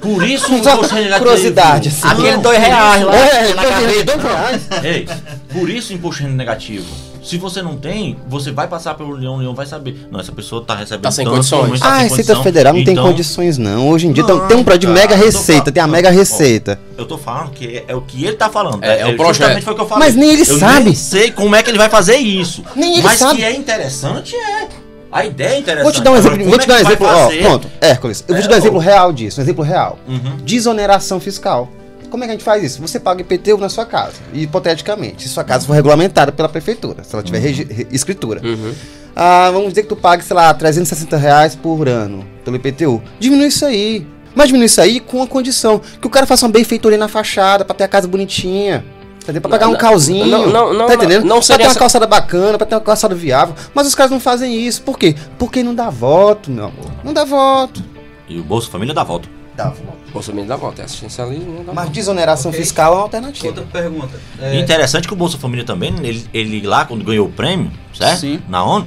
Por 0.00 0.22
isso 0.24 0.50
o 0.52 0.56
imposto 0.58 0.94
de 0.94 1.02
renda 1.02 1.18
curiosidade, 1.18 1.88
assim. 1.88 2.00
Aquele 2.06 2.32
Não, 2.32 2.42
dois 2.42 2.58
reais 2.58 3.04
lá. 3.04 3.14
É, 3.16 3.32
na 3.32 3.50
imposto 3.50 3.56
de 3.60 3.68
carteira. 3.68 3.92
renda, 3.92 4.04
dois 4.16 4.22
reais. 4.24 4.62
Ei, 4.84 5.08
por 5.52 5.70
isso 5.70 5.92
o 5.92 5.96
imposto 5.96 6.16
de 6.20 6.24
renda 6.26 6.36
negativo. 6.36 6.86
Se 7.22 7.38
você 7.38 7.62
não 7.62 7.76
tem, 7.76 8.16
você 8.28 8.50
vai 8.50 8.66
passar 8.66 8.94
pela 8.94 9.08
União, 9.10 9.34
a 9.34 9.36
União 9.36 9.54
vai 9.54 9.64
saber. 9.64 10.08
Não, 10.10 10.18
essa 10.18 10.32
pessoa 10.32 10.64
tá 10.64 10.74
recebendo 10.74 11.02
Tá 11.02 11.12
sem 11.12 11.24
tanto, 11.24 11.36
condições. 11.36 11.70
mas 11.70 11.78
tá 11.80 11.86
Ah, 11.86 11.92
a 11.92 11.94
sem 12.00 12.02
Receita 12.08 12.22
condição. 12.32 12.42
Federal 12.42 12.74
não 12.74 12.82
tem 12.84 12.92
Então, 12.94 13.04
condições, 13.04 13.58
não. 13.58 13.88
Hoje 13.90 14.08
em 14.08 14.12
dia 14.12 14.24
Não, 14.24 14.40
tem, 14.40 14.48
tem 14.48 14.56
um 14.56 14.64
projeto 14.64 14.80
de 14.80 14.86
cara, 14.88 14.98
mega 14.98 15.14
receita, 15.14 15.70
tem 15.70 15.80
a 15.80 15.86
mega 15.86 16.10
receita. 16.10 16.80
Eu 16.98 17.06
tô 17.06 17.16
falando 17.16 17.52
que 17.52 17.64
é, 17.76 17.84
é 17.86 17.94
o 17.94 18.00
que 18.00 18.24
ele 18.24 18.34
tá 18.36 18.50
falando. 18.50 18.82
É, 18.82 19.02
é 19.02 19.06
o 19.06 19.16
projeto. 19.16 19.62
foi 19.62 19.72
o 19.72 19.76
que 19.76 19.82
eu 19.82 19.86
falei. 19.86 20.08
Mas 20.08 20.16
nem 20.16 20.30
ele 20.30 20.42
eu 20.42 20.58
sabe. 20.58 20.86
Nem 20.86 20.94
sei 20.96 21.30
como 21.30 21.54
é 21.54 21.62
que 21.62 21.70
ele 21.70 21.78
vai 21.78 21.88
fazer 21.88 22.16
isso. 22.16 22.64
Nem 22.74 22.94
ele 22.94 23.02
Mas 23.02 23.20
sabe. 23.20 23.36
que 23.36 23.44
é 23.44 23.54
interessante, 23.54 24.34
é. 24.34 24.66
A 25.12 25.24
ideia 25.26 25.56
é 25.56 25.58
interessante. 25.58 25.82
Vou 25.84 25.92
te 25.92 26.00
dar 26.02 26.10
um 26.12 26.16
exemplo, 26.16 26.36
Agora, 26.40 26.50
vou 26.50 26.58
te 26.58 26.66
como 26.66 26.68
dar 26.68 26.74
um 26.74 26.78
é 26.78 26.80
exemplo, 26.80 27.06
ó, 27.06 27.48
pronto, 27.48 27.70
Hércules, 27.80 28.24
eu 28.26 28.34
vou 28.34 28.42
te 28.42 28.46
É, 28.46 28.48
dar 28.48 28.54
um 28.54 28.58
ó. 28.58 28.62
exemplo 28.62 28.78
real 28.78 29.12
disso, 29.12 29.40
um 29.40 29.44
exemplo 29.44 29.62
real. 29.64 29.98
Uhum. 30.08 30.36
Desoneração 30.44 31.20
fiscal. 31.20 31.68
Como 32.10 32.24
é 32.24 32.26
que 32.26 32.30
a 32.30 32.34
gente 32.34 32.44
faz 32.44 32.62
isso? 32.62 32.80
Você 32.82 32.98
paga 33.00 33.20
IPTU 33.22 33.56
na 33.58 33.68
sua 33.68 33.86
casa, 33.86 34.14
hipoteticamente, 34.34 35.22
se 35.22 35.28
sua 35.28 35.44
casa 35.44 35.66
for 35.66 35.72
regulamentada 35.72 36.30
pela 36.32 36.48
prefeitura, 36.48 37.02
se 37.04 37.14
ela 37.14 37.22
tiver 37.22 37.38
re- 37.38 37.86
escritura. 37.90 38.40
Uhum. 38.44 38.72
Ah, 39.16 39.50
vamos 39.52 39.68
dizer 39.70 39.82
que 39.82 39.88
tu 39.88 39.96
pague, 39.96 40.22
sei 40.24 40.34
lá, 40.36 40.52
360 40.54 41.16
reais 41.16 41.54
por 41.54 41.88
ano 41.88 42.24
pelo 42.44 42.56
IPTU. 42.56 43.02
Diminui 43.18 43.46
isso 43.48 43.64
aí. 43.64 44.06
Mas 44.34 44.46
diminui 44.46 44.66
isso 44.66 44.80
aí 44.80 44.98
com 45.00 45.22
a 45.22 45.26
condição 45.26 45.78
que 46.00 46.06
o 46.06 46.10
cara 46.10 46.24
faça 46.26 46.46
uma 46.46 46.52
benfeitoria 46.52 46.96
na 46.96 47.08
fachada 47.08 47.64
pra 47.66 47.74
ter 47.74 47.84
a 47.84 47.88
casa 47.88 48.08
bonitinha. 48.08 48.82
Entendeu? 49.22 49.40
Pra 49.42 49.50
pagar 49.50 49.68
um 49.68 49.72
Não, 49.72 49.78
calzinho. 49.78 50.26
não, 50.26 50.46
não, 50.48 50.72
não, 50.74 50.86
tá 50.86 50.94
entendendo? 50.94 51.24
não 51.24 51.36
pra 51.36 51.42
seria 51.42 51.58
ter 51.58 51.64
uma 51.64 51.70
essa- 51.70 51.78
calçada 51.78 52.06
bacana, 52.06 52.58
pra 52.58 52.66
ter 52.66 52.74
uma 52.74 52.80
calçada 52.80 53.14
viável. 53.14 53.54
Mas 53.74 53.86
os 53.86 53.94
caras 53.94 54.10
não 54.10 54.18
fazem 54.20 54.54
isso. 54.66 54.82
Por 54.82 54.98
quê? 54.98 55.14
Porque 55.38 55.62
não 55.62 55.74
dá 55.74 55.88
voto, 55.90 56.50
meu 56.50 56.64
amor. 56.66 56.90
Não 57.04 57.12
dá 57.12 57.24
voto. 57.24 57.82
E 58.28 58.38
o 58.38 58.42
Bolsa 58.42 58.68
Família 58.70 58.94
dá 58.94 59.04
volta. 59.04 59.28
Dá 59.54 59.68
voto. 59.68 59.92
Bolsa 60.12 60.28
Família 60.30 60.48
dá 60.48 60.56
volta, 60.56 60.82
é 60.82 60.84
assistencialismo, 60.86 61.46
não 61.52 61.58
dá 61.64 61.72
Mas 61.72 61.84
volta. 61.84 61.90
desoneração 61.90 62.50
Ok. 62.50 62.60
fiscal 62.60 62.92
é 62.92 62.96
uma 62.96 63.02
alternativa. 63.02 63.48
Outra 63.48 63.64
pergunta. 63.64 64.18
E 64.40 64.58
Interessante 64.60 65.06
que 65.06 65.12
o 65.14 65.16
Bolsa 65.16 65.38
Família 65.38 65.64
também, 65.64 65.94
ele, 66.02 66.26
ele 66.32 66.66
lá, 66.66 66.84
quando 66.84 67.04
ganhou 67.04 67.26
o 67.28 67.30
prêmio, 67.32 67.70
certo? 67.94 68.20
Sim. 68.20 68.40
Na 68.48 68.64
ONU, 68.64 68.86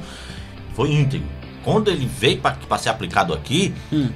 foi 0.75 0.91
íntegro. 0.91 1.27
Quando 1.63 1.89
ele 1.89 2.05
veio 2.05 2.39
para 2.39 2.77
ser 2.77 2.89
aplicado 2.89 3.33
aqui, 3.33 3.73
Hum. 3.91 4.09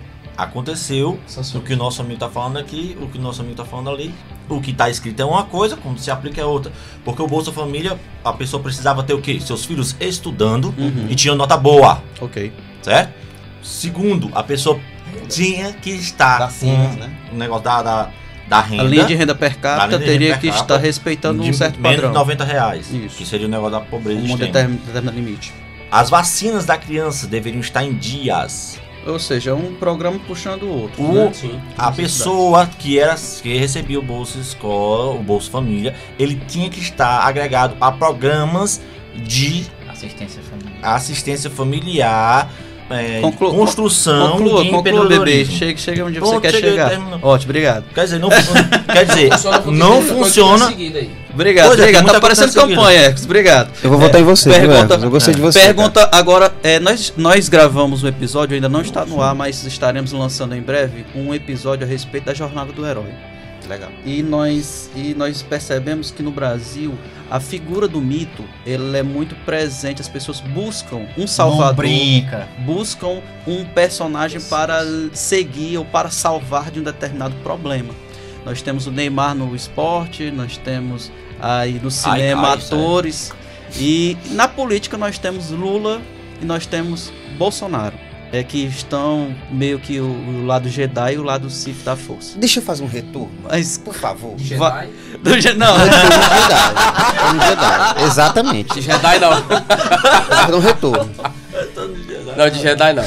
Aconteceu 0.43 1.19
o 1.55 1.59
que 1.61 1.73
o 1.73 1.77
nosso 1.77 2.01
amigo 2.01 2.19
tá 2.19 2.29
falando 2.29 2.57
aqui, 2.57 2.97
o 3.01 3.07
que 3.07 3.17
o 3.17 3.21
nosso 3.21 3.41
amigo 3.41 3.55
tá 3.55 3.65
falando 3.65 3.89
ali. 3.89 4.13
O 4.47 4.59
que 4.59 4.73
tá 4.73 4.89
escrito 4.89 5.21
é 5.21 5.25
uma 5.25 5.43
coisa, 5.43 5.77
quando 5.77 5.99
se 5.99 6.09
aplica 6.09 6.41
é 6.41 6.45
outra. 6.45 6.71
Porque 7.05 7.21
o 7.21 7.27
Bolsa 7.27 7.51
Família, 7.51 7.99
a 8.23 8.33
pessoa 8.33 8.61
precisava 8.63 9.03
ter 9.03 9.13
o 9.13 9.21
quê? 9.21 9.39
Seus 9.39 9.63
filhos 9.65 9.95
estudando 9.99 10.73
Uhum. 10.77 11.07
e 11.09 11.13
tinham 11.15 11.35
nota 11.35 11.55
boa, 11.55 12.01
Ok. 12.19 12.51
certo? 12.81 13.13
Segundo, 13.61 14.31
a 14.33 14.41
pessoa 14.41 14.79
tinha 15.27 15.71
que 15.73 15.91
estar 15.91 16.39
Vacinas, 16.39 16.95
com 16.95 16.99
né? 17.01 17.11
o 17.31 17.35
negócio 17.35 17.63
da, 17.63 17.81
da, 17.83 18.09
da 18.47 18.61
renda. 18.61 18.83
A 18.83 18.85
linha 18.87 19.05
de 19.05 19.13
renda 19.15 19.35
per 19.35 19.51
da 19.57 19.77
capita 19.77 19.99
teria 19.99 20.29
renda 20.29 20.39
que 20.39 20.49
per 20.49 20.59
estar 20.59 20.77
respeitando 20.77 21.43
um 21.43 21.53
certo 21.53 21.79
menos 21.79 21.95
padrão. 21.97 22.11
de 22.11 22.17
90 22.17 22.43
reais. 22.43 22.91
Isso. 22.93 23.17
Que 23.17 23.25
seria 23.25 23.45
o 23.45 23.49
negócio 23.49 23.71
da 23.73 23.81
pobreza 23.81 24.19
Um 24.21 24.25
extrema. 24.25 24.51
determinado 24.77 25.11
limite. 25.15 25.53
As 25.91 26.09
vacinas 26.09 26.65
da 26.65 26.77
criança 26.77 27.27
deveriam 27.27 27.59
estar 27.61 27.83
em 27.83 27.93
dias. 27.93 28.79
Ou 29.11 29.19
seja, 29.19 29.53
um 29.55 29.73
programa 29.75 30.19
puxando 30.27 30.63
o 30.63 30.81
outro. 30.81 31.03
O- 31.03 31.13
né? 31.13 31.33
Sim. 31.33 31.59
A 31.77 31.91
pessoa 31.91 32.65
que 32.67 32.99
era 32.99 33.15
que 33.41 33.57
recebia 33.57 33.99
o 33.99 34.01
Bolsa 34.01 34.37
Escola, 34.39 35.11
o 35.15 35.23
Bolsa 35.23 35.49
Família, 35.51 35.95
ele 36.17 36.35
tinha 36.47 36.69
que 36.69 36.79
estar 36.79 37.21
agregado 37.27 37.75
a 37.81 37.91
programas 37.91 38.81
de 39.15 39.65
Assistência 39.89 40.41
familiar. 40.43 40.95
assistência 40.95 41.49
familiar, 41.49 42.51
é, 42.89 43.21
Conclu- 43.21 43.53
construção 43.53 44.31
Conclua, 44.31 44.63
de 44.63 44.69
conclua, 44.71 45.05
bebê. 45.07 45.45
Chega, 45.45 45.77
chega 45.77 46.05
onde 46.05 46.19
Pronto, 46.19 46.35
você 46.35 46.41
quer 46.41 46.51
cheguei, 46.53 46.69
chegar. 46.71 46.89
terminou. 46.89 47.19
Ótimo, 47.21 47.49
obrigado. 47.51 47.83
Quer 47.93 48.03
dizer, 48.05 48.19
não, 48.19 48.29
quer 48.29 49.05
dizer, 49.05 49.29
Funciona 49.37 49.71
não 49.71 50.01
funciona. 50.01 50.73
Obrigado, 51.33 51.67
Pois 51.67 51.79
é, 51.79 51.83
obrigado. 51.83 52.05
tem 52.05 52.13
Tá 52.13 52.19
parecendo 52.19 52.53
campanha, 52.53 52.99
Ecos. 53.01 53.23
Obrigado. 53.25 53.71
Eu 53.83 53.89
vou 53.89 53.99
votar 53.99 54.19
em 54.19 54.23
você, 54.23 54.49
pergunta-? 54.49 54.95
Eu 54.95 55.09
gostei 55.11 55.33
de 55.35 55.41
você. 55.41 55.59
Pergunta 55.59 56.09
agora, 56.11 56.51
é, 56.63 56.79
nós, 56.79 57.13
nós 57.15 57.47
gravamos 57.47 58.03
um 58.03 58.07
episódio, 58.07 58.55
ainda 58.55 58.67
não 58.67 58.81
está 58.81 59.05
no 59.05 59.21
ar, 59.21 59.35
mas 59.35 59.63
estaremos 59.65 60.11
lançando 60.11 60.55
em 60.55 60.61
breve 60.61 61.05
um 61.15 61.33
episódio 61.33 61.85
a 61.85 61.89
respeito 61.89 62.25
da 62.25 62.33
jornada 62.33 62.71
do 62.73 62.85
herói. 62.85 63.11
Legal. 63.69 63.91
E 64.03 64.23
nós, 64.23 64.89
e 64.95 65.13
nós 65.13 65.43
percebemos 65.43 66.09
que 66.09 66.23
no 66.23 66.31
Brasil 66.31 66.97
a 67.29 67.39
figura 67.39 67.87
do 67.87 68.01
mito 68.01 68.43
ele 68.65 68.97
é 68.97 69.03
muito 69.03 69.35
presente. 69.45 70.01
As 70.01 70.09
pessoas 70.09 70.41
buscam 70.41 71.07
um 71.15 71.27
salvador, 71.27 71.85
buscam 72.65 73.21
um 73.45 73.63
personagem 73.65 74.41
para 74.41 74.83
seguir 75.13 75.77
ou 75.77 75.85
para 75.85 76.09
salvar 76.09 76.71
de 76.71 76.79
um 76.79 76.83
determinado 76.83 77.35
problema. 77.43 77.93
Nós 78.43 78.63
temos 78.63 78.87
o 78.87 78.91
Neymar 78.91 79.35
no 79.35 79.55
esporte, 79.55 80.31
nós 80.31 80.57
temos 80.57 81.11
aí 81.39 81.79
no 81.79 81.91
cinema 81.91 82.41
cara, 82.41 82.57
isso 82.57 82.73
aí. 82.73 82.81
atores 82.81 83.33
e 83.77 84.17
na 84.31 84.47
política 84.47 84.97
nós 84.97 85.19
temos 85.19 85.51
Lula 85.51 86.01
e 86.41 86.45
nós 86.45 86.65
temos 86.65 87.13
Bolsonaro. 87.37 88.08
É 88.31 88.43
que 88.43 88.63
estão 88.65 89.35
meio 89.51 89.79
que 89.79 89.99
o, 89.99 90.05
o 90.05 90.45
lado 90.45 90.69
Jedi 90.69 91.13
e 91.13 91.17
o 91.17 91.23
lado 91.23 91.49
Sith 91.49 91.83
da 91.83 91.95
força. 91.95 92.37
Deixa 92.37 92.59
eu 92.59 92.63
fazer 92.63 92.83
um 92.83 92.87
retorno, 92.87 93.31
Mas 93.49 93.77
por 93.77 93.95
favor. 93.95 94.35
De 94.35 94.55
Va- 94.55 94.81
Jedi? 94.81 94.91
do 95.23 95.41
Je- 95.41 95.53
não, 95.53 95.75
Jedi. 95.79 95.89
Jedi. 97.47 98.03
Exatamente. 98.05 98.73
De 98.75 98.81
Jedi 98.81 99.19
não. 99.19 99.31
Fazer 100.27 100.53
um 100.55 100.59
retorno. 100.59 101.09
Não, 102.37 102.49
de 102.49 102.61
Jedi 102.61 102.93
não. 102.93 103.03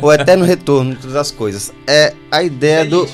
O 0.00 0.12
eterno 0.12 0.44
retorno 0.44 0.94
de 0.94 1.00
todas 1.02 1.16
as 1.16 1.30
coisas. 1.30 1.72
É 1.86 2.14
a 2.30 2.42
ideia 2.42 2.84
do. 2.84 3.06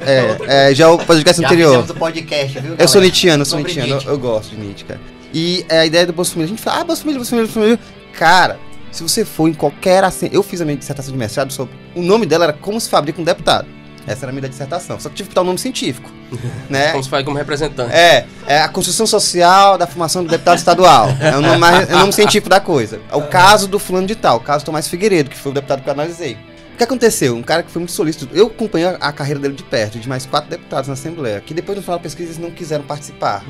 É, 0.00 0.68
é 0.70 0.74
já 0.74 0.90
o 0.90 0.98
podcast 0.98 1.40
Já 1.40 1.46
anterior. 1.48 1.84
o 1.88 1.94
podcast, 1.94 2.58
viu? 2.58 2.74
Eu 2.78 2.88
sou? 2.88 3.00
Nietzscheano, 3.00 3.42
eu 3.42 3.46
sou 3.46 3.58
Nietzscheano, 3.58 3.88
eu, 3.88 3.94
Nietzsche. 3.96 4.08
eu 4.10 4.18
gosto 4.18 4.50
de 4.50 4.56
Nietzsche, 4.56 4.84
cara. 4.84 5.00
E 5.34 5.64
é 5.68 5.80
a 5.80 5.86
ideia 5.86 6.06
do 6.06 6.12
Família. 6.24 6.44
A 6.44 6.48
gente 6.48 6.62
fala, 6.62 6.86
ah, 6.90 6.96
Família, 6.96 7.18
Bolsa 7.18 7.46
Família. 7.46 7.78
Cara, 8.14 8.58
se 8.92 9.02
você 9.02 9.24
for 9.24 9.48
em 9.48 9.54
qualquer. 9.54 10.04
Assim, 10.04 10.28
eu 10.32 10.42
fiz 10.42 10.60
a 10.60 10.64
minha 10.64 10.76
dissertação 10.76 11.10
de 11.12 11.18
mestrado 11.18 11.52
sobre. 11.52 11.74
O 11.96 12.00
nome 12.02 12.24
dela 12.26 12.44
era 12.44 12.52
Como 12.52 12.80
se 12.80 12.88
fabrica 12.88 13.20
um 13.20 13.24
deputado. 13.24 13.66
Essa 14.06 14.24
era 14.24 14.32
a 14.32 14.34
minha 14.34 14.48
dissertação. 14.48 14.98
Só 15.00 15.08
que 15.08 15.14
tive 15.14 15.28
que 15.28 15.34
dar 15.34 15.42
um 15.42 15.44
nome 15.44 15.58
científico. 15.58 16.10
né? 16.68 16.90
Como 16.92 17.02
se 17.04 17.08
faz 17.10 17.24
como 17.24 17.36
representante. 17.36 17.92
É, 17.94 18.26
é 18.46 18.60
a 18.60 18.68
construção 18.68 19.06
social 19.06 19.78
da 19.78 19.86
formação 19.86 20.24
do 20.24 20.30
deputado 20.30 20.58
estadual. 20.58 21.08
É 21.20 21.36
o 21.36 21.40
nome, 21.40 21.58
mais- 21.58 21.88
é 21.88 21.94
o 21.94 21.98
nome 21.98 22.12
científico 22.12 22.48
da 22.48 22.58
coisa. 22.60 23.00
É 23.10 23.16
o 23.16 23.22
caso 23.28 23.68
do 23.68 23.78
fulano 23.78 24.06
de 24.06 24.14
tal, 24.16 24.38
o 24.38 24.40
caso 24.40 24.64
do 24.64 24.66
Tomás 24.66 24.88
Figueiredo, 24.88 25.30
que 25.30 25.36
foi 25.38 25.52
o 25.52 25.54
deputado 25.54 25.82
que 25.82 25.88
eu 25.88 25.92
analisei. 25.92 26.36
O 26.74 26.76
que 26.78 26.82
aconteceu? 26.84 27.36
Um 27.36 27.42
cara 27.42 27.62
que 27.62 27.70
foi 27.70 27.78
muito 27.80 27.92
solícito. 27.92 28.28
Eu 28.32 28.46
acompanhei 28.48 28.88
a- 28.88 28.96
a 29.00 29.12
carreira 29.12 29.38
dele 29.38 29.54
de 29.54 29.62
perto, 29.62 30.00
de 30.00 30.08
mais 30.08 30.26
quatro 30.26 30.50
deputados 30.50 30.88
na 30.88 30.94
Assembleia, 30.94 31.40
que 31.40 31.54
depois 31.54 31.76
no 31.76 31.82
final 31.82 31.98
da 31.98 32.02
pesquisa 32.02 32.30
eles 32.30 32.38
não 32.38 32.50
quiseram 32.50 32.82
participar. 32.84 33.44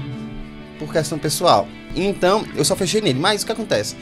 Por 0.79 0.93
questão 0.93 1.19
pessoal. 1.19 1.67
Então, 1.97 2.45
eu 2.57 2.65
só 2.65 2.75
fechei 2.77 3.01
nele. 3.01 3.19
Mas 3.19 3.43
o 3.43 3.47
que 3.47 3.53
acontece? 3.53 3.95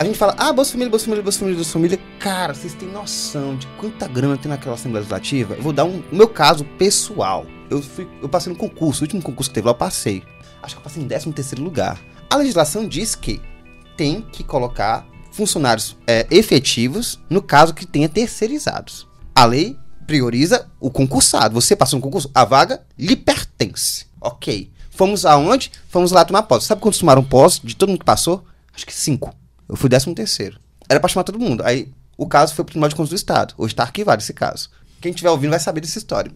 A 0.00 0.04
gente 0.04 0.16
fala, 0.16 0.32
ah, 0.38 0.52
Bolsa 0.52 0.70
Família, 0.70 0.90
Bolsa 0.90 1.06
Família, 1.06 1.24
Bolsa 1.24 1.38
Família, 1.40 1.56
Bolsa 1.56 1.72
Família. 1.72 1.98
Cara, 2.20 2.54
vocês 2.54 2.72
têm 2.72 2.88
noção 2.88 3.56
de 3.56 3.66
quanta 3.78 4.06
grana 4.06 4.36
tem 4.36 4.48
naquela 4.48 4.76
Assembleia 4.76 5.00
Legislativa? 5.00 5.54
Eu 5.54 5.62
vou 5.62 5.72
dar 5.72 5.84
um, 5.84 6.00
o 6.12 6.14
meu 6.14 6.28
caso 6.28 6.64
pessoal. 6.64 7.44
Eu, 7.68 7.82
fui, 7.82 8.08
eu 8.22 8.28
passei 8.28 8.52
no 8.52 8.56
concurso, 8.56 9.02
o 9.02 9.04
último 9.04 9.20
concurso 9.20 9.50
que 9.50 9.54
teve 9.54 9.66
lá, 9.66 9.72
eu 9.72 9.76
passei. 9.76 10.22
Acho 10.62 10.76
que 10.76 10.78
eu 10.78 10.84
passei 10.84 11.02
em 11.02 11.08
13 11.08 11.32
terceiro 11.32 11.64
lugar. 11.64 12.00
A 12.30 12.36
legislação 12.36 12.86
diz 12.86 13.16
que 13.16 13.40
tem 13.96 14.22
que 14.22 14.44
colocar 14.44 15.04
funcionários 15.32 15.96
é, 16.06 16.28
efetivos 16.30 17.18
no 17.28 17.42
caso 17.42 17.74
que 17.74 17.84
tenha 17.84 18.08
terceirizados. 18.08 19.04
A 19.34 19.46
lei 19.46 19.76
prioriza 20.06 20.68
o 20.78 20.92
concursado. 20.92 21.54
Você 21.54 21.74
passou 21.74 21.98
no 21.98 22.02
concurso, 22.04 22.30
a 22.32 22.44
vaga 22.44 22.84
lhe 22.96 23.16
pertence. 23.16 24.06
Ok. 24.20 24.70
Fomos 24.90 25.26
aonde? 25.26 25.72
Fomos 25.88 26.12
lá 26.12 26.24
tomar 26.24 26.42
posse. 26.42 26.68
Sabe 26.68 26.80
quantos 26.80 27.00
tomaram 27.00 27.24
posse 27.24 27.66
de 27.66 27.74
todo 27.74 27.88
mundo 27.88 27.98
que 27.98 28.04
passou? 28.04 28.44
Acho 28.72 28.86
que 28.86 28.94
cinco. 28.94 29.34
Eu 29.68 29.76
fui 29.76 29.88
décimo 29.88 30.14
terceiro. 30.14 30.58
Era 30.88 30.98
pra 30.98 31.08
chamar 31.08 31.24
todo 31.24 31.38
mundo. 31.38 31.62
Aí 31.64 31.92
o 32.16 32.26
caso 32.26 32.54
foi 32.54 32.64
pro 32.64 32.72
Tribunal 32.72 32.88
de 32.88 32.94
Contas 32.94 33.10
do 33.10 33.16
Estado. 33.16 33.54
Hoje 33.58 33.74
tá 33.74 33.82
arquivado 33.82 34.22
esse 34.22 34.32
caso. 34.32 34.70
Quem 35.00 35.10
estiver 35.10 35.30
ouvindo 35.30 35.50
vai 35.50 35.60
saber 35.60 35.80
dessa 35.80 35.98
história. 35.98 36.32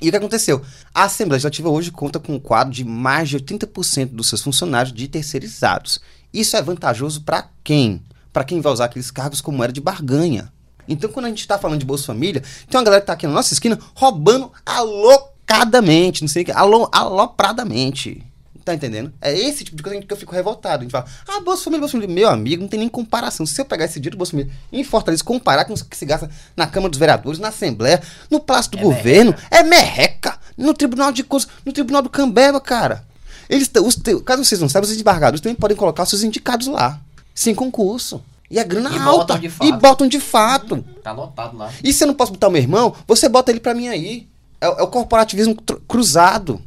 E 0.00 0.08
o 0.08 0.10
que 0.10 0.16
aconteceu? 0.16 0.62
A 0.94 1.04
Assembleia 1.04 1.36
Legislativa 1.36 1.68
hoje 1.68 1.90
conta 1.90 2.18
com 2.18 2.34
um 2.34 2.38
quadro 2.38 2.72
de 2.72 2.84
mais 2.84 3.28
de 3.28 3.38
80% 3.38 4.10
dos 4.10 4.28
seus 4.28 4.42
funcionários 4.42 4.94
de 4.94 5.08
terceirizados. 5.08 6.00
Isso 6.32 6.56
é 6.56 6.62
vantajoso 6.62 7.22
para 7.22 7.50
quem? 7.64 8.02
Para 8.32 8.44
quem 8.44 8.60
vai 8.60 8.72
usar 8.72 8.86
aqueles 8.86 9.10
cargos 9.10 9.40
como 9.40 9.62
era 9.62 9.72
de 9.72 9.80
barganha. 9.80 10.52
Então, 10.88 11.10
quando 11.10 11.26
a 11.26 11.28
gente 11.28 11.40
está 11.40 11.58
falando 11.58 11.80
de 11.80 11.86
Bolsa 11.86 12.06
Família, 12.06 12.42
tem 12.68 12.78
uma 12.78 12.84
galera 12.84 13.00
que 13.02 13.06
tá 13.06 13.12
aqui 13.12 13.26
na 13.26 13.32
nossa 13.32 13.52
esquina 13.52 13.78
roubando 13.94 14.50
alocadamente, 14.64 16.22
não 16.22 16.28
sei 16.28 16.42
o 16.42 16.46
que, 16.46 16.52
alo, 16.52 16.88
alopradamente. 16.92 18.24
Tá 18.68 18.74
entendendo? 18.74 19.10
É 19.18 19.32
esse 19.34 19.64
tipo 19.64 19.78
de 19.78 19.82
coisa 19.82 19.98
que 19.98 20.12
eu 20.12 20.16
fico 20.18 20.34
revoltado. 20.34 20.80
A 20.80 20.82
gente 20.82 20.90
fala, 20.92 21.06
ah, 21.26 21.40
Bolsa 21.40 21.64
Família, 21.64 21.80
Bolsa 21.80 21.92
Família. 21.92 22.14
Meu 22.14 22.28
amigo, 22.28 22.60
não 22.60 22.68
tem 22.68 22.78
nem 22.80 22.88
comparação. 22.88 23.46
Se 23.46 23.58
eu 23.58 23.64
pegar 23.64 23.86
esse 23.86 23.94
dinheiro 23.98 24.14
do 24.14 24.18
Bolsa 24.18 24.32
Família 24.32 24.52
em 24.70 24.84
Fortaleza, 24.84 25.24
comparar 25.24 25.64
com 25.64 25.72
o 25.72 25.84
que 25.86 25.96
se 25.96 26.04
gasta 26.04 26.28
na 26.54 26.66
Câmara 26.66 26.90
dos 26.90 26.98
Vereadores, 26.98 27.38
na 27.38 27.48
Assembleia, 27.48 28.02
no 28.30 28.38
Palácio 28.40 28.72
do 28.72 28.78
É 28.78 28.82
Governo, 28.82 29.34
é 29.50 29.62
merreca. 29.62 30.38
No 30.54 30.74
Tribunal 30.74 31.12
de 31.12 31.22
Contas, 31.24 31.48
no 31.64 31.72
Tribunal 31.72 32.02
do 32.02 32.10
Cambeba, 32.10 32.60
cara. 32.60 33.04
Eles, 33.48 33.70
os, 33.82 33.96
caso 34.22 34.44
vocês 34.44 34.60
não 34.60 34.68
saibam, 34.68 34.84
os 34.86 34.90
desembargadores 34.90 35.40
também 35.40 35.56
podem 35.56 35.74
colocar 35.74 36.02
os 36.02 36.10
seus 36.10 36.22
indicados 36.22 36.66
lá, 36.66 37.00
sem 37.34 37.54
concurso. 37.54 38.22
E 38.50 38.58
a 38.58 38.64
grana 38.64 38.90
E 38.90 38.98
alta. 38.98 39.10
botam 39.34 39.38
de 39.38 39.48
fato. 39.48 39.66
E 39.66 39.72
botam 39.72 40.06
de 40.08 40.20
fato. 40.20 40.84
Tá 41.02 41.12
lotado 41.12 41.56
lá. 41.56 41.70
E 41.82 41.90
se 41.90 42.04
eu 42.04 42.08
não 42.08 42.14
posso 42.14 42.32
botar 42.32 42.48
o 42.48 42.50
meu 42.50 42.60
irmão, 42.60 42.94
você 43.06 43.30
bota 43.30 43.50
ele 43.50 43.60
pra 43.60 43.72
mim 43.72 43.88
aí. 43.88 44.26
É, 44.60 44.68
o- 44.68 44.78
é 44.80 44.82
o 44.82 44.88
corporativismo 44.88 45.56
cruzado. 45.86 46.60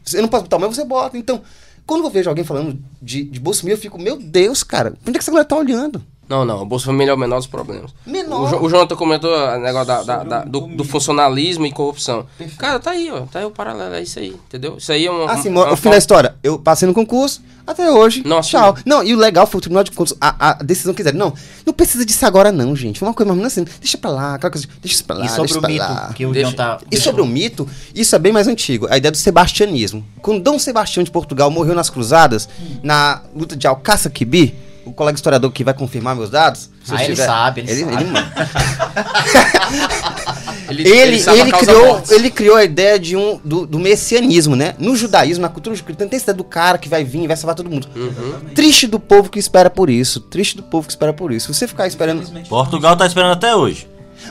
eu 0.13 0.21
não 0.21 0.29
posso 0.29 0.43
botar 0.43 0.59
meu, 0.59 0.71
você 0.71 0.83
bota. 0.85 1.17
Então, 1.17 1.41
quando 1.85 2.03
eu 2.03 2.09
vejo 2.09 2.29
alguém 2.29 2.43
falando 2.43 2.81
de, 3.01 3.23
de 3.23 3.39
Família, 3.39 3.75
eu 3.75 3.81
fico, 3.81 3.99
meu 3.99 4.17
Deus, 4.17 4.63
cara, 4.63 4.93
onde 5.01 5.09
é 5.09 5.13
que 5.13 5.19
essa 5.19 5.31
galera 5.31 5.47
tá 5.47 5.55
olhando? 5.55 6.03
Não, 6.31 6.45
não. 6.45 6.61
O 6.61 6.65
Bolsa 6.65 6.85
Família 6.85 7.11
é 7.11 7.13
o 7.13 7.17
menor 7.17 7.37
dos 7.37 7.47
problemas. 7.47 7.91
Menor. 8.05 8.43
O, 8.43 8.47
Jo- 8.47 8.65
o 8.65 8.69
Jonathan 8.69 8.95
comentou 8.95 9.29
o 9.29 9.59
negócio 9.59 9.87
da, 9.87 10.01
da- 10.03 10.23
da- 10.23 10.43
do, 10.45 10.61
do 10.61 10.83
funcionalismo 10.85 11.65
e 11.65 11.71
corrupção. 11.71 12.25
Cara, 12.57 12.79
tá 12.79 12.91
aí, 12.91 13.11
ó. 13.11 13.21
Tá 13.21 13.39
aí 13.39 13.45
o 13.45 13.51
paralelo, 13.51 13.93
é 13.95 14.01
isso 14.01 14.17
aí, 14.17 14.29
entendeu? 14.29 14.77
Isso 14.77 14.91
aí 14.91 15.05
é 15.05 15.11
um. 15.11 15.27
Assim, 15.27 15.49
um, 15.49 15.53
mo- 15.53 15.65
o 15.71 15.75
fim 15.75 15.89
da 15.89 15.97
história, 15.97 16.35
eu 16.41 16.57
passei 16.57 16.87
no 16.87 16.93
concurso, 16.93 17.41
até 17.67 17.91
hoje, 17.91 18.23
Nossa. 18.25 18.49
tchau. 18.49 18.77
Não, 18.85 19.03
e 19.03 19.13
o 19.13 19.17
legal 19.17 19.45
foi 19.45 19.57
o 19.57 19.61
Tribunal 19.61 19.83
de 19.83 19.91
Contas, 19.91 20.15
a, 20.21 20.51
a 20.51 20.53
decisão 20.63 20.93
que 20.93 21.03
quiser. 21.03 21.13
Não, 21.13 21.33
não 21.65 21.73
precisa 21.73 22.05
disso 22.05 22.25
agora 22.25 22.51
não, 22.51 22.73
gente. 22.75 22.97
Foi 22.99 23.07
uma 23.07 23.13
coisa 23.13 23.33
mais 23.33 23.47
assim, 23.47 23.65
deixa 23.81 23.97
pra 23.97 24.09
lá, 24.09 24.35
aquela 24.35 24.51
coisa, 24.51 24.67
deixa 24.81 24.95
isso 24.95 25.05
pra 25.05 25.17
lá, 25.17 25.25
E 25.25 25.29
sobre 25.29 25.41
deixa 25.47 25.57
o 25.57 25.61
pra 25.61 25.69
mito 25.69 25.83
lá. 25.83 26.13
que 26.15 26.25
o 26.25 26.31
Deixa- 26.31 26.53
tá. 26.53 26.79
E 26.89 26.97
sobre 26.97 27.21
o 27.21 27.25
mito, 27.25 27.67
isso 27.93 28.15
é 28.15 28.19
bem 28.19 28.31
mais 28.31 28.47
antigo. 28.47 28.87
A 28.89 28.97
ideia 28.97 29.11
do 29.11 29.17
sebastianismo. 29.17 30.05
Quando 30.21 30.41
Dom 30.41 30.57
Sebastião 30.57 31.03
de 31.03 31.11
Portugal 31.11 31.51
morreu 31.51 31.75
nas 31.75 31.89
cruzadas, 31.89 32.47
na 32.81 33.21
luta 33.35 33.55
de 33.55 33.67
Alcácer 33.67 34.11
Quibir, 34.11 34.53
o 34.85 34.91
colega 34.93 35.15
historiador 35.15 35.51
que 35.51 35.63
vai 35.63 35.73
confirmar 35.73 36.15
meus 36.15 36.29
dados. 36.29 36.69
Ah, 36.89 36.95
ele 36.95 37.13
estiver- 37.13 37.25
sabe, 37.25 37.61
ele 37.61 37.71
ele, 37.71 37.79
sabe. 37.81 37.95
ele 38.03 38.05
manda. 38.11 38.31
Ele, 40.69 40.87
Ele, 40.87 41.17
ele 41.29 41.51
criou, 41.51 42.01
ele 42.11 42.31
criou 42.31 42.55
a 42.55 42.63
ideia 42.63 42.97
de 42.97 43.17
um, 43.17 43.39
do, 43.43 43.67
do 43.67 43.77
messianismo, 43.77 44.55
né? 44.55 44.73
No 44.79 44.95
judaísmo, 44.95 45.41
na 45.41 45.49
cultura 45.49 45.75
cristã, 45.75 46.07
tem 46.07 46.15
essa 46.15 46.25
ideia 46.31 46.37
do 46.37 46.45
cara 46.45 46.77
que 46.77 46.87
vai 46.87 47.03
vir 47.03 47.23
e 47.23 47.27
vai 47.27 47.35
salvar 47.35 47.55
todo 47.55 47.69
mundo. 47.69 47.87
Uhum. 47.93 48.53
Triste 48.55 48.87
do 48.87 48.97
povo 48.97 49.29
que 49.29 49.37
espera 49.37 49.69
por 49.69 49.89
isso. 49.89 50.21
Triste 50.21 50.55
do 50.55 50.63
povo 50.63 50.87
que 50.87 50.93
espera 50.93 51.11
por 51.11 51.31
isso. 51.33 51.53
Você 51.53 51.67
ficar 51.67 51.87
esperando. 51.87 52.23
Portugal 52.47 52.95
tá 52.95 53.05
esperando 53.05 53.31
até 53.33 53.53
hoje. 53.53 53.85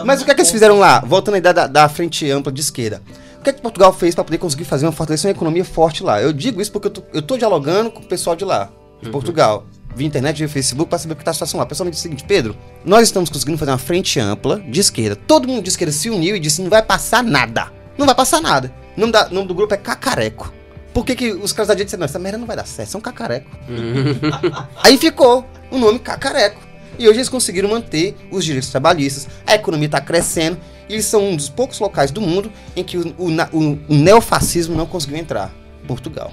Mas 0.05 0.23
o 0.23 0.25
que 0.25 0.31
é 0.31 0.35
que 0.35 0.41
eles 0.41 0.51
fizeram 0.51 0.79
lá? 0.79 1.01
Voltando 1.01 1.35
à 1.35 1.39
ideia 1.39 1.53
da, 1.53 1.67
da 1.67 1.89
frente 1.91 2.31
ampla 2.31 2.51
de 2.51 2.61
esquerda. 2.63 3.03
O 3.39 3.43
que 3.43 3.51
é 3.51 3.53
que 3.53 3.61
Portugal 3.61 3.93
fez 3.93 4.15
para 4.15 4.25
poder 4.25 4.39
conseguir 4.39 4.65
fazer 4.65 4.87
uma 4.87 4.93
fortalecer 4.93 5.29
uma 5.29 5.37
economia 5.37 5.65
forte 5.65 6.03
lá? 6.03 6.23
Eu 6.23 6.33
digo 6.33 6.61
isso 6.63 6.73
porque 6.73 6.87
eu 6.89 6.91
tô, 6.93 7.03
eu 7.13 7.21
tô 7.23 7.37
dialogando 7.37 7.91
com 7.91 8.01
o 8.01 8.07
pessoal 8.07 8.35
de 8.35 8.45
lá, 8.47 8.71
de 9.03 9.11
Portugal. 9.11 9.67
Via 9.95 10.07
internet, 10.07 10.39
via 10.39 10.49
Facebook 10.49 10.89
para 10.89 10.99
saber 10.99 11.15
o 11.15 11.17
que 11.17 11.25
tá 11.25 11.31
a 11.33 11.35
situação 11.35 11.59
lá. 11.59 11.65
O 11.65 11.67
pessoal 11.69 11.85
me 11.85 11.91
disse 11.91 12.03
o 12.03 12.05
seguinte, 12.05 12.25
Pedro, 12.27 12.57
nós 12.85 13.03
estamos 13.03 13.29
conseguindo 13.29 13.59
fazer 13.59 13.71
uma 13.73 13.79
frente 13.79 14.19
ampla 14.21 14.61
de 14.61 14.81
esquerda. 14.81 15.17
Todo 15.17 15.49
mundo 15.49 15.63
de 15.63 15.69
esquerda 15.69 15.93
se 15.93 16.09
uniu 16.09 16.37
e 16.37 16.41
disse, 16.41 16.63
não 16.63 16.71
vai 16.71 16.83
passar 16.83 17.23
nada. 17.23 17.71
Não 17.99 18.07
vai 18.07 18.15
passar 18.15 18.41
nada. 18.41 18.73
O 18.97 19.01
nome, 19.01 19.13
da- 19.13 19.29
nome 19.29 19.49
do 19.49 19.55
grupo 19.55 19.75
é 19.75 19.77
Cacareco. 19.77 20.53
Por 20.95 21.05
que, 21.05 21.15
que 21.15 21.33
os 21.33 21.53
caras 21.53 21.69
da 21.69 21.75
direita 21.75 21.87
disseram, 21.89 22.01
não, 22.01 22.05
essa 22.07 22.19
merda 22.19 22.39
não 22.39 22.47
vai 22.47 22.57
dar 22.57 22.67
certo, 22.67 22.89
são 22.91 23.01
cacareco. 23.01 23.49
Aí 24.83 24.97
ficou 24.99 25.45
o 25.71 25.79
nome 25.79 25.99
Cacareco. 25.99 26.61
E 26.99 27.09
hoje 27.09 27.19
eles 27.19 27.29
conseguiram 27.29 27.69
manter 27.71 28.17
os 28.31 28.45
direitos 28.45 28.69
trabalhistas, 28.71 29.29
a 29.47 29.55
economia 29.55 29.87
está 29.87 30.01
crescendo 30.01 30.59
eles 30.89 31.05
são 31.07 31.25
um 31.31 31.37
dos 31.37 31.49
poucos 31.49 31.79
locais 31.79 32.11
do 32.11 32.21
mundo 32.21 32.51
em 32.75 32.83
que 32.83 32.99
o, 32.99 33.15
o, 33.17 33.29
o- 33.29 33.79
o 33.89 33.95
neofascismo 33.95 34.75
não 34.77 34.87
conseguiu 34.87 35.17
entrar. 35.19 35.53
Portugal. 35.87 36.33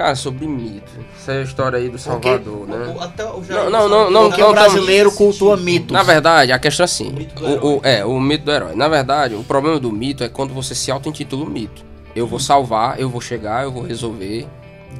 Cara, 0.00 0.14
sobre 0.14 0.46
mito. 0.46 0.90
Essa 1.14 1.32
é 1.32 1.38
a 1.40 1.42
história 1.42 1.78
aí 1.78 1.90
do 1.90 1.98
Salvador, 1.98 2.66
né? 2.66 2.94
O- 2.96 3.00
até 3.02 3.22
o 3.22 3.42
Não, 3.46 3.68
não, 3.68 3.86
não, 3.86 4.10
não, 4.10 4.28
Porque 4.28 4.42
o 4.42 4.46
não, 4.46 4.52
brasileiro 4.54 5.12
cultua 5.12 5.58
mitos. 5.58 5.92
Na 5.92 6.02
verdade, 6.02 6.52
a 6.52 6.58
questão 6.58 6.84
é 6.84 6.86
assim. 6.86 7.28
O, 7.62 7.66
o- 7.76 7.80
é, 7.82 8.02
o 8.02 8.18
mito 8.18 8.46
do 8.46 8.50
herói. 8.50 8.74
Na 8.74 8.88
verdade, 8.88 9.34
o 9.34 9.44
problema 9.44 9.78
do 9.78 9.92
mito 9.92 10.24
é 10.24 10.28
quando 10.30 10.54
você 10.54 10.74
se 10.74 10.90
auto-intitula 10.90 11.44
mito. 11.44 11.84
Eu 12.16 12.26
vou 12.26 12.38
salvar, 12.40 12.98
eu 12.98 13.10
vou 13.10 13.20
chegar, 13.20 13.64
eu 13.64 13.70
vou 13.70 13.82
resolver. 13.82 14.48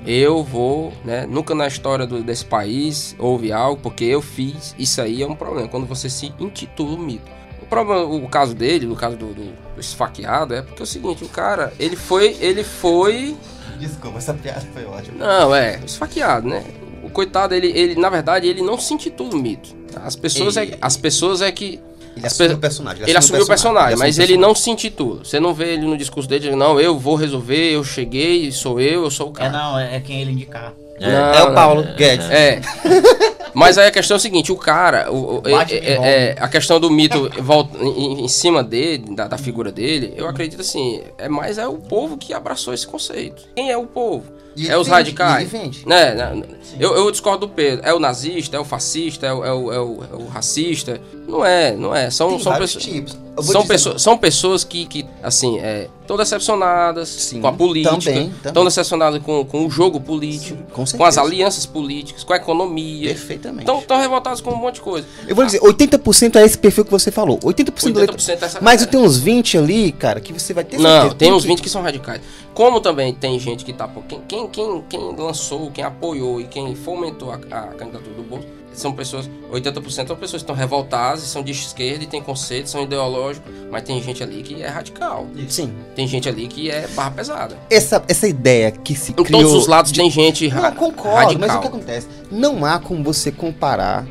Eu 0.06 0.44
vou, 0.44 0.93
né? 1.02 1.27
Nunca 1.27 1.55
na 1.55 1.66
história 1.66 2.06
do- 2.06 2.22
desse 2.22 2.44
país 2.44 3.16
houve 3.18 3.51
algo, 3.52 3.81
porque 3.82 4.05
eu 4.05 4.20
fiz. 4.20 4.74
Isso 4.78 5.01
aí 5.01 5.22
é 5.22 5.27
um 5.27 5.35
problema, 5.35 5.66
quando 5.66 5.86
você 5.86 6.10
se 6.10 6.31
intitula 6.39 6.98
mito. 6.98 7.31
O 7.62 7.66
problema, 7.66 8.02
o 8.05 8.28
caso 8.28 8.55
dele, 8.55 8.85
no 8.85 8.97
caso 8.97 9.16
do, 9.16 9.28
do, 9.28 9.44
do 9.74 9.81
esfaqueado, 9.81 10.55
é 10.55 10.60
porque 10.60 10.82
é 10.82 10.85
o 10.85 10.86
seguinte, 10.86 11.24
o 11.24 11.28
cara, 11.28 11.72
ele 11.78 11.97
foi. 11.97 12.36
Ele 12.39 12.62
foi. 12.62 13.35
Desculpa, 13.81 14.19
essa 14.19 14.35
piada 14.35 14.62
foi 14.73 14.85
ótima. 14.85 15.24
Não, 15.27 15.55
é, 15.55 15.81
esfaqueado, 15.85 16.47
né? 16.47 16.62
O 17.02 17.09
coitado, 17.11 17.55
ele, 17.55 17.69
ele, 17.69 17.94
na 17.98 18.11
verdade, 18.11 18.47
ele 18.47 18.61
não 18.62 18.78
se 18.78 18.93
intitula 18.94 19.35
um 19.35 19.39
mito. 19.39 19.74
As 20.05 20.15
pessoas, 20.15 20.57
é, 20.57 20.77
as 20.81 20.97
pessoas 20.97 21.40
é 21.43 21.51
que. 21.51 21.81
Ele 22.16 22.27
as 22.27 22.32
assumiu 22.32 22.57
o 22.57 22.59
personagem. 22.59 23.02
Ele 23.09 23.16
assumiu 23.16 23.43
o 23.43 23.47
personagem, 23.47 23.97
mas 23.97 24.19
ele 24.19 24.32
assumiu 24.35 24.48
não 24.48 24.55
se 24.55 24.70
intitula. 24.70 25.24
Você 25.24 25.40
não 25.40 25.55
vê 25.55 25.73
ele 25.74 25.86
no 25.86 25.97
discurso 25.97 26.28
dele, 26.28 26.48
ele, 26.48 26.57
não, 26.57 26.78
eu 26.78 26.98
vou 26.98 27.15
resolver, 27.15 27.70
eu 27.73 27.82
cheguei, 27.82 28.52
sou 28.52 28.81
eu, 28.81 29.05
eu 29.05 29.11
sou 29.11 29.28
o 29.28 29.31
É, 29.31 29.35
cara. 29.35 29.51
não, 29.52 29.78
é, 29.78 29.97
é 29.97 30.01
quem 30.01 30.20
ele 30.20 30.32
indicar. 30.32 30.74
Não, 31.01 31.09
É 31.09 31.43
o 31.44 31.55
Paulo 31.55 31.82
Guedes. 31.97 32.28
É. 32.31 32.61
Mas 33.55 33.78
aí 33.78 33.89
a 33.89 33.90
questão 33.90 34.16
é 34.16 34.18
o 34.18 34.20
seguinte, 34.20 34.52
o 34.52 34.56
cara, 34.56 35.10
o, 35.12 35.43
é- 35.47 35.52
é- 35.77 35.94
é- 36.31 36.36
a 36.39 36.48
questão 36.48 36.78
do 36.81 36.90
mito 36.90 37.31
volta, 37.43 37.77
em, 37.82 38.24
em 38.24 38.28
cima 38.28 38.62
dele, 38.62 39.14
da, 39.14 39.27
da 39.28 39.39
figura 39.39 39.70
dele, 39.72 40.12
eu 40.16 40.28
acredito 40.28 40.60
assim, 40.60 41.02
é 41.18 41.28
mais 41.28 41.59
é 41.59 41.66
o 41.66 41.74
povo 41.78 42.16
que 42.16 42.32
abraçou 42.32 42.72
esse 42.74 42.86
conceito. 42.86 43.43
Quem 43.55 43.70
é 43.70 43.77
o 43.77 43.86
povo? 43.86 44.24
E 44.61 44.65
ele 44.66 44.73
é 44.73 44.78
os 44.78 44.87
vende, 44.87 44.97
radicais. 44.99 45.39
e 45.53 45.57
ele 45.57 45.65
vende. 45.65 45.87
Né, 45.89 46.15
né, 46.15 46.43
eu, 46.78 46.95
eu 46.95 47.11
discordo 47.11 47.47
do 47.47 47.53
Pedro. 47.53 47.85
É 47.87 47.93
o 47.95 47.99
nazista, 47.99 48.57
é 48.57 48.61
o 48.61 48.65
fascista, 48.65 49.27
é 49.27 49.32
o, 49.32 49.45
é 49.45 49.53
o, 49.53 49.73
é 49.73 49.81
o- 49.81 50.05
é 50.12 50.16
o 50.16 50.27
racista. 50.28 51.01
Não 51.27 51.45
é, 51.45 51.77
não 51.77 51.95
é. 51.95 52.11
São, 52.11 52.31
Tem 52.31 52.39
são 52.41 52.57
pessoas. 52.59 53.16
São, 53.41 53.66
pessoas, 53.66 54.03
são 54.03 54.19
pessoas 54.19 54.65
que, 54.65 54.85
que 54.85 55.07
assim, 55.23 55.59
é, 55.61 55.89
estão 56.03 56.16
decepcionadas 56.16 57.09
Sim, 57.09 57.41
com 57.41 57.47
a 57.47 57.53
política, 57.53 58.11
estão 58.45 58.65
decepcionadas 58.65 59.23
com, 59.23 59.45
com 59.45 59.65
o 59.66 59.70
jogo 59.70 60.01
político, 60.01 60.59
com 60.73 60.85
com, 60.85 61.05
as 61.05 61.16
alianças 61.16 61.65
políticas, 61.65 62.24
com 62.24 62.32
a 62.32 62.37
economia. 62.37 63.09
Perfeitamente. 63.11 63.70
Estão 63.70 63.99
revoltados 64.01 64.41
com 64.41 64.51
um 64.51 64.57
monte 64.57 64.74
de 64.74 64.81
coisa. 64.82 65.07
Eu 65.27 65.35
vou 65.37 65.47
dizer, 65.47 65.61
80% 65.61 66.37
é 66.37 66.45
esse 66.45 66.59
perfil 66.59 66.85
que 66.85 66.91
você 66.91 67.11
falou. 67.11 67.39
80%, 67.39 67.93
da 67.93 68.01
letra. 68.01 68.16
80% 68.16 68.28
é 68.43 68.45
essa 68.45 68.59
Mas 68.61 68.85
tenho 68.87 69.05
uns 69.05 69.16
20 69.16 69.57
ali, 69.57 69.93
cara, 69.93 70.20
que 70.20 70.32
você 70.32 70.53
vai 70.53 70.65
ter 70.65 70.77
Não, 70.78 70.91
certeza. 70.91 71.15
tem 71.15 71.32
uns 71.32 71.43
que- 71.43 71.49
20 71.49 71.62
que 71.62 71.69
são 71.70 71.81
radicais. 71.82 72.20
Como 72.53 72.81
também 72.81 73.15
tem 73.15 73.39
gente 73.39 73.65
que 73.65 73.73
tá. 73.73 73.87
por- 73.89 74.03
Quem, 74.03 74.20
quem, 74.27 74.49
quem, 74.52 74.85
quem 74.89 75.01
lançou, 75.16 75.70
quem 75.70 75.85
apoiou 75.85 76.40
e 76.40 76.44
quem 76.44 76.74
fomentou 76.74 77.31
a, 77.32 77.35
a 77.36 77.62
candidatura 77.74 78.14
do 78.14 78.22
Bolso 78.22 78.47
são 78.72 78.93
pessoas. 78.93 79.28
80% 79.52 80.06
são 80.06 80.16
pessoas 80.16 80.31
que 80.31 80.36
estão 80.36 80.55
revoltadas, 80.55 81.22
são 81.22 81.43
de 81.43 81.51
esquerda 81.52 82.05
e 82.05 82.06
têm 82.06 82.22
conceitos, 82.22 82.70
são 82.70 82.82
ideológicos, 82.82 83.52
mas 83.70 83.82
tem 83.82 84.01
gente 84.02 84.22
ali 84.22 84.43
que 84.43 84.62
é 84.62 84.68
radical. 84.68 85.27
Sim. 85.48 85.72
Tem 85.97 86.06
gente 86.06 86.28
ali 86.28 86.47
que 86.47 86.70
é 86.70 86.86
barra 86.89 87.10
pesada. 87.10 87.59
Essa, 87.68 88.02
essa 88.06 88.28
ideia 88.28 88.70
que 88.70 88.94
se 88.94 89.10
Em 89.12 89.14
criou... 89.16 89.40
todos 89.43 89.55
os 89.56 89.66
lados 89.66 89.90
tem 89.93 90.09
gente 90.10 90.47
ra 90.48 90.70
Não, 90.70 90.77
concordo, 90.77 91.16
radical. 91.35 91.48
mas 91.48 91.56
o 91.56 91.60
que 91.60 91.66
acontece? 91.66 92.09
Não 92.31 92.64
há 92.64 92.78
como 92.78 93.02
você 93.02 93.32
comparar 93.32 94.06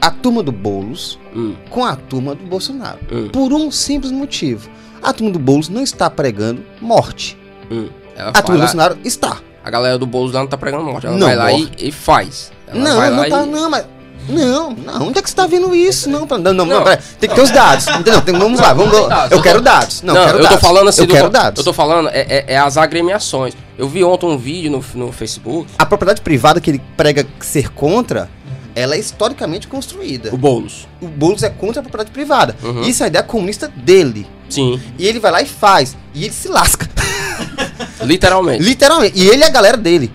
a 0.00 0.10
turma 0.10 0.42
do 0.42 0.52
Boulos 0.52 1.18
Hum, 1.34 1.56
com 1.68 1.84
a 1.84 1.96
turma 1.96 2.34
do 2.36 2.44
Bolsonaro. 2.46 3.00
Hum. 3.10 3.28
Por 3.32 3.52
um 3.52 3.68
simples 3.72 4.12
motivo. 4.12 4.70
A 5.02 5.12
turma 5.12 5.32
do 5.32 5.38
Boulos 5.40 5.68
não 5.68 5.82
está 5.82 6.08
pregando 6.08 6.64
morte. 6.80 7.36
hum. 7.70 7.88
Ela 8.16 8.30
A 8.30 8.40
turma 8.42 8.58
do 8.58 8.60
Bolsonaro 8.60 8.96
está. 9.04 9.40
A 9.64 9.70
galera 9.70 9.98
do 9.98 10.06
Boulos 10.06 10.32
lá 10.32 10.40
não 10.40 10.46
tá 10.46 10.56
pregando 10.58 10.84
morte. 10.84 11.06
Ela 11.06 11.16
Não, 11.16 11.26
vai 11.26 11.36
lá 11.36 11.52
e, 11.52 11.70
e 11.78 11.90
faz. 11.92 12.52
Ela 12.68 12.78
não, 12.78 13.10
não 13.16 13.28
tá, 13.28 13.42
e- 13.42 13.46
não, 13.46 13.70
mas... 13.70 13.84
Não, 14.26 14.70
não, 14.70 15.08
onde 15.08 15.18
é 15.18 15.22
que 15.22 15.28
você 15.28 15.36
tá 15.36 15.46
vendo 15.46 15.74
isso? 15.74 16.08
Não, 16.08 16.20
não, 16.26 16.38
não, 16.38 16.52
não, 16.54 16.64
Não. 16.66 16.82
pera, 16.84 16.98
tem 17.20 17.28
que 17.28 17.34
ter 17.36 17.42
os 17.42 17.50
dados. 17.50 17.86
Entendeu? 17.88 18.22
Tem- 18.22 18.34
vamos 18.38 18.58
lá, 18.58 18.72
vamos 18.72 18.98
lá. 19.06 19.26
Eu 19.30 19.36
Eu 19.36 19.42
quero 19.42 19.58
tô- 19.58 19.64
dados. 19.64 20.00
Não, 20.02 20.14
Não, 20.14 20.24
quero 20.24 20.38
eu 20.38 20.42
tô 20.44 20.48
dados. 20.48 20.60
falando 20.66 20.88
assim. 20.88 21.00
Eu 21.02 21.06
do- 21.06 21.12
quero 21.12 21.28
dados. 21.28 21.58
Eu 21.58 21.64
tô 21.64 21.72
falando, 21.74 22.08
é, 22.08 22.20
é- 22.20 22.44
é 22.54 22.56
as 22.58 22.78
agremiações. 22.78 23.52
Eu 23.76 23.86
vi 23.86 24.02
ontem 24.02 24.24
um 24.24 24.38
vídeo 24.38 24.70
no, 24.70 24.82
no 25.06 25.12
Facebook. 25.12 25.70
A 25.78 25.84
propriedade 25.84 26.22
privada 26.22 26.58
que 26.58 26.70
ele 26.70 26.80
prega 26.96 27.26
ser 27.40 27.70
contra, 27.74 28.30
ela 28.74 28.94
é 28.94 28.98
historicamente 28.98 29.68
construída. 29.68 30.30
O 30.34 30.38
Boulos. 30.38 30.88
O 31.02 31.06
Boulos 31.06 31.42
é 31.42 31.50
contra 31.50 31.80
a 31.80 31.82
propriedade 31.82 32.10
privada. 32.10 32.56
Uhum. 32.62 32.80
Isso 32.80 33.02
é 33.02 33.04
a 33.04 33.08
ideia 33.08 33.22
comunista 33.24 33.68
dele. 33.68 34.26
Sim, 34.48 34.80
E 34.98 35.06
ele 35.06 35.20
vai 35.20 35.32
lá 35.32 35.42
e 35.42 35.46
faz. 35.46 35.94
E 36.14 36.24
ele 36.24 36.32
se 36.32 36.48
lasca. 36.48 36.88
literalmente. 38.08 38.62
Literalmente. 38.62 39.18
E 39.18 39.28
ele 39.28 39.42
é 39.42 39.46
a 39.46 39.50
galera 39.50 39.76
dele. 39.76 40.12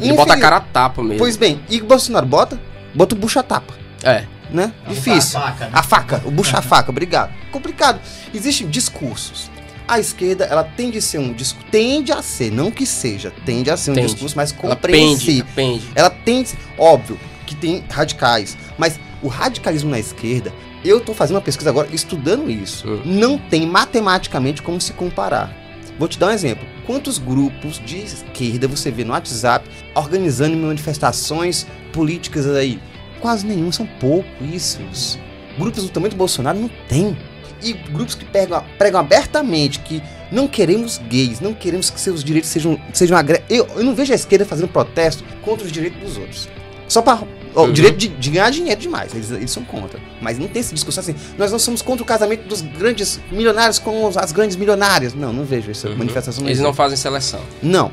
Ele 0.00 0.12
bota 0.12 0.34
a 0.34 0.38
cara 0.38 0.56
a 0.56 0.60
tapa 0.60 1.02
mesmo. 1.02 1.18
Pois 1.18 1.36
bem, 1.36 1.60
e 1.68 1.80
o 1.80 1.84
Bolsonaro 1.84 2.26
bota? 2.26 2.60
Bota 2.94 3.14
o 3.14 3.18
bucha-tapa. 3.18 3.74
É. 4.02 4.24
Né? 4.50 4.72
Difícil. 4.88 5.38
a 5.38 5.42
faca, 5.42 5.64
né? 5.64 5.70
A 5.74 5.82
faca, 5.82 6.22
o 6.24 6.30
bucha-faca, 6.30 6.90
obrigado. 6.90 7.32
Complicado. 7.50 8.00
Existem 8.32 8.68
discursos. 8.68 9.50
A 9.86 9.98
esquerda, 9.98 10.44
ela 10.44 10.62
tende 10.64 10.98
a 10.98 11.02
ser 11.02 11.18
um 11.18 11.32
discurso. 11.32 11.66
Tende 11.70 12.12
a 12.12 12.22
ser, 12.22 12.52
não 12.52 12.70
que 12.70 12.86
seja, 12.86 13.32
tende 13.44 13.70
a 13.70 13.76
ser 13.76 13.90
um 13.90 13.94
Tende. 13.94 14.08
discurso 14.12 14.36
mais 14.36 14.52
Ela 14.52 14.76
pende, 14.76 14.76
compreensível. 14.76 15.46
pende. 15.54 15.88
Ela 15.94 16.10
tem, 16.10 16.46
óbvio, 16.78 17.18
que 17.46 17.54
tem 17.54 17.82
radicais, 17.90 18.56
mas 18.76 19.00
o 19.22 19.28
radicalismo 19.28 19.90
na 19.90 19.98
esquerda, 19.98 20.52
eu 20.84 21.00
tô 21.00 21.14
fazendo 21.14 21.36
uma 21.36 21.42
pesquisa 21.42 21.70
agora 21.70 21.88
estudando 21.90 22.50
isso. 22.50 22.86
Hum. 22.88 23.02
Não 23.04 23.38
tem 23.38 23.66
matematicamente 23.66 24.62
como 24.62 24.80
se 24.80 24.92
comparar. 24.92 25.52
Vou 25.98 26.06
te 26.06 26.18
dar 26.18 26.28
um 26.28 26.32
exemplo. 26.32 26.66
Quantos 26.86 27.18
grupos 27.18 27.80
de 27.84 27.98
esquerda 27.98 28.68
você 28.68 28.90
vê 28.90 29.04
no 29.04 29.12
WhatsApp 29.12 29.68
organizando 29.94 30.56
manifestações 30.56 31.66
políticas 31.92 32.46
aí? 32.46 32.80
Quase 33.20 33.44
nenhum, 33.44 33.72
são 33.72 33.84
pouquíssimos. 33.98 35.18
Grupos 35.58 35.82
do 35.82 35.90
tamanho 35.90 36.12
do 36.12 36.16
Bolsonaro 36.16 36.58
não 36.58 36.70
tem. 36.88 37.16
E 37.60 37.72
grupos 37.72 38.14
que 38.14 38.24
pregam, 38.24 38.64
pregam 38.78 39.00
abertamente 39.00 39.80
que 39.80 40.00
não 40.30 40.46
queremos 40.46 40.98
gays, 41.08 41.40
não 41.40 41.52
queremos 41.52 41.90
que 41.90 42.00
seus 42.00 42.22
direitos 42.22 42.50
sejam, 42.50 42.80
sejam 42.92 43.16
agre... 43.16 43.42
eu, 43.50 43.66
eu 43.74 43.82
não 43.82 43.94
vejo 43.94 44.12
a 44.12 44.16
esquerda 44.16 44.44
fazendo 44.44 44.68
protesto 44.68 45.24
contra 45.42 45.66
os 45.66 45.72
direitos 45.72 46.00
dos 46.00 46.16
outros. 46.16 46.48
Só 46.86 47.02
para 47.02 47.26
o 47.54 47.62
Uhum. 47.62 47.72
direito 47.72 47.96
de, 47.96 48.08
de 48.08 48.30
ganhar 48.30 48.50
dinheiro 48.50 48.80
demais, 48.80 49.14
eles, 49.14 49.30
eles 49.30 49.50
são 49.50 49.64
contra. 49.64 49.98
Mas 50.20 50.38
não 50.38 50.48
tem 50.48 50.60
essa 50.60 50.74
discussão 50.74 51.00
assim, 51.02 51.14
nós 51.36 51.50
não 51.52 51.58
somos 51.58 51.82
contra 51.82 52.02
o 52.02 52.06
casamento 52.06 52.46
dos 52.48 52.60
grandes 52.60 53.20
milionários 53.30 53.78
com 53.78 54.10
as 54.16 54.32
grandes 54.32 54.56
milionárias. 54.56 55.14
Não, 55.14 55.32
não 55.32 55.44
vejo 55.44 55.70
essa 55.70 55.88
Uhum. 55.88 55.96
manifestação. 55.96 56.44
Eles 56.46 56.60
não 56.60 56.72
fazem 56.74 56.96
seleção. 56.96 57.40
Não. 57.62 57.90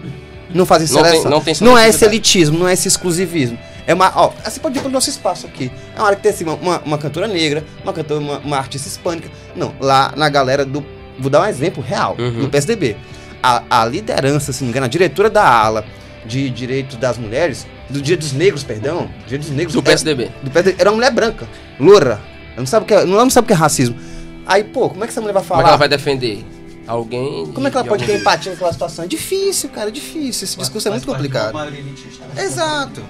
Não 0.53 0.65
fazem 0.65 0.87
Não 0.87 1.01
tem- 1.01 1.11
seleção. 1.11 1.31
não 1.31 1.41
tem 1.41 1.55
Não 1.61 1.77
é 1.77 1.89
esse 1.89 2.05
elitismo, 2.05 2.57
não 2.59 2.67
é 2.67 2.73
esse 2.73 2.87
exclusivismo. 2.87 3.57
É 3.87 3.93
uma. 3.93 4.11
Ó, 4.15 4.31
você 4.43 4.59
pode 4.59 4.77
ir 4.77 4.81
pro 4.81 4.89
nosso 4.89 5.09
espaço 5.09 5.45
aqui. 5.45 5.71
É 5.95 5.99
uma 5.99 6.07
hora 6.07 6.15
que 6.15 6.21
tem 6.23 6.31
assim, 6.31 6.43
uma, 6.43 6.53
uma, 6.55 6.79
uma 6.85 6.97
cantora 6.97 7.27
negra, 7.27 7.63
uma 7.83 7.91
cantora, 7.93 8.19
uma, 8.19 8.39
uma 8.39 8.57
artista 8.57 8.87
hispânica. 8.87 9.29
Não, 9.55 9.73
lá 9.79 10.13
na 10.15 10.27
galera 10.29 10.63
do. 10.65 10.83
Vou 11.19 11.29
dar 11.29 11.41
um 11.41 11.45
exemplo 11.45 11.83
real, 11.83 12.15
Uhum. 12.17 12.41
do 12.41 12.49
PSDB. 12.49 12.95
A, 13.43 13.63
a 13.69 13.85
liderança, 13.85 14.51
se 14.51 14.61
não 14.61 14.67
me 14.67 14.71
engano, 14.71 14.85
a 14.85 14.89
diretora 14.89 15.29
da 15.29 15.47
ala 15.47 15.85
de 16.25 16.49
direitos 16.49 16.97
das 16.97 17.17
mulheres, 17.17 17.65
do 17.89 18.01
Dia 18.01 18.17
dos 18.17 18.33
Negros, 18.33 18.63
perdão. 18.63 19.09
Dia 19.27 19.37
dos 19.37 19.49
Negros 19.49 19.73
Do 19.73 19.79
é- 19.79 19.83
PSDB. 19.83 20.31
do 20.43 20.49
PSDB, 20.51 20.75
era 20.81 20.89
uma 20.89 20.95
mulher 20.97 21.11
branca, 21.11 21.47
loura. 21.79 22.19
Ela 22.51 22.57
não 22.57 22.65
sabe 22.65 22.83
o 22.83 22.87
que 22.87 22.93
é, 22.93 23.05
não 23.05 23.29
sabe 23.29 23.45
o 23.45 23.47
que 23.47 23.53
é 23.53 23.55
racismo. 23.55 23.95
Aí, 24.45 24.63
pô, 24.63 24.89
como 24.89 25.03
é 25.03 25.07
que 25.07 25.11
essa 25.11 25.21
mulher 25.21 25.33
vai 25.33 25.41
Como 25.43 25.49
falar? 25.49 25.61
é 25.61 25.63
que 25.63 25.69
ela 25.69 25.77
vai 25.77 25.89
defender? 25.89 26.45
Alguém. 26.87 27.51
Como 27.51 27.67
é 27.67 27.71
que 27.71 27.77
ela 27.77 27.83
de 27.83 27.89
pode 27.89 28.05
ter 28.05 28.19
empatia 28.19 28.51
naquela 28.51 28.71
situação? 28.71 29.05
É 29.05 29.07
difícil, 29.07 29.69
cara, 29.69 29.89
é 29.89 29.91
difícil. 29.91 30.45
Esse 30.45 30.55
discurso 30.57 30.87
é 30.87 30.91
muito 30.91 31.07
complicado. 31.07 31.55
Exato. 32.37 33.01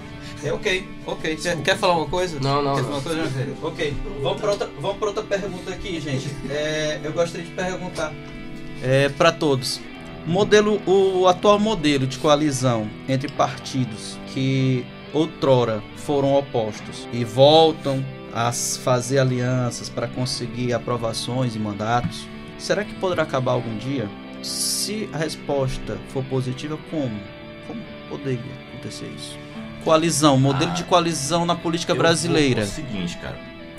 É, 0.43 0.53
ok, 0.53 0.87
ok. 1.07 1.35
Quer, 1.37 1.57
quer 1.61 1.77
falar 1.77 1.97
uma 1.97 2.05
coisa? 2.05 2.37
Não, 2.39 2.61
não, 2.61 2.75
Quer 2.75 2.81
não. 2.83 3.01
falar 3.01 3.15
uma 3.15 3.23
coisa? 3.27 3.47
Ok. 3.63 3.93
Vamos 4.21 4.39
para 4.41 4.51
outra, 4.51 4.69
vamos 4.79 4.97
pra 4.97 5.07
outra 5.07 5.23
pergunta 5.23 5.71
aqui, 5.71 5.99
gente. 5.99 6.27
É, 6.49 6.99
eu 7.03 7.11
gostaria 7.13 7.45
de 7.45 7.51
perguntar 7.51 8.13
é, 8.83 9.09
para 9.09 9.31
todos. 9.31 9.79
Modelo, 10.25 10.81
o 10.87 11.27
atual 11.27 11.59
modelo 11.59 12.07
de 12.07 12.17
coalizão 12.17 12.89
entre 13.07 13.31
partidos 13.31 14.17
que 14.33 14.83
outrora 15.13 15.83
foram 15.97 16.33
opostos 16.33 17.07
e 17.13 17.23
voltam 17.23 18.03
a 18.33 18.51
fazer 18.51 19.19
alianças 19.19 19.87
para 19.87 20.07
conseguir 20.07 20.73
aprovações 20.73 21.55
e 21.55 21.59
mandatos, 21.59 22.27
será 22.57 22.83
que 22.83 22.93
poderá 22.95 23.21
acabar 23.23 23.51
algum 23.51 23.77
dia? 23.77 24.09
Se 24.41 25.07
a 25.13 25.17
resposta 25.17 25.97
for 26.09 26.23
positiva, 26.25 26.77
como? 26.89 27.19
Como 27.67 27.81
poderia 28.09 28.41
acontecer 28.69 29.11
isso? 29.15 29.37
Coalizão, 29.83 30.39
modelo 30.39 30.71
de 30.71 30.83
coalizão 30.83 31.45
na 31.45 31.55
política 31.55 31.93
brasileira. 31.93 32.61
É 32.61 32.65
o 32.65 32.67
seguinte, 32.67 33.15
cara. 33.17 33.37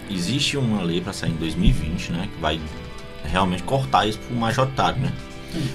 Existe 0.09 0.57
uma 0.57 0.81
lei 0.81 1.01
pra 1.01 1.13
sair 1.13 1.33
em 1.33 1.37
2020, 1.37 2.13
né? 2.13 2.29
Que 2.33 2.41
vai 2.41 2.61
realmente 3.25 3.65
cortar 3.65 4.07
isso 4.07 4.19
pro 4.21 4.37
majoritário, 4.37 5.01
né? 5.03 5.13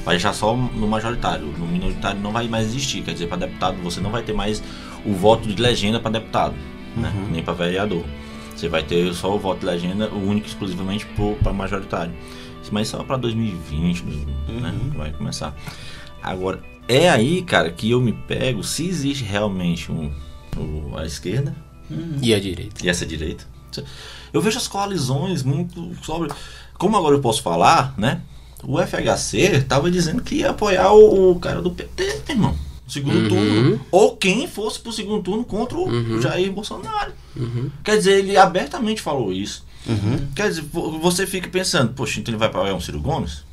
Vai 0.04 0.16
deixar 0.16 0.34
só 0.34 0.56
no 0.56 0.88
majoritário. 0.88 1.46
No 1.58 1.68
minoritário 1.68 2.20
não 2.22 2.32
vai 2.32 2.48
mais 2.48 2.68
existir. 2.68 3.02
Quer 3.04 3.14
dizer, 3.14 3.28
pra 3.28 3.38
deputado 3.38 3.78
você 3.82 4.00
não 4.00 4.10
vai 4.12 4.22
ter 4.24 4.34
mais 4.34 4.62
o 5.06 5.14
voto 5.14 5.48
de 5.48 5.62
legenda 5.62 6.00
pra 6.00 6.12
deputado, 6.12 6.56
né? 6.96 7.12
Nem 7.32 7.44
pra 7.44 7.54
vereador. 7.54 8.04
Você 8.56 8.68
vai 8.70 8.84
ter 8.84 9.12
só 9.14 9.36
o 9.36 9.40
voto 9.40 9.62
de 9.62 9.66
legenda, 9.66 10.08
o 10.10 10.28
único 10.28 10.48
exclusivamente 10.48 11.08
para 11.44 11.52
majoritário. 11.54 12.14
Mas 12.72 12.88
só 12.90 13.04
para 13.04 13.18
2020, 13.18 14.04
né? 14.04 14.74
que 14.92 14.98
Vai 14.98 15.12
começar. 15.12 15.54
Agora, 16.24 16.62
é 16.88 17.10
aí, 17.10 17.42
cara, 17.42 17.72
que 17.72 17.90
eu 17.90 18.00
me 18.00 18.14
pego 18.14 18.64
se 18.64 18.88
existe 18.88 19.24
realmente 19.24 19.92
um, 19.92 20.12
o- 20.56 20.96
a 20.98 21.06
esquerda 21.06 21.56
E 22.22 22.34
a 22.34 22.40
direita. 22.40 22.86
e 22.86 22.90
essa 22.90 23.06
direita. 23.06 23.46
Eu 24.32 24.42
vejo 24.42 24.58
as 24.58 24.68
coalizões 24.68 25.44
muito 25.44 25.92
sobre. 26.04 26.30
Como 26.78 26.96
agora 26.96 27.16
eu 27.16 27.20
posso 27.22 27.42
falar, 27.42 27.94
né? 27.98 28.22
O 28.64 28.78
FHC 28.80 29.62
tava 29.68 29.90
dizendo 29.90 30.22
que 30.22 30.36
ia 30.36 30.52
apoiar 30.52 30.92
o, 30.94 31.32
o 31.32 31.40
cara 31.40 31.62
do 31.62 31.72
PT, 31.72 32.04
meu 32.28 32.36
irmão. 32.36 32.56
Segundo 32.88 33.16
Uhum. 33.20 33.28
turno. 33.30 33.82
Ou 33.90 34.18
quem 34.18 34.48
fosse 34.48 34.80
pro 34.80 34.92
segundo 34.92 35.24
turno 35.24 35.44
contra 35.46 35.78
o 35.78 36.22
Jair 36.22 36.52
Bolsonaro. 36.52 37.14
Quer 37.84 37.98
dizer, 37.98 38.20
ele 38.20 38.36
abertamente 38.38 39.02
falou 39.02 39.32
isso. 39.32 39.66
Quer 40.36 40.50
dizer, 40.50 40.62
vo- 40.62 41.00
você 41.00 41.26
fica 41.26 41.48
pensando, 41.50 41.94
poxa, 41.94 42.20
então 42.20 42.32
ele 42.34 42.38
vai 42.40 42.50
apoiar 42.50 42.76
o 42.76 42.82
Ciro 42.82 43.00
Gomes? 43.00 43.44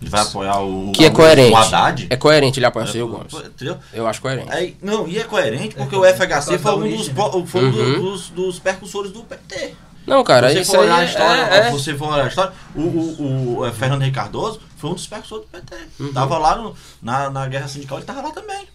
Ele 0.00 0.10
vai 0.10 0.20
apoiar 0.22 0.60
o, 0.60 0.90
Que 0.90 1.04
é 1.04 1.08
o- 1.08 1.12
coerente. 1.12 1.52
o 1.52 1.56
Haddad? 1.56 2.06
É 2.10 2.16
coerente 2.16 2.58
ele 2.58 2.66
apoia 2.66 2.84
o 2.84 2.88
Ciro 2.90 3.06
Gomes. 3.06 3.32
Entendeu? 3.32 3.76
Eu 3.94 4.04
acho 4.08 4.20
coerente. 4.20 4.50
Aí, 4.52 4.76
não, 4.82 5.06
e 5.06 5.16
é 5.16 5.22
coerente 5.22 5.76
porque 5.76 5.94
o 5.94 6.04
FHC 6.04 6.58
foi 6.58 6.72
um 6.74 6.96
dos, 6.96 7.08
foi 7.46 7.64
um 7.64 7.70
do- 7.70 7.78
Uhum. 7.78 8.00
dos, 8.02 8.28
dos 8.30 8.58
percussores 8.58 9.12
do 9.12 9.20
PT. 9.22 9.74
Não, 10.06 10.24
cara, 10.24 10.50
você 10.50 10.60
isso 10.60 10.72
for 10.72 10.80
aí 10.80 10.84
olhar 10.86 10.98
a 10.98 11.02
é, 11.02 11.04
história, 11.06 11.42
é, 11.42 11.58
é. 11.58 11.70
você 11.70 11.94
for 11.94 12.12
olhar 12.12 12.24
a 12.24 12.28
história, 12.28 12.52
o, 12.74 12.80
o, 12.80 13.58
o, 13.58 13.66
é, 13.66 13.72
Fernando 13.72 14.02
Henrique 14.02 14.16
Cardoso 14.16 14.60
foi 14.76 14.90
um 14.90 14.94
dos 14.94 15.06
percussores 15.06 15.44
do 15.46 15.50
PT. 15.50 15.76
Uhum. 16.00 16.12
Tava 16.12 16.38
lá 16.38 16.56
no- 16.56 16.76
na, 17.00 17.30
na 17.30 17.46
guerra 17.46 17.68
sindical, 17.68 17.98
ele 17.98 18.06
tava 18.06 18.22
lá 18.22 18.30
também. 18.32 18.66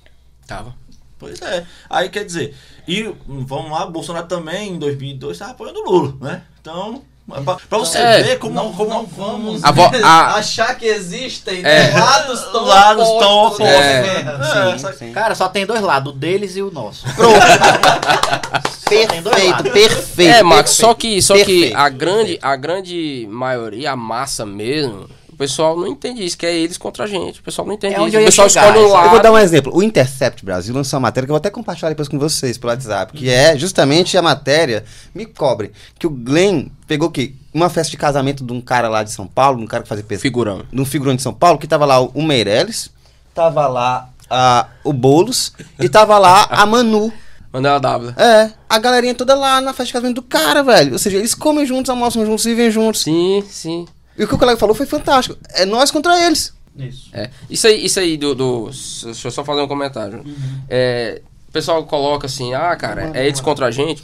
Tava. 0.46 0.74
Pois 1.20 1.42
é. 1.42 1.66
Aí 1.90 2.10
quer 2.10 2.24
dizer, 2.24 2.56
e 2.88 3.08
hum, 3.08 3.46
vamos 3.46 3.72
lá, 3.72 3.86
Bolsonaro 3.88 4.28
também 4.28 4.74
em 4.74 4.80
2002 4.80 5.38
tava 5.38 5.52
apoiando 5.52 5.80
o 5.80 5.84
Lula, 5.84 6.16
né? 6.22 6.44
Então, 6.62 7.04
pra, 7.28 7.78
você 7.78 7.98
É, 7.98 8.24
ver 8.24 8.40
como 8.40 8.54
Não, 8.56 8.72
como 8.74 8.90
não 8.90 9.06
vamos 9.06 9.64
A 9.64 9.72
vo- 9.72 9.92
a- 10.04 10.36
achar 10.38 10.76
que 10.78 10.86
existem 10.86 11.60
É. 11.60 11.92
né, 11.92 12.00
lados 12.00 12.42
tão 12.52 12.64
Lados 12.66 13.08
tão 13.20 13.38
opostos. 13.46 13.66
É. 13.68 14.26
É. 14.74 14.78
Sim, 14.78 14.94
sim. 14.98 15.12
Cara, 15.12 15.36
só 15.36 15.48
tem 15.50 15.66
dois 15.66 15.82
lados, 15.82 16.14
o 16.14 16.16
deles 16.16 16.56
e 16.56 16.62
o 16.62 16.72
nosso. 16.72 17.04
Pronto. 17.16 17.40
Tem 18.90 19.06
dois 19.22 19.36
perfeito, 19.36 19.52
lados. 19.52 19.72
perfeito. 19.72 20.36
É, 20.36 20.44
Max, 20.44 20.72
só 20.72 20.94
que, 20.94 21.22
só 21.22 21.34
que 21.34 21.44
Perfeito, 21.46 21.78
a 21.78 21.90
grande, 21.90 22.40
a 22.42 22.56
grande 22.56 23.28
maioria, 23.30 23.92
a 23.92 23.96
massa 23.96 24.46
mesmo, 24.46 25.10
o 25.38 25.46
pessoal 25.48 25.78
não 25.78 25.86
entende 25.86 26.26
isso, 26.26 26.36
que 26.36 26.48
é 26.48 26.56
eles 26.56 26.80
contra 26.80 27.04
a 27.04 27.08
gente. 27.08 27.42
O 27.42 27.44
pessoal 27.44 27.68
não 27.68 27.76
entende 27.76 27.94
É 27.94 28.08
isso. 28.08 28.18
O 28.18 28.26
pessoal 28.26 28.50
chegar, 28.50 28.70
escolhe 28.70 28.86
um 28.86 28.90
lado. 28.90 29.06
Eu 29.06 29.12
vou 29.12 29.20
dar 29.22 29.32
um 29.32 29.38
exemplo. 29.38 29.72
O 29.72 29.84
Intercept 29.84 30.44
Brasil 30.44 30.74
lançou 30.74 30.98
uma 30.98 31.02
matéria 31.02 31.28
que 31.28 31.30
eu 31.30 31.36
vou 31.36 31.38
até 31.38 31.52
compartilhar 31.52 31.90
depois 31.90 32.08
com 32.08 32.18
vocês 32.18 32.58
pelo 32.58 32.74
WhatsApp, 32.74 33.16
que 33.16 33.30
é 33.30 33.56
justamente 33.56 34.18
a 34.18 34.22
matéria 34.24 34.84
Me 35.14 35.28
Cobre, 35.28 35.72
que 36.00 36.08
o 36.08 36.10
Glenn 36.10 36.70
pegou 36.88 37.10
o 37.10 37.12
quê? 37.12 37.36
Uma 37.54 37.70
festa 37.70 37.92
de 37.92 37.98
casamento 37.98 38.44
de 38.44 38.52
um 38.52 38.60
cara 38.60 38.90
lá 38.90 39.04
de 39.04 39.12
São 39.12 39.28
Paulo, 39.28 39.62
um 39.62 39.68
cara 39.68 39.84
que 39.84 39.90
fazia 39.90 40.04
pesquisa, 40.04 40.24
Figurão. 40.24 40.64
de 40.74 40.82
um 40.82 40.86
figurão 40.86 41.16
de 41.16 41.22
São 41.22 41.36
Paulo, 41.36 41.60
que 41.60 41.68
tava 41.68 41.86
lá 41.86 42.02
o 42.02 42.24
Meirelles, 42.24 42.90
tava 43.36 43.68
lá 43.68 44.10
ah, 44.28 44.66
o 44.84 44.92
Boulos 44.92 45.54
e 45.80 45.88
tava 45.88 46.18
lá 46.18 46.48
a 46.50 46.66
Manu. 46.66 47.14
Mandela 47.54 47.80
W. 47.80 48.14
É, 48.18 48.52
a 48.68 48.80
galerinha 48.80 49.14
toda 49.14 49.36
lá 49.36 49.62
na 49.62 49.72
festa 49.72 49.86
de 49.86 49.94
casamento 49.94 50.16
do 50.16 50.24
cara, 50.24 50.64
velho. 50.64 50.94
Ou 50.94 51.00
seja, 51.00 51.18
eles 51.18 51.36
comem 51.36 51.64
juntos, 51.64 51.92
almoçam 51.92 52.26
juntos, 52.26 52.44
vivem 52.44 52.72
juntos. 52.72 53.02
Sim, 53.02 53.44
sim. 53.48 53.88
E 54.18 54.24
o 54.24 54.28
que 54.28 54.36
o 54.36 54.38
colega 54.38 54.58
falou 54.58 54.74
foi 54.76 54.86
fantástico. 54.86 55.38
É 55.54 55.66
nós 55.66 55.92
contra 55.92 56.26
eles. 56.26 56.54
Isso. 56.76 57.10
É. 57.14 57.30
Isso 57.50 57.68
aí, 57.68 57.86
isso 57.86 58.00
aí 58.00 58.18
do, 58.18 58.36
do- 58.36 58.70
Deixa 59.04 59.28
eu 59.28 59.32
só 59.32 59.44
fazer 59.44 59.62
um 59.62 59.68
comentário. 59.68 60.24
É, 60.70 61.22
o 61.48 61.52
pessoal 61.52 61.84
coloca 61.86 62.28
assim, 62.28 62.54
ah, 62.54 62.76
cara, 62.76 63.12
é 63.14 63.26
eles 63.26 63.40
contra 63.42 63.66
a 63.68 63.72
gente. 63.72 64.04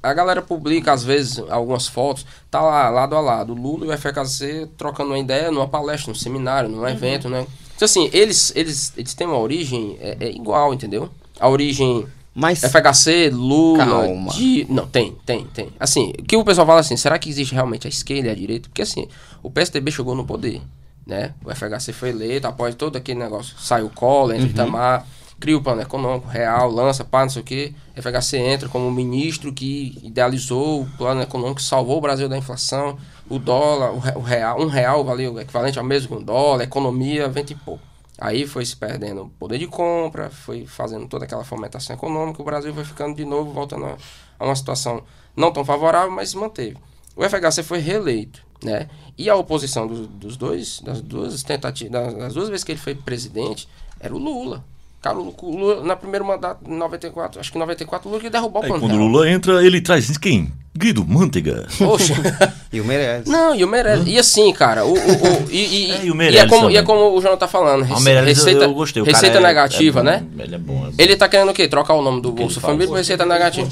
A 0.00 0.14
galera 0.14 0.40
publica, 0.40 0.92
às 0.92 1.02
vezes, 1.02 1.42
algumas 1.50 1.88
fotos, 1.88 2.24
tá 2.48 2.60
lá, 2.62 2.88
lado 2.88 3.16
a 3.16 3.20
lado, 3.20 3.52
o 3.52 3.56
Lula 3.56 3.86
e 3.86 3.88
o 3.88 3.98
FHC 3.98 4.68
trocando 4.78 5.10
uma 5.10 5.18
ideia 5.18 5.50
numa 5.50 5.66
palestra, 5.66 6.12
num 6.12 6.18
seminário, 6.18 6.68
num 6.68 6.86
evento, 6.86 7.28
né? 7.28 7.44
Então, 7.74 7.86
assim, 7.86 8.08
eles, 8.12 8.52
eles, 8.54 8.92
eles 8.96 9.12
têm 9.14 9.26
uma 9.26 9.38
origem 9.38 9.98
é, 10.00 10.16
é 10.20 10.30
igual, 10.30 10.72
entendeu? 10.72 11.10
A 11.40 11.48
origem 11.48 12.06
Mas 12.34 12.60
FHC, 12.60 13.30
Lula. 13.30 13.84
Calma. 13.84 14.32
Não, 14.68 14.86
tem, 14.86 15.16
tem, 15.26 15.44
tem. 15.46 15.68
Assim, 15.78 16.12
o 16.18 16.22
que 16.22 16.36
o 16.36 16.44
pessoal 16.44 16.66
fala 16.66 16.80
assim, 16.80 16.96
será 16.96 17.18
que 17.18 17.28
existe 17.28 17.54
realmente 17.54 17.86
a 17.86 17.90
esquerda 17.90 18.28
e 18.28 18.30
a 18.30 18.34
direita? 18.34 18.68
Porque 18.68 18.82
assim, 18.82 19.06
o 19.42 19.50
PSDB 19.50 19.90
chegou 19.90 20.14
no 20.14 20.24
poder, 20.24 20.62
né? 21.06 21.34
O 21.44 21.54
FHC 21.54 21.92
foi 21.92 22.08
eleito, 22.08 22.46
após 22.46 22.74
todo 22.74 22.96
aquele 22.96 23.18
negócio, 23.18 23.54
sai 23.58 23.82
o 23.82 23.90
Collor, 23.90 24.34
entra 24.34 24.46
o 24.46 24.50
Itamar, 24.50 25.06
cria 25.38 25.58
o 25.58 25.62
plano 25.62 25.82
econômico 25.82 26.26
real, 26.28 26.70
lança, 26.70 27.04
pá, 27.04 27.22
não 27.22 27.28
sei 27.28 27.42
o 27.42 27.44
quê. 27.44 27.74
FHC 27.96 28.38
entra 28.38 28.68
como 28.68 28.90
ministro 28.90 29.52
que 29.52 29.98
idealizou 30.02 30.82
o 30.82 30.86
plano 30.96 31.20
econômico 31.20 31.60
salvou 31.60 31.98
o 31.98 32.00
Brasil 32.00 32.30
da 32.30 32.38
inflação, 32.38 32.96
o 33.28 33.38
dólar, 33.38 33.92
o 34.16 34.22
real, 34.22 34.58
um 34.58 34.68
real 34.68 35.04
valeu 35.04 35.38
equivalente 35.38 35.78
ao 35.78 35.84
mesmo 35.84 36.08
que 36.08 36.22
um 36.22 36.24
dólar, 36.24 36.64
economia, 36.64 37.28
vento 37.28 37.52
e 37.52 37.56
pouco. 37.56 37.91
Aí 38.18 38.46
foi 38.46 38.64
se 38.64 38.76
perdendo 38.76 39.22
o 39.22 39.28
poder 39.30 39.58
de 39.58 39.66
compra, 39.66 40.30
foi 40.30 40.66
fazendo 40.66 41.08
toda 41.08 41.24
aquela 41.24 41.44
fomentação 41.44 41.96
econômica, 41.96 42.42
o 42.42 42.44
Brasil 42.44 42.72
foi 42.74 42.84
ficando 42.84 43.16
de 43.16 43.24
novo, 43.24 43.52
voltando 43.52 43.86
a, 43.86 43.96
uma 44.44 44.54
situação 44.54 45.02
não 45.34 45.52
tão 45.52 45.64
favorável, 45.64 46.10
mas 46.10 46.30
se 46.30 46.36
manteve. 46.36 46.76
O 47.16 47.24
FHC 47.24 47.62
foi 47.62 47.78
reeleito, 47.78 48.44
né? 48.62 48.88
E 49.16 49.28
a 49.28 49.36
oposição 49.36 49.86
dos, 49.86 50.06
dos 50.06 50.36
dois, 50.36 50.80
das 50.80 51.00
duas 51.00 51.42
tentativas, 51.42 51.92
das, 51.92 52.14
das 52.14 52.34
duas 52.34 52.48
vezes 52.48 52.64
que 52.64 52.72
ele 52.72 52.80
foi 52.80 52.94
presidente, 52.94 53.68
era 53.98 54.14
o 54.14 54.18
Lula. 54.18 54.64
Cara, 55.02 55.18
o 55.18 55.34
Lula, 55.42 55.82
na 55.82 55.96
primeiro 55.96 56.24
mandato, 56.24 56.58
em 56.64 56.76
94, 56.76 57.40
acho 57.40 57.50
que 57.50 57.58
em 57.58 57.60
94, 57.60 58.08
o 58.08 58.12
Lula 58.12 58.22
ia 58.24 58.30
derrubar 58.30 58.60
o 58.60 58.62
Aí 58.62 58.68
plano 58.68 58.82
quando 58.86 58.94
o. 58.94 58.98
Lula 59.08 59.28
entra, 59.28 59.64
ele 59.66 59.80
traz 59.80 60.16
quem? 60.16 60.52
Guido 60.74 61.04
Manteiga. 61.04 61.66
Poxa. 61.76 62.14
E 62.72 62.80
o 62.80 62.84
Meirelles. 62.86 63.28
Não, 63.28 63.54
e 63.54 63.62
o 63.62 63.68
Meirelles. 63.68 64.06
E 64.06 64.18
assim, 64.18 64.50
cara, 64.54 64.86
o. 64.86 64.92
o, 64.92 64.94
o- 64.94 65.50
e, 65.50 65.58
e, 65.58 65.90
É, 65.92 66.04
e 66.06 66.10
o 66.10 66.22
e 66.22 66.36
é 66.38 66.46
como, 66.46 66.70
e 66.70 66.76
é 66.78 66.82
como 66.82 67.14
o 67.14 67.20
João 67.20 67.36
tá 67.36 67.46
falando. 67.46 67.82
Ah, 67.82 67.86
rece- 67.98 68.10
o 68.10 68.24
receita 68.24 68.64
eu 68.64 68.72
gostei. 68.72 69.02
O 69.02 69.04
receita 69.04 69.36
é- 69.36 69.40
negativa, 69.42 70.00
é 70.00 70.02
bom, 70.02 70.08
né? 70.08 70.24
Ele 70.38 70.54
é 70.54 70.58
bom. 70.58 70.72
É 70.86 70.86
bom. 70.86 70.92
Ele 70.96 71.16
tá 71.16 71.28
querendo 71.28 71.50
o 71.50 71.52
quê? 71.52 71.68
Trocar 71.68 71.92
o 71.92 72.00
nome 72.00 72.22
do 72.22 72.32
Bolsa? 72.32 72.60
Família 72.62 72.86
por 72.86 72.94
receita 72.96 73.26
negativa. 73.26 73.66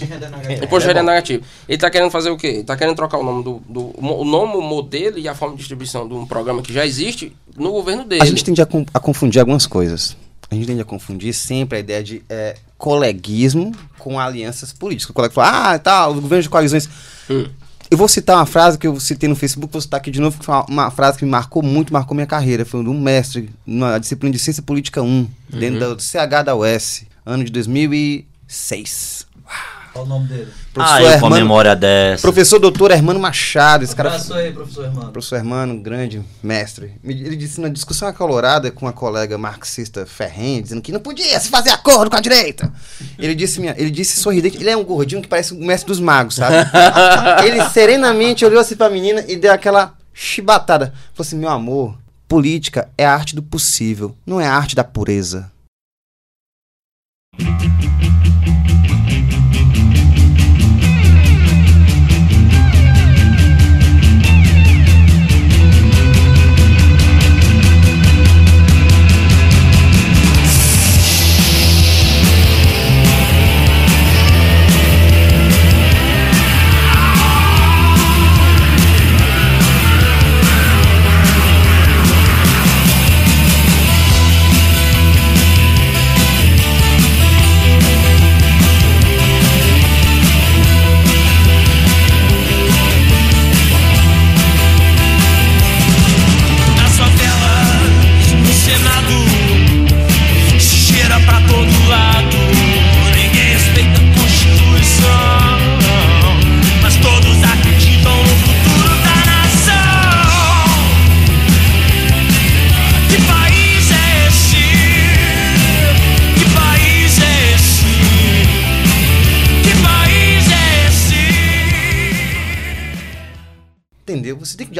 Imposto 0.62 0.80
de 0.80 0.92
renda 0.92 1.02
negativo. 1.02 1.42
Ele 1.66 1.78
tá 1.78 1.88
querendo 1.88 2.10
fazer 2.10 2.28
o 2.28 2.36
quê? 2.36 2.46
Ele 2.48 2.64
tá 2.64 2.76
querendo 2.76 2.94
trocar 2.96 3.16
o 3.16 3.22
nome 3.24 3.42
do, 3.42 3.62
do 3.66 3.92
o 3.96 4.24
nome, 4.24 4.56
o 4.56 4.60
modelo 4.60 5.18
e 5.18 5.26
a 5.26 5.34
forma 5.34 5.54
de 5.54 5.60
distribuição 5.60 6.06
de 6.06 6.12
um 6.12 6.26
programa 6.26 6.60
que 6.60 6.72
já 6.74 6.84
existe 6.84 7.32
no 7.56 7.70
governo 7.72 8.04
dele. 8.04 8.20
A 8.20 8.26
gente 8.26 8.44
tende 8.44 8.60
a, 8.60 8.66
con- 8.66 8.84
a 8.92 9.00
confundir 9.00 9.40
algumas 9.40 9.66
coisas. 9.66 10.14
A 10.50 10.54
gente 10.54 10.66
tende 10.66 10.80
a 10.80 10.84
confundir 10.84 11.32
sempre 11.32 11.78
a 11.78 11.80
ideia 11.80 12.02
de 12.02 12.22
é, 12.28 12.56
coleguismo 12.76 13.72
com 13.98 14.18
alianças 14.18 14.72
políticas. 14.72 15.10
O 15.10 15.14
colega 15.14 15.32
fala, 15.32 15.74
ah, 15.74 15.78
tá, 15.78 16.08
o 16.08 16.14
governo 16.20 16.42
de 16.42 16.48
coalizões. 16.48 16.88
Hum. 17.30 17.46
Eu 17.90 17.96
vou 17.98 18.06
citar 18.08 18.36
uma 18.36 18.46
frase 18.46 18.78
que 18.78 18.86
eu 18.86 18.98
citei 19.00 19.28
no 19.28 19.34
Facebook, 19.36 19.72
vou 19.72 19.80
citar 19.80 19.98
aqui 19.98 20.10
de 20.10 20.20
novo, 20.20 20.38
que 20.38 20.44
foi 20.44 20.54
uma, 20.54 20.64
uma 20.66 20.90
frase 20.90 21.18
que 21.18 21.24
me 21.24 21.30
marcou 21.30 21.62
muito, 21.62 21.92
marcou 21.92 22.14
minha 22.14 22.26
carreira. 22.26 22.64
Foi 22.64 22.82
de 22.82 22.88
um 22.88 23.00
mestre, 23.00 23.50
numa 23.66 23.98
disciplina 23.98 24.32
de 24.32 24.38
Ciência 24.38 24.62
Política 24.62 25.02
1, 25.02 25.28
dentro 25.50 25.88
Uhum. 25.88 25.94
do 25.96 26.02
CH 26.02 26.44
da 26.44 26.54
UES, 26.56 27.04
ano 27.26 27.44
de 27.44 27.50
2006. 27.50 29.26
Qual 29.92 30.04
o 30.04 30.08
nome 30.08 30.28
dele? 30.28 30.48
Ah, 30.76 31.02
eu 31.02 31.18
com 31.18 31.26
a 31.26 31.30
memória 31.30 31.74
dessa. 31.74 32.22
Professor 32.22 32.58
doutor 32.58 32.90
Hermano 32.92 33.18
Machado, 33.18 33.82
esse 33.82 33.94
cara 33.94 34.10
Abraço 34.10 34.32
aí, 34.34 34.52
professor 34.52 34.84
Hermano. 34.84 35.10
professor 35.12 35.36
Hermano, 35.36 35.80
grande 35.80 36.22
mestre, 36.42 36.92
me- 37.02 37.12
ele 37.20 37.34
disse 37.36 37.60
na 37.60 37.68
discussão 37.68 38.06
acalorada 38.06 38.70
com 38.70 38.86
uma 38.86 38.92
colega 38.92 39.36
marxista 39.36 40.06
ferrenha, 40.06 40.62
dizendo 40.62 40.80
que 40.80 40.92
não 40.92 41.00
podia 41.00 41.38
se 41.40 41.48
fazer 41.48 41.70
acordo 41.70 42.08
com 42.10 42.16
a 42.16 42.20
direita. 42.20 42.72
Ele 43.18 43.34
disse, 43.34 43.60
minha, 43.60 43.74
ele 43.76 43.90
disse 43.90 44.20
sorridente, 44.20 44.56
ele 44.58 44.70
é 44.70 44.76
um 44.76 44.84
gordinho 44.84 45.20
que 45.20 45.28
parece 45.28 45.52
o 45.52 45.56
mestre 45.58 45.88
dos 45.88 45.98
magos, 46.00 46.36
sabe? 46.36 46.54
ele 47.44 47.64
serenamente 47.70 48.44
olhou 48.44 48.60
assim 48.60 48.76
pra 48.76 48.88
menina 48.88 49.24
e 49.26 49.36
deu 49.36 49.52
aquela 49.52 49.94
chibatada. 50.14 50.86
Falou 51.14 51.26
assim, 51.26 51.36
meu 51.36 51.48
amor, 51.48 51.98
política 52.28 52.88
é 52.96 53.04
a 53.04 53.12
arte 53.12 53.34
do 53.34 53.42
possível, 53.42 54.16
não 54.24 54.40
é 54.40 54.46
a 54.46 54.54
arte 54.54 54.76
da 54.76 54.84
pureza. 54.84 55.50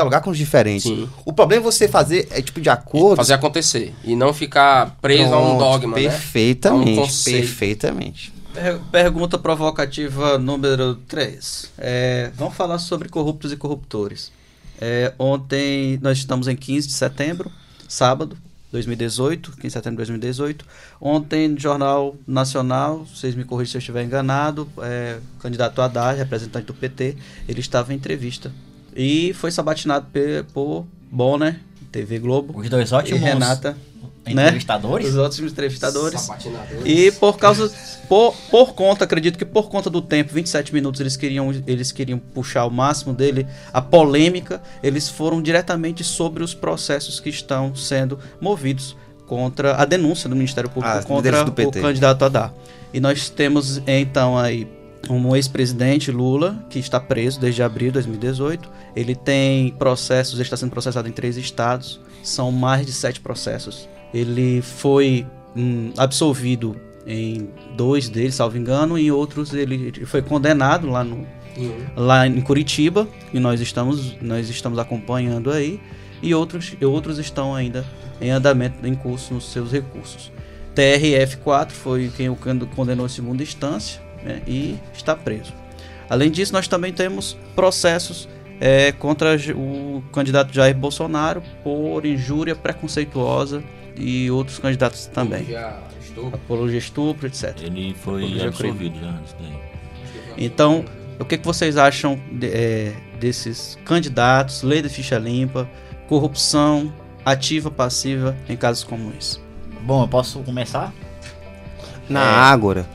Dialogar 0.01 0.21
com 0.23 0.31
os 0.31 0.39
diferentes. 0.39 0.85
Sim. 0.85 1.09
O 1.25 1.33
problema 1.33 1.63
é 1.63 1.65
você 1.65 1.87
fazer, 1.87 2.27
é 2.31 2.41
tipo, 2.41 2.61
de 2.61 2.69
acordo. 2.71 3.17
Fazer 3.17 3.35
acontecer. 3.35 3.95
E 4.03 4.17
não 4.17 4.33
ficar 4.33 4.97
preso 5.01 5.33
a 5.35 5.39
um 5.39 5.57
Pronto, 5.57 5.59
dogma, 5.81 5.97
né? 5.97 6.03
Perfeitamente, 6.03 6.99
A 6.99 7.03
um 7.03 7.07
perfeitamente. 7.33 8.33
Per- 8.55 8.79
Pergunta 8.91 9.39
provocativa 9.39 10.39
número 10.39 10.95
3. 11.07 11.71
vamos 12.35 12.55
falar 12.57 12.79
sobre 12.79 13.09
corruptos 13.09 13.53
e 13.53 13.57
corruptores. 13.57 14.33
É, 14.81 15.13
ontem, 15.19 15.99
nós 16.03 16.17
estamos 16.19 16.49
em 16.49 16.57
15 16.57 16.89
de 16.89 16.95
setembro, 16.95 17.51
sábado, 17.87 18.37
2018, 18.73 19.51
15 19.53 19.63
de 19.67 19.73
setembro 19.73 19.97
de 19.97 20.11
2018. 20.11 20.65
Ontem, 21.01 21.49
no 21.49 21.59
Jornal 21.61 22.17
Nacional, 22.27 23.05
vocês 23.05 23.35
me 23.35 23.45
corrigem 23.45 23.73
se 23.73 23.77
eu 23.77 23.81
estiver 23.81 24.03
enganado, 24.05 24.67
é, 24.83 25.19
candidato 25.41 25.83
Haddad, 25.83 26.17
representante 26.19 26.67
do 26.67 26.73
PT, 26.75 27.17
ele 27.47 27.61
estava 27.61 27.93
em 27.93 27.97
entrevista. 27.97 28.51
E 28.95 29.33
foi 29.35 29.51
sabatinado 29.51 30.07
por 30.53 30.87
Bonner, 31.11 31.61
TV 31.91 32.19
Globo, 32.19 32.59
Os 32.59 32.69
dois 32.69 32.91
e 32.91 32.95
ótimos 32.95 33.21
Renata, 33.21 33.77
né? 34.27 34.45
entrevistadores. 34.45 35.09
Os 35.09 35.17
outros 35.17 35.41
entrevistadores. 35.41 36.21
Sabatinadores. 36.21 36.83
E 36.85 37.11
por 37.13 37.37
causa, 37.39 37.71
por, 38.09 38.35
por 38.51 38.75
conta, 38.75 39.05
acredito 39.05 39.39
que 39.39 39.45
por 39.45 39.69
conta 39.69 39.91
do 39.91 40.01
tempo, 40.01 40.33
27 40.33 40.73
minutos, 40.73 41.01
eles 41.01 41.17
queriam, 41.17 41.51
eles 41.67 41.91
queriam 41.91 42.19
puxar 42.19 42.65
o 42.65 42.71
máximo 42.71 43.13
dele, 43.13 43.47
a 43.73 43.81
polêmica, 43.81 44.63
eles 44.83 45.09
foram 45.09 45.43
diretamente 45.43 46.05
sobre 46.05 46.43
os 46.43 46.55
processos 46.55 47.19
que 47.19 47.29
estão 47.29 47.75
sendo 47.75 48.19
movidos 48.41 48.97
contra 49.27 49.77
a 49.77 49.85
denúncia 49.85 50.29
do 50.29 50.35
Ministério 50.35 50.69
Público 50.69 50.99
Ah, 50.99 51.03
contra 51.03 51.45
o 51.45 51.73
candidato 51.73 52.25
Haddad. 52.25 52.53
E 52.93 52.99
nós 52.99 53.29
temos 53.31 53.81
então 53.87 54.37
aí 54.37 54.67
um 55.09 55.35
ex-presidente 55.35 56.11
Lula 56.11 56.65
que 56.69 56.79
está 56.79 57.01
preso 57.01 57.41
desde 57.41 57.63
abril 57.63 57.89
de 57.89 57.95
2018. 57.95 58.69
Ele 58.95 59.15
tem 59.15 59.71
processos, 59.73 60.35
ele 60.35 60.43
está 60.43 60.57
sendo 60.57 60.71
processado 60.71 61.09
em 61.09 61.13
três 61.13 61.37
estados. 61.37 62.01
São 62.23 62.53
mais 62.53 62.85
de 62.85 62.93
sete 62.93 63.21
processos. 63.21 63.89
Ele 64.13 64.61
foi 64.61 65.27
hum, 65.57 65.93
absolvido 65.97 66.77
em 67.07 67.49
dois 67.77 68.09
deles, 68.09 68.35
salvo 68.35 68.59
engano, 68.59 68.99
e 68.99 69.07
em 69.07 69.11
outros 69.11 69.55
ele 69.55 70.05
foi 70.05 70.21
condenado 70.21 70.89
lá 70.89 71.03
no, 71.03 71.27
lá 71.97 72.27
em 72.27 72.41
Curitiba 72.41 73.09
e 73.33 73.41
nós 73.41 73.61
estamos 73.61 74.17
nós 74.21 74.49
estamos 74.49 74.79
acompanhando 74.79 75.51
aí 75.51 75.81
e 76.23 76.35
outros 76.35 76.77
e 76.81 76.85
outros 76.85 77.19
estão 77.19 77.55
ainda 77.55 77.85
em 78.21 78.31
andamento 78.31 78.87
em 78.87 78.95
curso 78.95 79.35
nos 79.35 79.51
seus 79.51 79.73
recursos. 79.73 80.31
TRF4 80.77 81.71
foi 81.71 82.13
quem 82.17 82.29
o 82.29 82.37
condenou 82.37 83.07
em 83.07 83.09
segunda 83.09 83.43
instância 83.43 84.01
né, 84.25 84.43
e 84.47 84.79
está 84.95 85.15
preso. 85.17 85.53
Além 86.09 86.31
disso, 86.31 86.53
nós 86.53 86.67
também 86.67 86.93
temos 86.93 87.37
processos 87.55 88.29
eh, 88.61 88.93
contra 88.93 89.37
o 89.55 90.03
candidato 90.13 90.53
Jair 90.53 90.75
Bolsonaro 90.77 91.43
por 91.63 92.05
injúria 92.05 92.55
preconceituosa 92.57 93.63
e 93.97 94.31
outros 94.31 94.59
candidatos 94.59 95.07
também. 95.07 95.47
Estou. 96.03 96.29
Apologia 96.29 96.77
a 96.77 96.79
estupro, 96.79 97.27
etc. 97.29 97.55
Ele 97.63 97.95
foi 97.95 98.25
Apologia 98.25 98.47
ao 98.49 98.53
crime. 98.53 98.71
absolvido 98.73 99.01
já 99.01 99.09
antes 99.11 99.37
daí. 99.41 99.61
Então, 100.37 100.85
o 101.19 101.25
que, 101.25 101.39
que 101.39 101.47
vocês 101.47 101.77
acham 101.77 102.21
de- 102.33 102.49
é, 102.49 102.93
desses 103.21 103.79
candidatos, 103.85 104.63
lei 104.63 104.83
de 104.83 104.89
ficha 104.89 105.17
limpa, 105.19 105.69
corrupção 106.09 106.93
ativa, 107.25 107.71
passiva 107.71 108.37
em 108.49 108.57
casos 108.57 108.83
como 108.83 109.13
esse? 109.19 109.39
Bom, 109.83 110.03
eu 110.03 110.09
posso 110.09 110.41
começar? 110.41 110.93
Na 112.09 112.21
É. 112.21 112.25
Ágora. 112.25 112.87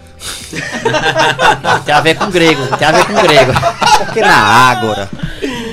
Tem 1.85 1.93
a 1.93 2.01
ver 2.01 2.17
com 2.17 2.29
grego, 2.29 2.61
tem 2.77 2.87
a 2.87 2.91
ver 2.91 3.05
com 3.05 3.13
grego. 3.13 3.51
Por 3.97 4.13
que 4.13 4.21
na 4.21 4.35
Ágora? 4.35 5.09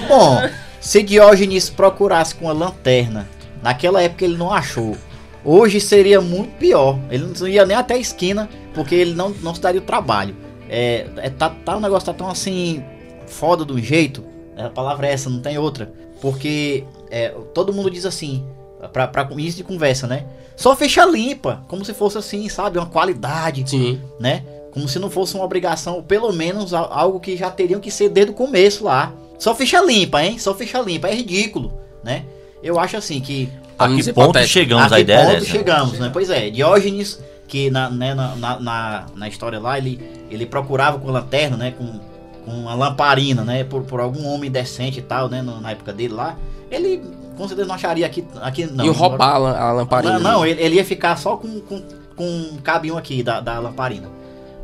Bom, 0.08 0.42
se 0.80 1.02
Diógenes 1.02 1.70
procurasse 1.70 2.34
com 2.34 2.48
a 2.48 2.52
lanterna, 2.52 3.28
naquela 3.62 4.02
época 4.02 4.24
ele 4.24 4.36
não 4.36 4.52
achou. 4.52 4.96
Hoje 5.44 5.80
seria 5.80 6.20
muito 6.20 6.52
pior. 6.56 6.98
Ele 7.10 7.24
não 7.24 7.48
ia 7.48 7.66
nem 7.66 7.76
até 7.76 7.94
a 7.94 7.98
esquina, 7.98 8.48
porque 8.74 8.94
ele 8.94 9.14
não, 9.14 9.30
não 9.42 9.54
se 9.54 9.60
daria 9.60 9.80
o 9.80 9.84
trabalho. 9.84 10.36
É, 10.68 11.06
é, 11.16 11.30
tá, 11.30 11.50
tá, 11.50 11.76
o 11.76 11.80
negócio 11.80 12.06
tá 12.06 12.14
tão 12.14 12.28
assim, 12.28 12.82
foda 13.26 13.70
um 13.72 13.78
jeito. 13.78 14.24
A 14.56 14.68
palavra 14.68 15.06
é 15.06 15.12
essa, 15.12 15.28
não 15.28 15.40
tem 15.40 15.58
outra. 15.58 15.92
Porque 16.20 16.84
é, 17.10 17.28
todo 17.52 17.72
mundo 17.72 17.90
diz 17.90 18.06
assim, 18.06 18.44
pra, 18.88 19.06
pra 19.08 19.28
início 19.32 19.56
de 19.58 19.64
conversa, 19.64 20.06
né? 20.06 20.24
Só 20.56 20.74
fecha 20.76 21.04
limpa, 21.04 21.62
como 21.68 21.84
se 21.84 21.92
fosse 21.94 22.18
assim, 22.18 22.48
sabe? 22.48 22.78
Uma 22.78 22.86
qualidade 22.86 23.68
Sim. 23.68 24.00
né? 24.20 24.42
Como 24.72 24.88
se 24.88 24.98
não 24.98 25.10
fosse 25.10 25.34
uma 25.34 25.44
obrigação, 25.44 25.96
ou 25.96 26.02
pelo 26.02 26.32
menos 26.32 26.72
a- 26.72 26.88
algo 26.90 27.20
que 27.20 27.36
já 27.36 27.50
teriam 27.50 27.80
que 27.80 27.90
ser 27.90 28.08
desde 28.08 28.32
o 28.32 28.34
começo 28.34 28.84
lá. 28.84 29.12
Só 29.38 29.54
ficha 29.54 29.80
limpa, 29.84 30.22
hein? 30.24 30.38
Só 30.38 30.54
ficha 30.54 30.80
limpa, 30.80 31.08
é 31.08 31.14
ridículo, 31.14 31.72
né? 32.04 32.24
Eu 32.62 32.78
acho 32.78 32.96
assim 32.96 33.20
que 33.20 33.48
A 33.78 33.88
que 33.88 33.94
ponto 33.94 34.08
hipotético. 34.08 34.48
chegamos 34.52 34.92
a 34.92 34.96
que 34.96 35.00
ideia 35.02 35.20
ponto 35.26 35.32
dessa? 35.34 35.46
chegamos, 35.46 35.98
né? 35.98 36.10
Pois 36.12 36.30
é, 36.30 36.48
Diógenes, 36.48 37.18
que 37.48 37.70
na, 37.70 37.90
né, 37.90 38.14
na, 38.14 38.36
na, 38.36 38.60
na, 38.60 39.06
na 39.16 39.28
história 39.28 39.58
lá, 39.58 39.76
ele, 39.76 40.00
ele 40.30 40.46
procurava 40.46 40.98
com 40.98 41.10
lanterna, 41.10 41.56
né? 41.56 41.74
Com, 41.76 41.98
com 42.44 42.50
uma 42.52 42.74
lamparina, 42.74 43.42
né? 43.44 43.64
Por, 43.64 43.82
por 43.82 44.00
algum 44.00 44.26
homem 44.28 44.50
decente 44.50 45.00
e 45.00 45.02
tal, 45.02 45.28
né? 45.28 45.42
Na 45.42 45.70
época 45.72 45.92
dele 45.92 46.14
lá. 46.14 46.36
Ele 46.70 47.02
com 47.36 47.46
certeza 47.48 47.66
não 47.68 47.74
acharia 47.74 48.06
aqui, 48.06 48.24
aqui 48.40 48.66
não. 48.66 48.84
e 48.84 48.88
roubar 48.88 49.34
a, 49.34 49.38
lam- 49.38 49.56
a 49.56 49.72
lamparina. 49.72 50.18
Não, 50.18 50.32
não, 50.32 50.46
ele, 50.46 50.60
ele 50.62 50.76
ia 50.76 50.84
ficar 50.84 51.16
só 51.16 51.36
com, 51.36 51.60
com, 51.60 51.82
com 52.16 52.24
um 52.26 52.58
cabinho 52.62 52.96
aqui 52.96 53.22
da, 53.22 53.40
da 53.40 53.58
lamparina. 53.58 54.08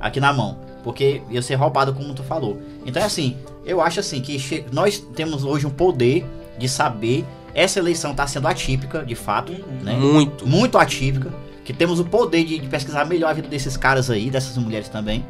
Aqui 0.01 0.21
na 0.21 0.33
mão. 0.33 0.57
Porque 0.85 1.23
ia 1.31 1.43
ser 1.43 1.55
roubado, 1.57 1.93
como 1.93 2.15
tu 2.15 2.23
falou. 2.23 2.59
Então 2.87 3.03
é 3.03 3.05
assim, 3.07 3.37
eu 3.67 3.81
acho 3.81 4.01
assim 4.01 4.21
que 4.21 4.39
che- 4.39 4.65
nós 4.73 4.99
temos 5.15 5.45
hoje 5.45 5.67
um 5.67 5.71
poder 5.71 6.25
de 6.59 6.69
saber. 6.69 7.25
Essa 7.55 7.79
eleição 7.81 8.13
está 8.13 8.27
sendo 8.27 8.47
atípica, 8.47 9.05
de 9.05 9.15
fato, 9.17 9.53
né? 9.83 9.95
Muito. 9.95 10.47
Muito 10.47 10.79
atípica. 10.79 11.33
Que 11.65 11.73
temos 11.73 11.99
o 11.99 12.05
poder 12.05 12.45
de, 12.45 12.59
de 12.59 12.67
pesquisar 12.69 13.05
melhor 13.07 13.31
a 13.31 13.33
vida 13.33 13.49
desses 13.49 13.77
caras 13.77 14.09
aí, 14.09 14.31
dessas 14.31 14.57
mulheres 14.57 14.89
também. 14.89 15.25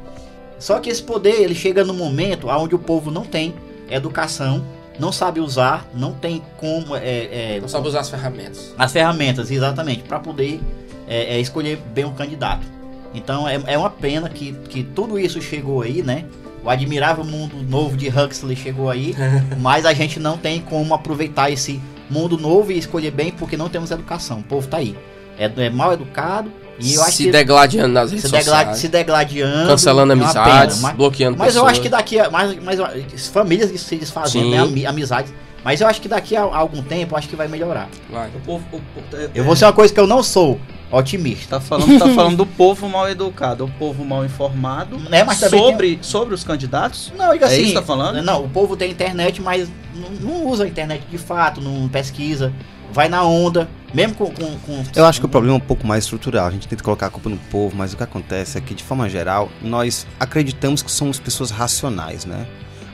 Só 0.58 0.78
que 0.80 0.90
esse 0.90 1.02
poder, 1.02 1.40
ele 1.40 1.54
chega 1.54 1.82
no 1.84 1.94
momento 1.94 2.48
onde 2.48 2.74
o 2.74 2.78
povo 2.78 3.10
não 3.10 3.22
tem 3.24 3.54
educação, 3.88 4.62
não 4.98 5.12
sabe 5.12 5.40
usar, 5.40 5.86
não 5.94 6.12
tem 6.12 6.42
como. 6.56 6.96
É, 6.96 7.54
é, 7.56 7.58
Não 7.60 7.68
sabe 7.68 7.86
usar 7.86 8.00
as 8.00 8.10
ferramentas. 8.10 8.74
as 8.76 8.92
ferramentas, 8.92 9.50
exatamente, 9.50 10.02
para 10.02 10.18
poder 10.18 10.60
é, 11.06 11.36
é, 11.36 11.40
escolher 11.40 11.78
bem 11.94 12.04
um 12.04 12.12
candidato. 12.12 12.66
Então 13.14 13.48
é, 13.48 13.60
é 13.66 13.78
uma 13.78 13.90
pena 13.90 14.28
que, 14.28 14.52
que 14.68 14.82
tudo 14.82 15.18
isso 15.18 15.40
chegou 15.40 15.82
aí, 15.82 16.02
né? 16.02 16.24
O 16.62 16.68
admirável 16.68 17.24
mundo 17.24 17.56
novo 17.62 17.96
de 17.96 18.08
Huxley 18.08 18.56
chegou 18.56 18.90
aí, 18.90 19.14
mas 19.58 19.86
a 19.86 19.94
gente 19.94 20.18
não 20.18 20.36
tem 20.36 20.60
como 20.60 20.92
aproveitar 20.92 21.50
esse 21.50 21.80
mundo 22.10 22.36
novo 22.36 22.72
e 22.72 22.78
escolher 22.78 23.12
bem 23.12 23.30
porque 23.30 23.56
não 23.56 23.68
temos 23.68 23.90
educação. 23.90 24.40
O 24.40 24.44
povo 24.44 24.66
tá 24.66 24.78
aí. 24.78 24.96
É, 25.38 25.50
é 25.64 25.70
mal 25.70 25.92
educado 25.92 26.50
e 26.80 26.94
eu 26.94 27.02
acho 27.02 27.12
se 27.16 27.24
que 27.24 27.30
degladiando 27.30 27.92
nas 27.94 28.10
redes 28.10 28.24
se, 28.26 28.30
degla- 28.32 28.54
sociais. 28.56 28.78
se 28.78 28.88
degladiando. 28.88 29.68
Cancelando 29.68 30.12
é 30.12 30.14
amizades, 30.16 30.76
pena, 30.76 30.88
mas- 30.88 30.96
bloqueando 30.96 31.36
mas 31.38 31.48
eu 31.54 31.62
pessoas. 31.62 31.72
acho 31.72 31.80
que 31.82 31.88
daqui 31.88 32.18
a. 32.20 32.30
Mas, 32.30 32.58
mas 32.62 32.78
eu- 32.78 32.86
famílias 33.32 33.70
que 33.70 33.78
se 33.78 33.96
desfazendo, 33.96 34.50
né? 34.50 34.58
ami- 34.58 34.86
Amizades. 34.86 35.32
Mas 35.64 35.80
eu 35.80 35.88
acho 35.88 36.00
que 36.00 36.08
daqui 36.08 36.36
a, 36.36 36.42
a 36.44 36.56
algum 36.56 36.80
tempo, 36.82 37.14
eu 37.14 37.18
acho 37.18 37.28
que 37.28 37.34
vai 37.36 37.48
melhorar. 37.48 37.88
Vai. 38.10 38.28
O 38.28 38.40
povo, 38.40 38.64
o- 38.72 38.76
o- 38.76 39.30
Eu 39.34 39.42
vou 39.44 39.56
ser 39.56 39.64
uma 39.64 39.72
coisa 39.72 39.92
que 39.92 39.98
eu 39.98 40.06
não 40.06 40.22
sou, 40.22 40.58
otimista. 40.90 41.56
Tá 41.58 41.60
falando, 41.60 41.98
tá 41.98 42.08
falando 42.14 42.36
do 42.36 42.46
povo 42.46 42.88
mal 42.88 43.08
educado, 43.10 43.64
o 43.64 43.70
povo 43.72 44.04
mal 44.04 44.24
informado 44.24 44.96
Né, 45.10 45.24
mas 45.24 45.40
também 45.40 45.60
sobre, 45.60 45.98
sobre 46.00 46.34
os 46.34 46.44
candidatos. 46.44 47.12
Não, 47.18 47.32
diga 47.32 47.46
É 47.46 47.48
assim. 47.48 47.56
isso 47.62 47.68
que 47.72 47.74
tá 47.74 47.82
falando? 47.82 48.22
Não, 48.22 48.44
o 48.44 48.48
povo 48.48 48.76
tem 48.76 48.90
internet, 48.90 49.42
mas 49.42 49.68
não, 49.94 50.10
não 50.30 50.46
usa 50.46 50.64
a 50.64 50.68
internet 50.68 51.02
de 51.10 51.18
fato, 51.18 51.60
não 51.60 51.88
pesquisa, 51.88 52.52
vai 52.92 53.08
na 53.08 53.24
onda, 53.24 53.68
mesmo 53.94 54.14
com. 54.14 54.30
com, 54.32 54.58
com- 54.58 54.84
Eu 54.94 55.04
acho 55.06 55.20
que 55.20 55.26
o 55.26 55.28
problema 55.28 55.56
é 55.56 55.58
um 55.58 55.66
pouco 55.66 55.86
mais 55.86 56.04
estrutural. 56.04 56.46
A 56.46 56.50
gente 56.50 56.68
tenta 56.68 56.82
colocar 56.82 57.06
a 57.06 57.10
culpa 57.10 57.28
no 57.28 57.36
povo, 57.36 57.74
mas 57.76 57.92
o 57.92 57.96
que 57.96 58.02
acontece 58.02 58.58
é 58.58 58.60
que, 58.60 58.74
de 58.74 58.82
forma 58.82 59.08
geral, 59.08 59.50
nós 59.62 60.06
acreditamos 60.18 60.82
que 60.82 60.90
somos 60.90 61.18
pessoas 61.18 61.50
racionais, 61.50 62.24
né? 62.24 62.46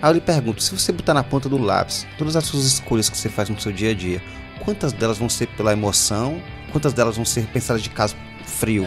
Aí 0.02 0.10
eu 0.10 0.14
lhe 0.14 0.20
pergunto, 0.20 0.62
se 0.62 0.76
você 0.76 0.92
botar 0.92 1.14
na 1.14 1.22
ponta 1.24 1.48
do 1.48 1.56
lápis 1.56 2.06
todas 2.18 2.36
as 2.36 2.44
suas 2.44 2.64
escolhas 2.64 3.08
que 3.08 3.16
você 3.16 3.28
faz 3.28 3.48
no 3.48 3.58
seu 3.60 3.72
dia 3.72 3.90
a 3.90 3.94
dia, 3.94 4.22
quantas 4.64 4.92
delas 4.92 5.16
vão 5.18 5.28
ser 5.28 5.46
pela 5.48 5.72
emoção, 5.72 6.40
quantas 6.72 6.92
delas 6.92 7.16
vão 7.16 7.24
ser 7.24 7.46
pensadas 7.46 7.82
de 7.82 7.88
caso 7.90 8.14
frio? 8.44 8.86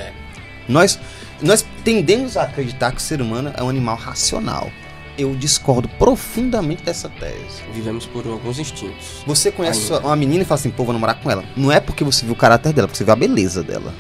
Nós, 0.70 1.00
nós 1.42 1.66
tendemos 1.84 2.38
a 2.38 2.44
acreditar 2.44 2.92
que 2.92 2.98
o 2.98 3.02
ser 3.02 3.22
humano 3.22 3.52
é 3.56 3.64
um 3.64 3.70
animal 3.70 3.96
racional. 3.96 4.70
Eu 5.18 5.36
discordo 5.36 5.90
profundamente 5.98 6.84
dessa 6.84 7.10
tese. 7.10 7.64
Vivemos 7.74 8.06
por 8.06 8.28
alguns 8.28 8.60
instintos. 8.60 9.24
Você 9.26 9.52
conhece 9.52 9.92
Ainda. 9.92 10.06
uma 10.06 10.16
menina 10.16 10.44
e 10.44 10.46
fala 10.46 10.60
assim, 10.60 10.70
pô, 10.70 10.84
vou 10.84 10.94
namorar 10.94 11.20
com 11.20 11.32
ela. 11.32 11.44
Não 11.56 11.72
é 11.72 11.80
porque 11.80 12.04
você 12.04 12.24
viu 12.24 12.34
o 12.34 12.38
caráter 12.38 12.72
dela, 12.72 12.88
porque 12.88 13.00
você 13.00 13.04
viu 13.04 13.14
a 13.14 13.16
beleza 13.16 13.64
dela. 13.64 13.94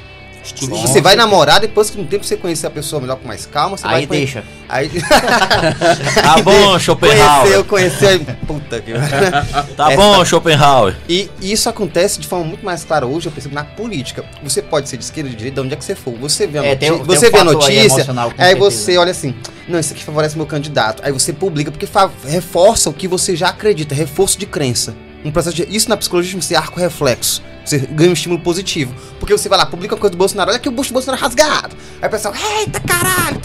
Você 0.56 1.02
vai 1.02 1.15
namorar, 1.15 1.60
depois 1.60 1.90
que 1.90 1.99
um 1.99 2.06
tempo 2.06 2.24
você 2.26 2.38
conhecer 2.38 2.68
a 2.68 2.69
pessoa 2.69 3.02
melhor 3.02 3.18
com 3.18 3.28
mais 3.28 3.45
calma, 3.45 3.78
você 3.78 3.86
Aí 3.88 4.06
vai 4.06 4.18
deixa. 4.18 4.44
Aí 4.69 4.90
Tá 6.22 6.41
bom, 6.44 6.78
Schopenhauer. 6.80 7.64
conheceu, 7.65 7.65
conheceu. 7.65 8.36
Puta 8.48 8.82
que. 8.82 8.91
Tá 9.76 9.91
Essa- 9.91 9.95
bom, 9.95 10.24
Schopenhauer. 10.26 10.95
E 11.07 11.30
isso 11.41 11.69
acontece 11.69 12.19
de 12.19 12.28
forma 12.28 12.45
muito 12.45 12.65
mais 12.65 12.84
clara 12.84 13.06
hoje, 13.06 13.28
eu 13.28 13.32
percebo, 13.32 13.56
na 13.56 13.64
política. 13.64 14.24
Você 14.44 14.61
pode 14.61 14.90
ser 14.90 14.98
de 14.98 15.03
esquerda, 15.03 15.30
de 15.30 15.36
direita, 15.36 15.56
de 15.61 15.65
onde 15.65 15.74
é 15.74 15.78
que 15.78 15.84
você 15.86 15.95
for. 15.95 16.14
Você 16.19 16.48
vê 16.48 16.60
a 16.60 16.65
É, 16.65 16.76
tem- 16.76 16.90
notícia, 16.91 17.06
tem 17.07 17.15
você 17.15 17.28
um 17.28 17.32
vê 17.32 17.38
a 17.38 17.41
aí 17.41 17.45
notícia, 17.45 17.74
aí 17.74 17.90
certeza. 17.90 18.56
você 18.60 18.98
olha 18.98 19.11
assim, 19.11 19.36
Não, 19.68 19.80
isso 19.80 19.94
aqui 19.94 20.03
favorece 20.03 20.36
meu 20.38 20.45
candidato. 20.45 21.02
Aí 21.06 21.11
você 21.11 21.34
publica 21.34 21.69
porque 21.72 21.86
fa- 21.86 22.10
reforça 22.26 22.90
o 22.90 22.94
que 22.94 23.07
você 23.07 23.36
já 23.36 23.49
acredita, 23.49 23.94
é 23.94 23.98
reforço 23.98 24.38
de 24.40 24.45
crença. 24.45 24.95
Um 25.26 25.32
processo 25.32 25.56
de, 25.56 25.64
isso 25.76 25.90
na 25.90 25.98
psicologia 25.98 26.32
chama-se 26.32 26.56
arco 26.56 26.80
reflexo. 26.80 27.41
Você 27.68 27.80
ganha 27.80 28.10
um 28.10 28.14
estímulo 28.14 28.41
positivo. 28.41 28.94
Porque 29.19 29.38
você 29.38 29.49
vai 29.49 29.57
lá, 29.57 29.65
publica 29.65 29.94
uma 29.94 29.99
coisa 29.99 30.11
do 30.11 30.18
Bolsonaro, 30.18 30.49
olha 30.49 30.57
aqui 30.57 30.69
o 30.69 30.72
bucho 30.72 30.91
do 30.91 30.94
Bolsonaro 30.94 31.22
rasgado. 31.22 31.76
Aí 32.02 32.07
o 32.07 32.11
pessoal, 32.11 32.34
eita 32.60 32.80
caralho! 32.80 33.41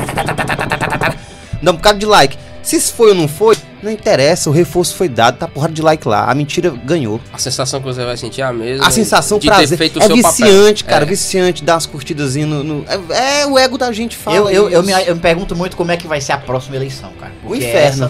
Dá 1.61 1.73
um 1.73 1.75
bocado 1.75 1.99
de 1.99 2.07
like. 2.07 2.39
Se 2.63 2.77
isso 2.77 2.95
foi 2.95 3.09
ou 3.09 3.15
não 3.17 3.27
foi, 3.27 3.57
não 3.83 3.91
interessa, 3.91 4.49
o 4.49 4.53
reforço 4.53 4.95
foi 4.95 5.09
dado, 5.09 5.37
tá 5.37 5.49
porrada 5.49 5.73
de 5.73 5.83
like 5.83 6.07
lá, 6.07 6.31
a 6.31 6.35
mentira 6.35 6.71
ganhou. 6.71 7.21
A 7.33 7.39
sensação 7.39 7.81
que 7.81 7.87
você 7.87 8.05
vai 8.05 8.17
sentir 8.17 8.41
é 8.41 8.45
a 8.45 8.53
mesma. 8.53 8.87
A 8.87 8.91
sensação, 8.93 9.41
de 9.41 9.49
prazer. 9.49 9.71
Ter 9.71 9.77
feito 9.77 9.99
é 9.99 10.05
o 10.05 10.07
seu 10.07 10.15
viciante, 10.17 10.85
papel. 10.85 10.95
cara, 10.95 11.05
é. 11.05 11.09
viciante 11.09 11.65
dar 11.65 11.75
umas 11.75 11.87
curtidas 11.87 12.37
no. 12.37 12.63
no 12.63 12.85
é, 12.89 13.41
é, 13.41 13.47
o 13.47 13.59
ego 13.59 13.77
da 13.77 13.91
gente 13.91 14.17
fala. 14.17 14.37
Eu, 14.37 14.49
eu, 14.49 14.71
eu, 14.71 14.83
me, 14.85 14.93
eu 14.93 15.17
me 15.17 15.21
pergunto 15.21 15.57
muito 15.57 15.77
como 15.77 15.91
é 15.91 15.97
que 15.97 16.07
vai 16.07 16.21
ser 16.21 16.33
a 16.33 16.39
próxima 16.39 16.77
eleição, 16.77 17.13
cara. 17.19 17.33
O 17.45 17.57
inferno. 17.57 18.09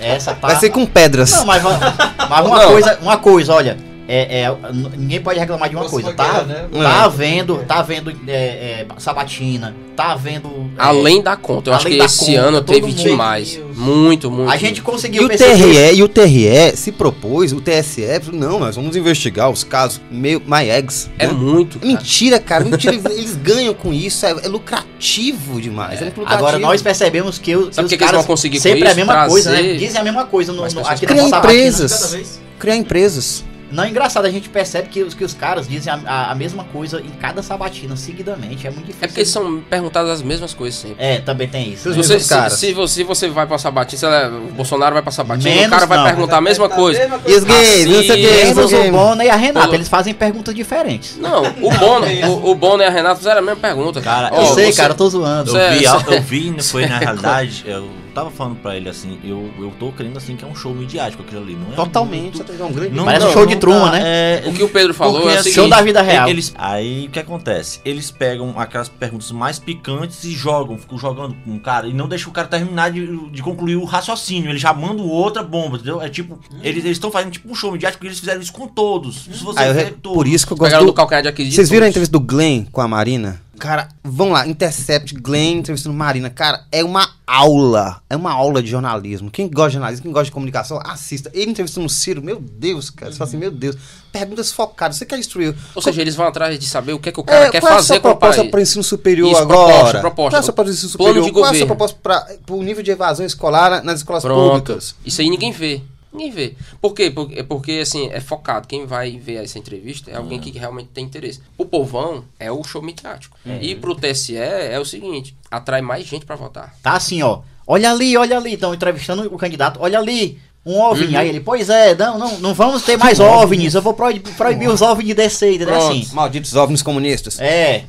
Essa, 0.00 0.04
essa 0.04 0.34
tá... 0.34 0.48
Vai 0.48 0.56
ser 0.56 0.70
com 0.70 0.84
pedras. 0.84 1.30
Não, 1.30 1.46
mas, 1.46 1.62
mas 1.62 2.46
uma, 2.46 2.58
não. 2.58 2.72
coisa, 2.72 2.98
uma 3.00 3.16
coisa, 3.18 3.52
olha. 3.54 3.91
É, 4.14 4.42
é, 4.42 4.56
ninguém 4.94 5.22
pode 5.22 5.38
reclamar 5.38 5.70
de 5.70 5.74
uma 5.74 5.88
coisa. 5.88 6.12
Tá, 6.12 6.44
tá 6.70 7.04
havendo, 7.04 7.56
tá 7.66 7.76
havendo 7.76 8.10
é, 8.28 8.32
é, 8.34 8.86
sabatina, 8.98 9.74
tá 9.96 10.12
havendo. 10.12 10.70
é, 10.76 10.82
Além 10.82 11.22
da 11.22 11.34
conta. 11.34 11.70
Eu 11.70 11.74
acho 11.74 11.86
que 11.86 11.94
esse 11.96 12.26
conta, 12.26 12.40
ano 12.40 12.60
teve 12.60 12.92
demais. 12.92 13.58
Muito, 13.74 14.30
muito. 14.30 14.50
a 14.50 14.56
gente 14.58 14.78
E 14.78 14.82
conseguiu 14.82 15.24
o 15.24 15.28
perceber- 15.28 15.56
TRE, 15.56 15.96
e 15.96 16.02
o 16.02 16.08
TRE 16.08 16.76
se 16.76 16.92
propôs, 16.92 17.54
o 17.54 17.60
TSE, 17.62 18.02
não, 18.34 18.58
nós 18.60 18.76
vamos 18.76 18.96
investigar 18.96 19.48
os 19.48 19.64
casos 19.64 19.98
meio 20.10 20.42
my 20.46 20.68
eggs. 20.68 21.08
É 21.18 21.26
né? 21.28 21.32
muito. 21.32 21.78
cara. 21.78 21.92
Mentira, 21.92 22.38
cara, 22.38 22.64
mentira, 22.64 22.92
eles, 22.94 23.06
eles 23.06 23.36
ganham 23.36 23.72
com 23.72 23.94
isso, 23.94 24.26
é, 24.26 24.32
é 24.42 24.48
lucrativo 24.48 25.58
demais. 25.58 26.02
É, 26.02 26.04
lucrativo. 26.04 26.34
Agora 26.34 26.58
nós 26.58 26.82
percebemos 26.82 27.38
que, 27.38 27.56
o- 27.56 27.68
que 27.68 27.74
Sabe 27.74 27.86
os 27.86 27.92
o 27.92 27.94
que 27.94 27.96
que 27.96 28.04
eles 28.04 28.14
vão 28.14 28.24
conseguir 28.24 28.58
com 28.58 28.62
sempre 28.62 28.86
é 28.86 28.92
a 28.92 28.94
mesma 28.94 29.26
coisa, 29.26 29.52
né? 29.52 29.72
Dizem 29.72 29.98
a 29.98 30.04
mesma 30.04 30.26
coisa 30.26 30.52
no, 30.52 30.68
no, 30.68 30.86
aqui 30.86 31.06
na 31.06 31.22
empresas. 31.38 32.38
Criar 32.58 32.76
empresas. 32.76 33.42
Não, 33.72 33.84
é 33.84 33.88
engraçado, 33.88 34.24
a 34.26 34.30
gente 34.30 34.48
percebe 34.48 34.88
que 34.88 35.02
os, 35.02 35.14
que 35.14 35.24
os 35.24 35.34
caras 35.34 35.66
dizem 35.66 35.92
a, 35.92 35.98
a- 36.06 36.30
a 36.32 36.34
mesma 36.34 36.64
coisa 36.64 37.00
em 37.00 37.10
cada 37.20 37.42
sabatina, 37.42 37.96
seguidamente. 37.96 38.66
É 38.66 38.70
muito 38.70 38.86
difícil. 38.86 39.04
É 39.04 39.06
porque 39.08 39.24
são 39.24 39.60
perguntadas 39.62 40.10
as 40.10 40.22
mesmas 40.22 40.52
coisas 40.54 40.78
sempre. 40.78 40.96
É, 41.04 41.18
também 41.20 41.48
tem 41.48 41.72
isso. 41.72 41.88
Os 41.88 41.96
né? 41.96 42.02
Você, 42.02 42.20
se, 42.20 42.28
caras. 42.28 42.52
se 42.54 42.72
você, 42.72 42.94
se 42.94 43.02
você 43.04 43.28
vai 43.28 43.46
pra 43.46 43.58
Sabatina, 43.58 44.28
o 44.28 44.52
Bolsonaro 44.52 44.92
vai 44.92 45.02
pra 45.02 45.10
Sabatina, 45.10 45.50
o 45.50 45.54
Menos 45.54 45.70
cara 45.70 45.86
vai 45.86 45.98
não. 45.98 46.04
perguntar 46.04 46.36
a 46.36 46.40
mesma 46.40 46.68
coisa. 46.68 47.00
E 47.26 47.34
os 47.34 47.44
gays, 47.44 47.86
não 47.86 48.02
sei 48.02 48.50
o 48.52 48.54
não 48.54 48.64
o 48.84 48.88
o. 48.88 48.92
Bona 48.92 49.24
e 49.24 49.30
a 49.30 49.36
Renata, 49.36 49.68
Pô. 49.68 49.74
eles 49.74 49.88
fazem 49.88 50.12
perguntas 50.14 50.54
diferentes. 50.54 51.16
Não, 51.18 51.42
o 51.42 51.70
Bono, 51.78 52.06
o, 52.28 52.50
o 52.50 52.54
Bono 52.54 52.82
e 52.82 52.86
a 52.86 52.90
Renata 52.90 53.16
fizeram 53.16 53.38
a 53.38 53.42
mesma 53.42 53.60
pergunta. 53.60 54.00
Cara, 54.00 54.28
Eu 54.28 54.42
Ó, 54.42 54.54
sei, 54.54 54.72
você- 54.72 54.80
cara, 54.80 54.92
eu 54.92 54.96
tô 54.96 55.08
zoando. 55.08 55.56
Eu 55.56 55.72
vi, 55.72 55.86
cê- 55.86 56.14
eu 56.16 56.22
vi, 56.22 56.56
foi 56.62 56.86
na 56.86 56.98
realidade, 56.98 57.64
eu 57.68 57.88
tava 58.12 58.30
falando 58.30 58.56
pra 58.56 58.76
ele 58.76 58.88
assim, 58.88 59.18
eu, 59.24 59.50
eu 59.58 59.72
tô 59.78 59.90
crendo 59.92 60.18
assim 60.18 60.36
que 60.36 60.44
é 60.44 60.48
um 60.48 60.54
show 60.54 60.74
midiático 60.74 61.22
aquilo 61.22 61.42
ali, 61.42 61.54
não 61.56 61.72
é? 61.72 61.76
Totalmente. 61.76 62.36
muito- 62.36 62.52
é 62.52 62.64
um 62.64 62.72
grande 62.72 62.94
Não, 62.94 63.04
Parece 63.04 63.24
um 63.24 63.28
não, 63.28 63.34
show 63.34 63.46
de 63.46 63.54
não 63.54 63.60
Truman, 63.60 63.84
tá, 63.86 63.92
né? 63.92 64.02
é, 64.04 64.42
O 64.46 64.52
que 64.52 64.62
o 64.62 64.68
Pedro 64.68 64.94
falou 64.94 65.20
Porque, 65.22 65.36
é 65.36 65.38
assim. 65.38 65.52
Show 65.52 65.68
da 65.68 65.80
vida 65.82 66.02
real. 66.02 66.28
Eles, 66.28 66.52
aí 66.56 67.06
o 67.06 67.10
que 67.10 67.18
acontece? 67.18 67.80
Eles 67.84 68.10
pegam 68.10 68.54
aquelas 68.58 68.88
perguntas 68.88 69.30
mais 69.32 69.58
picantes 69.58 70.24
e 70.24 70.32
jogam, 70.32 70.76
ficam 70.78 70.98
jogando 70.98 71.34
com 71.44 71.56
o 71.56 71.60
cara 71.60 71.86
e 71.86 71.92
não 71.92 72.06
deixam 72.08 72.30
o 72.30 72.32
cara 72.32 72.48
terminar 72.48 72.90
de, 72.90 73.30
de 73.30 73.42
concluir 73.42 73.76
o 73.76 73.84
raciocínio. 73.84 74.50
Eles 74.50 74.60
já 74.60 74.72
mandam 74.72 75.06
outra 75.06 75.42
bomba, 75.42 75.76
entendeu? 75.76 76.00
É 76.00 76.08
tipo, 76.08 76.38
eles 76.62 76.84
eles 76.84 76.96
estão 76.96 77.10
fazendo 77.10 77.32
tipo 77.32 77.50
um 77.50 77.54
show 77.54 77.72
midiático 77.72 78.04
e 78.04 78.08
eles 78.08 78.18
fizeram 78.18 78.40
isso 78.40 78.52
com 78.52 78.66
todos. 78.68 79.24
Se 79.24 79.42
você 79.42 79.58
Ah, 79.60 79.66
eu 79.68 79.92
todos. 79.94 80.16
por 80.16 80.26
isso 80.26 80.46
que 80.46 80.52
eu 80.52 80.56
gosto 80.56 80.78
do... 80.78 80.86
do 80.86 80.92
calcanhar 80.92 81.22
de 81.22 81.50
Vocês 81.52 81.70
viram 81.70 81.86
a 81.86 81.88
entrevista 81.88 82.12
do 82.12 82.20
Glenn 82.20 82.64
com 82.70 82.80
a 82.80 82.88
Marina? 82.88 83.40
Cara, 83.58 83.88
vão 84.02 84.30
lá, 84.30 84.46
Intercept, 84.46 85.14
Glenn 85.14 85.58
entrevistando 85.58 85.94
Marina. 85.94 86.28
Cara, 86.30 86.64
é 86.72 86.82
uma 86.82 87.08
aula. 87.26 88.02
É 88.10 88.16
uma 88.16 88.32
aula 88.32 88.62
de 88.62 88.68
jornalismo. 88.68 89.30
Quem 89.30 89.48
gosta 89.48 89.68
de 89.70 89.74
jornalismo, 89.74 90.02
quem 90.02 90.10
gosta 90.12 90.24
de 90.24 90.32
comunicação, 90.32 90.80
assista. 90.84 91.30
Ele 91.34 91.50
entrevistando 91.52 91.86
o 91.86 91.90
Ciro, 91.90 92.22
meu 92.22 92.40
Deus, 92.40 92.90
cara. 92.90 93.12
Você 93.12 93.18
fala 93.18 93.28
assim, 93.28 93.36
meu 93.36 93.50
Deus. 93.50 93.76
Perguntas 94.10 94.50
focadas. 94.50 94.96
Você 94.96 95.06
quer 95.06 95.16
destruir. 95.16 95.54
Ou 95.74 95.82
seja, 95.82 96.00
eles 96.00 96.16
vão 96.16 96.26
atrás 96.26 96.58
de 96.58 96.66
saber 96.66 96.92
o 96.94 96.98
que, 96.98 97.10
é 97.10 97.12
que 97.12 97.20
o 97.20 97.24
cara 97.24 97.50
quer 97.50 97.60
qual 97.60 97.72
é 97.72 97.74
a 97.74 97.78
fazer 97.78 98.00
com 98.00 98.08
o 98.08 98.10
proposta 98.12 98.40
país. 98.40 98.50
para 98.50 98.58
o 98.58 98.62
ensino 98.62 98.82
superior 98.84 99.30
Isso, 99.30 99.40
agora? 99.40 99.68
proposta, 99.72 100.00
proposta. 100.00 100.30
Qual 100.30 100.36
é 100.36 100.40
a 100.40 100.42
sua 100.42 100.52
proposta 100.52 100.54
para 100.54 100.66
o 100.66 100.72
ensino 100.72 100.90
Plano 100.98 101.12
superior? 101.12 101.26
de 101.26 101.32
Qual 101.32 101.44
é 101.44 101.48
a 101.48 101.54
sua 101.54 101.66
governo. 101.66 101.66
proposta 101.76 101.98
para 102.46 102.54
o 102.56 102.62
nível 102.62 102.82
de 102.82 102.90
evasão 102.90 103.24
escolar 103.24 103.70
na- 103.70 103.82
nas 103.82 103.98
escolas 103.98 104.22
Pronto. 104.22 104.50
públicas? 104.62 104.94
Isso 105.04 105.20
aí 105.20 105.30
ninguém 105.30 105.52
vê. 105.52 105.82
Ninguém 106.12 106.30
vê. 106.30 106.54
Por 106.80 106.92
quê? 106.92 107.10
Porque, 107.10 107.38
é 107.38 107.42
porque, 107.42 107.72
assim, 107.82 108.08
é 108.12 108.20
focado. 108.20 108.68
Quem 108.68 108.84
vai 108.84 109.18
ver 109.18 109.42
essa 109.42 109.58
entrevista 109.58 110.10
é 110.10 110.16
alguém 110.16 110.38
que 110.38 110.50
realmente 110.50 110.90
tem 110.92 111.04
interesse. 111.04 111.40
O 111.56 111.64
povão 111.64 112.24
é 112.38 112.52
o 112.52 112.62
show 112.62 112.82
midiático. 112.82 113.36
E 113.60 113.74
pro 113.74 113.94
TSE 113.94 114.36
é 114.36 114.78
o 114.78 114.84
seguinte, 114.84 115.34
atrai 115.50 115.80
mais 115.80 116.06
gente 116.06 116.26
pra 116.26 116.36
votar. 116.36 116.74
Tá 116.82 116.92
assim, 116.92 117.22
ó. 117.22 117.40
Olha 117.66 117.90
ali, 117.90 118.16
olha 118.16 118.36
ali. 118.36 118.54
Estão 118.54 118.74
entrevistando 118.74 119.22
o 119.32 119.38
candidato. 119.38 119.78
Olha 119.80 119.98
ali. 119.98 120.38
Um 120.64 120.78
OVNI. 120.78 121.14
Uhum. 121.14 121.18
Aí 121.18 121.28
ele, 121.28 121.40
pois 121.40 121.68
é, 121.68 121.94
não, 121.96 122.18
não, 122.18 122.38
não 122.38 122.54
vamos 122.54 122.82
ter 122.82 122.96
mais 122.96 123.18
OVNIs. 123.18 123.74
Eu 123.74 123.82
vou 123.82 123.94
proibir, 123.94 124.32
proibir 124.34 124.68
os 124.68 124.80
OVNIs 124.80 125.08
de 125.08 125.14
descer, 125.14 125.54
entendeu? 125.54 125.74
Pronto. 125.74 125.92
Assim. 125.92 126.14
Malditos 126.14 126.54
ovnis 126.54 126.82
comunistas. 126.82 127.40
É. 127.40 127.84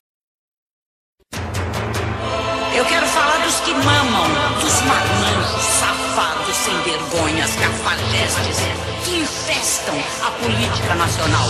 política 10.44 10.96
nacional. 10.96 11.50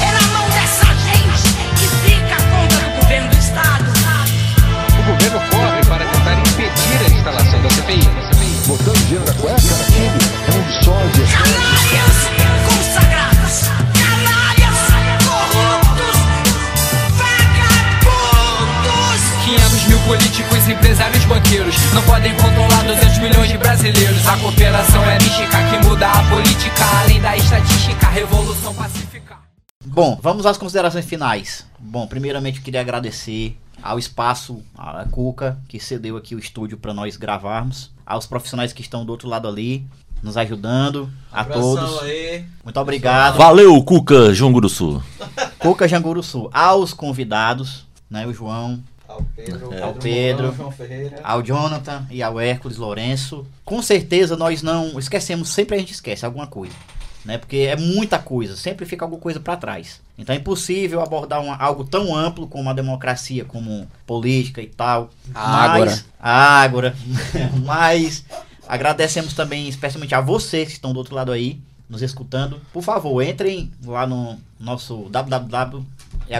É 0.00 0.10
na 0.10 0.32
mão 0.32 0.48
dessa 0.48 0.86
gente 0.86 1.52
que 1.76 1.86
fica 2.08 2.34
a 2.34 2.42
conta 2.50 2.76
do 2.76 3.00
governo 3.00 3.28
do 3.28 3.36
Estado. 3.36 3.84
O 4.98 5.02
governo 5.02 5.40
corre 5.50 5.84
para 5.86 6.04
tentar 6.06 6.32
impedir 6.38 7.04
a 7.04 7.10
instalação 7.10 7.60
da 7.62 7.70
CPI. 7.70 8.08
Botando 8.66 8.96
dinheiro 9.06 9.24
na 9.26 9.34
cueca, 9.34 9.76
naquele 9.76 10.06
é 10.48 10.58
um 10.58 10.82
sósia. 10.82 11.26
Canalhas 11.26 12.51
políticos, 20.12 20.68
empresários, 20.68 21.24
banqueiros 21.24 21.74
não 21.94 22.02
podem 22.02 22.36
controlar 22.36 22.84
200 22.84 23.18
milhões 23.18 23.48
de 23.48 23.56
brasileiros. 23.56 24.26
A 24.26 24.36
cooperação 24.36 25.02
é 25.04 25.14
mística 25.14 25.70
que 25.70 25.88
muda 25.88 26.06
a 26.06 26.28
política, 26.28 26.84
além 27.00 27.18
da 27.18 27.34
estatística, 27.34 28.08
revolução 28.08 28.74
pacífica. 28.74 29.38
Bom, 29.82 30.18
vamos 30.20 30.44
às 30.44 30.58
considerações 30.58 31.06
finais. 31.06 31.64
Bom, 31.78 32.06
primeiramente 32.06 32.58
eu 32.58 32.62
queria 32.62 32.82
agradecer 32.82 33.56
ao 33.82 33.98
espaço, 33.98 34.62
a 34.76 35.06
Cuca, 35.10 35.58
que 35.66 35.80
cedeu 35.80 36.18
aqui 36.18 36.34
o 36.34 36.38
estúdio 36.38 36.76
para 36.76 36.92
nós 36.92 37.16
gravarmos, 37.16 37.90
aos 38.04 38.26
profissionais 38.26 38.74
que 38.74 38.82
estão 38.82 39.06
do 39.06 39.12
outro 39.12 39.30
lado 39.30 39.48
ali, 39.48 39.86
nos 40.22 40.36
ajudando, 40.36 41.10
a 41.32 41.42
todos. 41.42 42.02
Muito 42.62 42.78
obrigado. 42.78 43.38
Valeu, 43.38 43.82
Cuca, 43.82 44.34
João 44.34 44.52
Guruçu. 44.52 45.02
Cuca 45.58 45.88
Janguru 45.88 46.22
Sul, 46.22 46.50
aos 46.52 46.92
convidados, 46.92 47.86
né, 48.10 48.26
o 48.26 48.34
João, 48.34 48.78
Ao 49.12 49.22
Pedro, 49.36 49.84
ao 49.84 49.94
Pedro, 49.94 50.54
João 50.54 50.70
Ferreira. 50.70 51.20
ao 51.22 51.42
Jonathan 51.42 52.06
e 52.10 52.22
ao 52.22 52.40
Hércules 52.40 52.76
Lourenço. 52.78 53.46
Com 53.64 53.82
certeza 53.82 54.36
nós 54.36 54.62
não 54.62 54.98
esquecemos, 54.98 55.48
sempre 55.50 55.76
a 55.76 55.78
gente 55.78 55.92
esquece 55.92 56.24
alguma 56.24 56.46
coisa, 56.46 56.74
né? 57.24 57.38
Porque 57.38 57.56
é 57.58 57.76
muita 57.76 58.18
coisa, 58.18 58.56
sempre 58.56 58.86
fica 58.86 59.04
alguma 59.04 59.20
coisa 59.20 59.38
para 59.40 59.56
trás. 59.56 60.00
Então 60.18 60.34
é 60.34 60.38
impossível 60.38 61.00
abordar 61.00 61.40
uma- 61.42 61.56
algo 61.56 61.84
tão 61.84 62.14
amplo 62.14 62.46
como 62.46 62.68
a 62.70 62.72
democracia, 62.72 63.44
como 63.44 63.86
política 64.06 64.60
e 64.62 64.66
tal. 64.66 65.10
A 65.34 65.78
Mas- 65.78 66.04
Ágora. 66.20 66.94
Mas 67.64 68.24
agradecemos 68.68 69.32
também 69.34 69.68
especialmente 69.68 70.14
a 70.14 70.20
vocês 70.20 70.68
que 70.68 70.74
estão 70.74 70.92
do 70.92 70.98
outro 70.98 71.14
lado 71.14 71.32
aí, 71.32 71.60
nos 71.88 72.02
escutando. 72.02 72.60
Por 72.72 72.82
favor, 72.82 73.20
entrem 73.22 73.70
lá 73.84 74.06
no 74.06 74.38
nosso 74.58 75.08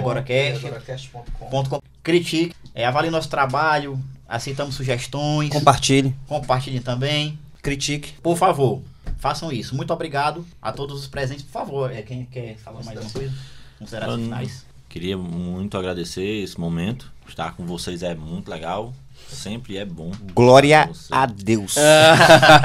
www.eagoracast.com 0.00 1.46
Agoracast.com. 1.46 1.82
critique, 2.02 2.54
é, 2.74 2.84
avalie 2.86 3.10
nosso 3.10 3.28
trabalho, 3.28 3.98
aceitamos 4.28 4.74
sugestões, 4.74 5.50
Compartilhe, 5.50 6.14
compartilhem 6.26 6.80
também. 6.80 7.38
critique. 7.60 8.12
Por 8.22 8.36
favor, 8.36 8.82
façam 9.18 9.52
isso. 9.52 9.74
Muito 9.76 9.92
obrigado 9.92 10.46
a 10.60 10.72
todos 10.72 11.00
os 11.00 11.06
presentes. 11.06 11.44
Por 11.44 11.52
favor, 11.52 11.92
é, 11.92 12.02
quem 12.02 12.24
quer 12.26 12.56
falar 12.56 12.82
mais 12.84 12.98
uma 13.00 13.10
coisa? 13.10 13.32
Considerações 13.78 14.22
finais. 14.24 14.66
Queria 14.88 15.16
muito 15.16 15.76
agradecer 15.78 16.42
esse 16.42 16.58
momento. 16.60 17.10
Estar 17.28 17.54
com 17.56 17.64
vocês 17.64 18.02
é 18.02 18.14
muito 18.14 18.50
legal. 18.50 18.92
Sempre 19.28 19.78
é 19.78 19.84
bom. 19.84 20.10
Glória 20.34 20.90
a 21.10 21.26
Deus. 21.26 21.76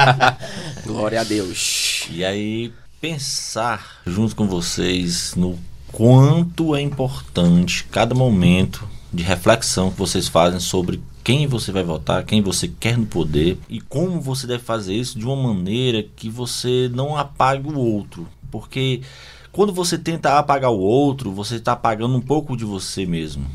Glória 0.86 1.22
a 1.22 1.24
Deus. 1.24 2.06
E 2.10 2.26
aí, 2.26 2.74
pensar 3.00 4.02
junto 4.06 4.36
com 4.36 4.48
vocês 4.48 5.36
no 5.36 5.58
quanto 5.98 6.76
é 6.76 6.82
importante 6.82 7.84
cada 7.86 8.14
momento 8.14 8.88
de 9.12 9.24
reflexão 9.24 9.90
que 9.90 9.98
vocês 9.98 10.28
fazem 10.28 10.60
sobre 10.60 11.02
quem 11.24 11.48
você 11.48 11.72
vai 11.72 11.84
votar, 11.84 12.24
quem 12.24 12.40
você 12.40 12.68
quer 12.68 12.96
no 12.96 13.08
poder 13.08 13.58
e 13.68 13.82
como 13.82 14.22
você 14.22 14.46
deve 14.46 14.62
fazer 14.62 14.94
isso 14.94 15.18
de 15.18 15.26
uma 15.26 15.36
maneira 15.36 16.06
que 16.16 16.30
você 16.30 16.88
não 16.94 17.18
apague 17.18 17.68
o 17.68 17.80
outro. 17.80 18.28
Porque 18.52 19.02
quando 19.52 19.74
você 19.74 19.98
tenta 19.98 20.38
apagar 20.38 20.70
o 20.70 20.78
outro, 20.78 21.32
você 21.32 21.56
está 21.56 21.72
apagando 21.72 22.16
um 22.16 22.22
pouco 22.22 22.56
de 22.56 22.64
você 22.64 23.04
mesmo. 23.04 23.48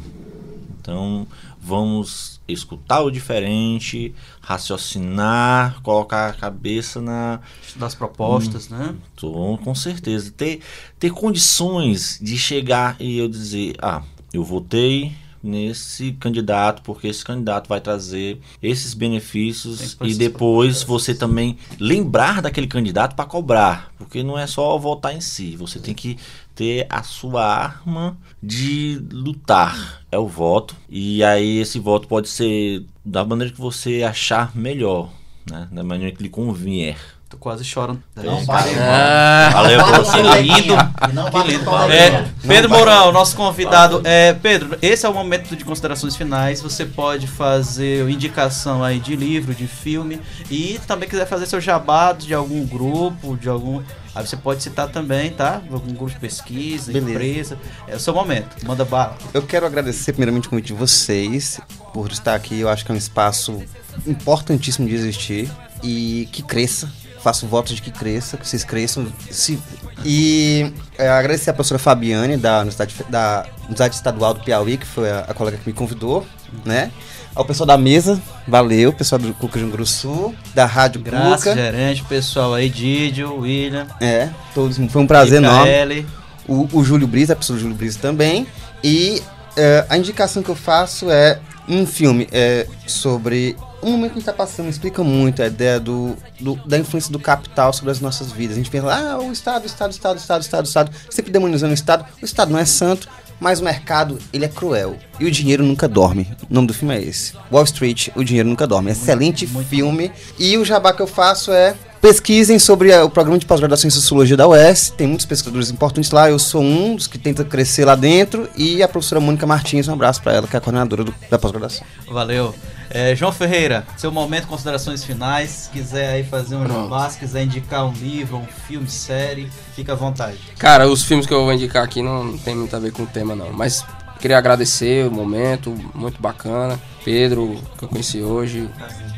Então, 0.80 1.28
vamos 1.60 2.31
escutar 2.52 3.00
o 3.00 3.10
diferente, 3.10 4.14
raciocinar, 4.40 5.80
colocar 5.82 6.28
a 6.28 6.32
cabeça 6.32 7.00
na 7.00 7.40
Das 7.76 7.94
propostas, 7.94 8.68
né? 8.68 8.94
Tô, 9.16 9.58
com 9.58 9.74
certeza. 9.74 10.30
Ter, 10.30 10.60
ter 10.98 11.10
condições 11.10 12.18
de 12.20 12.36
chegar 12.36 12.96
e 13.00 13.18
eu 13.18 13.28
dizer, 13.28 13.76
ah, 13.80 14.02
eu 14.32 14.44
votei 14.44 15.12
nesse 15.42 16.12
candidato 16.12 16.82
porque 16.82 17.08
esse 17.08 17.24
candidato 17.24 17.68
vai 17.68 17.80
trazer 17.80 18.40
esses 18.62 18.94
benefícios 18.94 19.96
e 20.00 20.14
depois 20.14 20.82
você 20.82 21.14
também 21.14 21.58
lembrar 21.78 22.40
daquele 22.40 22.66
candidato 22.66 23.16
para 23.16 23.24
cobrar, 23.24 23.92
porque 23.98 24.22
não 24.22 24.38
é 24.38 24.46
só 24.46 24.78
votar 24.78 25.14
em 25.14 25.20
si, 25.20 25.56
você 25.56 25.78
tem 25.78 25.94
que 25.94 26.18
ter 26.54 26.86
a 26.88 27.02
sua 27.02 27.44
arma 27.44 28.16
de 28.42 29.02
lutar, 29.10 30.02
é 30.10 30.18
o 30.18 30.28
voto. 30.28 30.76
E 30.88 31.24
aí 31.24 31.58
esse 31.58 31.78
voto 31.78 32.06
pode 32.06 32.28
ser 32.28 32.84
da 33.04 33.24
maneira 33.24 33.52
que 33.52 33.60
você 33.60 34.02
achar 34.02 34.54
melhor, 34.54 35.10
né? 35.50 35.68
Da 35.72 35.82
maneira 35.82 36.14
que 36.14 36.22
lhe 36.22 36.28
convier. 36.28 36.96
Tô 37.32 37.38
quase 37.38 37.64
chorando. 37.64 38.02
Não 38.14 38.44
bate 38.44 38.68
Ah, 38.78 39.48
Valeu, 39.54 39.78
Não 39.78 40.04
coleguinha. 40.04 40.58
lindo. 40.60 40.74
Não 41.14 41.30
Que 41.30 41.42
lindo. 41.48 41.70
É, 41.90 42.26
Pedro 42.46 42.68
Mourão, 42.68 43.10
nosso 43.10 43.34
convidado. 43.34 44.02
É, 44.04 44.34
Pedro, 44.34 44.76
esse 44.82 45.06
é 45.06 45.08
o 45.08 45.14
momento 45.14 45.56
de 45.56 45.64
considerações 45.64 46.14
finais. 46.14 46.60
Você 46.60 46.84
pode 46.84 47.26
fazer 47.26 48.06
indicação 48.10 48.84
aí 48.84 49.00
de 49.00 49.16
livro, 49.16 49.54
de 49.54 49.66
filme 49.66 50.20
e 50.50 50.78
também 50.86 51.08
quiser 51.08 51.24
fazer 51.26 51.46
seu 51.46 51.58
jabá 51.58 52.12
de 52.12 52.34
algum 52.34 52.66
grupo, 52.66 53.34
de 53.38 53.48
algum. 53.48 53.82
Aí 54.14 54.26
você 54.26 54.36
pode 54.36 54.62
citar 54.62 54.88
também, 54.90 55.30
tá? 55.30 55.62
Algum 55.72 55.94
grupo 55.94 56.10
de 56.10 56.16
pesquisa, 56.20 56.92
Beleza. 56.92 57.10
empresa. 57.12 57.58
É 57.88 57.96
o 57.96 58.00
seu 58.00 58.12
momento. 58.12 58.56
Manda 58.66 58.84
bala. 58.84 59.16
Eu 59.32 59.40
quero 59.40 59.64
agradecer 59.64 60.12
primeiramente 60.12 60.48
o 60.48 60.50
convite 60.50 60.66
de 60.66 60.74
vocês 60.74 61.58
por 61.94 62.12
estar 62.12 62.34
aqui. 62.34 62.60
Eu 62.60 62.68
acho 62.68 62.84
que 62.84 62.92
é 62.92 62.94
um 62.94 62.98
espaço 62.98 63.62
importantíssimo 64.06 64.86
de 64.86 64.94
existir 64.94 65.50
e 65.82 66.28
que 66.30 66.42
cresça. 66.42 66.92
Faço 67.22 67.46
votos 67.46 67.74
de 67.74 67.82
que 67.82 67.90
cresça, 67.90 68.36
que 68.36 68.46
vocês 68.46 68.64
cresçam. 68.64 69.06
Se... 69.30 69.58
E 70.04 70.72
é, 70.98 71.08
agradecer 71.08 71.50
a 71.50 71.52
professora 71.54 71.78
Fabiane, 71.78 72.36
da 72.36 72.60
Universidade, 72.60 72.94
da 73.08 73.46
Universidade 73.58 73.94
Estadual 73.94 74.34
do 74.34 74.40
Piauí, 74.40 74.76
que 74.76 74.86
foi 74.86 75.08
a, 75.10 75.20
a 75.20 75.34
colega 75.34 75.56
que 75.58 75.68
me 75.68 75.72
convidou, 75.72 76.26
né? 76.64 76.90
Ao 77.34 77.44
pessoal 77.44 77.66
da 77.66 77.78
mesa, 77.78 78.20
valeu, 78.46 78.92
pessoal 78.92 79.18
do 79.18 79.32
Cuca 79.32 79.58
Junguru 79.58 79.86
Sul, 79.86 80.34
da 80.54 80.66
Rádio 80.66 81.00
Graças, 81.00 81.44
Cuca. 81.44 81.54
gerente, 81.54 82.04
pessoal 82.04 82.52
aí, 82.52 82.68
Didio, 82.68 83.36
William, 83.36 83.86
É, 84.00 84.28
todos, 84.54 84.76
foi 84.90 85.02
um 85.02 85.06
prazer 85.06 85.38
enorme. 85.42 86.06
O, 86.46 86.68
o 86.72 86.84
Júlio 86.84 87.06
Brisa, 87.06 87.32
a 87.32 87.36
pessoa 87.36 87.56
do 87.56 87.62
Júlio 87.62 87.76
Brisa 87.76 87.98
também. 88.00 88.46
E 88.82 89.22
é, 89.56 89.86
a 89.88 89.96
indicação 89.96 90.42
que 90.42 90.50
eu 90.50 90.56
faço 90.56 91.10
é 91.10 91.38
um 91.68 91.86
filme 91.86 92.28
é, 92.32 92.66
sobre 92.86 93.56
um 93.82 93.90
momento 93.92 94.12
que 94.12 94.18
a 94.18 94.20
gente 94.20 94.28
está 94.28 94.32
passando, 94.32 94.68
explica 94.68 95.02
muito 95.02 95.42
a 95.42 95.46
ideia 95.46 95.78
do, 95.80 96.16
do- 96.40 96.56
da 96.66 96.78
influência 96.78 97.10
do 97.12 97.18
capital 97.18 97.72
sobre 97.72 97.90
as 97.90 98.00
nossas 98.00 98.30
vidas. 98.32 98.56
A 98.56 98.58
gente 98.60 98.70
pensa, 98.70 98.86
ah, 98.92 99.18
o 99.18 99.32
Estado, 99.32 99.64
o 99.64 99.66
Estado, 99.66 99.90
o 99.90 99.94
Estado, 99.94 100.14
o 100.16 100.18
Estado, 100.18 100.40
o 100.40 100.42
Estado, 100.44 100.64
o 100.64 100.68
Estado, 100.68 100.90
sempre 101.10 101.32
demonizando 101.32 101.72
o 101.72 101.74
Estado. 101.74 102.04
O 102.20 102.24
Estado 102.24 102.52
não 102.52 102.58
é 102.58 102.64
santo, 102.64 103.08
mas 103.40 103.60
o 103.60 103.64
mercado, 103.64 104.18
ele 104.32 104.44
é 104.44 104.48
cruel. 104.48 104.96
E 105.18 105.26
o 105.26 105.30
dinheiro 105.30 105.64
nunca 105.64 105.88
dorme. 105.88 106.28
O 106.48 106.54
nome 106.54 106.68
do 106.68 106.74
filme 106.74 106.94
é 106.96 107.02
esse. 107.02 107.32
Wall 107.50 107.64
Street, 107.64 108.08
o 108.14 108.22
dinheiro 108.22 108.48
nunca 108.48 108.66
dorme. 108.66 108.90
Excelente 108.92 109.46
filme. 109.46 110.12
E 110.38 110.56
o 110.56 110.64
jabá 110.64 110.92
que 110.92 111.02
eu 111.02 111.06
faço 111.06 111.50
é 111.52 111.74
Pesquisem 112.00 112.58
sobre 112.58 112.90
eh, 112.90 113.00
o 113.00 113.08
programa 113.08 113.38
de 113.38 113.46
pós-graduação 113.46 113.86
em 113.86 113.90
Sociologia 113.92 114.36
da 114.36 114.48
UES. 114.48 114.90
Tem 114.96 115.06
muitos 115.06 115.24
pesquisadores 115.24 115.70
importantes 115.70 116.10
lá. 116.10 116.28
Eu 116.28 116.36
sou 116.36 116.60
um 116.60 116.96
dos 116.96 117.06
que 117.06 117.16
tenta 117.16 117.44
crescer 117.44 117.84
lá 117.84 117.94
dentro. 117.94 118.48
E 118.56 118.82
a 118.82 118.88
professora 118.88 119.20
Mônica 119.20 119.46
Martins, 119.46 119.86
um 119.86 119.92
abraço 119.92 120.20
para 120.20 120.32
ela, 120.32 120.48
que 120.48 120.56
é 120.56 120.58
a 120.58 120.60
coordenadora 120.60 121.04
do- 121.04 121.14
da 121.30 121.38
pós-graduação. 121.38 121.86
Valeu. 122.10 122.52
É, 122.94 123.16
João 123.16 123.32
Ferreira, 123.32 123.86
seu 123.96 124.12
momento, 124.12 124.46
considerações 124.46 125.02
finais. 125.02 125.48
Se 125.50 125.70
quiser 125.70 126.12
aí 126.12 126.24
fazer 126.24 126.56
um 126.56 126.66
jabá, 126.66 127.08
se 127.08 127.18
quiser 127.18 127.44
indicar 127.44 127.86
um 127.86 127.92
livro, 127.92 128.36
um 128.36 128.46
filme, 128.68 128.86
série, 128.88 129.50
fica 129.74 129.92
à 129.92 129.96
vontade. 129.96 130.36
Cara, 130.58 130.86
os 130.86 131.02
filmes 131.02 131.26
que 131.26 131.32
eu 131.32 131.42
vou 131.44 131.52
indicar 131.52 131.82
aqui 131.84 132.02
não 132.02 132.36
tem 132.36 132.54
muito 132.54 132.76
a 132.76 132.78
ver 132.78 132.92
com 132.92 133.04
o 133.04 133.06
tema, 133.06 133.34
não. 133.34 133.50
Mas 133.52 133.82
queria 134.20 134.36
agradecer 134.36 135.06
o 135.06 135.10
momento, 135.10 135.74
muito 135.94 136.20
bacana. 136.20 136.78
Pedro, 137.04 137.58
que 137.78 137.84
eu 137.84 137.88
conheci 137.88 138.20
hoje, 138.20 138.68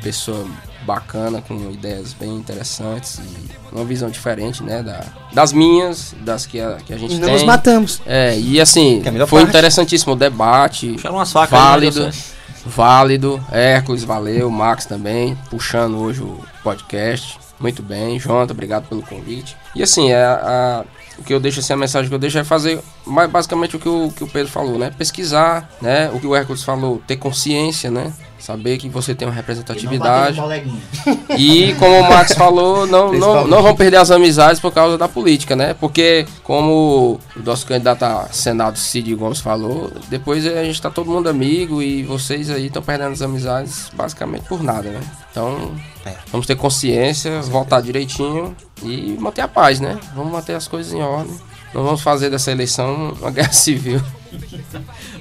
pessoa 0.03 0.47
bacana, 0.87 1.43
com 1.43 1.55
ideias 1.71 2.13
bem 2.13 2.35
interessantes 2.37 3.19
e 3.19 3.75
uma 3.75 3.85
visão 3.85 4.09
diferente, 4.11 4.63
né? 4.63 4.83
Da, 4.83 5.03
das 5.33 5.53
minhas, 5.53 6.15
das 6.21 6.47
que 6.47 6.61
a, 6.61 6.77
que 6.77 6.93
a 6.93 6.99
gente 6.99 7.15
E 7.15 7.19
não 7.19 7.25
tem. 7.27 7.35
nos 7.35 7.43
matamos. 7.43 8.01
É, 8.07 8.39
e 8.39 8.61
assim, 8.61 9.01
Que 9.03 9.09
é 9.09 9.27
foi 9.27 9.41
parte. 9.41 9.49
interessantíssimo 9.49 10.13
o 10.13 10.17
debate. 10.17 10.97
Umas 11.09 11.33
facas 11.33 11.59
aí, 11.59 11.65
válido. 11.67 12.01
deu 12.05 12.13
certo. 12.13 12.34
Válido. 12.66 13.45
Hércules, 13.51 14.05
valeu. 14.05 14.51
Max 14.51 14.86
também, 14.86 15.36
puxando 15.51 15.99
hoje 15.99 16.23
o 16.23 16.39
podcast. 16.62 17.39
Muito 17.61 17.82
bem. 17.82 18.19
Jonathan, 18.19 18.53
obrigado 18.53 18.89
pelo 18.89 19.03
convite. 19.03 19.57
E 19.74 19.82
assim, 19.82 20.11
é 20.11 20.24
a, 20.24 20.85
o 21.19 21.23
que 21.23 21.32
eu 21.32 21.41
deixo, 21.41 21.61
assim, 21.61 21.73
a 21.73 21.77
mensagem 21.77 22.09
que 22.09 22.15
eu 22.15 22.19
deixo 22.19 22.39
é 22.39 22.45
fazer 22.45 22.81
basicamente 23.31 23.77
o 23.77 23.78
que 23.78 23.89
o, 23.89 24.11
que 24.11 24.24
o 24.24 24.28
Pedro 24.28 24.51
falou, 24.51 24.78
né? 24.78 24.93
Pesquisar, 24.97 25.70
né? 25.81 26.11
O 26.12 26.20
que 26.20 26.27
o 26.27 26.35
Hércules 26.35 26.62
falou, 26.62 27.01
ter 27.07 27.16
consciência, 27.16 27.91
né? 27.91 28.12
Saber 28.45 28.77
que 28.77 28.91
você 28.91 29.15
tem 29.15 29.27
uma 29.27 29.33
E 29.33 29.37
representatividade. 29.37 30.39
E 31.39 31.75
como 31.79 31.99
o 31.99 32.03
Max 32.03 32.35
falou, 32.35 32.87
não, 32.87 33.11
não, 33.11 33.47
não 33.47 33.62
vão 33.62 33.75
perder 33.75 33.97
as 33.97 34.11
amizades 34.11 34.61
por 34.61 34.71
causa 34.71 34.99
da 34.99 35.09
política, 35.09 35.57
né? 35.57 35.73
Porque, 35.73 36.27
como 36.43 37.19
o 37.35 37.43
nosso 37.43 37.66
candidato 37.66 38.03
a 38.03 38.29
Senado 38.31 38.79
Cid 38.79 39.15
Gomes 39.15 39.41
falou, 39.41 39.91
depois 40.11 40.47
a 40.47 40.62
gente 40.62 40.81
tá 40.81 40.91
todo 40.91 41.11
mundo 41.11 41.27
amigo 41.29 41.81
e 41.81 42.03
vocês 42.03 42.51
aí 42.51 42.66
estão 42.66 42.83
perdendo 42.83 43.12
as 43.12 43.23
amizades 43.23 43.91
basicamente 43.95 44.45
por 44.47 44.62
nada, 44.62 44.91
né? 44.91 45.01
Então, 45.31 45.73
É. 46.05 46.12
vamos 46.31 46.47
ter 46.47 46.55
consciência, 46.55 47.41
votar 47.41 47.81
direitinho 47.81 48.55
e 48.83 49.16
manter 49.19 49.41
a 49.41 49.49
paz, 49.49 49.81
né? 49.81 49.99
Vamos 50.15 50.31
manter 50.31 50.55
as 50.55 50.69
coisas 50.69 50.93
em 50.93 51.01
ordem. 51.01 51.35
Não 51.73 51.83
vamos 51.83 52.03
fazer 52.03 52.29
dessa 52.29 52.53
eleição 52.53 53.15
uma 53.19 53.31
guerra 53.31 53.53
civil. 53.57 54.03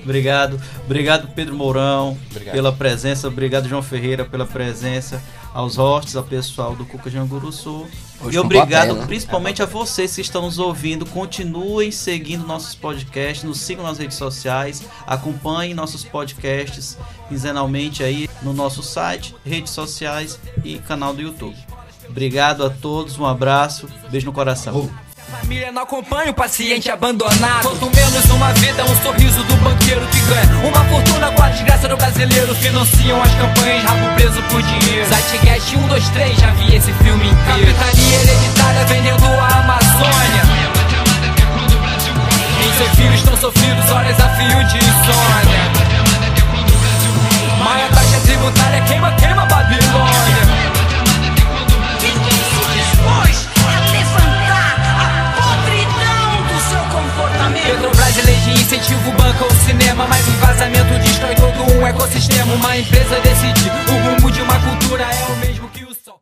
Obrigado. 0.03 0.61
Obrigado, 0.85 1.27
Pedro 1.33 1.55
Mourão, 1.55 2.17
pela 2.51 2.71
presença. 2.71 3.27
Obrigado, 3.27 3.67
João 3.67 3.81
Ferreira, 3.81 4.25
pela 4.25 4.45
presença. 4.45 5.21
Aos 5.53 5.75
hosts, 5.75 6.15
ao 6.15 6.23
pessoal 6.23 6.75
do 6.75 6.83
Cuca 6.83 7.11
Janguru 7.11 7.51
Sul. 7.51 7.87
Hoje 8.19 8.37
e 8.37 8.39
obrigado 8.39 8.95
né? 8.95 9.05
principalmente 9.05 9.61
a 9.61 9.65
vocês 9.65 10.15
que 10.15 10.21
estão 10.21 10.43
nos 10.43 10.57
ouvindo. 10.57 11.05
Continuem 11.05 11.91
seguindo 11.91 12.47
nossos 12.47 12.73
podcasts, 12.73 13.43
nos 13.43 13.59
sigam 13.59 13.83
nas 13.83 13.99
redes 13.99 14.17
sociais, 14.17 14.83
acompanhem 15.05 15.73
nossos 15.73 16.03
podcasts 16.03 16.97
quinzenalmente 17.27 18.03
aí 18.03 18.29
no 18.41 18.53
nosso 18.53 18.81
site, 18.81 19.35
redes 19.45 19.71
sociais 19.71 20.39
e 20.63 20.79
canal 20.79 21.13
do 21.13 21.21
YouTube. 21.21 21.57
Obrigado 22.09 22.65
a 22.65 22.69
todos, 22.69 23.17
um 23.17 23.25
abraço, 23.25 23.87
beijo 24.09 24.25
no 24.25 24.33
coração. 24.33 24.89
Família 25.31 25.71
não 25.71 25.83
acompanha 25.83 26.31
o 26.31 26.33
paciente 26.33 26.89
abandonado. 26.89 27.63
Quanto 27.63 27.95
menos 27.95 28.25
uma 28.31 28.51
vida, 28.53 28.83
um 28.83 28.95
sorriso 29.01 29.43
do 29.43 29.55
banqueiro 29.57 30.01
que 30.07 30.19
ganha 30.21 30.67
uma 30.67 30.83
fortuna 30.85 31.31
com 31.31 31.43
a 31.43 31.49
desgraça 31.49 31.87
do 31.87 31.97
brasileiro. 31.97 32.55
Financiam 32.55 33.21
as 33.21 33.31
campanhas, 33.35 33.83
rabo 33.83 34.15
preso 34.15 34.41
por 34.43 34.61
dinheiro. 34.61 35.07
Zeitgeist 35.07 35.75
1, 35.75 35.87
2, 35.87 36.09
3, 36.09 36.37
já 36.37 36.51
vi 36.51 36.75
esse 36.75 36.93
filme 36.93 37.27
inteiro. 37.27 37.73
Capitania 37.75 38.19
hereditária 38.19 38.85
vendendo 38.85 39.25
a 39.25 39.47
Amazônia. 39.59 40.43
E 42.59 42.77
seus 42.77 42.89
filhos 42.91 43.15
estão 43.15 43.37
sofridos, 43.37 43.91
horas 43.91 44.19
a 44.19 44.29
fio 44.29 44.63
de 44.65 44.77
insônia. 44.77 45.83
Maior 47.63 47.89
taxa 47.89 48.19
tributária, 48.23 48.81
queima, 48.81 49.11
queima 49.13 49.45
Babilônia. 49.45 50.52
Petrobras 57.63 58.17
é 58.17 58.21
lei 58.23 58.35
de 58.35 58.51
incentivo, 58.51 59.11
banca 59.13 59.45
o 59.45 59.53
cinema 59.65 60.05
Mas 60.07 60.27
um 60.27 60.37
vazamento 60.39 60.99
destrói 60.99 61.35
todo 61.35 61.73
um 61.73 61.87
ecossistema. 61.87 62.53
Uma 62.53 62.77
empresa 62.77 63.19
decide 63.21 63.71
o 63.89 64.09
rumo 64.09 64.31
de 64.31 64.41
uma 64.41 64.59
cultura 64.59 65.03
É 65.03 65.31
o 65.31 65.35
mesmo 65.37 65.69
que 65.69 65.85
o 65.85 65.92